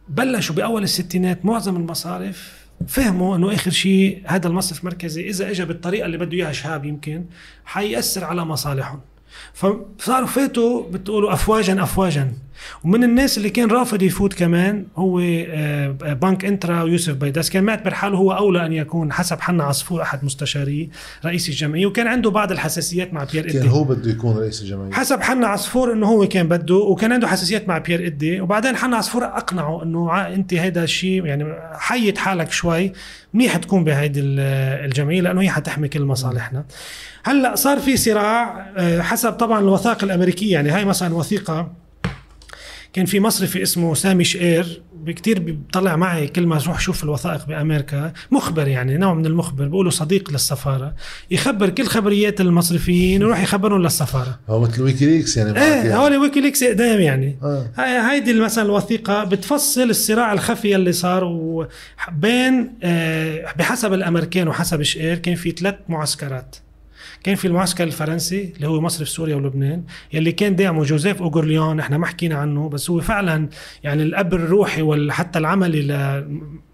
بلشوا 0.10 0.56
بأول 0.56 0.84
الستينات 0.84 1.46
معظم 1.46 1.76
المصارف 1.76 2.65
فهموا 2.88 3.36
إنه 3.36 3.54
آخر 3.54 3.72
شيء 3.72 4.22
هذا 4.26 4.48
المصرف 4.48 4.80
المركزي 4.80 5.30
إذا 5.30 5.50
اجى 5.50 5.66
بالطريقة 5.66 6.06
اللي 6.06 6.18
بده 6.18 6.38
إياها 6.38 6.52
شهاب 6.52 6.86
يمكن 6.86 7.26
حيأثر 7.66 8.24
على 8.24 8.46
مصالحهم. 8.46 9.00
فصاروا 9.54 10.28
فاتوا 10.28 10.92
بتقولوا 10.92 11.34
افواجا 11.34 11.84
افواجا. 11.84 12.34
ومن 12.84 13.04
الناس 13.04 13.38
اللي 13.38 13.50
كان 13.50 13.70
رافض 13.72 14.02
يفوت 14.02 14.34
كمان 14.34 14.86
هو 14.98 15.20
آه، 15.20 15.88
بنك 16.14 16.46
انترا 16.46 16.82
ويوسف 16.84 17.14
بيداس 17.14 17.50
كان 17.50 17.64
معتبر 17.64 17.94
حاله 17.94 18.18
هو 18.18 18.32
أولى 18.32 18.66
أن 18.66 18.74
يكون 18.74 19.14
حسب 19.14 19.40
حنا 19.42 19.64
عصفور 19.64 20.02
أحد 20.02 20.26
مستشاري 20.26 20.90
رئيس 21.26 21.50
الجمعية 21.50 21.86
وكان 21.86 22.08
عنده 22.08 22.30
بعض 22.32 22.52
الحساسيات 22.52 23.14
مع 23.14 23.24
بيير 23.24 23.52
كان 23.52 23.58
إدي. 23.62 23.70
هو 23.70 23.84
بده 23.84 24.12
يكون 24.12 24.38
رئيس 24.38 24.62
الجمعية. 24.62 24.92
حسب 24.92 25.22
حنا 25.22 25.48
عصفور 25.48 25.94
إنه 25.94 26.08
هو 26.08 26.28
كان 26.28 26.48
بده 26.48 26.76
وكان 26.76 27.12
عنده 27.12 27.28
حساسيات 27.28 27.68
مع 27.68 27.78
بيير 27.78 28.06
إدي. 28.06 28.42
وبعدين 28.42 28.76
حنا 28.76 28.98
عصفور 28.98 29.26
أقنعه 29.26 29.84
إنه 29.84 30.28
أنت 30.28 30.54
هيدا 30.54 30.84
الشيء 30.84 31.26
يعني 31.26 31.46
حيد 31.74 32.18
حالك 32.18 32.52
شوي 32.52 32.92
منيح 33.34 33.58
تكون 33.58 33.84
بهيدي 33.84 34.20
ال- 34.20 34.40
الجمعية 34.86 35.22
لأنه 35.22 35.42
هي 35.42 35.50
حتحمي 35.50 35.88
كل 35.88 36.02
مصالحنا. 36.04 36.66
هلأ 37.24 37.56
صار 37.56 37.80
في 37.80 37.98
صراع 37.98 38.66
آه، 38.78 39.02
حسب 39.02 39.32
طبعا 39.34 39.60
الوثائق 39.60 40.04
الأمريكية 40.04 40.54
يعني 40.54 40.70
هاي 40.70 40.86
مثلا 40.86 41.16
وثيقه 41.16 41.72
كان 42.96 43.06
في 43.06 43.20
مصرفي 43.20 43.64
اسمه 43.64 43.94
سامي 43.94 44.24
شقير 44.24 44.82
كتير 45.08 45.40
بيطلع 45.40 45.96
معي 45.96 46.28
كل 46.28 46.48
ما 46.48 46.56
أروح 46.62 46.78
أشوف 46.78 47.04
الوثائق 47.04 47.46
بأمريكا. 47.48 48.14
مخبر 48.32 48.68
يعني 48.68 48.98
نوع 48.98 49.14
من 49.14 49.26
المخبر 49.26 49.66
بيقولوا 49.66 49.92
صديق 49.92 50.32
للسفارة. 50.32 50.96
يخبر 51.32 51.70
كل 51.70 51.86
خبريات 51.86 52.42
المصرفيين 52.42 53.22
يروح 53.22 53.44
يخبرهم 53.44 53.82
للسفارة. 53.82 54.40
هو 54.50 54.60
مثل 54.60 54.82
ويكيليكس 54.82 55.38
يعني 55.38 55.60
إيه 55.62 55.64
يعني. 55.74 55.96
هول 55.96 56.18
ويكيليكس 56.18 56.64
أقدم 56.64 57.00
يعني. 57.02 57.38
آه. 57.44 57.68
هاي 57.78 58.12
هيدي 58.16 58.34
مثلا 58.34 58.64
الوثيقة 58.66 59.24
بتفصل 59.24 59.90
الصراع 59.90 60.34
الخفي 60.34 60.76
اللي 60.76 60.92
صار 60.92 61.24
و- 61.24 61.68
بين 62.12 62.74
آه، 62.84 63.54
بحسب 63.58 63.94
الأمريكان 63.94 64.48
وحسب 64.48 64.82
شقير 64.82 65.18
كان 65.18 65.36
في 65.36 65.52
ثلاث 65.52 65.76
معسكرات. 65.90 66.56
كان 67.26 67.36
في 67.36 67.48
المعسكر 67.48 67.84
الفرنسي 67.84 68.54
اللي 68.56 68.68
هو 68.68 68.82
مصرف 68.82 69.10
سوريا 69.10 69.36
ولبنان 69.36 69.84
يلي 70.14 70.32
كان 70.32 70.56
داعمه 70.56 70.84
جوزيف 70.84 71.22
اوغورليون 71.22 71.80
إحنا 71.80 71.98
ما 71.98 72.06
حكينا 72.06 72.36
عنه 72.36 72.70
بس 72.70 72.90
هو 72.90 73.00
فعلا 73.00 73.50
يعني 73.84 74.04
الأب 74.04 74.34
الروحي 74.34 74.82
وحتى 74.82 75.40
العملي 75.40 75.82
ل 75.82 75.92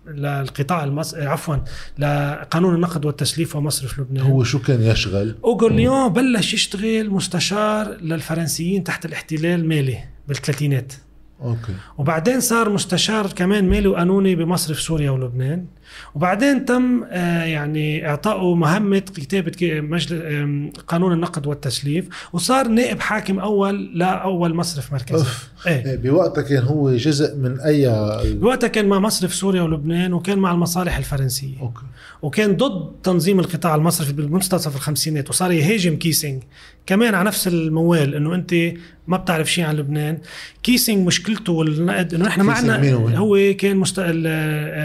للقطاع 0.07 0.83
المص... 0.83 1.15
عفوا 1.15 1.55
لقانون 1.97 2.75
النقد 2.75 3.05
والتسليف 3.05 3.55
ومصرف 3.55 3.99
لبنان. 3.99 4.25
هو 4.25 4.43
شو 4.43 4.59
كان 4.59 4.81
يشغل؟ 4.81 5.35
اوغورليون 5.43 6.07
بلش 6.07 6.53
يشتغل 6.53 7.09
مستشار 7.09 7.97
للفرنسيين 8.01 8.83
تحت 8.83 9.05
الاحتلال 9.05 9.67
مالي 9.67 9.97
بالثلاثينات. 10.27 10.93
okay. 11.41 11.73
وبعدين 11.97 12.39
صار 12.39 12.69
مستشار 12.69 13.27
كمان 13.27 13.69
مالي 13.69 13.87
وقانوني 13.87 14.35
بمصرف 14.35 14.79
سوريا 14.79 15.11
ولبنان. 15.11 15.65
وبعدين 16.15 16.65
تم 16.65 17.03
آه، 17.03 17.43
يعني 17.43 18.09
إعطائه 18.09 18.55
مهمة 18.55 18.99
كتابة 18.99 19.51
قانون 20.87 21.13
النقد 21.13 21.47
والتسليف. 21.47 22.29
وصار 22.33 22.67
نائب 22.67 22.99
حاكم 22.99 23.39
أول 23.39 23.99
لأول 23.99 24.53
مصرف 24.53 24.93
مركزي. 24.93 25.19
أوف. 25.19 25.50
إيه. 25.67 25.85
إيه، 25.85 25.95
بوقتها 25.95 26.41
كان 26.41 26.63
هو 26.63 26.95
جزء 26.95 27.35
من 27.35 27.59
أي 27.59 27.87
بوقتها 28.33 28.67
كان 28.67 28.87
مع 28.87 28.99
مصرف 28.99 29.33
سوريا 29.35 29.61
ولبنان 29.61 30.13
وكان 30.13 30.39
مع 30.39 30.51
المصالح 30.51 30.97
الفرنسية. 30.97 31.59
okay. 31.61 31.81
وكان 32.21 32.55
ضد 32.57 32.91
تنظيم 33.03 33.39
القطاع 33.39 33.75
المصرفي 33.75 34.13
بالمنتصف 34.13 34.75
الخمسينات 34.75 35.29
وصار 35.29 35.51
يهاجم 35.51 35.95
كيسينج 35.95 36.43
كمان 36.85 37.15
على 37.15 37.27
نفس 37.27 37.47
الموال 37.47 38.15
إنه 38.15 38.35
أنت 38.35 38.55
ما 39.07 39.17
بتعرف 39.17 39.51
شيء 39.51 39.63
عن 39.63 39.75
لبنان. 39.75 40.17
كيسينج 40.63 41.07
مشكلته 41.07 41.53
والنقد 41.53 42.13
إنه 42.13 42.27
إحنا 42.27 42.43
ما 42.43 42.53
عندنا 42.53 43.17
هو؟ 43.17 43.53
كان 43.59 43.77
مست... 43.77 43.99
ال- 43.99 44.27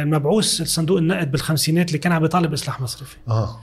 المبعوث 0.03 0.63
صندوق 0.63 0.99
النقد 0.99 1.31
بالخمسينات 1.31 1.89
اللي 1.89 1.99
كان 1.99 2.13
عم 2.13 2.23
بيطالب 2.23 2.53
اصلاح 2.53 2.81
مصرفي. 2.81 3.17
آه. 3.29 3.61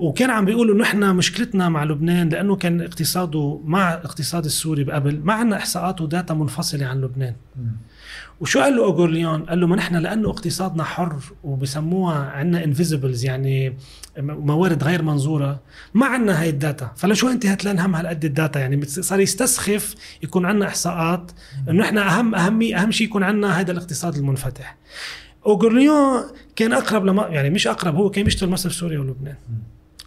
وكان 0.00 0.30
عم 0.30 0.44
بيقولوا 0.44 0.74
إنه 0.74 0.84
إحنا 0.84 1.12
مشكلتنا 1.12 1.68
مع 1.68 1.84
لبنان 1.84 2.28
لأنه 2.28 2.56
كان 2.56 2.80
اقتصاده 2.80 3.60
مع 3.64 3.94
الاقتصاد 3.94 4.44
السوري 4.44 4.84
قبل 4.84 5.20
ما 5.24 5.32
عندنا 5.32 5.56
إحصاءات 5.56 6.00
و 6.00 6.07
data 6.07 6.34
منفصلة 6.34 6.86
عن 6.86 7.00
لبنان. 7.00 7.34
وشو 8.40 8.60
قال 8.60 8.76
له 8.76 8.84
أوغورليون؟ 8.84 9.42
قال 9.42 9.60
له 9.60 9.66
ما 9.66 9.76
نحن 9.76 9.96
لأنه 9.96 10.30
اقتصادنا 10.30 10.84
حر 10.84 11.16
وبسموها 11.44 12.30
عندنا 12.30 12.64
invisibles 12.64 13.24
يعني 13.24 13.76
موارد 14.18 14.84
غير 14.84 15.02
منظورة 15.02 15.60
ما 15.94 16.06
عندنا 16.06 16.40
هاي 16.40 16.50
ال 16.50 16.57
data. 16.57 16.92
فلشو 16.96 17.28
انت 17.28 17.46
عتلان 17.46 17.78
هم 17.78 17.94
هالقد 17.96 18.24
ال 18.24 18.30
data؟ 18.30 18.60
يعني 18.60 18.84
صار 18.86 19.20
يستسخف 19.20 19.94
يكون 20.22 20.46
عندنا 20.46 20.66
إحصاءات 20.66 21.32
إنه 21.68 21.84
إحنا 21.84 22.18
أهم 22.18 22.34
أهمي 22.34 22.76
أهم 22.76 22.90
شيء 22.90 23.06
يكون 23.06 23.22
عندنا 23.22 23.60
هذا 23.60 23.72
الاقتصاد 23.72 24.16
المنفتح. 24.16 24.76
أوغورليون 25.46 26.22
كان 26.56 26.72
أقرب 26.72 27.04
لما 27.04 27.26
يعني 27.28 27.50
مش 27.50 27.66
أقرب 27.66 27.94
هو 27.94 28.10
كان 28.10 28.24
بيشتغل 28.24 28.50
مصرف 28.50 28.74
سوريا 28.74 28.98
ولبنان. 28.98 29.36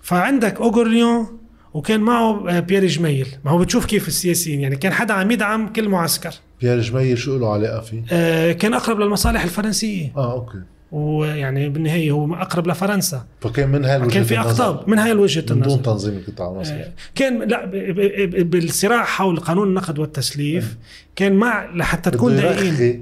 فعندك 0.03 0.61
اوغورليون 0.61 1.27
وكان 1.73 2.01
معه 2.01 2.49
آه، 2.49 2.59
بيير 2.59 2.88
جميل 2.88 3.27
ما 3.45 3.51
هو 3.51 3.57
بتشوف 3.57 3.85
كيف 3.85 4.07
السياسيين 4.07 4.59
يعني 4.61 4.75
كان 4.75 4.93
حدا 4.93 5.13
عم 5.13 5.31
يدعم 5.31 5.73
كل 5.73 5.89
معسكر. 5.89 6.34
بيير 6.61 6.81
جميل 6.81 7.17
شو 7.17 7.38
له 7.38 7.53
علاقة 7.53 7.81
فيه؟ 7.81 8.03
آه، 8.11 8.51
كان 8.51 8.73
أقرب 8.73 8.99
للمصالح 8.99 9.43
الفرنسيه 9.43 10.11
آه 10.17 10.31
okay. 10.34 10.57
ويعني 10.91 11.69
بالنهاية 11.69 12.11
هو 12.11 12.34
أقرب 12.34 12.67
لفرنسا. 12.67 13.25
فكان 13.41 13.69
من 13.69 13.85
هاي 13.85 14.07
كان 14.07 14.23
في 14.23 14.39
أقطاب 14.39 14.89
من 14.89 14.99
هاي 14.99 15.11
الوجهة 15.11 15.41
من 15.41 15.47
دون 15.47 15.57
النظر. 15.61 15.77
تنظيم 15.77 16.17
القطاع 16.17 16.51
المصرفي 16.51 16.81
آه، 16.81 16.91
كان 17.15 17.43
لا 17.43 17.65
بالصراع 18.43 19.03
حول 19.03 19.39
قانون 19.39 19.67
النقد 19.67 19.99
والتسليف 19.99 20.77
كان 21.15 21.34
مع 21.34 21.65
لحتى 21.75 22.11
تكون 22.11 22.35
دقيقين 22.35 22.67
يرخي 22.67 22.99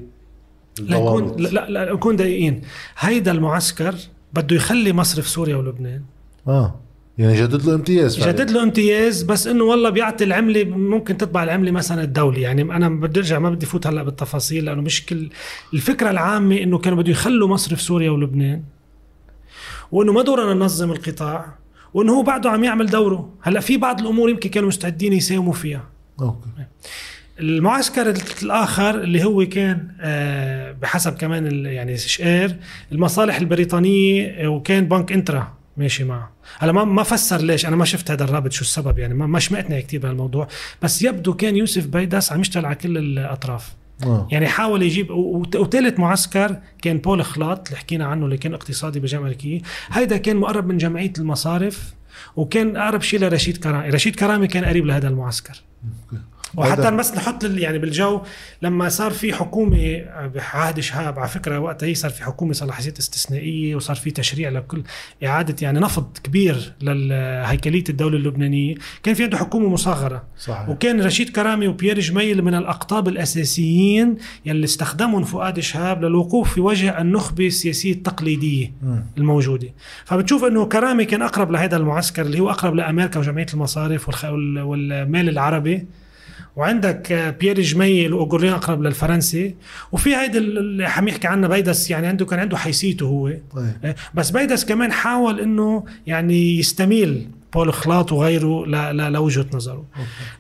لا. 0.79 0.95
لا, 1.37 1.49
لا, 1.49 1.69
لا 1.69 1.93
نكون 1.93 2.15
دقيقين 2.15 2.61
هيدا 2.99 3.31
المعسكر 3.31 3.95
بده 4.33 4.55
يخلي 4.55 4.93
مصرف 4.93 5.27
سوريا 5.27 5.55
ولبنان. 5.55 6.01
آه. 6.47 6.75
يعني 7.21 7.41
جدد 7.41 7.65
له 7.65 7.75
امتياز 7.75 8.17
فعلاً. 8.17 8.31
جدد 8.31 8.51
له 8.51 8.63
امتياز 8.63 9.23
بس 9.23 9.47
إنه 9.47 9.63
والله 9.63 9.89
بيعطي 9.89 10.23
العملة 10.23 10.63
ممكن 10.63 11.17
تطبع 11.17 11.43
العملة 11.43 11.71
مثلا 11.71 12.03
الدولي. 12.03 12.41
يعني 12.41 12.61
أنا 12.61 12.89
بدي 12.89 13.19
أرجع 13.19 13.39
ما 13.39 13.49
بدي 13.49 13.65
فوت 13.65 13.87
هلأ 13.87 14.03
بالتفاصيل 14.03 14.65
لأنه 14.65 14.81
مش 14.81 15.05
كل 15.05 15.29
الفكرة 15.73 16.09
العامة 16.09 16.57
إنه 16.57 16.77
كانوا 16.77 16.97
بده 16.97 17.11
يخلوا 17.11 17.47
مصرف 17.47 17.81
سوريا 17.81 18.11
ولبنان 18.11 18.63
وإنه 19.91 20.13
ما 20.13 20.21
دورنا 20.21 20.53
ننظم 20.53 20.91
القطاع 20.91 21.45
وإنه 21.93 22.13
هو 22.13 22.23
بعده 22.23 22.49
عم 22.49 22.63
يعمل 22.63 22.85
دوره. 22.85 23.33
هلأ 23.41 23.59
في 23.59 23.77
بعض 23.77 23.99
الأمور 23.99 24.29
يمكن 24.29 24.49
كانوا 24.49 24.67
مستعدين 24.67 25.13
يساوموا 25.13 25.53
فيها. 25.53 25.83
أوكي. 26.21 26.47
المعسكر 27.39 28.13
الآخر 28.43 29.01
اللي 29.01 29.23
هو 29.23 29.45
كان 29.45 29.87
آه، 30.01 30.71
بحسب 30.71 31.13
كمان 31.13 31.65
يعني 31.65 31.97
شقير 31.97 32.55
المصالح 32.91 33.37
البريطانية 33.37 34.47
وكان 34.47 34.87
بنك 34.87 35.11
إنترا. 35.11 35.53
ماشي 35.77 36.03
معه. 36.03 36.31
هلا 36.59 36.71
ما 36.71 36.83
ما 36.83 37.03
فسر 37.03 37.41
ليش 37.41 37.65
أنا 37.65 37.75
ما 37.75 37.85
شفت 37.85 38.11
هذا 38.11 38.23
الرابط 38.23 38.51
شو 38.51 38.61
السبب 38.61 38.99
يعني 38.99 39.13
ما 39.13 39.27
مش 39.27 39.51
مقتنع 39.51 39.79
كثير 39.79 39.99
بهالموضوع. 39.99 40.47
بس 40.81 41.01
يبدو 41.01 41.33
كان 41.33 41.55
يوسف 41.55 41.87
بيداس 41.87 42.31
عم 42.31 42.41
يشتغل 42.41 42.65
على 42.65 42.75
كل 42.75 42.97
الأطراف. 42.97 43.75
آه. 44.03 44.27
يعني 44.31 44.47
حاول 44.47 44.81
يجيب 44.81 45.11
وثالث 45.11 45.99
معسكر 45.99 46.57
كان 46.81 46.97
بول 46.97 47.23
خلاط 47.23 47.67
اللي 47.67 47.79
حكينا 47.79 48.05
عنه 48.05 48.25
اللي 48.25 48.37
كان 48.37 48.53
اقتصادي 48.53 48.99
بالجامعة 48.99 49.27
الامريكيه 49.27 49.61
هيدا 49.91 50.17
كان 50.17 50.37
مقرب 50.37 50.67
من 50.67 50.77
جمعية 50.77 51.13
المصارف 51.17 51.93
وكان 52.35 52.77
أقرب 52.77 53.01
شيء 53.01 53.19
لرشيد 53.19 53.57
كرامي 53.57 53.89
رشيد 53.89 54.15
كرامي 54.15 54.47
كان 54.47 54.65
قريب 54.65 54.85
لهذا 54.85 55.07
المعسكر. 55.07 55.61
okay. 55.83 56.23
وحتى 56.55 56.91
بس 56.91 57.13
نحط 57.13 57.43
يعني 57.43 57.77
بالجو 57.77 58.21
لما 58.61 58.89
صار 58.89 59.11
في 59.11 59.33
حكومة 59.33 60.05
بعهد 60.35 60.79
شهاب 60.79 61.19
على 61.19 61.27
فكرة 61.27 61.59
وقتها 61.59 61.87
هي 61.87 61.95
صار 61.95 62.11
في 62.11 62.23
حكومة 62.23 62.53
صلاحيات 62.53 62.99
استثنائية 62.99 63.75
وصار 63.75 63.95
في 63.95 64.11
تشريع 64.11 64.49
لكل 64.49 64.83
إعادة 65.25 65.55
يعني 65.61 65.79
نفض 65.79 66.17
كبير 66.23 66.73
لهيكلية 66.81 67.83
الدولة 67.89 68.17
اللبنانية. 68.17 68.75
كان 69.03 69.15
في 69.15 69.23
عنده 69.23 69.37
حكومة 69.37 69.69
مصغرة. 69.69 70.23
صحيح. 70.37 70.69
وكان 70.69 71.01
رشيد 71.01 71.29
كرامي 71.29 71.67
وبيير 71.67 71.99
جميل 71.99 72.41
من 72.41 72.55
الأقطاب 72.55 73.07
الأساسيين 73.07 74.17
يلي 74.45 74.63
استخدمهم 74.63 75.23
فؤاد 75.23 75.59
شهاب 75.59 76.05
للوقوف 76.05 76.53
في 76.53 76.61
وجه 76.61 77.01
النخبة 77.01 77.47
السياسية 77.47 77.91
التقليدية 77.91 78.73
مم. 78.81 79.03
الموجودة. 79.17 79.73
فبتشوف 80.05 80.43
إنه 80.43 80.65
كرامي 80.65 81.05
كان 81.05 81.21
أقرب 81.21 81.51
لهذا 81.51 81.77
المعسكر 81.77 82.21
اللي 82.21 82.39
هو 82.39 82.49
أقرب 82.49 82.75
لأمريكا 82.75 83.19
وجمعية 83.19 83.45
المصارف 83.53 84.25
والمال 84.33 85.29
العربي. 85.29 85.85
وعندك 86.61 87.11
آه، 87.11 87.29
بيير 87.29 87.61
جمي 87.61 88.05
الأوغوريان 88.05 88.53
أقرب 88.53 88.81
للفرنسي. 88.81 89.55
وفي 89.91 90.15
هيدي 90.15 90.37
اللي 90.37 90.85
عم 90.85 91.07
يحكي 91.07 91.27
عنها 91.27 91.49
بيدس 91.49 91.89
يعني 91.89 92.07
عنده 92.07 92.25
كان 92.25 92.39
عنده 92.39 92.57
حيثيته 92.57 93.05
هو. 93.05 93.27
أي. 93.27 93.41
آه، 93.83 93.95
بس 94.13 94.29
بيدس 94.29 94.65
كمان 94.65 94.91
حاول 94.91 95.39
إنه 95.39 95.85
يعني 96.07 96.59
يستميل 96.59 97.27
بول 97.53 97.73
خلاط 97.73 98.11
وغيره 98.11 98.65
لوجهة 99.09 99.45
نظره. 99.53 99.85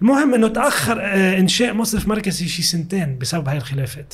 المهم 0.01 0.33
إنه 0.33 0.47
تأخر 0.47 1.01
آه، 1.01 1.39
إنشاء 1.39 1.73
مصرف 1.73 2.07
مركزي 2.07 2.47
شي 2.47 2.61
سنتين 2.61 3.17
بسبب 3.17 3.47
هاي 3.47 3.57
الخلافات. 3.57 4.13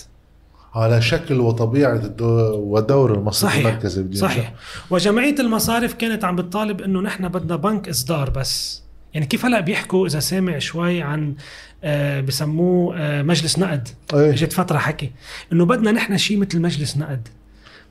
على 0.75 1.01
شكل 1.01 1.39
وطبيعة 1.39 2.01
ودور 2.21 3.13
المصرف 3.13 3.51
صحيح. 3.51 3.65
المركزي 3.67 4.13
صحيح. 4.13 4.53
وجمعية 4.89 5.35
المصارف 5.39 5.93
كانت 5.93 6.23
عم 6.23 6.35
بتطالب 6.35 6.81
إنه 6.81 7.01
نحن 7.01 7.27
بدنا 7.27 7.55
بنك 7.55 7.89
إصدار 7.89 8.29
بس. 8.29 8.86
يعني 9.17 9.27
كيف 9.27 9.45
هلا 9.45 9.59
بيحكوا 9.59 10.07
إذا 10.07 10.19
سامع 10.19 10.59
شوي 10.59 11.01
عن 11.01 11.35
آه 11.83 12.21
بسموه 12.21 12.97
آه 12.97 13.21
مجلس 13.21 13.59
نقد؟ 13.59 13.87
إيه. 14.13 14.29
إجت 14.29 14.53
فترة 14.53 14.77
حكي 14.77 15.11
إنه 15.53 15.65
بدنا 15.65 15.91
نحن 15.91 16.17
شيء 16.17 16.37
مثل 16.37 16.61
مجلس 16.61 16.97
نقد. 16.97 17.27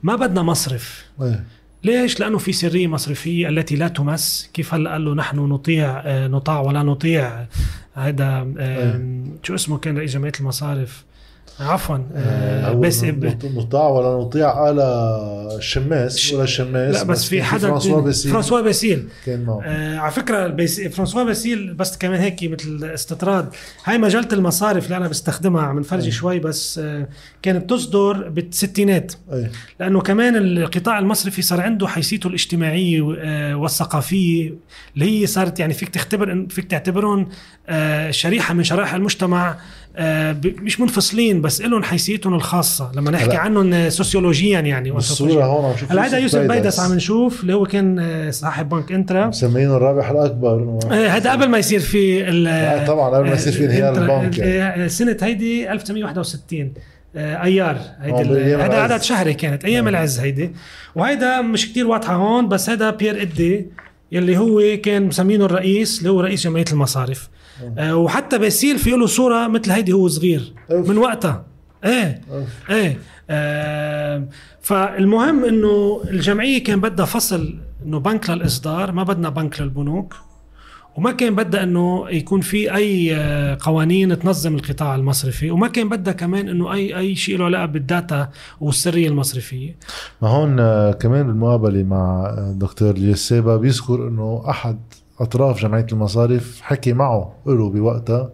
ما 0.03 0.17
بدنا 0.17 0.43
مصرف. 0.43 1.05
إيه. 1.23 1.45
ليش؟ 1.85 2.21
لأنه 2.21 2.39
في 2.39 2.53
سرية 2.53 2.87
مصرفية 2.87 3.49
التي 3.49 3.77
لا 3.77 3.89
تمس، 3.89 4.51
كيف 4.55 4.75
هلا 4.75 4.93
قال 4.93 5.05
له 5.05 5.15
نحن 5.15 5.39
نطيع 5.39 6.03
آه، 6.05 6.29
نطاع 6.29 6.61
ولا 6.61 6.83
نطيع؟ 6.83 7.47
هذا 7.95 8.47
آه، 8.59 9.25
شو 9.43 9.55
اسمه 9.55 9.79
كان 9.79 9.99
رئيس 9.99 10.13
جمعية 10.13 10.33
المصارف؟ 10.41 11.05
عفوا 11.61 11.99
آه، 12.15 12.69
هو 12.71 12.81
بس 12.81 13.05
نط- 13.05 13.45
نطاع 13.45 13.89
ولا 13.89 14.25
نطيع 14.25 14.51
على 14.57 14.83
الشماس 15.59 16.33
ولا 16.33 16.45
الشماس 16.45 16.95
لا 16.97 17.03
بس 17.03 17.25
في 17.25 17.43
حدا 17.43 17.69
فرانسوا 17.69 18.01
باسيل. 18.01 18.31
فرانسوا 18.33 18.61
باسيل. 18.61 19.09
كان 19.27 19.45
معه. 19.45 19.63
آه 19.65 19.99
على 19.99 20.11
فكرة. 20.13 20.67
فرانسوا 20.89 21.25
باسيل 21.25 21.75
بس 21.75 21.97
كمان 21.99 22.21
هيك 22.21 22.45
مثل 22.45 22.85
استطراد. 22.95 23.49
هاي 23.85 23.99
مجله 23.99 24.29
المصارف 24.33 24.85
اللي 24.85 24.97
أنا 24.97 25.09
بستخدمها 25.09 25.63
عم 25.63 25.79
نفرجي 25.79 26.11
شوي 26.11 26.39
بس 26.39 26.79
آه 26.79 27.09
كانت 27.43 27.71
تصدر 27.71 28.29
بالستينات. 28.29 29.13
لأنه 29.81 30.01
كمان 30.01 30.37
القطاع 30.37 30.99
المصرفي 30.99 31.43
صار 31.43 31.61
عنده 31.61 31.89
حيثيته 31.89 32.27
الاجتماعية 32.29 33.15
آه، 33.19 33.55
والثقافية 33.57 34.55
اللي 34.95 35.21
هي 35.23 35.27
صارت 35.27 35.61
يعني 35.61 35.75
فيك 35.75 35.89
تختبر 35.89 36.47
فيك 36.51 36.65
تعتبرهم 36.71 37.29
آه، 37.69 38.11
شريحة 38.11 38.55
من 38.55 38.65
شرائح 38.65 38.95
المجتمع 38.95 39.51
آه، 39.51 39.57
مش 40.63 40.81
منفصلين 40.81 41.41
بس 41.41 41.61
لهم 41.61 41.83
حيثيتهم 41.83 42.35
الخاصة. 42.35 42.91
لما 42.95 43.11
نحكي 43.11 43.37
عنهم 43.37 43.91
سوسيولوجيا 43.91 44.61
يعني 44.61 44.91
بالصورة 44.91 45.45
هون 45.45 45.65
عم 45.65 45.73
نشوف 45.73 45.93
هلا 45.93 46.05
هيدا 46.05 46.19
يوسف 46.19 46.39
بيدس 46.39 46.81
عم 46.81 46.95
نشوف 46.95 47.43
اللي 47.43 47.55
هو 47.55 47.67
كان 47.67 47.99
آه، 47.99 48.31
صاحب 48.31 48.69
بنك 48.69 48.93
انترا. 48.93 49.27
مسمينه 49.27 49.77
الرابح 49.77 50.11
الأكبر. 50.11 50.79
آه، 50.91 51.09
هذا 51.09 51.33
قبل 51.33 51.49
ما 51.49 51.59
يصير 51.59 51.81
في 51.81 52.23
طبعا 52.87 53.17
قبل 53.17 53.29
ما 53.29 53.35
يصير 53.35 53.53
في 53.53 53.65
انهيار 53.65 54.03
البنك 54.03 54.39
يعني. 54.39 54.85
آه، 54.85 54.89
سنة 54.89 55.17
هيدي 55.23 55.73
1961 55.73 56.73
آه، 57.17 57.43
أيار. 57.43 57.79
هيدي 58.01 58.55
آه، 58.55 58.67
هذا. 58.67 58.75
عدد 58.75 59.03
شهري 59.03 59.35
كانت 59.35 59.65
أيام 59.65 59.85
آه. 59.85 59.91
العز 59.91 60.19
هيدي. 60.19 60.51
وهيدا 60.95 61.41
مش 61.41 61.71
كتير 61.71 61.87
واضحة 61.87 62.15
هون 62.15 62.49
بس 62.49 62.71
هذا 62.71 62.91
بيير 62.91 63.23
إدي 63.23 63.67
يلي 64.13 64.37
هو 64.37 64.63
كان 64.83 65.03
مسمينه 65.03 65.45
الرئيس 65.45 65.99
اللي 65.99 66.11
هو 66.11 66.21
رئيس 66.21 66.45
جمعية 66.45 66.65
المصارف. 66.73 67.29
آه، 67.79 67.97
وحتى 67.97 68.39
باسيل 68.39 68.79
في 68.79 68.91
له 68.91 69.07
صورة 69.07 69.49
مثل 69.49 69.71
هيدي 69.71 69.93
هو 69.93 70.09
صغير 70.09 70.53
أوف. 70.71 70.89
من 70.89 70.99
وقتها 70.99 71.45
إيه 71.85 72.21
أوف. 72.31 72.71
إيه 72.71 72.99
آه 73.31 74.29
فالمهم 74.61 75.45
إنه 75.45 76.03
الجمعية 76.11 76.65
كان 76.65 76.81
بدها 76.81 77.07
فصل 77.07 77.55
إنه 77.87 77.99
بنك 77.99 78.31
للإصدار 78.31 78.93
ما 78.93 79.03
بدنا 79.03 79.29
بنك 79.29 79.61
للبنوك 79.61 80.15
وما 80.97 81.13
كان 81.13 81.35
بدها 81.35 81.63
إنه 81.63 82.07
يكون 82.11 82.41
في 82.41 82.75
أي 82.75 83.17
آه، 83.17 83.59
قوانين 83.61 84.19
تنظم 84.19 84.55
القطاع 84.55 84.95
المصرفي 84.95 85.51
وما 85.51 85.69
كان 85.69 85.89
بدها 85.89 86.13
كمان 86.13 86.49
إنه 86.49 86.73
أي 86.73 86.99
أي 86.99 87.15
شيء 87.15 87.39
له 87.39 87.45
علاقة 87.45 87.67
بالداتا 87.67 88.29
والسرية 88.61 89.09
المصرفية 89.09 89.77
ما 90.23 90.29
هون 90.29 90.61
آه، 90.61 90.93
كمان 90.93 91.27
بالمقابلة 91.27 91.83
مع 91.83 92.35
دكتور 92.53 92.93
ليسيبا 92.93 93.57
بيذكر 93.57 94.09
إنه 94.09 94.43
أحد 94.51 94.79
أطراف 95.21 95.61
جمعية 95.61 95.87
المصارف 95.93 96.61
حكي 96.61 96.93
معه 96.93 97.35
له 97.47 97.71
بوقتها 97.71 98.31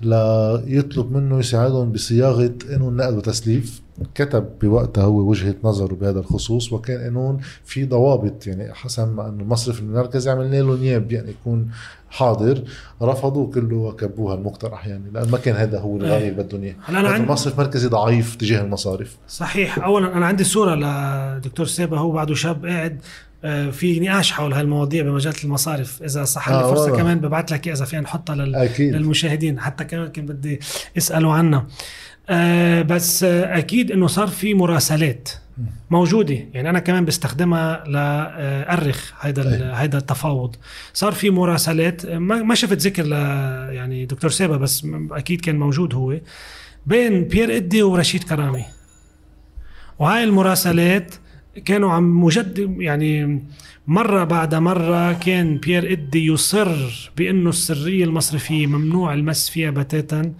ليطلب 0.00 1.12
منه 1.12 1.38
يساعدهم 1.38 1.92
بصياغة 1.92 2.52
قانون 2.70 2.96
نقد 2.96 3.16
وتسليف. 3.16 3.82
كتب 4.14 4.48
بوقتها 4.62 5.04
هو 5.04 5.18
وجهة 5.18 5.54
نظره 5.64 5.94
بهذا 5.94 6.20
الخصوص 6.20 6.72
وكان 6.72 7.00
قانون 7.00 7.40
في 7.64 7.84
ضوابط 7.84 8.46
يعني 8.46 8.74
حسب 8.74 9.14
ما 9.16 9.28
أنه 9.28 9.42
المصرف 9.42 9.80
المركزي 9.80 10.30
عملنا 10.30 10.56
له 10.56 10.76
نياب 10.76 11.12
يعني 11.12 11.30
يكون 11.30 11.70
حاضر. 12.10 12.62
رفضوا 13.02 13.52
كله 13.52 13.76
وكبوها 13.76 14.34
المقترح 14.34 14.86
يعني 14.86 15.10
لأن 15.14 15.30
ما 15.30 15.38
كان 15.38 15.56
هذا 15.56 15.80
هو 15.80 15.96
الغاية 15.96 16.28
اللي 16.28 16.42
بدهم 16.42 16.62
اياه 16.62 16.74
هلا 16.84 17.00
أنا 17.00 17.08
عندي 17.08 17.26
المصرف 17.26 17.60
المركزي 17.60 17.88
ضعيف 17.88 18.34
تجاه 18.34 18.62
المصارف. 18.62 19.16
صحيح. 19.28 19.78
اولا 19.78 20.16
أنا 20.16 20.26
عندي 20.26 20.44
صورة 20.44 20.74
لدكتور 20.74 21.66
سيبا 21.66 21.98
هو 21.98 22.12
بعده 22.12 22.34
شاب 22.34 22.66
قاعد 22.66 23.00
في 23.72 24.00
نقاش 24.00 24.32
حول 24.32 24.52
هالمواضيع 24.52 25.02
بمجله 25.02 25.34
المصارف. 25.44 26.02
إذا 26.02 26.24
صح 26.24 26.48
لي 26.48 26.54
آه، 26.54 26.70
فرصة 26.70 26.82
والله. 26.82 26.96
كمان 26.96 27.18
ببعث 27.18 27.52
لك 27.52 27.68
إذا 27.68 27.84
فينا 27.84 28.02
نحطها 28.02 28.36
لل... 28.36 28.54
أكيد. 28.54 28.94
للمشاهدين. 28.94 29.60
حتى 29.60 29.84
كمان 29.84 30.08
كان 30.08 30.26
بدي 30.26 30.60
اسألوا 30.98 31.32
عنها. 31.32 31.66
آه 32.28 32.82
بس 32.82 33.24
آه 33.24 33.58
أكيد 33.58 33.92
إنه 33.92 34.06
صار 34.06 34.28
في 34.28 34.54
مراسلات 34.54 35.28
موجودة. 35.90 36.34
يعني 36.54 36.70
أنا 36.70 36.78
كمان 36.78 37.04
بستخدمها 37.04 37.84
لأرخ 37.86 39.12
هيدا 39.20 39.72
هيدا 39.80 39.98
التفاوض. 39.98 40.56
صار 40.92 41.12
في 41.12 41.30
مراسلات. 41.30 42.04
آه، 42.04 42.18
ما 42.18 42.54
شفت 42.54 42.78
ذكر 42.78 43.02
ل 43.02 43.12
يعني 43.74 44.06
دكتور 44.06 44.30
سيبا 44.30 44.56
بس 44.56 44.86
أكيد 45.10 45.40
كان 45.40 45.58
موجود 45.58 45.94
هو. 45.94 46.20
بين 46.86 47.24
بيير 47.24 47.56
إدي 47.56 47.82
ورشيد 47.82 48.24
كرامي. 48.24 48.64
وهاي 49.98 50.24
المراسلات 50.24 51.14
كانوا 51.64 51.92
عم 51.92 52.24
مجد 52.24 52.76
يعني 52.78 53.42
مرة 53.86 54.24
بعد 54.24 54.54
مرة 54.54 55.12
كان 55.12 55.58
بيير 55.58 55.92
إدي 55.92 56.26
يصر 56.26 57.10
بأنه 57.16 57.50
السرية 57.50 58.04
المصرفية 58.04 58.66
ممنوع 58.66 59.12
المس 59.14 59.48
فيها 59.50 59.70
بتاتا 59.70 60.32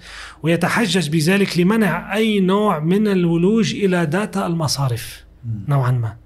ويتحجج 0.43 1.09
بذلك 1.09 1.59
لمنع 1.59 2.15
أي 2.17 2.41
نوع 2.41 2.79
من 2.79 3.09
الولوج 3.09 3.75
إلى 3.75 4.07
داتا 4.07 4.47
المصارف 4.47 5.25
نوعا 5.69 5.91
ما. 5.91 6.17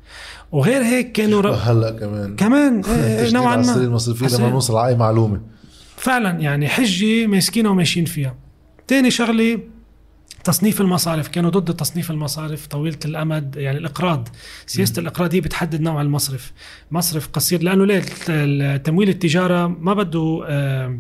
وغير 0.53 0.83
هيك 0.83 1.13
كانوا 1.13 1.41
ر... 1.43 1.51
هلأ 1.71 1.91
كمان. 1.91 2.37
كمان 2.37 2.81
تشديد 2.83 3.35
نوعا 3.35 3.57
ما. 3.57 3.77
المصرفية 3.77 4.37
لما. 4.39 4.51
نوصل 4.51 4.77
على 4.77 4.89
أي 4.89 4.97
معلومة. 4.97 5.41
فعلا 5.97 6.41
يعني 6.41 6.69
حجة 6.69 7.27
ماسكينها 7.27 7.71
وماشيين 7.71 8.05
فيها. 8.07 8.35
تاني 8.89 9.11
شغلة 9.11 9.59
تصنيف 10.45 10.81
المصارف 10.81 11.29
كانوا 11.29 11.51
ضد 11.51 11.75
تصنيف 11.77 12.11
المصارف 12.11 12.67
طويلة 12.67 12.99
الأمد 13.05 13.57
يعني 13.57 13.79
الإقراض. 13.79 14.29
سياسة 14.67 15.01
الإقراض 15.01 15.35
هي 15.35 15.41
بتحدد 15.41 15.81
نوع 15.81 16.03
المصرف. 16.03 16.53
مصرف 16.91 17.29
قصير 17.29 17.63
لأنه 17.63 17.87
ليه؟ 17.87 18.03
التمويل 18.29 19.09
التجارة 19.09 19.67
ما 19.67 19.95
بده 19.95 20.45
آه، 20.49 20.99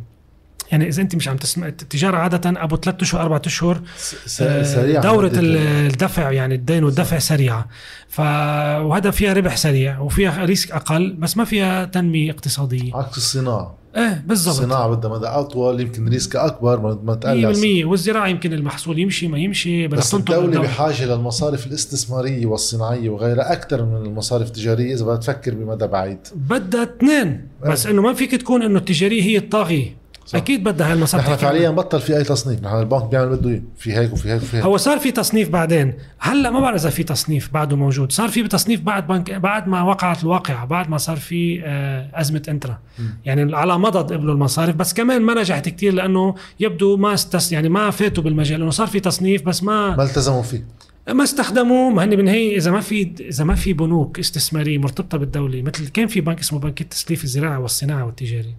يعني 0.72 0.88
إذا 0.88 1.02
أنت 1.02 1.16
مش 1.16 1.28
عم 1.28 1.36
تسمع 1.36 1.66
التجارة 1.66 2.16
عادة 2.16 2.62
أبو 2.64 2.76
ثلاث 2.76 3.02
أشهر 3.02 3.20
أربعة 3.22 3.42
أشهر 3.46 3.80
س- 3.96 4.42
آه، 4.42 4.62
سريع 4.62 5.00
ال- 5.38 5.56
الدفع 5.92 6.30
يعني 6.32 6.54
الدين 6.54 6.84
والدفع 6.84 7.18
سريعة. 7.18 7.68
ف 8.08 8.20
وهذا 8.20 9.10
فيها 9.10 9.32
ربح 9.32 9.56
سريع 9.56 9.98
وفيها 9.98 10.44
ريسك 10.44 10.70
أقل 10.72 11.12
بس 11.12 11.36
ما 11.36 11.44
فيها 11.44 11.84
تنمية 11.84 12.30
اقتصادية. 12.30 12.96
عكس 12.96 13.16
الصناعة. 13.16 13.74
إيه 13.96 14.24
بالضبط. 14.26 14.54
الصناعة 14.56 14.88
بدها 14.88 15.10
مدى 15.10 15.26
أطول 15.26 15.80
يمكن 15.80 16.08
ريسكها 16.08 16.46
أكبر 16.46 16.80
ما- 16.80 16.98
ما 17.04 17.14
100% 17.14 17.16
تقلص 17.16 17.58
والزراعة 17.84 18.28
يمكن 18.28 18.52
المحصول 18.52 18.98
يمشي 18.98 19.28
ما 19.28 19.38
يمشي 19.38 19.86
بس 19.88 20.14
الدولة. 20.14 20.60
بحاجة 20.60 21.04
للمصارف 21.06 21.66
الاستثمارية 21.66 22.46
والصناعية 22.46 23.08
وغيرها 23.10 23.52
أكثر 23.52 23.84
من 23.84 23.96
المصارف 24.06 24.46
التجارية 24.46 24.94
إذا 24.94 25.04
بدها 25.04 25.16
تفكر 25.16 25.54
بمدى 25.54 25.86
بعيد. 25.86 26.18
بدها 26.34 26.82
اثنين. 26.82 27.48
بس 27.66 27.86
إنه 27.86 28.02
ما 28.02 28.12
فيك 28.12 28.30
تكون 28.34 28.62
إنه 28.62 28.78
التجارية 28.78 29.22
هي 29.22 29.36
الطاغية. 29.36 30.03
صح. 30.26 30.38
أكيد 30.38 30.64
بدها 30.64 30.92
المصارف 30.92 31.24
نحن 31.24 31.36
فعليا 31.36 31.70
بطل 31.70 32.00
في 32.00 32.16
أي 32.16 32.24
تصنيف. 32.24 32.62
نحن 32.62 32.78
البنك 32.78 33.04
بيعمل 33.04 33.36
بده 33.36 33.50
إياه 33.50 33.60
في 33.78 33.92
هيك 33.92 34.12
وفي 34.12 34.32
هيك 34.32 34.42
وفي 34.42 34.56
هيك. 34.56 34.64
هو 34.64 34.76
صار 34.76 34.98
في 34.98 35.10
تصنيف 35.10 35.48
بعدين. 35.48 35.94
هلأ 36.18 36.50
ما 36.50 36.60
بعرف 36.60 36.80
إذا 36.80 36.90
في 36.90 37.02
تصنيف 37.02 37.50
بعده 37.52 37.76
موجود. 37.76 38.12
صار 38.12 38.28
في 38.28 38.48
تصنيف 38.48 38.80
بعد 38.80 39.06
بنك 39.06 39.30
بعد 39.30 39.68
ما 39.68 39.82
وقعت 39.82 40.22
الواقعة 40.22 40.64
بعد 40.64 40.90
ما 40.90 40.98
صار 40.98 41.16
في 41.16 41.62
آه، 41.64 42.10
أزمة 42.14 42.42
إنترا. 42.48 42.78
يعني 43.24 43.56
على 43.56 43.78
مضض 43.78 44.12
قبلوا 44.12 44.34
المصارف 44.34 44.76
بس 44.76 44.94
كمان 44.94 45.22
ما 45.22 45.34
نجحت 45.34 45.68
كتير 45.68 45.94
لأنه 45.94 46.34
يبدو 46.60 46.96
ما 46.96 47.14
استس 47.14 47.52
يعني 47.52 47.68
ما 47.68 47.90
فاتوا 47.90 48.22
بالمجال. 48.22 48.62
إنه 48.62 48.70
صار 48.70 48.86
في 48.86 49.00
تصنيف 49.00 49.42
بس 49.42 49.62
ما 49.62 49.96
ما 49.96 50.02
التزموا 50.04 50.42
فيه. 50.42 50.64
ما 51.08 51.24
استخدموه. 51.24 51.90
ما 51.90 52.04
هن 52.04 52.16
بالنهايه 52.16 52.56
إذا 52.56 52.70
ما 52.70 52.80
في 52.80 53.12
إذا 53.20 53.44
ما 53.44 53.54
في 53.54 53.72
بنوك 53.72 54.18
استثمارية 54.18 54.78
مرتبطة 54.78 55.18
بالدولة 55.18 55.62
مثل 55.62 55.88
كان 55.88 56.06
في 56.06 56.20
بنك 56.20 56.40
اسمه 56.40 56.58
بنك 56.58 56.80
التسليف 56.80 57.24
الزراعي 57.24 57.56
والصناعه 57.56 58.04
والتجاري. 58.04 58.54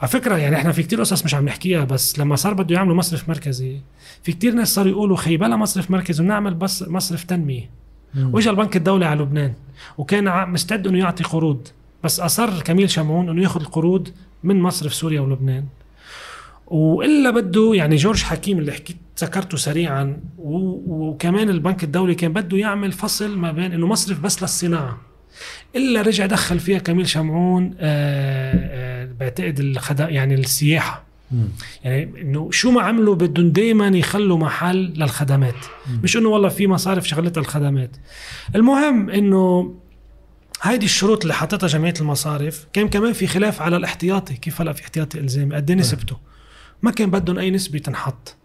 على 0.00 0.08
فكرة 0.08 0.36
يعني 0.36 0.56
إحنا 0.56 0.72
في 0.72 0.82
كتير 0.82 1.00
قصص 1.00 1.24
مش 1.24 1.34
عم 1.34 1.44
نحكيها 1.44 1.84
بس 1.84 2.18
لما 2.18 2.36
صار 2.36 2.54
بده 2.54 2.74
يعملوا 2.74 2.96
مصرف 2.96 3.28
مركزي 3.28 3.80
في 4.22 4.32
كتير 4.32 4.54
ناس 4.54 4.74
صاروا 4.74 4.90
يقولوا 4.90 5.16
خي 5.16 5.36
بلا 5.36 5.56
مصرف 5.56 5.90
مركزي 5.90 6.22
ونعمل 6.22 6.54
بس 6.54 6.82
مصرف 6.82 7.24
تنمية. 7.24 7.70
وإجا 8.16 8.50
البنك 8.50 8.76
الدولي 8.76 9.06
على 9.06 9.22
لبنان 9.22 9.52
وكان 9.98 10.48
مستعد 10.50 10.86
إنه 10.86 10.98
يعطي 10.98 11.24
قروض 11.24 11.68
بس 12.04 12.20
أصر 12.20 12.62
كميل 12.62 12.90
شمعون 12.90 13.28
إنه 13.28 13.42
ياخذ 13.42 13.60
القروض 13.60 14.08
من 14.44 14.60
مصرف 14.60 14.94
سوريا 14.94 15.20
ولبنان. 15.20 15.64
وإلا 16.66 17.30
بده 17.30 17.70
يعني 17.74 17.96
جورج 17.96 18.22
حكيم 18.22 18.58
اللي 18.58 18.72
حكيت 18.72 18.96
ذكرته 19.20 19.56
سريعا 19.56 20.20
وكمان 20.38 21.50
البنك 21.50 21.84
الدولي 21.84 22.14
كان 22.14 22.32
بده 22.32 22.56
يعمل 22.56 22.92
فصل 22.92 23.38
ما 23.38 23.52
بين 23.52 23.72
إنه 23.72 23.86
مصرف 23.86 24.20
بس 24.20 24.42
للصناعة. 24.42 24.98
إلا 25.76 26.02
رجع 26.02 26.26
دخل 26.26 26.60
فيها 26.60 26.78
كميل 26.78 27.08
شمعون 27.08 27.74
آه، 27.78 28.54
آه، 28.54 28.83
بعتقد 29.20 29.60
الخدا 29.60 30.08
يعني 30.08 30.34
السياحة. 30.34 31.04
يعني 31.84 32.20
إنه 32.20 32.50
شو 32.50 32.70
ما 32.70 32.82
عملوا 32.82 33.14
بدهم 33.14 33.50
دائما 33.50 33.88
يخلوا 33.88 34.38
محل 34.38 34.76
للخدمات. 34.76 35.54
مش 36.02 36.16
إنه 36.16 36.28
والله 36.28 36.48
في 36.48 36.66
مصارف 36.66 37.08
شغلتها 37.08 37.40
الخدمات. 37.40 37.96
المهم 38.54 39.10
إنه 39.10 39.74
هيدي 40.62 40.84
الشروط 40.84 41.22
اللي 41.22 41.34
حطتها 41.34 41.66
جمعية 41.66 41.94
المصارف 42.00 42.66
كان 42.72 42.88
كمان 42.88 43.12
في 43.12 43.26
خلاف 43.26 43.62
على 43.62 43.76
الاحتياطي. 43.76 44.34
كيف 44.34 44.60
هلا 44.60 44.72
في 44.72 44.82
احتياطي 44.82 45.20
الزامي 45.20 45.54
قد 45.54 45.70
إيه 45.70 45.78
نسبته؟ 45.78 46.16
ما 46.82 46.90
كان 46.90 47.10
بدهم 47.10 47.38
أي 47.38 47.50
نسبة 47.50 47.78
تنحط. 47.78 48.36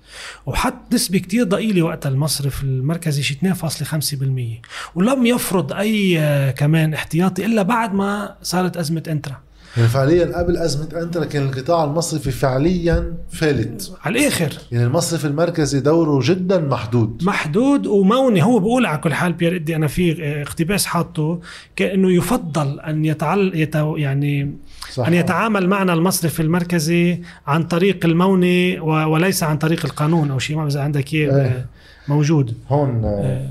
وحط 0.46 0.94
نسبة 0.94 1.20
كتير 1.20 1.44
ضئيلة 1.44 1.82
وقتها 1.82 2.10
المصرف 2.10 2.64
المركزي 2.64 3.24
شي 3.24 3.34
2.5% 3.34 4.62
ولم 4.96 5.26
يفرض 5.26 5.74
أي 5.74 6.54
كمان 6.58 6.94
احتياطي 6.94 7.46
إلا 7.46 7.62
بعد 7.62 7.94
ما 7.94 8.36
صارت 8.42 8.78
أزمة 8.78 9.04
إنترا. 9.08 9.42
يعني 9.80 9.92
فعليا 9.92 10.38
قبل 10.38 10.58
أزمة 10.58 11.02
أنترا 11.02 11.26
كان 11.26 11.44
القطاع 11.44 11.84
المصرفي 11.84 12.32
فعليا 12.32 13.14
فالت. 13.32 13.92
على 14.02 14.20
الآخر. 14.20 14.54
يعني 14.72 14.86
المصرف 14.86 15.26
المركزي 15.26 15.80
دوره 15.80 16.20
جدا 16.24 16.60
محدود. 16.60 17.24
محدود 17.24 17.88
وموني. 17.88 18.44
هو 18.44 18.60
بقول 18.60 18.86
على 18.86 18.98
كل 18.98 19.14
حال 19.14 19.36
إدي 19.42 19.76
أنا 19.76 19.88
في 19.88 20.24
اقتباس 20.42 20.86
حاطه 20.86 21.40
كأنه 21.76 22.12
يفضل 22.12 22.80
أن 22.80 23.06
يتعل 23.06 23.52
يتو 23.56 23.98
يعني 23.98 24.52
صح. 24.92 25.08
أن 25.08 25.14
يتعامل 25.14 25.68
معنا 25.68 25.94
المصرف 25.94 26.42
المركزي 26.42 27.22
عن 27.48 27.64
طريق 27.64 28.06
الموني 28.06 28.80
وليس 28.80 29.44
عن 29.44 29.58
طريق 29.58 29.86
القانون 29.86 30.32
أو 30.32 30.40
شيء 30.40 30.58
ما 30.58 30.68
اذا 30.68 30.82
عندك 30.82 31.14
إياه 31.14 31.66
موجود. 32.08 32.54
هون 32.70 33.06
آه. 33.06 33.50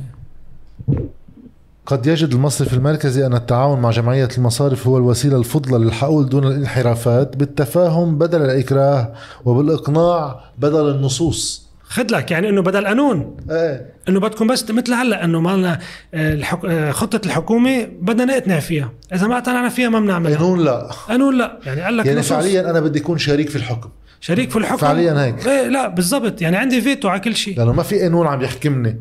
قد 1.88 2.06
يجد 2.06 2.32
المصرف 2.32 2.74
المركزي 2.74 3.26
أن 3.26 3.34
التعاون 3.34 3.80
مع 3.80 3.90
جمعية 3.90 4.28
المصارف 4.38 4.86
هو 4.86 4.98
الوسيلة 4.98 5.36
الفضلى 5.36 5.84
للحقول 5.84 6.28
دون 6.28 6.46
الانحرافات 6.46 7.36
بالتفاهم 7.36 8.18
بدل 8.18 8.42
الإكراه 8.42 9.12
وبالإقناع 9.44 10.40
بدل 10.58 10.88
النصوص. 10.88 11.68
خد 11.82 12.10
لك 12.10 12.30
يعني 12.30 12.48
إنه 12.48 12.62
بدل 12.62 12.86
قانون. 12.86 13.36
إيه. 13.50 13.86
إنه 14.08 14.20
بدكم 14.20 14.46
بس 14.46 14.70
مثل 14.70 14.92
هلأ 14.92 15.24
إنه 15.24 15.40
مالنا 15.40 15.78
آه، 16.14 16.34
الحك... 16.34 16.64
آه، 16.64 16.90
خطة 16.90 17.26
الحكومة 17.26 17.88
بدنا 18.00 18.24
نقتنع 18.24 18.60
فيها. 18.60 18.92
إذا 19.14 19.26
ما 19.26 19.34
اقتنعنا 19.38 19.68
فيها 19.68 19.88
ما 19.88 20.00
بنعملها. 20.00 20.36
قانون 20.38 20.64
لا. 20.64 20.90
قانون 21.08 21.38
لا. 21.38 21.58
يعني 21.66 21.80
قال 21.80 21.96
لك 21.96 22.06
يعني 22.06 22.18
نصوص. 22.18 22.32
فعليا 22.32 22.70
أنا 22.70 22.80
بدي 22.80 22.98
أكون 22.98 23.18
شريك 23.18 23.48
في 23.48 23.56
الحكم. 23.56 23.88
شريك 24.20 24.50
في 24.50 24.58
الحكم؟ 24.58 24.76
فعليا 24.76 25.24
هيك. 25.24 25.46
إيه 25.46 25.68
لا 25.68 25.88
بالضبط. 25.88 26.42
يعني 26.42 26.56
عندي 26.56 26.80
فيتو 26.80 27.08
على 27.08 27.20
كل 27.20 27.36
شيء. 27.36 27.58
لأنه 27.58 27.72
ما 27.72 27.82
في 27.82 28.00
قانون 28.00 28.26
عم 28.26 28.42
يحكمني. 28.42 29.00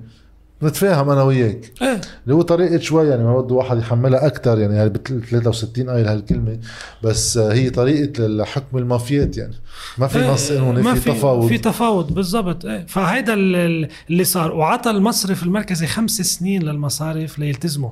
نتفاهم 0.64 1.10
أنا 1.10 1.24
وياك. 1.24 1.72
إيه. 1.82 2.02
اللي 2.24 2.36
هو 2.36 2.42
طريقة 2.42 2.80
شوي 2.80 3.08
يعني 3.08 3.24
ما 3.24 3.42
بده 3.42 3.56
واحد 3.56 3.78
يحملها 3.78 4.28
أكثر 4.28 4.60
يعني 4.60 4.90
ب 4.90 4.98
63 5.30 5.90
قايل 5.90 6.08
هالكلمه 6.08 6.58
بس 7.04 7.38
هي 7.38 7.70
طريقة 7.70 8.44
حكم 8.44 8.78
المافيات 8.78 9.38
يعني. 9.38 9.56
ما 9.98 10.08
في 10.08 10.28
نص 10.28 10.52
إيه، 10.52 10.60
قانوني 10.60 10.84
في, 10.84 11.02
في 11.02 11.12
تفاوض. 11.12 11.48
في 11.48 11.58
تفاوض 11.58 12.14
بالضبط. 12.14 12.66
إيه 12.66 12.86
فهيدا 12.88 13.34
اللي 13.34 14.24
صار. 14.24 14.56
وعطى 14.56 14.90
المصرف 14.90 15.44
المركزي 15.44 15.88
خمس 15.88 16.12
سنين 16.12 16.64
للمصارف 16.64 17.40
ليلتزموا. 17.40 17.92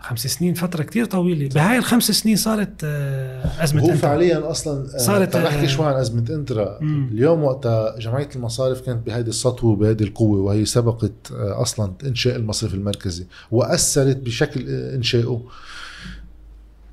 خمس 0.00 0.26
سنين 0.26 0.54
فترة 0.54 0.82
كتير 0.82 1.04
طويلة. 1.04 1.48
بهاي 1.48 1.78
الخمس 1.78 2.10
سنين 2.10 2.36
صارت 2.36 2.84
آه، 2.84 3.64
أزمة 3.64 3.80
هو 3.80 3.84
إنترا. 3.84 3.96
فعليا 3.96 4.50
أصلا 4.50 4.94
آه، 4.94 4.98
صارت 4.98 5.36
نحكي 5.36 5.64
آه، 5.64 5.66
شوي 5.66 5.86
عن 5.86 5.94
أزمة 5.94 6.24
إنترا. 6.30 6.78
مم. 6.80 7.08
اليوم 7.12 7.44
وقتها 7.44 7.98
جمعية 7.98 8.28
المصارف 8.36 8.80
كانت 8.80 9.06
بهيدي 9.06 9.30
السطوة 9.30 9.70
وبهيدي 9.70 10.04
القوة 10.04 10.40
وهي 10.40 10.64
سبقت 10.64 11.32
أصلا 11.32 11.92
إنشاء 12.04 12.36
المصرف 12.36 12.74
المركزي 12.74 13.26
وأثرت 13.50 14.16
بشكل 14.16 14.68
إنشائه 14.68 15.42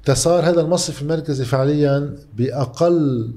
تسار 0.05 0.49
هذا 0.49 0.61
المصرف 0.61 1.01
المركزي 1.01 1.45
فعليا 1.45 2.15
بأقل 2.37 3.31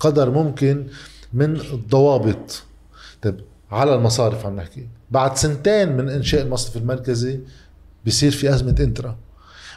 قدر 0.00 0.30
ممكن 0.30 0.86
من 1.32 1.56
الضوابط. 1.56 2.62
طيب 3.22 3.40
على 3.70 3.94
المصارف 3.94 4.46
عم 4.46 4.56
نحكي. 4.56 4.86
بعد 5.10 5.36
سنتين 5.36 5.96
من 5.96 6.08
إنشاء 6.08 6.42
المصرف 6.42 6.76
المركزي 6.76 7.40
بصير 8.06 8.30
في 8.30 8.54
أزمة 8.54 8.76
إنترا 8.80 9.16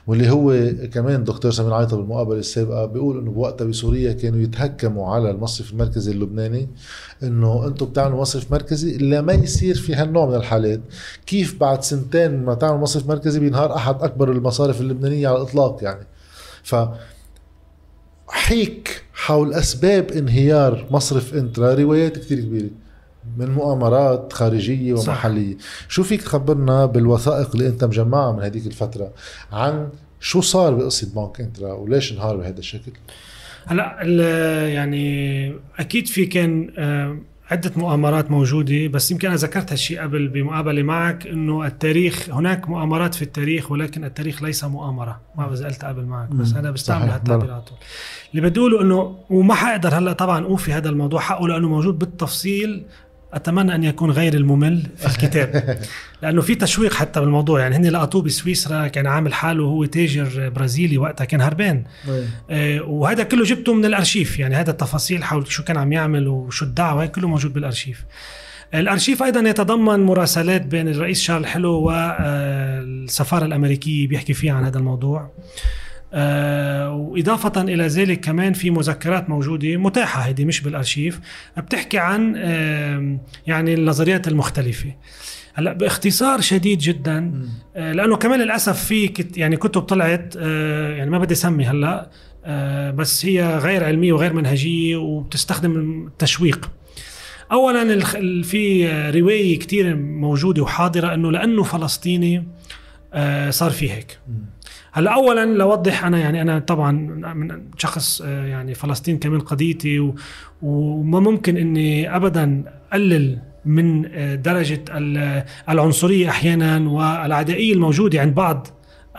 واللي 0.08 0.30
هو 0.30 0.72
كمان 0.94 1.24
دكتور 1.24 1.52
سمير 1.52 1.74
عيطة 1.74 1.98
بالمقابلة 1.98 2.40
السابقة 2.40 2.86
بيقول 2.86 3.20
إنه 3.20 3.32
بوقتها 3.32 3.66
بسوريا 3.66 4.14
كانوا 4.14 4.40
يتهكموا 4.40 5.14
على 5.14 5.32
المصرف 5.32 5.72
المركزي 5.72 6.12
اللبناني 6.12 6.70
إنه 7.24 7.68
أنتم 7.68 7.86
بتعملوا 7.86 8.22
مصرف 8.22 8.52
مركزي 8.52 8.96
إلا 8.96 9.22
ما 9.22 9.34
يصير 9.34 9.76
في 9.76 9.96
هالنوع 9.96 10.26
من 10.26 10.36
الحالات. 10.36 10.82
كيف 11.26 11.60
بعد 11.60 11.84
سنتين 11.84 12.44
ما 12.46 12.54
تعمل 12.54 12.80
مصرف 12.80 13.08
مركزي 13.08 13.40
بينهار 13.40 13.76
أحد 13.76 14.04
أكبر 14.04 14.32
المصارف 14.32 14.82
اللبنانية 14.82 15.28
على 15.28 15.38
الإطلاق 15.38 15.84
يعني؟ 15.84 16.08
ف 16.64 16.76
حيك 18.28 19.04
حول 19.14 19.54
أسباب 19.54 20.12
انهيار 20.12 20.88
مصرف 20.92 21.34
إنترا 21.34 21.74
روايات 21.74 22.18
كثير 22.18 22.40
كبيرة. 22.40 22.70
من 23.38 23.52
مؤامرات 23.52 24.34
خارجية 24.34 24.94
ومحلية. 24.94 25.58
صح. 25.58 25.64
شو 25.88 26.04
فيك 26.04 26.22
تخبرنا 26.22 26.86
بالوثائق 26.86 27.56
اللي 27.56 27.68
انت 27.68 27.84
مجمعها 27.84 28.32
من 28.32 28.44
هذيك 28.44 28.68
الفترة 28.68 29.12
عن 29.52 29.90
شو 30.20 30.42
صار 30.42 30.74
بقصة 30.74 31.08
بنك 31.16 31.42
انترا 31.42 31.74
وليش 31.74 32.12
انهار 32.12 32.38
بهذا 32.38 32.60
الشكل؟ 32.60 32.92
هلا 33.66 34.04
يعني 34.70 35.56
أكيد 35.80 36.08
في 36.08 36.26
كان 36.26 36.74
آه، 36.78 37.18
عدة 37.52 37.72
مؤامرات 37.76 38.32
موجودة 38.32 38.88
بس 38.88 39.12
يمكن 39.12 39.28
أنا 39.28 39.38
ذكرت 39.38 39.72
هالشيء 39.72 40.02
قبل 40.02 40.28
بمقابلة 40.28 40.84
معك 40.84 41.28
إنه 41.28 41.68
التاريخ 41.68 42.30
هناك 42.30 42.70
مؤامرات 42.70 43.16
في 43.16 43.22
التاريخ 43.22 43.72
ولكن 43.72 44.04
التاريخ 44.04 44.44
ليس 44.44 44.64
مؤامرة. 44.64 45.22
ما 45.38 45.46
قلت 45.46 45.86
قبل 45.86 46.06
معك 46.06 46.30
بس 46.30 46.54
أنا 46.54 46.72
بستعمل 46.72 47.10
هالتعبيرات 47.10 47.70
اللي 48.32 48.50
بدي 48.50 48.60
أقوله 48.60 48.82
إنه 48.82 49.16
وما 49.30 49.54
حقدر 49.54 49.98
هلأ 49.98 50.14
طبعا 50.14 50.46
أوفي 50.46 50.74
هذا 50.74 50.90
الموضوع 50.90 51.20
حقه 51.20 51.48
لأنه 51.48 51.70
موجود 51.70 52.00
بالتفصيل 52.00 52.86
أتمنى 53.36 53.76
أن 53.76 53.84
يكون 53.84 54.12
غير 54.12 54.34
الممل 54.34 54.84
في 54.98 55.06
الكتاب. 55.06 55.80
لأنه 56.22 56.42
في 56.42 56.56
تشويق 56.56 56.94
حتى 56.94 57.20
بالموضوع. 57.20 57.60
يعني 57.60 57.76
هن 57.76 57.86
لقطوه 57.86 58.22
بسويسرا 58.22 58.88
كان 58.88 59.08
عامل 59.08 59.34
حاله 59.34 59.64
هو 59.64 59.86
تاجر 59.86 60.50
برازيلي 60.50 60.98
وقتها 60.98 61.26
كان 61.26 61.42
هربان. 61.42 61.84
آه 62.50 62.82
وهذا 62.82 63.24
كله 63.24 63.44
جبته 63.44 63.74
من 63.74 63.86
الأرشيف. 63.86 64.40
يعني 64.40 64.56
هذا 64.56 64.72
التفاصيل 64.72 65.24
حول 65.24 65.52
شو 65.52 65.64
كان 65.64 65.78
عم 65.78 65.94
يعمل 65.94 66.28
وشو 66.28 66.66
الدعوة 66.66 67.06
كله 67.06 67.28
موجود 67.28 67.54
بالأرشيف. 67.54 68.06
الأرشيف 68.74 69.24
أيضا 69.24 69.40
يتضمن 69.40 70.00
مراسلات 70.00 70.66
بين 70.66 70.88
الرئيس 70.88 71.22
شارل 71.22 71.46
حلو 71.46 71.72
والسفاره 71.72 73.46
الأمريكية 73.46 74.08
بيحكي 74.08 74.34
فيها 74.34 74.54
عن 74.54 74.64
هذا 74.64 74.78
الموضوع. 74.78 75.22
آه 75.22 75.83
وإضافة 76.90 77.62
إلى 77.62 77.88
ذلك 77.88 78.20
كمان 78.20 78.54
في 78.54 78.70
مذكرات 78.70 79.30
موجودة 79.30 79.78
متاحة 79.78 80.22
هذه 80.22 80.46
مش 80.46 80.62
بالأرشيف 80.62 81.20
بتحكي 81.58 81.98
عن 81.98 82.34
آه 82.38 83.18
يعني 83.48 83.74
النظريات 83.74 84.28
المختلفة. 84.28 84.94
هلأ 85.54 85.74
باختصار 85.74 86.42
شديد 86.42 86.80
جدا 86.80 87.48
آه 87.76 87.92
لأنه 87.94 88.16
كمان 88.16 88.42
للأسف 88.42 88.86
في 88.86 89.08
كت 89.08 89.38
يعني 89.38 89.58
كتب 89.58 89.82
طلعت 89.82 90.34
آه 90.38 90.96
يعني 90.96 91.10
ما 91.10 91.18
بدي 91.18 91.34
أسمي 91.34 91.66
هلأ 91.66 92.10
آه 92.46 92.92
بس 92.92 93.26
هي 93.26 93.58
غير 93.58 93.84
علمية 93.84 94.14
وغير 94.14 94.34
منهجية 94.34 94.96
وبتستخدم 94.96 96.06
التشويق. 96.08 96.72
اولا 97.52 98.00
في 98.44 98.88
رواية 99.16 99.60
كثير 99.60 99.96
موجودة 99.96 100.64
وحاضرة 100.64 101.14
إنه 101.14 101.32
لأنه 101.32 101.64
فلسطيني 101.64 102.48
آه 103.14 103.50
صار 103.50 103.72
في 103.72 103.92
هيك. 103.92 104.20
هلا 104.96 105.14
اولا 105.14 105.46
لوضح 105.46 106.06
أنا 106.06 106.18
يعني 106.18 106.42
أنا 106.42 106.60
طبعا 106.60 106.92
من 107.34 107.62
شخص 107.78 108.22
آه، 108.26 108.46
يعني 108.46 108.74
فلسطين 108.74 109.20
كمان 109.20 109.40
قضيتي 109.40 110.14
وما 110.62 111.20
ممكن 111.20 111.58
إني 111.58 112.16
ابدا 112.16 112.64
اقلل 112.92 113.40
من 113.66 114.06
آه، 114.06 114.36
درجة 114.36 114.84
العنصرية 115.70 116.30
أحيانا 116.30 116.90
والعدائية 116.90 117.74
الموجودة 117.74 118.22
عند 118.22 118.36
بعض 118.36 118.68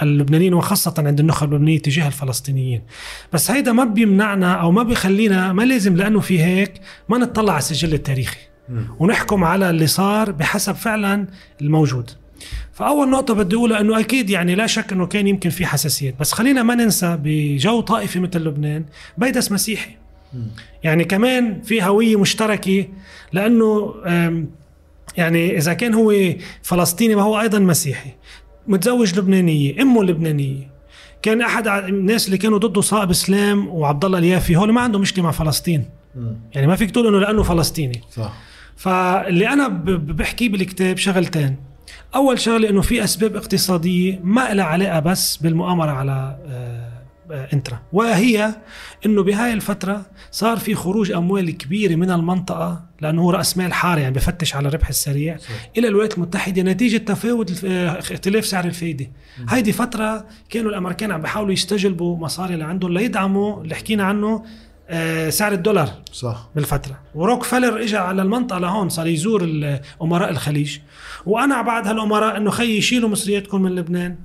اللبنانيين 0.03 0.55
وخاصة 0.55 0.95
عند 0.99 1.21
النخب 1.21 1.49
اللبنانية 1.49 1.79
تجاه 1.79 2.07
الفلسطينيين. 2.07 2.83
بس 3.33 3.51
هيدا 3.51 3.73
ما 3.73 3.85
بيمنعنا 3.85 4.55
أو 4.55 4.71
ما 4.71 4.83
بيخلينا 4.83 5.53
ما 5.53 5.63
لازم 5.63 5.97
لأنه 5.97 6.21
في 6.21 6.43
هيك 6.43 6.73
ما 7.09 7.19
نطلع 7.19 7.53
على 7.53 7.59
السجل 7.59 7.95
التاريخي. 7.95 8.41
ونحكم 8.99 9.45
على 9.45 9.71
اللي 9.71 9.87
صار 9.87 10.33
بحسب 10.33 10.75
فعلا 10.75 11.27
الموجود. 11.61 12.11
فأول 12.73 13.11
نقطة 13.11 13.35
بدي 13.35 13.57
أقولها 13.57 13.81
إنه 13.81 14.01
أكيد 14.01 14.31
يعني 14.31 14.55
لا 14.55 14.67
شك 14.67 14.93
إنه 14.93 15.07
كان 15.07 15.27
يمكن 15.27 15.51
في 15.51 15.67
حساسيات. 15.67 16.15
بس 16.21 16.33
خلينا 16.33 16.63
ما 16.63 16.75
ننسى 16.75 17.19
بجو 17.23 17.81
طائفي 17.81 18.21
مثل 18.21 18.41
لبنان 18.41 18.85
بيدس 19.19 19.53
مسيحي. 19.53 19.91
يعني 20.83 21.05
كمان 21.05 21.63
في 21.63 21.83
هوية 21.83 22.21
مشتركة 22.21 22.87
لأنه 23.33 23.95
يعني 25.17 25.57
إذا 25.59 25.75
كان 25.75 25.95
هو 25.95 26.15
فلسطيني 26.63 27.15
ما 27.15 27.23
هو 27.23 27.41
أيضا 27.41 27.59
مسيحي. 27.59 28.11
متزوج 28.67 29.19
لبنانية 29.19 29.83
أمه 29.83 30.05
لبنانية. 30.05 30.75
كان 31.23 31.43
أحد 31.43 31.69
الناس 31.69 32.27
اللي 32.27 32.39
كانوا 32.39 32.59
ضده 32.59 32.81
صائب 32.81 33.11
إسلام 33.11 33.69
وعبد 33.69 34.05
الله 34.05 34.19
اليافي 34.19 34.57
هول 34.57 34.73
ما 34.73 34.81
عندهم 34.81 35.01
مشكلة 35.01 35.25
مع 35.25 35.31
فلسطين. 35.31 35.85
يعني 36.55 36.67
ما 36.67 36.77
فيك 36.77 36.91
تقول 36.91 37.07
إنه 37.07 37.19
لأنه 37.21 37.43
فلسطيني. 37.43 38.01
صح. 38.11 38.33
فاللي 38.77 39.49
أنا 39.49 39.69
بحكيه 39.97 40.49
بالكتاب 40.49 40.97
شغلتين. 40.99 41.57
أول 42.15 42.39
شغلة 42.41 42.71
إنه 42.71 42.81
في 42.81 43.05
أسباب 43.05 43.37
اقتصادية 43.37 44.21
ما 44.23 44.55
لها 44.55 44.65
علاقة 44.65 45.01
بس 45.01 45.37
بالمؤامرة 45.37 45.91
على 45.91 46.39
آه، 46.47 46.91
آه، 47.31 47.49
إنترا. 47.53 47.79
وهي 47.93 48.55
إنه 49.07 49.23
بهاي 49.23 49.53
الفترة 49.53 50.07
صار 50.31 50.57
في 50.59 50.75
خروج 50.75 51.13
أموال 51.13 51.57
كبيرة 51.57 51.95
من 51.95 52.11
المنطقة 52.11 52.85
لأنه 53.01 53.23
هو 53.23 53.31
رأس 53.31 53.57
مال 53.59 53.73
حار 53.73 53.99
يعني 53.99 54.15
بفتش 54.15 54.55
على 54.55 54.69
الربح 54.69 54.89
السريع. 54.89 55.37
صح. 55.37 55.49
إلى 55.79 55.89
الولايات 55.89 56.15
المتحده 56.15 56.63
نتيجة 56.63 56.97
تفاوت 56.97 57.65
آه، 57.65 57.99
اختلاف 57.99 58.47
سعر 58.47 58.65
الفايدة. 58.65 59.11
هيدي 59.49 59.73
فترة 59.73 60.27
كانوا 60.51 60.71
الأمريكان 60.71 61.13
عم 61.13 61.21
بيحاولوا 61.23 61.53
يستجلبوا 61.53 62.17
مصاري 62.17 62.57
لعندهم 62.57 62.93
ليدعموا 62.93 63.63
اللي 63.63 63.75
حكينا 63.75 64.05
عنه 64.05 64.45
سعر 65.29 65.53
الدولار 65.53 65.89
صح. 66.13 66.49
بالفترة. 66.55 67.01
وروك 67.15 67.43
فيلر 67.43 67.83
اجى 67.83 67.97
على 67.97 68.23
المنطقة 68.23 68.59
لهون 68.59 68.89
صار 68.89 69.07
يزور 69.07 69.49
أمراء 70.03 70.31
الخليج. 70.31 70.79
وأنا 71.27 71.63
بعد 71.63 71.87
هالأمراء 71.87 72.37
إنه 72.37 72.51
خيي 72.51 72.81
شيلوا 72.81 73.09
مصرياتكم 73.09 73.63
من 73.63 73.75
لبنان. 73.75 74.17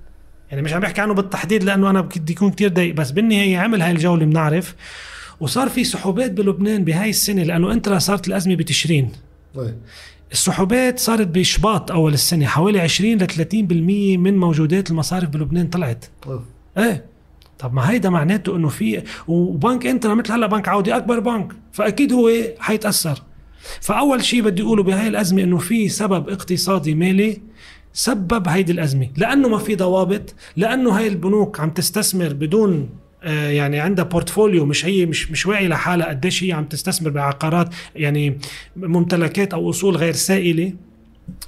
يعني 0.52 0.61
مش 0.61 0.73
عم 0.73 0.80
بحكي 0.80 1.02
عنه 1.02 1.14
بالتحديد 1.14 1.64
لأنه 1.64 1.90
أنا 1.90 2.02
بدي 2.02 2.34
يكون 2.34 2.52
كتير 2.52 2.69
ضيق 2.69 2.95
بس 2.95 3.11
بالنهاية 3.11 3.57
عمل 3.57 3.81
هاي 3.81 3.91
الجولة 3.91 4.26
بنعرف 4.26 4.76
وصار 5.40 5.69
في 5.69 5.84
سحوبات 5.84 6.31
بلبنان 6.31 6.84
بهاي 6.84 7.10
السنة 7.10 7.44
لأنه 7.44 7.72
أنت 7.72 7.90
صارت 7.90 8.27
الأزمة 8.27 8.56
بتشرين. 8.56 9.11
طيب. 9.56 9.77
السحوبات 10.31 10.99
صارت 10.99 11.27
بشباط 11.27 11.91
أول 11.91 12.14
السنة 12.14 12.45
حوالي 12.45 12.80
20 12.80 13.18
ل 13.18 13.27
30% 13.27 14.18
من 14.18 14.38
موجودات 14.38 14.91
المصارف 14.91 15.30
بلبنان 15.30 15.68
طلعت. 15.68 16.06
أوف. 16.27 16.41
إيه. 16.77 17.06
طب 17.60 17.73
ما 17.73 17.90
هيدا 17.90 18.10
معناته 18.10 18.56
إنه 18.56 18.69
في 18.69 19.03
وبنك 19.27 19.86
انترا 19.86 20.14
مثل 20.14 20.31
هلا 20.31 20.48
بنك 20.48 20.68
عودي 20.68 20.95
أكبر 20.95 21.19
بنك. 21.19 21.53
فأكيد 21.72 22.14
هو 22.14 22.31
حيتأثر. 22.60 23.22
فأول 23.81 24.23
شيء 24.23 24.41
بدي 24.41 24.61
أقوله 24.61 24.84
بهاي 24.84 25.07
الأزمة 25.07 25.44
إنه 25.44 25.57
في 25.57 25.90
سبب 25.90 26.30
اقتصادي 26.30 26.95
مالي 26.95 27.41
سبب 27.94 28.48
هيدي 28.48 28.72
الأزمة. 28.72 29.07
لأنه 29.18 29.49
ما 29.49 29.57
في 29.57 29.76
ضوابط 29.76 30.36
لأنه 30.57 30.98
هاي 30.98 31.07
البنوك 31.07 31.60
عم 31.60 31.69
تستثمر 31.69 32.34
بدون 32.34 32.90
آه، 33.23 33.49
يعني 33.49 33.80
عندها 33.80 34.06
بورتفوليو 34.06 34.65
مش 34.65 34.86
هي 34.86 35.06
مش 35.06 35.31
مش 35.31 35.45
واعي 35.45 35.68
لحالها 35.68 36.07
قديش 36.07 36.44
هي 36.44 36.52
عم 36.52 36.65
تستثمر 36.65 37.10
بعقارات 37.10 37.69
يعني 37.95 38.40
ممتلكات 38.76 39.53
أو 39.53 39.69
أصول 39.69 39.98
غير 39.98 40.14
سائلة. 40.14 40.73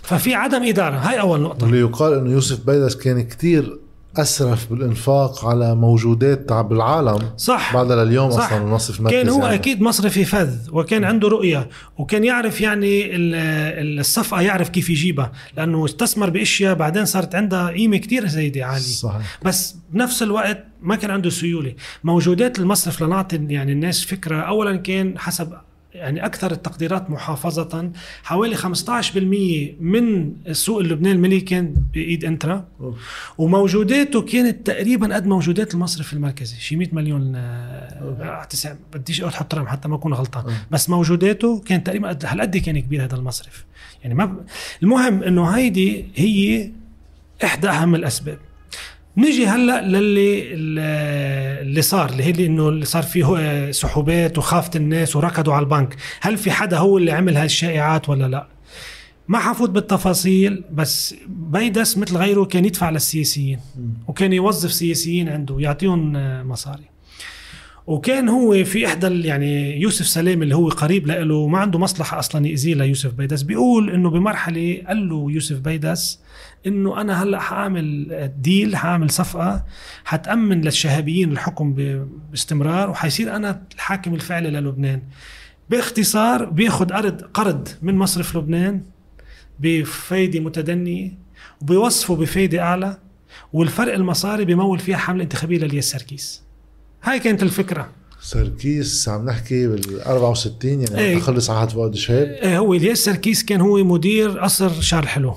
ففي 0.03 0.33
عدم 0.33 0.63
إدارة. 0.63 0.95
هاي 0.95 1.19
أول 1.19 1.41
نقطة. 1.41 1.65
واللي 1.65 1.79
يقال 1.79 2.13
إنه 2.13 2.31
يوسف 2.31 2.65
بيدس 2.65 2.95
كان 2.95 3.21
كتير 3.21 3.79
أسرف 4.17 4.69
بالإنفاق 4.73 5.45
على 5.45 5.75
موجودات 5.75 6.53
بالعالم 6.53 7.19
صح. 7.37 7.73
بعدها 7.73 8.05
لليوم 8.05 8.31
صح. 8.31 8.45
أصلا 8.45 8.57
المصرف 8.63 8.99
المركزي 8.99 9.17
كان 9.21 9.29
هو 9.29 9.41
عنده. 9.43 9.53
أكيد 9.55 9.81
مصرفي 9.81 10.25
فذ 10.25 10.55
وكان 10.71 11.03
عنده 11.03 11.27
رؤية 11.27 11.69
وكان 11.97 12.23
يعرف 12.23 12.61
يعني 12.61 13.15
ال- 13.15 13.35
ال- 13.35 13.99
الصفقة 13.99 14.41
يعرف 14.41 14.69
كيف 14.69 14.89
يجيبها 14.89 15.31
لأنه 15.57 15.85
استثمر 15.85 16.29
بأشياء 16.29 16.73
بعدين 16.75 17.05
صارت 17.05 17.35
عندها 17.35 17.69
قيمة 17.69 17.97
كتير 17.97 18.27
زايدة 18.27 18.65
عالية. 18.65 18.79
صحيح. 18.81 19.39
بس 19.45 19.75
بنفس 19.93 20.23
الوقت 20.23 20.63
ما 20.81 20.95
كان 20.95 21.11
عنده 21.11 21.29
سيولة. 21.29 21.73
موجودات 22.03 22.59
المصرف 22.59 23.03
لنعطي 23.03 23.45
يعني 23.49 23.71
الناس 23.71 24.05
فكرة 24.05 24.35
اولا 24.41 24.75
كان 24.77 25.19
حسب 25.19 25.53
يعني 25.93 26.25
أكثر 26.25 26.51
التقديرات 26.51 27.09
محافظة. 27.09 27.91
حوالي 28.23 28.55
15% 28.55 29.75
من 29.79 30.33
السوق 30.47 30.79
اللبناني 30.79 31.15
المالي 31.15 31.41
كان 31.41 31.75
بإيد 31.93 32.25
إنترا. 32.25 32.67
وموجوداته 33.37 34.21
كانت 34.21 34.67
تقريبا 34.67 35.15
قد 35.15 35.25
موجودات 35.25 35.73
المصرف 35.73 36.13
المركزي. 36.13 36.55
شي 36.59 36.75
100 36.75 36.87
مليون 36.91 37.33
آه، 37.35 38.43
تسع 38.49 38.75
بديش 38.93 39.21
أقول 39.21 39.33
حط 39.33 39.55
رقم 39.55 39.67
حتى 39.67 39.87
ما 39.87 39.95
أكون 39.95 40.13
غلطان. 40.13 40.43
أوه. 40.43 40.53
بس 40.71 40.89
موجوداته 40.89 41.59
كانت 41.59 41.87
تقريبا 41.87 42.09
قد 42.09 42.25
هالقد 42.25 42.57
كان 42.57 42.79
كبير 42.79 43.03
هذا 43.03 43.15
المصرف. 43.15 43.65
يعني 44.03 44.15
ما 44.15 44.25
ب... 44.25 44.45
المهم 44.83 45.23
إنه 45.23 45.49
هيدي 45.49 46.05
هي 46.15 46.71
إحدى 47.43 47.69
أهم 47.69 47.95
الأسباب. 47.95 48.37
نجي 49.17 49.47
هلا 49.47 49.81
للي 49.81 50.53
اللي 51.61 51.81
صار 51.81 52.09
اللي 52.09 52.23
هي 52.23 52.29
اللي 52.29 52.45
إنه 52.45 52.69
اللي 52.69 52.85
صار 52.85 53.03
فيه 53.03 53.37
آه، 53.39 53.71
سحوبات 53.71 54.37
وخافت 54.37 54.75
الناس 54.75 55.15
وركضوا 55.15 55.53
على 55.53 55.63
البنك. 55.63 55.95
هل 56.21 56.37
في 56.37 56.51
حدا 56.51 56.77
هو 56.77 56.97
اللي 56.97 57.11
عمل 57.11 57.37
هاي 57.37 57.45
الشائعات 57.45 58.09
ولا 58.09 58.27
لا؟ 58.27 58.47
ما 59.27 59.39
حفوت 59.39 59.69
بالتفاصيل 59.69 60.63
بس 60.71 61.15
بيدس 61.27 61.97
مثل 61.97 62.17
غيره 62.17 62.43
كان 62.45 62.65
يدفع 62.65 62.89
للسياسيين 62.89 63.59
وكان 64.07 64.33
يوظف 64.33 64.73
سياسيين 64.73 65.29
عنده 65.29 65.53
ويعطيهم 65.53 66.15
آه، 66.15 66.43
مصاري. 66.43 66.91
وكان 67.87 68.29
هو 68.29 68.63
في 68.63 68.87
إحدى 68.87 69.27
يعني 69.27 69.81
يوسف 69.81 70.07
سلام 70.07 70.43
اللي 70.43 70.55
هو 70.55 70.69
قريب 70.69 71.07
له 71.07 71.47
ما 71.47 71.57
عنده 71.57 71.79
مصلحة 71.79 72.19
أصلا 72.19 72.47
يأذيه 72.47 72.75
ليوسف 72.75 73.13
بيدس 73.13 73.41
بيقول 73.41 73.89
إنه 73.89 74.09
بمرحلة 74.09 74.83
قال 74.87 75.09
له 75.09 75.31
يوسف 75.31 75.59
بيدس 75.59 76.19
إنه 76.67 77.01
أنا 77.01 77.23
هلأ 77.23 77.39
حأعمل 77.39 78.07
ديل 78.37 78.75
حأعمل 78.75 79.09
صفقة 79.09 79.65
حتأمن 80.05 80.61
للشهابيين 80.61 81.31
الحكم 81.31 81.73
باستمرار 82.31 82.89
وحيصير 82.89 83.35
أنا 83.35 83.63
الحاكم 83.75 84.13
الفعلي 84.13 84.49
للبنان. 84.49 85.01
باختصار 85.69 86.45
بياخد 86.45 86.91
قرض 86.91 87.21
قرض 87.21 87.67
من 87.81 87.95
مصرف 87.95 88.37
لبنان 88.37 88.83
بفايدة 89.59 90.39
متدنية 90.39 91.11
وبيوصفه 91.61 92.15
بفايدة 92.15 92.61
أعلى 92.61 92.97
والفرق 93.53 93.93
المصاري 93.93 94.45
بيمول 94.45 94.79
فيها 94.79 94.97
حملة 94.97 95.23
انتخابية 95.23 95.57
للياس 95.57 95.91
سركيس. 95.91 96.41
هاي 97.03 97.19
كانت 97.19 97.43
الفكرة. 97.43 97.89
سركيس 98.21 99.09
عم 99.09 99.25
نحكي 99.25 99.67
بال 99.67 100.01
64 100.01 100.81
يعني. 100.81 101.13
عم 101.13 101.19
تخلص 101.19 101.49
عهد 101.49 101.69
فؤاد 101.69 101.95
شهاب 101.95 102.27
إيه 102.27 102.57
هو 102.57 102.73
الياس 102.73 102.97
سركيس 102.97 103.43
كان 103.43 103.61
هو 103.61 103.83
مدير 103.83 104.39
قصر 104.39 104.81
شارل 104.81 105.07
حلو. 105.07 105.35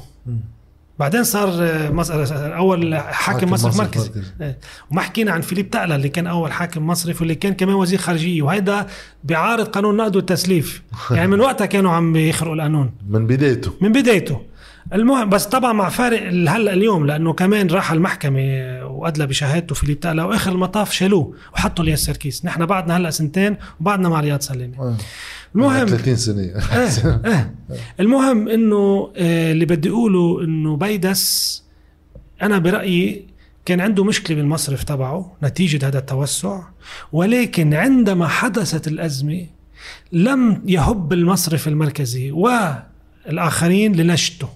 بعدين 0.98 1.24
صار 1.24 1.48
آه، 1.62 1.90
مص- 1.90 2.10
أول 2.10 2.94
حاكم, 2.94 3.12
حاكم 3.12 3.50
مصرف 3.50 3.76
مركزي. 3.78 4.10
إيه. 4.40 4.58
وما 4.90 5.00
حكينا 5.00 5.32
عن 5.32 5.40
فيليب 5.40 5.70
تقلا 5.70 5.96
اللي 5.96 6.08
كان 6.08 6.26
أول 6.26 6.52
حاكم 6.52 6.86
مصرف 6.86 7.20
واللي 7.20 7.34
كان 7.34 7.54
كمان 7.54 7.74
وزير 7.74 7.98
خارجية 7.98 8.42
وهيدا 8.42 8.86
بيعارض 9.24 9.66
قانون 9.66 9.90
النقد 9.90 10.16
والتسليف 10.16 10.82
يعني 11.10 11.26
من 11.28 11.40
وقتها 11.40 11.66
كانوا 11.66 11.90
عم 11.92 12.16
يخرقوا 12.16 12.54
القانون 12.54 12.90
من 13.08 13.26
بدايته 13.26 13.72
من 13.80 13.92
بدايته 13.92 14.40
المهم 14.92 15.28
بس 15.28 15.46
طبعا 15.46 15.72
مع 15.72 15.88
فارق 15.88 16.26
هلأ 16.28 16.72
اليوم 16.72 17.06
لأنه 17.06 17.32
كمان 17.32 17.66
راح 17.66 17.92
المحكمة 17.92 18.40
وأدلى 18.86 19.26
بشهادته 19.26 19.74
فيليب 19.74 20.00
تقلا 20.00 20.24
واخر 20.24 20.52
المطاف 20.52 20.92
شالوه 20.92 21.34
وحطوا 21.54 21.84
الياس 21.84 22.04
سركيس 22.04 22.44
نحن 22.44 22.66
بعدنا 22.66 22.96
هلأ 22.96 23.10
سنتين 23.10 23.56
وبعدنا 23.80 24.08
مع 24.08 24.20
رياض 24.20 24.40
سلامه. 24.40 24.96
المهم 25.54 25.86
30 25.86 26.16
سنة. 26.16 26.42
إيه 26.42 27.20
إيه. 27.24 27.54
المهم 28.00 28.48
إنه 28.48 29.12
آه، 29.16 29.52
اللي 29.52 29.64
بدي 29.64 29.90
أقوله 29.90 30.44
إنه 30.44 30.76
بيدس 30.76 31.62
أنا 32.42 32.58
برأيي 32.58 33.26
كان 33.64 33.80
عنده 33.80 34.04
مشكلة 34.04 34.36
بالمصرف 34.36 34.84
تبعه 34.84 35.36
نتيجة 35.42 35.88
هذا 35.88 35.98
التوسع 35.98 36.60
ولكن 37.12 37.74
عندما 37.74 38.28
حدثت 38.28 38.88
الأزمة 38.88 39.46
لم 40.12 40.62
يهب 40.66 41.12
المصرف 41.12 41.68
المركزي 41.68 42.30
والآخرين 42.30 43.96
لنشته 43.96 44.48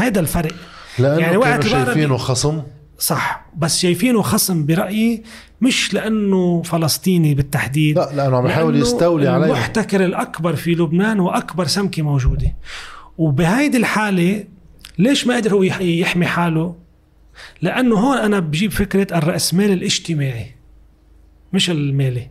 هذا 0.00 0.20
الفرق. 0.20 0.52
لأنه 0.98 1.20
يعني 1.20 1.36
وقت 1.36 1.66
كانوا 1.66 1.84
شايفينه 1.84 2.16
خصم. 2.16 2.62
صح 2.98 3.46
بس 3.56 3.78
شايفينه 3.78 4.22
خصم 4.22 4.66
برأيي 4.66 5.22
مش 5.60 5.94
لأنه 5.94 6.62
فلسطيني 6.62 7.34
بالتحديد 7.34 7.98
لا 7.98 8.10
لأنه 8.14 8.36
عم 8.36 8.46
يحاول 8.46 8.76
يستولي 8.76 9.28
عليه 9.28 9.46
المحتكر 9.46 10.04
الأكبر 10.04 10.56
في 10.56 10.74
لبنان 10.74 11.20
وأكبر 11.20 11.66
سمكة 11.66 12.02
موجودة. 12.02 12.56
وبهيدي 13.18 13.76
الحالة 13.76 14.44
ليش 14.98 15.26
ما 15.26 15.36
قدر 15.36 15.54
هو 15.54 15.62
يح- 15.62 15.80
يحمي 15.80 16.26
حاله؟ 16.26 16.74
لأنه 17.62 17.96
هون 17.96 18.18
أنا 18.18 18.38
بجيب 18.40 18.70
فكرة 18.70 19.18
الرأسمال 19.18 19.70
الاجتماعي 19.72 20.46
مش 21.52 21.70
المالي. 21.70 22.30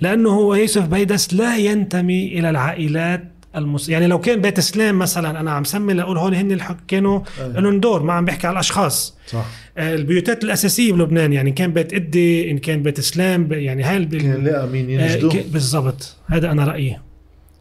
لأنه 0.00 0.30
هو 0.30 0.54
يوسف 0.54 0.86
بيدس 0.86 1.34
لا 1.34 1.56
ينتمي 1.56 2.38
إلى 2.38 2.50
العائلات 2.50 3.32
المس... 3.56 3.88
يعني 3.88 4.06
لو 4.06 4.20
كان 4.20 4.40
بيت 4.40 4.60
سلام 4.60 4.98
مثلا 4.98 5.40
أنا 5.40 5.50
عم 5.50 5.64
سمي 5.64 5.92
لأقول 5.94 6.18
هون 6.18 6.34
هن 6.34 6.52
الحك... 6.52 6.76
كانوا 6.88 7.20
أيه. 7.40 7.46
لهم 7.46 7.80
دور 7.80 8.02
ما 8.02 8.12
عم 8.12 8.24
بحكي 8.24 8.46
على 8.46 8.54
الأشخاص. 8.54 9.16
صح. 9.26 9.44
آه، 9.78 9.94
البيوتات 9.94 10.44
الأساسية 10.44 10.92
بلبنان 10.92 11.32
يعني 11.32 11.50
كان 11.52 11.72
بيت 11.72 11.94
إدي 11.94 12.50
إن 12.50 12.58
كان 12.58 12.82
بيت 12.82 12.98
إسلام 12.98 13.44
ب- 13.44 13.52
يعني 13.52 13.82
هاي 13.82 13.96
الب- 13.96 14.16
كان 14.16 14.44
لاقى 14.44 14.66
مين؟ 14.66 15.00
آه، 15.00 15.04
ينجدوه 15.04 15.32
ك- 15.32 15.46
بالضبط. 15.52 16.16
هذا 16.26 16.50
أنا 16.50 16.64
رأيي. 16.64 16.98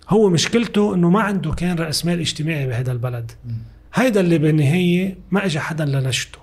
هو 0.10 0.30
مشكلته 0.30 0.96
إنه 0.96 1.10
ما 1.10 1.22
عنده 1.22 1.52
كان 1.52 1.78
رأس 1.80 2.06
مال 2.06 2.20
اجتماعي 2.20 2.68
بهذا 2.68 2.92
البلد. 2.92 3.32
هيدا 3.94 4.20
اللي 4.20 4.38
بالنهاية 4.38 5.18
ما 5.32 5.46
اجى 5.46 5.60
حدا 5.60 5.86
لنشته 5.86 6.40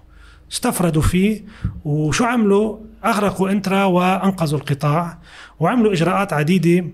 استفردوا 0.52 1.02
فيه 1.02 1.44
وشو 1.84 2.24
عملوا؟ 2.24 2.76
أغرقوا 3.04 3.50
إنترا 3.50 3.84
وأنقذوا 3.84 4.58
القطاع 4.58 5.18
وعملوا 5.60 5.92
إجراءات 5.92 6.32
عديدة 6.32 6.78
آه 6.78 6.84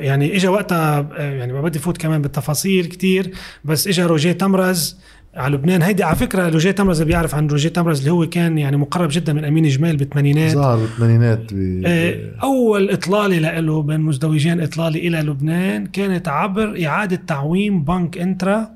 يعني 0.00 0.36
اجى 0.36 0.48
وقتها 0.48 1.08
آه 1.16 1.32
يعني 1.34 1.52
ما 1.52 1.60
بدي 1.60 1.78
فوت 1.78 1.96
كمان 1.96 2.22
بالتفاصيل 2.22 2.86
كتير 2.86 3.30
بس 3.64 3.86
اجى 3.86 4.02
روجيه 4.02 4.32
تمرز 4.32 4.96
على 5.34 5.54
لبنان 5.54 5.82
هيدي 5.82 6.02
على 6.02 6.16
فكرة 6.16 6.48
روجيه 6.48 6.70
تمرز 6.70 7.02
بيعرف 7.02 7.34
عن 7.34 7.46
روجيه 7.46 7.68
تمرز 7.68 7.98
اللي 7.98 8.10
هو 8.10 8.28
كان 8.28 8.58
يعني 8.58 8.76
مقرب 8.76 9.08
جدا 9.12 9.32
من 9.32 9.44
أمين 9.44 9.68
جمال 9.68 9.96
بالثمانينات 9.96 10.52
ظهر 10.52 10.76
بالثمانينات. 10.78 11.52
آه، 11.86 12.32
أول 12.42 12.90
إطلالة 12.90 13.60
له 13.60 13.82
بين 13.82 14.00
مزدوجين 14.00 14.60
إطلالة 14.60 15.00
إلى 15.08 15.20
لبنان 15.20 15.86
كانت 15.86 16.28
عبر 16.28 16.86
إعادة 16.86 17.20
تعويم 17.26 17.84
بنك 17.84 18.18
إنترا 18.18 18.68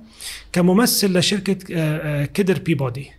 كممثل 0.52 1.18
لشركة 1.18 1.56
آه، 1.74 2.22
آه، 2.22 2.24
كدر 2.24 2.58
بيبودي. 2.66 3.10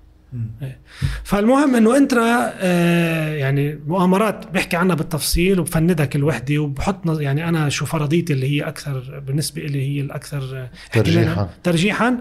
فالمهم 1.24 1.76
إنه 1.76 1.98
انترا 1.98 2.52
آه، 2.60 3.28
يعني 3.28 3.80
مؤامرات 3.88 4.46
بحكي 4.54 4.78
عنها 4.78 4.96
بالتفصيل 4.96 5.60
وبفندك 5.60 6.16
الوحدة 6.16 6.60
وبحط 6.60 7.20
يعني 7.20 7.50
أنا 7.50 7.70
شو 7.70 7.86
فرضيتي 7.86 8.34
اللي 8.34 8.58
هي 8.58 8.68
أكثر 8.68 9.24
بالنسبة 9.28 9.62
لي 9.62 9.98
هي 9.98 10.02
الأكثر 10.02 10.68
ترجيحا. 10.94 11.50
ترجيحا. 11.64 12.18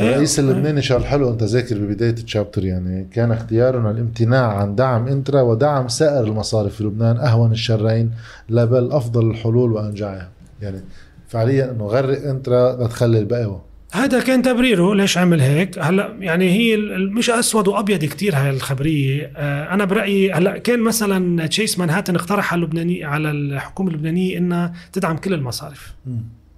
الرئيس 0.00 0.38
إيه. 0.38 0.46
اللبناني 0.46 0.82
شغل 0.82 1.06
حلو 1.06 1.30
أنت 1.30 1.42
ذاكر 1.42 1.78
ببداية 1.78 2.12
الشابتر 2.12 2.64
يعني 2.64 3.08
كان 3.12 3.32
اختيارنا 3.32 3.90
الامتناع 3.90 4.56
عن 4.56 4.74
دعم 4.74 5.08
إنترا 5.08 5.40
ودعم 5.40 5.88
سائر 5.88 6.24
المصارف 6.24 6.74
في 6.76 6.84
لبنان 6.84 7.16
أهون 7.16 7.52
الشرين 7.52 8.10
لا 8.48 8.64
بل 8.64 8.92
أفضل 8.92 9.30
الحلول 9.30 9.72
وأنجعها. 9.72 10.30
يعني 10.62 10.80
فعليا 11.28 11.70
إنه 11.70 11.84
غرق 11.84 12.28
إنترا 12.28 12.84
لتخلي 12.84 13.18
الباقي 13.18 13.60
هذا 13.94 14.20
كان 14.20 14.42
تبريره 14.42 14.94
ليش 14.94 15.18
عمل 15.18 15.40
هيك؟ 15.40 15.78
هلا 15.78 16.16
يعني 16.20 16.50
هي 16.50 16.76
مش 16.96 17.30
أسود 17.30 17.68
وأبيض 17.68 18.04
كتير 18.04 18.36
هاي 18.36 18.50
الخبرية. 18.50 19.32
آه، 19.36 19.74
أنا 19.74 19.84
برأيي 19.84 20.32
هلا 20.32 20.58
كان 20.58 20.80
مثلا 20.80 21.46
تشيس 21.46 21.78
مانهاتن 21.78 22.14
اقترح 22.14 22.52
على 22.52 22.62
اللبناني 22.62 23.04
على 23.04 23.30
الحكومة 23.30 23.90
اللبنانية 23.90 24.38
إنها 24.38 24.72
تدعم 24.92 25.16
كل 25.16 25.34
المصارف. 25.34 25.94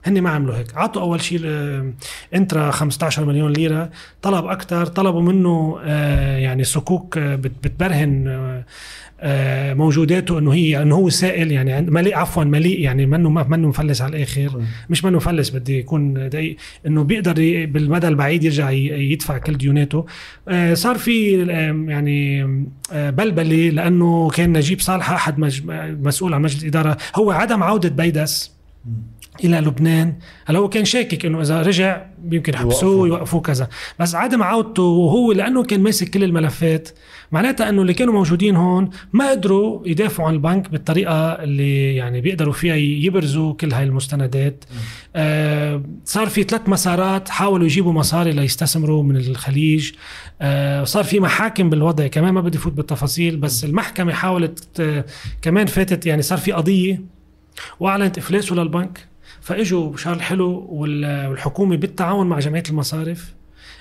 هن 0.05 0.21
ما 0.21 0.31
عملوا 0.31 0.57
هيك. 0.57 0.77
عطوا 0.77 1.03
أول 1.03 1.21
شيء 1.21 1.41
انترا 2.35 2.71
15 2.71 3.25
مليون 3.25 3.53
ليرة. 3.53 3.91
طلب 4.23 4.47
أكثر 4.47 4.87
طلبوا 4.87 5.23
منه 5.23 5.79
آه، 5.85 6.37
يعني 6.37 6.65
صكوك 6.65 7.19
بتبرهن 7.19 8.29
آه، 8.29 8.65
موجوداته 9.75 10.39
إنه 10.39 10.53
هي 10.55 10.83
إنه 10.83 10.95
هو 10.95 11.09
سائل 11.09 11.53
يعني 11.53 11.91
مليء 11.91 12.17
عفوا 12.17 12.45
مليء 12.45 12.81
يعني 12.81 13.07
منه 13.07 13.31
منه 13.31 13.69
مفلس 13.69 14.03
على 14.03 14.17
الآخر. 14.17 14.63
مش 14.91 15.05
منه 15.05 15.17
مفلس 15.17 15.51
بدي 15.51 15.79
يكون 15.79 16.29
دقيق. 16.29 16.57
إنه 16.87 17.05
بيقدر 17.05 17.33
بالمدى 17.67 18.09
البعيد 18.09 18.45
يرجع 18.45 18.71
يدفع 18.71 19.39
كل 19.39 19.57
ديوناته. 19.59 20.07
آه، 20.49 20.75
صار 20.75 20.99
في 20.99 21.47
يعني 21.89 22.43
آه، 22.93 23.11
بلبلة 23.11 23.71
لأنه 23.71 24.31
كان 24.31 24.53
نجيب 24.53 24.81
صالح 24.81 25.11
أحد 25.11 25.41
مسؤول 26.03 26.35
عن 26.35 26.43
مجلس 26.43 26.63
الاداره 26.63 26.97
هو 27.15 27.31
عدم 27.31 27.63
عودة 27.63 27.89
بيدس. 27.89 28.57
إلى 29.45 29.61
لبنان. 29.61 30.15
هلا 30.47 30.59
هو 30.59 30.69
كان 30.69 30.85
شاكك 30.85 31.27
إنه 31.27 31.41
إذا 31.41 31.63
رجع 31.63 32.07
يمكن 32.31 32.55
يحبسوه 32.55 32.97
ويوقفوه 32.97 33.41
كذا. 33.41 33.69
بس 33.99 34.15
عدم 34.15 34.43
عودته 34.43 34.83
وهو 34.83 35.33
لأنه 35.33 35.63
كان 35.63 35.81
ماسك 35.81 36.11
كل 36.11 36.25
الملفات 36.25 36.89
معناتها 37.33 37.69
إنه 37.69 37.83
اللي 37.83 37.95
كانوا 37.95 38.15
موجودين 38.15 38.57
هون 38.57 38.91
ما 39.13 39.31
قدروا 39.31 39.89
يدافعوا 39.89 40.29
عن 40.29 40.35
البنك 40.35 40.71
بالطريقة 40.71 41.33
اللي 41.33 41.97
يعني 41.97 42.21
بيقدروا 42.21 42.53
فيها 42.53 42.75
يبرزوا 42.75 43.53
كل 43.53 43.73
هاي 43.73 43.85
المستندات. 43.85 44.65
آه 45.17 45.83
صار 46.05 46.27
في 46.27 46.43
ثلاث 46.43 46.69
مسارات 46.69 47.29
حاولوا 47.29 47.67
يجيبوا 47.67 47.93
مصاري 47.93 48.33
ليستثمروا 48.33 49.03
من 49.03 49.17
الخليج. 49.17 49.93
آه 50.41 50.85
صار 50.85 51.05
في 51.05 51.21
محاكم 51.21 51.71
بالوضع 51.71 52.07
كمان 52.07 52.35
ما 52.35 52.41
بدي 52.41 52.59
فوت 52.59 52.73
بالتفاصيل 52.73 53.37
بس 53.37 53.65
المحكمة 53.65 54.13
حاولت 54.13 54.81
آه 54.81 55.05
كمان 55.43 55.67
فاتت 55.67 56.07
يعني 56.07 56.23
صار 56.23 56.39
في 56.39 56.53
قضية 56.53 57.03
وأعلنت 57.81 58.19
افلاسه 58.19 58.55
للبنك 58.55 59.07
فاجوا 59.47 59.97
شهر 59.97 60.17
الحلو 60.17 60.67
والحكومة 60.71 61.77
بالتعاون 61.77 62.27
مع 62.27 62.39
جمعية 62.39 62.63
المصارف 62.71 63.35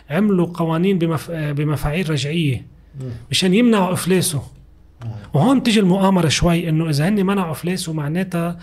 عملوا 0.10 0.48
قوانين 0.54 1.00
بمف... 1.00 1.32
بمفاعيل 1.32 2.10
رجعية 2.10 2.66
مشان 3.32 3.54
يمنعوا 3.54 3.94
أفلاسه. 3.94 4.42
وهون 5.34 5.60
بتيجي 5.60 5.80
المؤامرة 5.80 6.28
شوي 6.28 6.70
إنه 6.70 6.90
إذا 6.90 7.08
هن 7.08 7.26
منعوا 7.26 7.52
أفلاسه 7.52 7.94
معناتها 7.94 8.60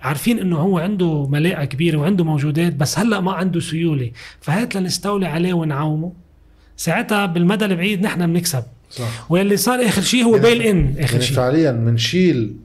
عارفين 0.00 0.38
إنه 0.38 0.56
هو 0.56 0.78
عنده 0.78 1.26
ملاءة 1.26 1.64
كبيرة 1.64 1.98
وعنده 1.98 2.24
موجودات 2.24 2.74
بس 2.74 2.98
هلأ 2.98 3.20
ما 3.20 3.32
عنده 3.32 3.60
سيولة. 3.60 4.10
فهات 4.40 4.74
لنستولي 4.74 5.26
عليه 5.26 5.54
ونعاومه. 5.54 6.12
ساعتها 6.76 7.26
بالمدى 7.26 7.64
البعيد 7.64 8.02
نحن 8.02 8.26
بنكسب. 8.32 8.62
صح. 8.90 9.30
واللي 9.30 9.56
صار 9.56 9.86
آخر 9.86 10.02
شيء 10.02 10.24
هو 10.24 10.36
يعني 10.36 10.48
bail-in 10.48 10.94
آخر 10.98 11.12
يعني 11.12 11.24
شيء. 11.24 11.36
فعليا 11.36 11.72
بنشيل 11.72 12.56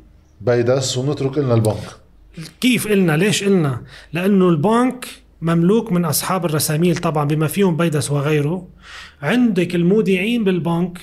بيدس 0.42 0.98
ونترك 0.98 1.38
لنا 1.38 1.54
البنك. 1.54 2.01
كيف 2.62 2.88
قلنا؟ 2.88 3.18
ليش 3.18 3.44
قلنا؟ 3.44 3.82
لأنه 4.14 4.49
البنك 4.49 5.06
مملوك 5.41 5.91
من 5.91 6.06
أصحاب 6.06 6.45
الرساميل 6.45 6.98
طبعا 6.98 7.26
بما 7.26 7.48
فيهم 7.48 7.78
بيدس 7.78 8.12
وغيره. 8.12 8.68
عندك 9.22 9.76
المودعين 9.76 10.44
بالبنك 10.44 10.99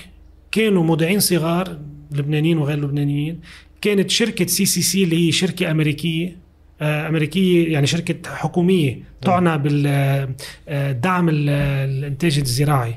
كانوا 0.52 0.82
مودعين 0.84 1.20
صغار 1.20 1.78
لبنانيين 2.12 2.58
وغير 2.58 2.78
لبنانيين. 2.78 3.40
كانت 3.80 4.10
شركة 4.10 4.46
CCC 4.46 5.04
اللي 5.04 5.26
هي 5.26 5.32
شركة 5.32 5.70
أمريكية 5.70 6.36
آه، 6.80 7.08
أمريكية 7.08 7.72
يعني 7.72 7.86
شركة 7.86 8.30
حكومية 8.30 9.02
تعنى 9.22 9.58
بالدعم 9.58 11.28
الإنتاج 11.28 12.38
الزراعي. 12.38 12.94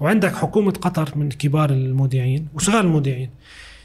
وعندك 0.00 0.34
حكومة 0.34 0.72
قطر 0.72 1.12
من 1.16 1.28
كبار 1.28 1.70
المودعين 1.70 2.48
وصغار 2.54 2.80
المودعين. 2.80 3.30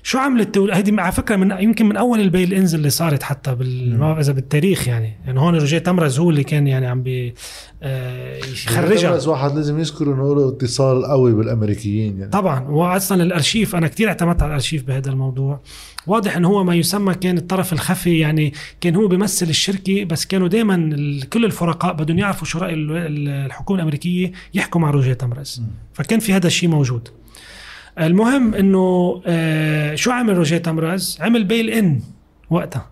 شو 0.07 0.17
عملت؟ 0.17 0.57
هيدي 0.57 1.01
على 1.01 1.11
فكرة 1.11 1.35
من 1.35 1.51
يمكن 1.59 1.85
من 1.85 1.97
أول 1.97 2.19
البيل 2.19 2.53
إنز 2.53 2.75
اللي 2.75 2.89
صارت 2.89 3.23
حتى 3.23 3.55
بال 3.55 3.99
ما 3.99 4.19
إذا 4.19 4.33
بالتاريخ 4.33 4.87
يعني. 4.87 5.13
يعني 5.25 5.39
هون 5.39 5.55
روجيه 5.55 5.77
تمرز 5.77 6.19
هو 6.19 6.29
اللي 6.29 6.43
كان 6.43 6.67
يعني 6.67 6.87
عم 6.87 7.03
بي 7.03 7.33
آه 7.83 8.37
يخرجها. 8.37 9.09
تمرز 9.09 9.27
واحد 9.27 9.55
لازم 9.55 9.79
يذكر 9.79 10.13
إنه 10.13 10.35
له 10.35 10.49
اتصال 10.49 11.05
قوي 11.05 11.33
بالأمريكيين 11.33 12.19
يعني. 12.19 12.31
طبعا. 12.31 12.59
واصلا 12.59 13.23
الأرشيف 13.23 13.75
أنا 13.75 13.87
كثير 13.87 14.07
اعتمدت 14.07 14.41
على 14.41 14.49
الأرشيف 14.49 14.83
بهذا 14.83 15.09
الموضوع. 15.09 15.59
واضح 16.07 16.37
إنه 16.37 16.47
هو 16.47 16.63
ما 16.63 16.75
يسمى 16.75 17.15
كان 17.15 17.37
الطرف 17.37 17.73
الخفي 17.73 18.19
يعني 18.19 18.53
كان 18.81 18.95
هو 18.95 19.07
بيمثل 19.07 19.49
الشركة 19.49 20.03
بس 20.03 20.25
كانوا 20.25 20.47
دائما 20.47 20.89
كل 21.33 21.45
الفرقاء 21.45 21.93
بدهم 21.93 22.19
يعرفوا 22.19 22.47
شو 22.47 22.59
رأي 22.59 22.73
الحكومة 22.73 23.79
الأمريكية 23.79 24.31
يحكوا 24.53 24.81
مع 24.81 24.89
روجيه 24.89 25.13
تمرز. 25.13 25.61
فكان 25.93 26.19
في 26.19 26.33
هذا 26.33 26.47
الشيء 26.47 26.69
موجود. 26.69 27.09
المهم 27.99 28.53
إنه 28.53 29.21
آه 29.27 29.95
شو 29.95 30.11
عمل 30.11 30.37
روجيه 30.37 30.57
تمرز 30.57 31.17
عمل 31.21 31.43
بيل 31.43 31.69
ان 31.69 31.99
وقتها. 32.49 32.89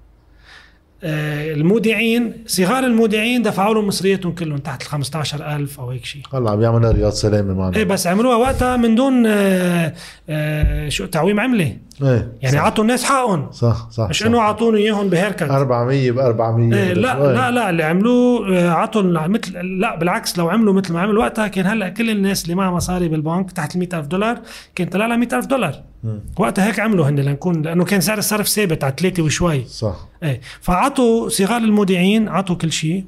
آه 1.03 1.53
المودعين 1.53 2.33
صغار 2.47 2.85
المودعين 2.85 3.41
دفعوا 3.41 3.73
لهم 3.73 3.87
مصرياتهم 3.87 4.31
كلهم 4.31 4.57
تحت 4.57 4.81
ال 4.81 4.87
15000 4.87 5.79
أو 5.79 5.89
هيك 5.91 6.05
شيء 6.05 6.21
هلا 6.33 6.51
عم 6.51 6.61
يعملوا 6.61 6.91
رياض 6.91 7.11
سلامه 7.11 7.53
معنا. 7.53 7.77
إيه 7.77 7.83
بس 7.83 8.07
عملوها 8.07 8.35
وقتها 8.35 8.77
من 8.77 8.95
دون 8.95 9.23
آه 9.27 10.89
شو 10.89 11.05
تعويم 11.05 11.39
عمله 11.39 11.77
إيه. 12.03 12.31
يعني 12.41 12.57
عطوا 12.57 12.83
الناس 12.83 13.03
حقهم. 13.03 13.51
صح 13.51 13.89
صح 13.91 14.09
مش 14.09 14.25
إنه 14.25 14.39
اعطوني 14.39 14.77
إياهم 14.77 15.09
بهيركت 15.09 15.41
400 15.41 16.11
ب 16.11 16.19
400 16.19 16.79
إيه 16.79 16.93
لا 16.93 17.33
لا 17.33 17.51
لا 17.51 17.69
اللي 17.69 17.83
عملوه 17.83 18.57
آه، 18.57 18.69
عطوا 18.69 19.27
مثل 19.27 19.53
لا 19.79 19.95
بالعكس 19.95 20.37
لو 20.37 20.49
عملوا 20.49 20.73
مثل 20.73 20.93
ما 20.93 21.01
عملوا 21.01 21.23
وقتها 21.23 21.47
كان 21.47 21.65
هلأ 21.65 21.89
كل 21.89 22.09
الناس 22.09 22.43
اللي 22.43 22.55
معها 22.55 22.71
مصاري 22.71 23.07
بالبنك 23.07 23.51
تحت 23.51 23.75
ال 23.75 23.79
100000 23.79 24.07
دولار 24.07 24.39
كان 24.75 24.87
طلع 24.87 25.05
لها 25.07 25.17
100000 25.17 25.45
دولار. 25.45 25.83
م. 26.03 26.17
وقتها 26.37 26.67
هيك 26.67 26.79
عملوا 26.79 27.09
هن 27.09 27.19
لنكون 27.19 27.61
لأنه 27.61 27.85
كان 27.85 28.01
سعر 28.01 28.17
الصرف 28.17 28.47
ثابت 28.47 28.83
على 28.83 28.93
ثلاثة 28.97 29.23
وشوي. 29.23 29.65
صح. 29.65 29.95
إيه. 30.23 30.41
فعطوا 30.61 31.29
صغار 31.29 31.57
المودعين 31.61 32.27
عطوا 32.27 32.55
كل 32.55 32.71
شيء. 32.71 33.05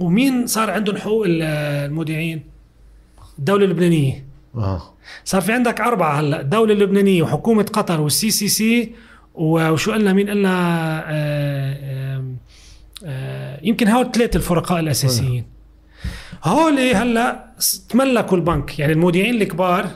ومين 0.00 0.46
صار 0.46 0.70
عندهم 0.70 0.96
حقوق 0.96 1.24
المودعين؟ 1.28 2.42
الدولة 3.38 3.64
اللبنانية. 3.64 4.24
آه. 4.54 4.82
صار 5.24 5.40
في 5.40 5.52
عندك 5.52 5.80
أربعة 5.80 6.20
هلا 6.20 6.40
الدولة 6.40 6.72
اللبنانية 6.72 7.22
وحكومة 7.22 7.62
قطر 7.62 8.00
وال 8.00 8.30
CCC 8.30 8.48
سي 8.48 8.94
وشو 9.34 9.92
قلنا 9.92 10.12
مين 10.12 10.30
قلنا؟ 10.30 10.50
آه، 10.50 11.76
آه، 11.80 12.24
آه، 13.04 13.60
يمكن 13.62 13.88
هول 13.88 14.12
ثلاثة 14.12 14.36
الفرقاء 14.36 14.80
الأساسيين. 14.80 15.44
هول 16.44 16.78
هلا 16.78 17.54
تملكوا 17.88 18.36
البنك 18.36 18.78
يعني 18.78 18.92
المودعين 18.92 19.42
الكبار 19.42 19.90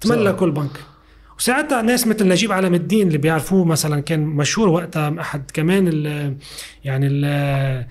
تملكوا 0.00 0.46
البنك. 0.46 0.70
وساعتها 1.38 1.82
ناس 1.82 2.06
مثل 2.06 2.28
نجيب 2.28 2.52
علم 2.52 2.74
الدين 2.74 3.06
اللي 3.06 3.18
بيعرفوه 3.18 3.64
مثلا 3.64 4.00
كان 4.00 4.20
مشهور 4.20 4.68
وقتها 4.68 5.20
أحد 5.20 5.50
كمان 5.50 5.88
ال 5.88 6.36
يعني 6.84 7.06
ال 7.06 7.86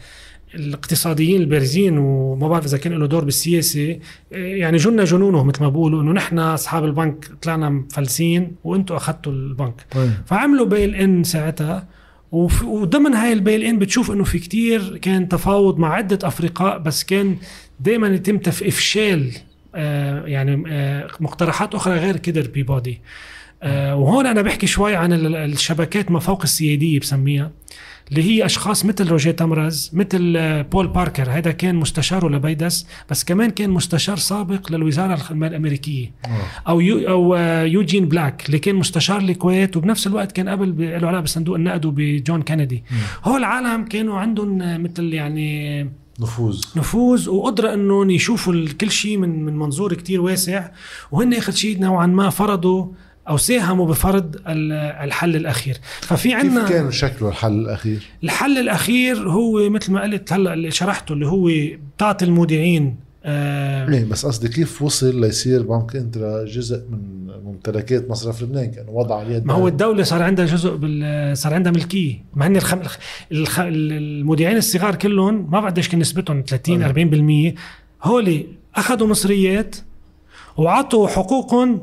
الاقتصاديين 0.55 1.41
البارزين 1.41 1.97
وما 1.97 2.47
بعرف 2.47 2.65
إذا 2.65 2.77
كان 2.77 2.93
له 2.93 3.05
دور 3.05 3.25
بالسياسة 3.25 3.99
يعني 4.31 4.77
جننا 4.77 5.03
جنونه 5.03 5.43
مثل 5.43 5.63
ما 5.63 5.69
بقولوا 5.69 6.01
إنه 6.01 6.11
نحن 6.11 6.39
أصحاب 6.39 6.85
البنك 6.85 7.25
طلعنا 7.41 7.69
مفلسين 7.69 8.55
وأنتم 8.63 8.95
أخذتوا 8.95 9.31
البنك. 9.31 9.85
طيب. 9.91 10.11
فعملوا 10.25 10.65
بيل 10.65 10.95
ان 10.95 11.23
ساعتها 11.23 11.87
وضمن 12.31 13.13
هاي 13.13 13.33
ال 13.33 13.63
bail-in 13.63 13.79
بتشوف 13.79 14.11
إنه 14.11 14.23
في 14.23 14.39
كتير 14.39 14.97
كان 14.97 15.27
تفاوض 15.27 15.77
مع 15.79 15.93
عدة 15.93 16.27
أفرقاء 16.27 16.77
بس 16.77 17.03
كان 17.03 17.37
دائما 17.79 18.07
يتم 18.07 18.39
افشال 18.47 19.31
آه 19.75 20.25
يعني 20.25 20.63
آه 20.67 21.07
مقترحات 21.19 21.75
أخرى 21.75 21.93
غير 21.99 22.17
Kidder 22.17 22.47
Peabody 22.47 23.01
آه 23.63 23.95
وهون 23.95 24.25
أنا 24.25 24.41
بحكي 24.41 24.67
شوي 24.67 24.95
عن 24.95 25.13
ال- 25.13 25.35
الشبكات 25.35 26.11
ما 26.11 26.19
فوق 26.19 26.41
السيادية 26.41 26.99
بسميها. 26.99 27.51
اللي 28.11 28.23
هي 28.23 28.45
أشخاص 28.45 28.85
مثل 28.85 29.07
روجيه 29.09 29.31
تمرز 29.31 29.91
مثل 29.93 30.33
آه، 30.37 30.61
بول 30.61 30.87
باركر. 30.87 31.29
هذا 31.31 31.51
كان 31.51 31.75
مستشاره 31.75 32.29
لبيدس 32.29 32.87
بس 33.09 33.23
كمان 33.23 33.49
كان 33.49 33.69
مستشار 33.69 34.17
سابق 34.17 34.71
للوزارة 34.71 35.21
الأمريكية. 35.31 36.11
أو 36.67 36.81
يو 36.81 37.09
أو 37.09 37.35
آه، 37.35 37.63
يوجين 37.63 38.05
بلاك 38.05 38.45
اللي 38.45 38.59
كان 38.59 38.75
مستشار 38.75 39.19
الكويت 39.19 39.77
وبنفس 39.77 40.07
الوقت 40.07 40.31
كان 40.31 40.49
قبل 40.49 40.75
له 41.01 41.07
علاقة 41.07 41.21
بصندوق 41.21 41.55
النقد 41.55 41.85
وبجون 41.85 42.41
كينيدي. 42.41 42.83
هول 43.23 43.39
العالم 43.39 43.85
كانوا 43.85 44.19
عندهم 44.19 44.61
آه، 44.61 44.77
مثل 44.77 45.13
يعني 45.13 45.89
نفوذ. 46.19 46.61
نفوذ 46.75 47.29
وقدرة 47.29 47.73
إنهم 47.73 48.09
يشوفوا 48.09 48.65
كل 48.81 48.91
شيء 48.91 49.17
من 49.17 49.45
من 49.45 49.55
منظور 49.55 49.93
كتير 49.93 50.21
واسع. 50.21 50.69
وهن 51.11 51.33
آخر 51.33 51.51
شيء 51.51 51.79
نوعا 51.79 52.07
ما 52.07 52.29
فرضوا 52.29 52.87
أو 53.29 53.37
ساهموا 53.37 53.87
بفرض 53.87 54.35
ال- 54.35 54.71
الحل 55.03 55.35
الأخير. 55.35 55.77
ففي 56.01 56.29
كيف 56.29 56.37
عندنا 56.39 56.69
كان 56.69 56.91
شكله 56.91 57.29
الحل 57.29 57.53
الأخير؟ 57.59 58.03
الحل 58.23 58.57
الأخير 58.57 59.29
هو 59.29 59.69
مثل 59.69 59.91
ما 59.91 60.01
قلت 60.01 60.33
هلا 60.33 60.53
اللي 60.53 60.71
شرحته 60.71 61.13
اللي 61.13 61.27
هو 61.27 61.49
بتعطي 61.97 62.25
المودعين 62.25 62.95
آه 63.27 63.89
إيه 63.89 64.05
بس 64.05 64.25
قصدي 64.25 64.47
كيف 64.47 64.81
وصل 64.81 65.21
ليصير 65.21 65.61
بنك 65.63 65.95
إنترا 65.95 66.45
جزء 66.45 66.77
من 66.89 67.25
ممتلكات 67.45 68.09
مصرف 68.09 68.43
لبنان؟ 68.43 68.71
كانه 68.71 68.89
وضع 68.91 69.19
عليه 69.19 69.41
ما 69.45 69.53
هو 69.53 69.67
الدولة 69.67 70.03
صار 70.03 70.23
عندها 70.23 70.45
جزء 70.45 70.75
بال 70.75 71.37
صار 71.37 71.53
عندها 71.53 71.71
ملكية. 71.71 72.23
مع 72.35 72.45
إن 72.45 72.55
الخم... 72.55 72.79
الخ... 72.81 72.97
الخ... 73.31 73.59
المودعين 73.59 74.57
الصغار 74.57 74.95
كلهم 74.95 75.51
ما 75.51 75.59
قديش 75.65 75.89
كان 75.89 75.99
نسبتهم؟ 75.99 76.43
30 76.47 77.53
40% 77.53 77.55
هولي 78.03 78.45
أخذوا 78.75 79.07
مصريات 79.07 79.75
وعطوا 80.57 81.07
حقوقهم 81.07 81.81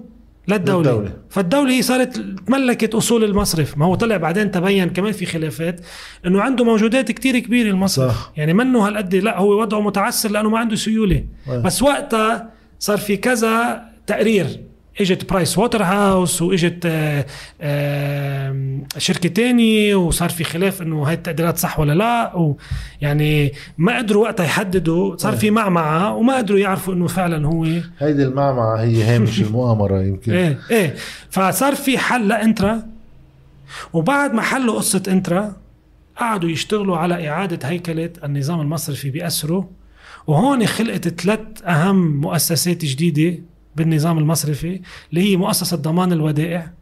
للدولة. 0.48 0.90
للدولة. 0.90 1.12
فالدولة 1.31 1.70
هي 1.70 1.82
صارت 1.82 2.16
تملكت 2.47 2.94
أصول 2.94 3.24
المصرف 3.24 3.78
ما 3.78 3.86
هو 3.86 3.94
طلع 3.94 4.16
بعدين 4.16 4.51
تبين 4.51 4.90
كمان 4.90 5.12
في 5.12 5.27
خلافات 5.27 5.81
إنه 6.27 6.40
عنده 6.40 6.64
موجودات 6.64 7.12
كتير 7.12 7.39
كبيرة 7.39 7.70
المصرف 7.70 8.12
صح. 8.12 8.32
يعني 8.36 8.52
منه 8.55 8.86
هالقد 8.86 9.14
لا 9.14 9.39
هو 9.39 9.60
وضعه 9.60 9.81
متعسر 9.81 10.31
لأنه 10.31 10.51
ما 10.51 10.59
عنده 10.59 10.77
سيولة 10.77 11.24
أيه. 11.48 11.59
بس 11.59 11.82
وقتها 11.82 12.51
صار 12.78 12.98
في 12.98 13.16
كذا 13.16 13.82
تقرير 14.06 14.60
إجت 15.01 15.31
Price 15.31 15.59
Waterhouse 15.59 16.43
وإجت 16.43 16.86
آه، 16.86 17.27
آه، 17.60 18.78
شركة 18.98 19.28
تانية 19.28 19.94
وصار 19.94 20.28
في 20.28 20.44
خلاف 20.44 20.82
إنه 20.82 21.02
هاي 21.02 21.14
التقديرات 21.14 21.59
صح 21.59 21.81
ولا 21.81 21.93
لا. 21.93 22.32
ويعني 22.36 23.52
ما 23.78 23.98
قدروا 23.98 24.23
وقتها 24.24 24.44
يحددوا 24.44 25.16
صار 25.16 25.36
في 25.36 25.51
معمعة 25.51 26.14
وما 26.14 26.36
قدروا 26.36 26.59
يعرفوا 26.59 26.94
إنه 26.94 27.06
فعلا 27.06 27.47
هو. 27.47 27.64
هيدي 27.98 28.23
المعمعة 28.23 28.77
هي 28.77 29.02
هامش 29.02 29.40
المؤامرة 29.43 30.02
يمكن. 30.02 30.32
إيه 30.32 30.59
إيه. 30.70 30.94
فصار 31.31 31.74
في 31.74 31.98
حل 31.98 32.28
لإنترا. 32.28 32.82
وبعد 33.93 34.35
ما 34.35 34.43
حلوا 34.43 34.74
قصة 34.74 35.02
إنترا 35.09 35.56
قعدوا 36.16 36.51
يشتغلوا 36.51 36.97
على 36.97 37.28
إعادة 37.28 37.69
هيكلة 37.69 38.10
النظام 38.24 38.60
المصرفي 38.60 39.10
بأسره. 39.10 39.70
وهون 40.27 40.66
خلقت 40.66 41.09
ثلاث 41.09 41.39
أهم 41.66 42.20
مؤسسات 42.20 42.85
جديدة. 42.85 43.39
بالنظام 43.77 44.19
المصرفي 44.19 44.81
اللي 45.11 45.32
هي 45.32 45.36
مؤسسة 45.36 45.77
ضمان 45.77 46.12
الودائع 46.12 46.73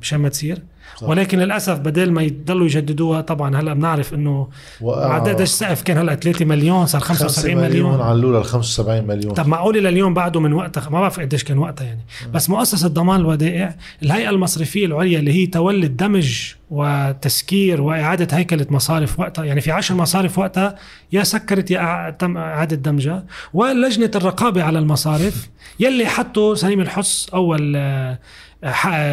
مشان 0.00 0.20
ما 0.20 0.28
تصير. 0.28 0.62
صح. 0.96 1.08
ولكن 1.08 1.38
للأسف 1.38 1.78
بدل 1.78 2.10
ما 2.12 2.22
يضلوا 2.22 2.66
يجددوها 2.66 3.20
طبعا 3.20 3.56
هلأ 3.56 3.74
بنعرف 3.74 4.14
إنه 4.14 4.48
عدد 4.82 5.40
السقف 5.40 5.82
كان 5.82 5.98
هلأ 5.98 6.14
3 6.14 6.44
مليون 6.44 6.86
صار 6.86 7.00
5 7.00 7.18
75 7.18 7.56
مليون. 7.56 7.90
مليون 7.90 8.00
علوا 8.06 8.38
لل 8.38 8.44
75 8.44 9.06
مليون. 9.06 9.34
طب 9.34 9.46
معقول 9.46 9.74
لليوم 9.84 10.14
بعده 10.14 10.40
من 10.40 10.52
وقتها؟ 10.52 10.88
ما 10.90 11.00
بعرف 11.00 11.20
قديش 11.20 11.44
كان 11.44 11.58
وقتها 11.58 11.84
يعني. 11.84 12.00
بس 12.34 12.50
مؤسسة 12.50 12.88
ضمان 12.88 13.20
الودائع 13.20 13.76
الهيئة 14.02 14.30
المصرفية 14.30 14.86
العليا 14.86 15.18
اللي 15.18 15.32
هي 15.32 15.46
تولد 15.46 15.96
دمج 15.96 16.52
وتسكير 16.70 17.82
وإعادة 17.82 18.36
هيكلة 18.36 18.66
مصارف 18.70 19.20
وقتها 19.20 19.44
يعني 19.44 19.60
في 19.60 19.70
عشر 19.72 19.94
مصارف 19.94 20.38
وقتها 20.38 20.74
يا 21.12 21.22
سكرت 21.24 21.70
يا 21.70 22.16
تم 22.18 22.36
إعادة 22.36 22.76
دمجها. 22.76 23.24
ولجنة 23.54 24.10
الرقابة 24.14 24.62
على 24.62 24.78
المصارف 24.78 25.48
يلي 25.80 26.06
حطوا 26.06 26.54
سليم 26.54 26.80
الحس 26.80 27.28
أول 27.34 27.72
آه، 27.76 28.18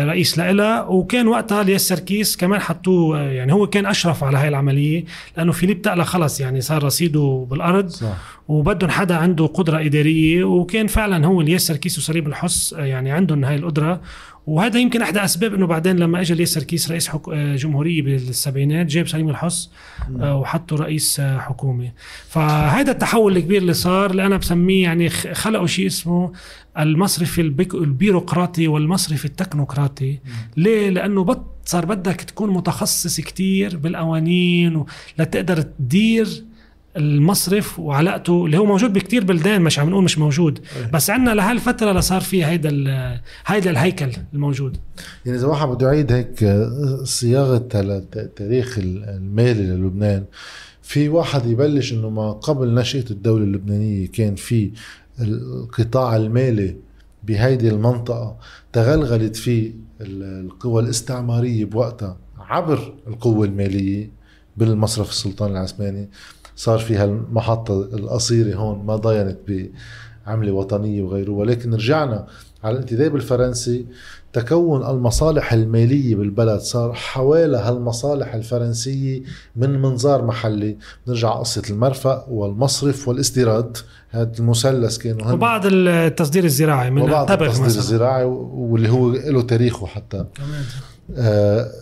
رئيس 0.06 0.40
لها 0.40 0.84
وكان 0.84 1.28
وقتها 1.28 1.64
لياس 1.64 1.88
سركيس 1.88 2.38
كمان 2.38 2.60
حطوه 2.60 3.22
يعني 3.22 3.54
هو 3.54 3.68
كان 3.68 3.86
أشرف 3.86 4.24
على 4.24 4.38
هاي 4.38 4.48
العملية 4.48 5.04
لأنه 5.38 5.52
فيليب 5.52 5.82
تقلى 5.82 6.06
خلص 6.06 6.40
يعني 6.40 6.62
صار 6.62 6.84
رصيده 6.84 7.48
بالأرض 7.50 7.90
صح. 7.90 8.18
وبدهم 8.48 8.90
حدا 8.90 9.16
عنده 9.16 9.46
قدرة 9.46 9.86
إدارية 9.86 10.44
وكان 10.44 10.88
فعلا 10.88 11.26
هو 11.26 11.42
الياس 11.42 11.68
سركيس 11.68 11.98
وسليم 11.98 12.28
الحس 12.28 12.76
يعني 12.78 13.12
عندهم 13.12 13.46
هاي 13.46 13.56
القدرة 13.56 14.02
وهذا 14.48 14.80
يمكن 14.80 15.02
احدى 15.02 15.24
أسباب 15.24 15.54
إنه 15.54 15.68
بعدين 15.68 15.98
لما 15.98 16.22
اجى 16.22 16.34
الياس 16.34 16.50
سركيس 16.50 16.92
رئيس 16.92 17.08
حك... 17.08 17.30
آه، 17.30 17.56
جمهورية 17.56 18.02
بالسبعينات 18.02 18.86
جاب 18.86 19.08
سليم 19.08 19.30
الحس 19.30 19.70
آه، 20.20 20.36
وحطه 20.38 20.76
رئيس 20.76 21.20
آه، 21.20 21.38
حكومة. 21.40 21.92
فهذا 22.30 22.92
التحول 22.92 23.38
الكبير 23.38 23.62
اللي 23.62 23.74
صار 23.74 24.12
اللي 24.12 24.26
أنا 24.26 24.38
بسميه 24.38 24.84
يعني 24.84 25.10
خلقوا 25.10 25.68
شيء 25.68 25.88
اسمه 25.88 26.32
المصرف 26.80 27.40
البيك- 27.40 27.76
البيروقراطي 27.76 28.68
والمصرف 28.68 29.26
التكنوقراطي. 29.26 30.20
ليه؟ 30.58 30.90
لأنه 30.90 31.24
بط 31.24 31.46
صار 31.66 31.86
بدك 31.86 32.16
تكون 32.22 32.50
متخصص 32.50 33.20
كتير 33.22 33.78
بالقوانين 33.78 34.76
و- 34.76 34.86
لتقدر 35.20 35.62
تدير 35.62 36.44
المصرف 36.98 37.80
وعلاقته 37.80 38.46
اللي 38.46 38.58
هو 38.58 38.66
موجود 38.66 38.94
بكتير 38.94 39.24
بلدان 39.24 39.62
مش 39.62 39.80
عم 39.80 39.90
نقول 39.90 40.04
مش 40.04 40.18
موجود. 40.18 40.60
بس 40.94 41.10
عندنا 41.10 41.34
لهالفترة 41.36 41.90
اللي 41.90 42.02
صار 42.02 42.22
فيها 42.22 42.50
هيدا 42.50 42.70
هيدا 43.46 43.70
الهيكل 43.70 44.12
الموجود. 44.34 44.78
يعني 45.26 45.38
إذا 45.38 45.48
واحد 45.48 45.68
بده 45.68 45.88
يعيد 45.88 46.12
هيك 46.12 46.40
صياغة 47.04 47.68
هلا 47.76 47.98
التاريخ 48.16 48.78
المالي 48.78 49.64
للبنان 49.64 50.24
في 50.82 51.10
واحد 51.10 51.46
يبلش 51.46 51.94
إنه 51.94 52.10
ما 52.10 52.32
قبل 52.32 52.74
نشأة 52.74 53.06
الدولة 53.12 53.44
اللبنانية 53.44 54.08
كان 54.08 54.36
في 54.36 54.72
القطاع 55.22 56.16
المالي 56.16 56.76
بهيدي 57.24 57.70
المنطقة 57.70 58.36
تغلغلت 58.74 59.36
فيه 59.36 59.72
ال- 60.02 60.46
القوى 60.46 60.82
الاستعمارية 60.84 61.66
بوقتها 61.66 62.18
عبر 62.40 62.94
القوة 63.08 63.46
المالية 63.46 64.10
بالمصرف 64.58 65.10
السلطان 65.10 65.52
العثماني. 65.52 66.10
صار 66.56 66.80
فيها 66.80 67.06
المحطة 67.06 67.82
القصيرة 67.82 68.56
هون 68.56 68.86
ما 68.86 68.96
ضينت 68.96 69.38
بعملة 70.28 70.52
وطنية 70.52 71.02
وغيره 71.02 71.32
ولكن 71.32 71.74
رجعنا 71.74 72.28
على 72.64 72.74
الانتداب 72.74 73.16
الفرنسي. 73.16 73.86
تكون 74.34 74.86
المصالح 74.86 75.54
المالية 75.54 76.16
بالبلد 76.16 76.60
صار 76.60 76.94
حوالي 76.94 77.58
هالمصالح 77.58 78.34
الفرنسية 78.34 79.22
من 79.56 79.82
منظار 79.82 80.26
محلي. 80.26 80.78
نرجع 81.08 81.30
قصة 81.30 81.62
المرفأ 81.70 82.26
والمصرف 82.30 83.08
والاستيراد. 83.08 83.78
هذا 84.10 84.32
المثلث 84.40 84.98
كانوا 84.98 85.28
هن 85.28 85.34
وبعض 85.34 85.62
التصدير 85.66 86.44
الزراعي 86.44 86.92
من 86.92 87.02
وبعض 87.02 87.32
التبغ 87.32 87.46
التصدير 87.46 87.66
مثلا. 87.66 87.80
الزراعي 87.80 88.24
واللي 88.24 88.90
هو 88.90 89.12
له 89.12 89.42
تاريخه 89.42 89.88
حتى. 89.88 90.26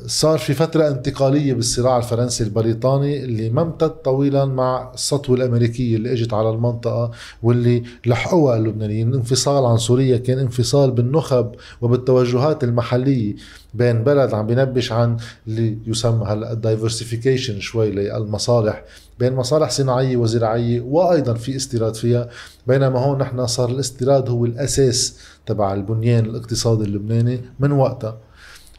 صار 0.06 0.38
في 0.38 0.54
فترة 0.54 0.88
انتقالية 0.88 1.54
بالصراع 1.54 1.98
الفرنسي 1.98 2.44
البريطاني 2.44 3.24
اللي 3.24 3.50
ما 3.50 3.62
امتد 3.62 3.90
طويلا 3.90 4.46
مع 4.46 4.92
السطوة 4.94 5.36
الأمريكية 5.36 5.96
اللي 5.96 6.12
إجت 6.14 6.34
على 6.34 6.50
المنطقة 6.50 7.12
واللي 7.44 7.84
لحقوها 8.06 8.58
اللبنانيين. 8.58 9.10
الانفصال 9.10 9.66
عن 9.66 9.78
سوريا 9.78 10.18
كان 10.18 10.40
انفصال 10.40 10.92
بالنخب 10.92 11.52
وبالتوجهات 11.82 12.64
المحلية 12.64 13.36
بين 13.74 14.04
بلد 14.04 14.34
عم 14.34 14.48
بينبش 14.48 14.92
عن 14.92 15.18
اللي 15.48 15.78
يسمى 15.88 16.26
هلا 16.28 16.52
الدايفرسيفيكيشن 16.52 17.60
شوي 17.60 17.92
للمصالح 17.92 18.84
بين 19.20 19.34
مصالح 19.34 19.70
صناعية 19.70 20.18
وزراعية 20.18 20.82
وأيضا 20.82 21.34
في 21.34 21.56
استيراد 21.56 21.96
فيها. 21.96 22.30
بينما 22.68 23.00
هون 23.00 23.18
نحن 23.18 23.48
صار 23.48 23.70
الاستيراد 23.70 24.30
هو 24.30 24.46
الأساس 24.46 25.18
تبع 25.46 25.74
البنيان 25.74 26.26
الاقتصادي 26.26 26.84
اللبناني 26.84 27.40
من 27.60 27.72
وقتها. 27.72 28.18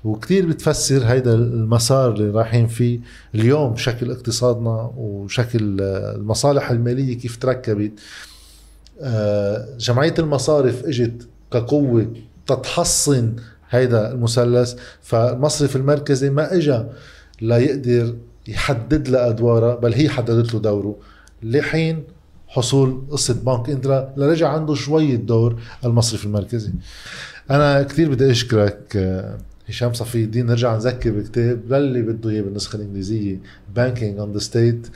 وكتير 0.04 0.46
بتفسر 0.46 1.04
هيدا 1.04 1.34
المسار 1.34 2.12
اللي 2.12 2.30
رايحين 2.30 2.66
فيه 2.66 3.00
اليوم 3.34 3.76
شكل 3.76 4.10
اقتصادنا 4.10 4.90
وشكل 4.96 5.80
آه، 5.80 6.16
المصالح 6.16 6.70
المالية 6.70 7.18
كيف 7.18 7.36
تركبت. 7.36 7.92
آه، 9.00 9.68
جمعية 9.78 10.14
المصارف 10.18 10.84
إجت 10.84 11.28
كقوة 11.52 12.12
تتحصن 12.46 13.36
هيدا 13.70 14.12
المثلث 14.12 14.74
فالمصرف 15.02 15.76
المركزي 15.76 16.30
ما 16.30 16.54
اجى 16.54 16.82
ليقدر 17.40 18.14
يحدد 18.48 19.08
له 19.08 19.28
ادواره 19.28 19.74
بل 19.74 19.92
هي 19.94 20.08
حددت 20.08 20.54
له 20.54 20.60
دوره. 20.60 20.96
لحين 21.42 22.04
حصول 22.48 23.02
قصة 23.10 23.34
بنك 23.34 23.70
انترا 23.70 24.12
لرجع 24.16 24.48
عنده 24.48 24.74
شوية 24.74 25.16
دور 25.16 25.60
المصرف 25.84 26.24
المركزي. 26.24 26.72
أنا 27.50 27.82
كثير 27.82 28.10
بدي 28.10 28.30
أشكرك 28.30 28.96
آه، 28.96 29.38
هشام 29.72 29.92
صفي 29.92 30.24
الدين 30.24 30.46
نرجع 30.46 30.76
نذكر 30.76 31.10
بكتاب 31.10 31.72
للي 31.72 32.02
بده 32.02 32.30
إياه 32.30 32.42
بالنسخة 32.42 32.76
الإنجليزية 32.76 33.40
Banking 33.76 34.18
on 34.18 34.32
the 34.32 34.38
State 34.38 34.86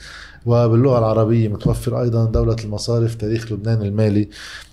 وباللغة 0.45 0.99
العربية 0.99 1.47
متوفر 1.47 2.01
أيضا 2.01 2.25
دولة 2.25 2.55
المصارف 2.63 3.15
تاريخ 3.15 3.51
لبنان 3.51 3.81
المالي. 3.81 4.29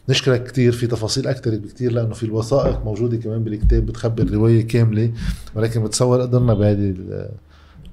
نشكرك 0.08 0.44
كثير 0.44 0.72
في 0.72 0.86
تفاصيل 0.86 1.26
أكثر 1.26 1.56
بكثير 1.56 1.92
لأنه 1.92 2.14
في 2.14 2.22
الوثائق 2.22 2.84
موجودة 2.84 3.16
كمان 3.16 3.44
بالكتاب 3.44 3.86
بتخبر 3.86 4.30
روايه 4.30 4.66
كاملة 4.66 5.12
ولكن 5.54 5.82
بتصور 5.82 6.22
قدرنا 6.22 6.54
بهذه 6.54 6.94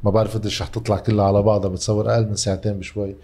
ما 0.04 0.12
بعرف 0.12 0.38
قديش 0.38 0.62
رح 0.62 0.68
تطلع 0.68 0.98
كلها 0.98 1.26
على 1.26 1.42
بعضها 1.42 1.70
بتصور 1.70 2.14
أقل 2.14 2.28
من 2.28 2.36
ساعتين 2.36 2.74
بشوي. 2.74 3.16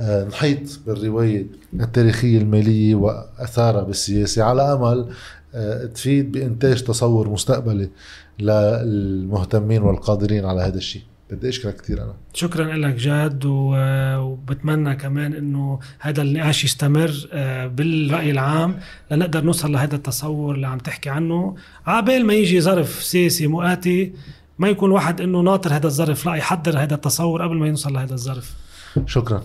آه، 0.00 0.24
نحيط 0.24 0.80
بالرواية 0.86 1.46
التاريخية 1.74 2.38
المالية 2.38 2.94
وأثارها 2.94 3.82
بالسياسة. 3.82 4.42
على 4.42 4.62
أمل 4.62 5.08
تفيد 5.94 6.32
بإنتاج 6.32 6.82
تصور 6.82 7.28
مستقبلي 7.28 7.90
للمهتمين 8.38 9.82
والقادرين 9.82 10.44
على 10.44 10.60
هذا 10.62 10.76
الشيء. 10.76 11.02
بدي 11.30 11.48
أشكرك 11.48 11.76
كثير 11.76 12.02
أنا. 12.02 12.14
شكرا 12.34 12.76
لك 12.76 12.94
جاد 12.94 13.42
وبتمنى 13.44 14.96
كمان 14.96 15.34
إنه 15.34 15.78
هذا 16.00 16.22
النقاش 16.22 16.64
يستمر 16.64 17.28
آه، 17.32 17.66
بالرأي 17.66 18.30
العام 18.30 18.80
لنقدر 19.10 19.44
نوصل 19.44 19.72
لهذا 19.72 19.94
التصور 19.94 20.54
اللي 20.54 20.66
عم 20.66 20.78
تحكي 20.78 21.10
عنه. 21.10 21.56
عبال 21.86 22.26
ما 22.26 22.34
يجي 22.34 22.60
ظرف 22.60 23.02
سياسي 23.02 23.46
مؤاتي 23.46 24.12
ما 24.58 24.68
يكون 24.68 24.90
واحد 24.90 25.20
إنه 25.20 25.40
ناطر 25.40 25.76
هذا 25.76 25.86
الظرف 25.86 26.26
لا 26.26 26.34
يحضر 26.34 26.78
هذا 26.78 26.94
التصور 26.94 27.42
قبل 27.42 27.56
ما 27.56 27.68
يوصل 27.68 27.92
لهذا 27.92 28.14
الظرف. 28.14 28.52
شكرا. 29.06 29.42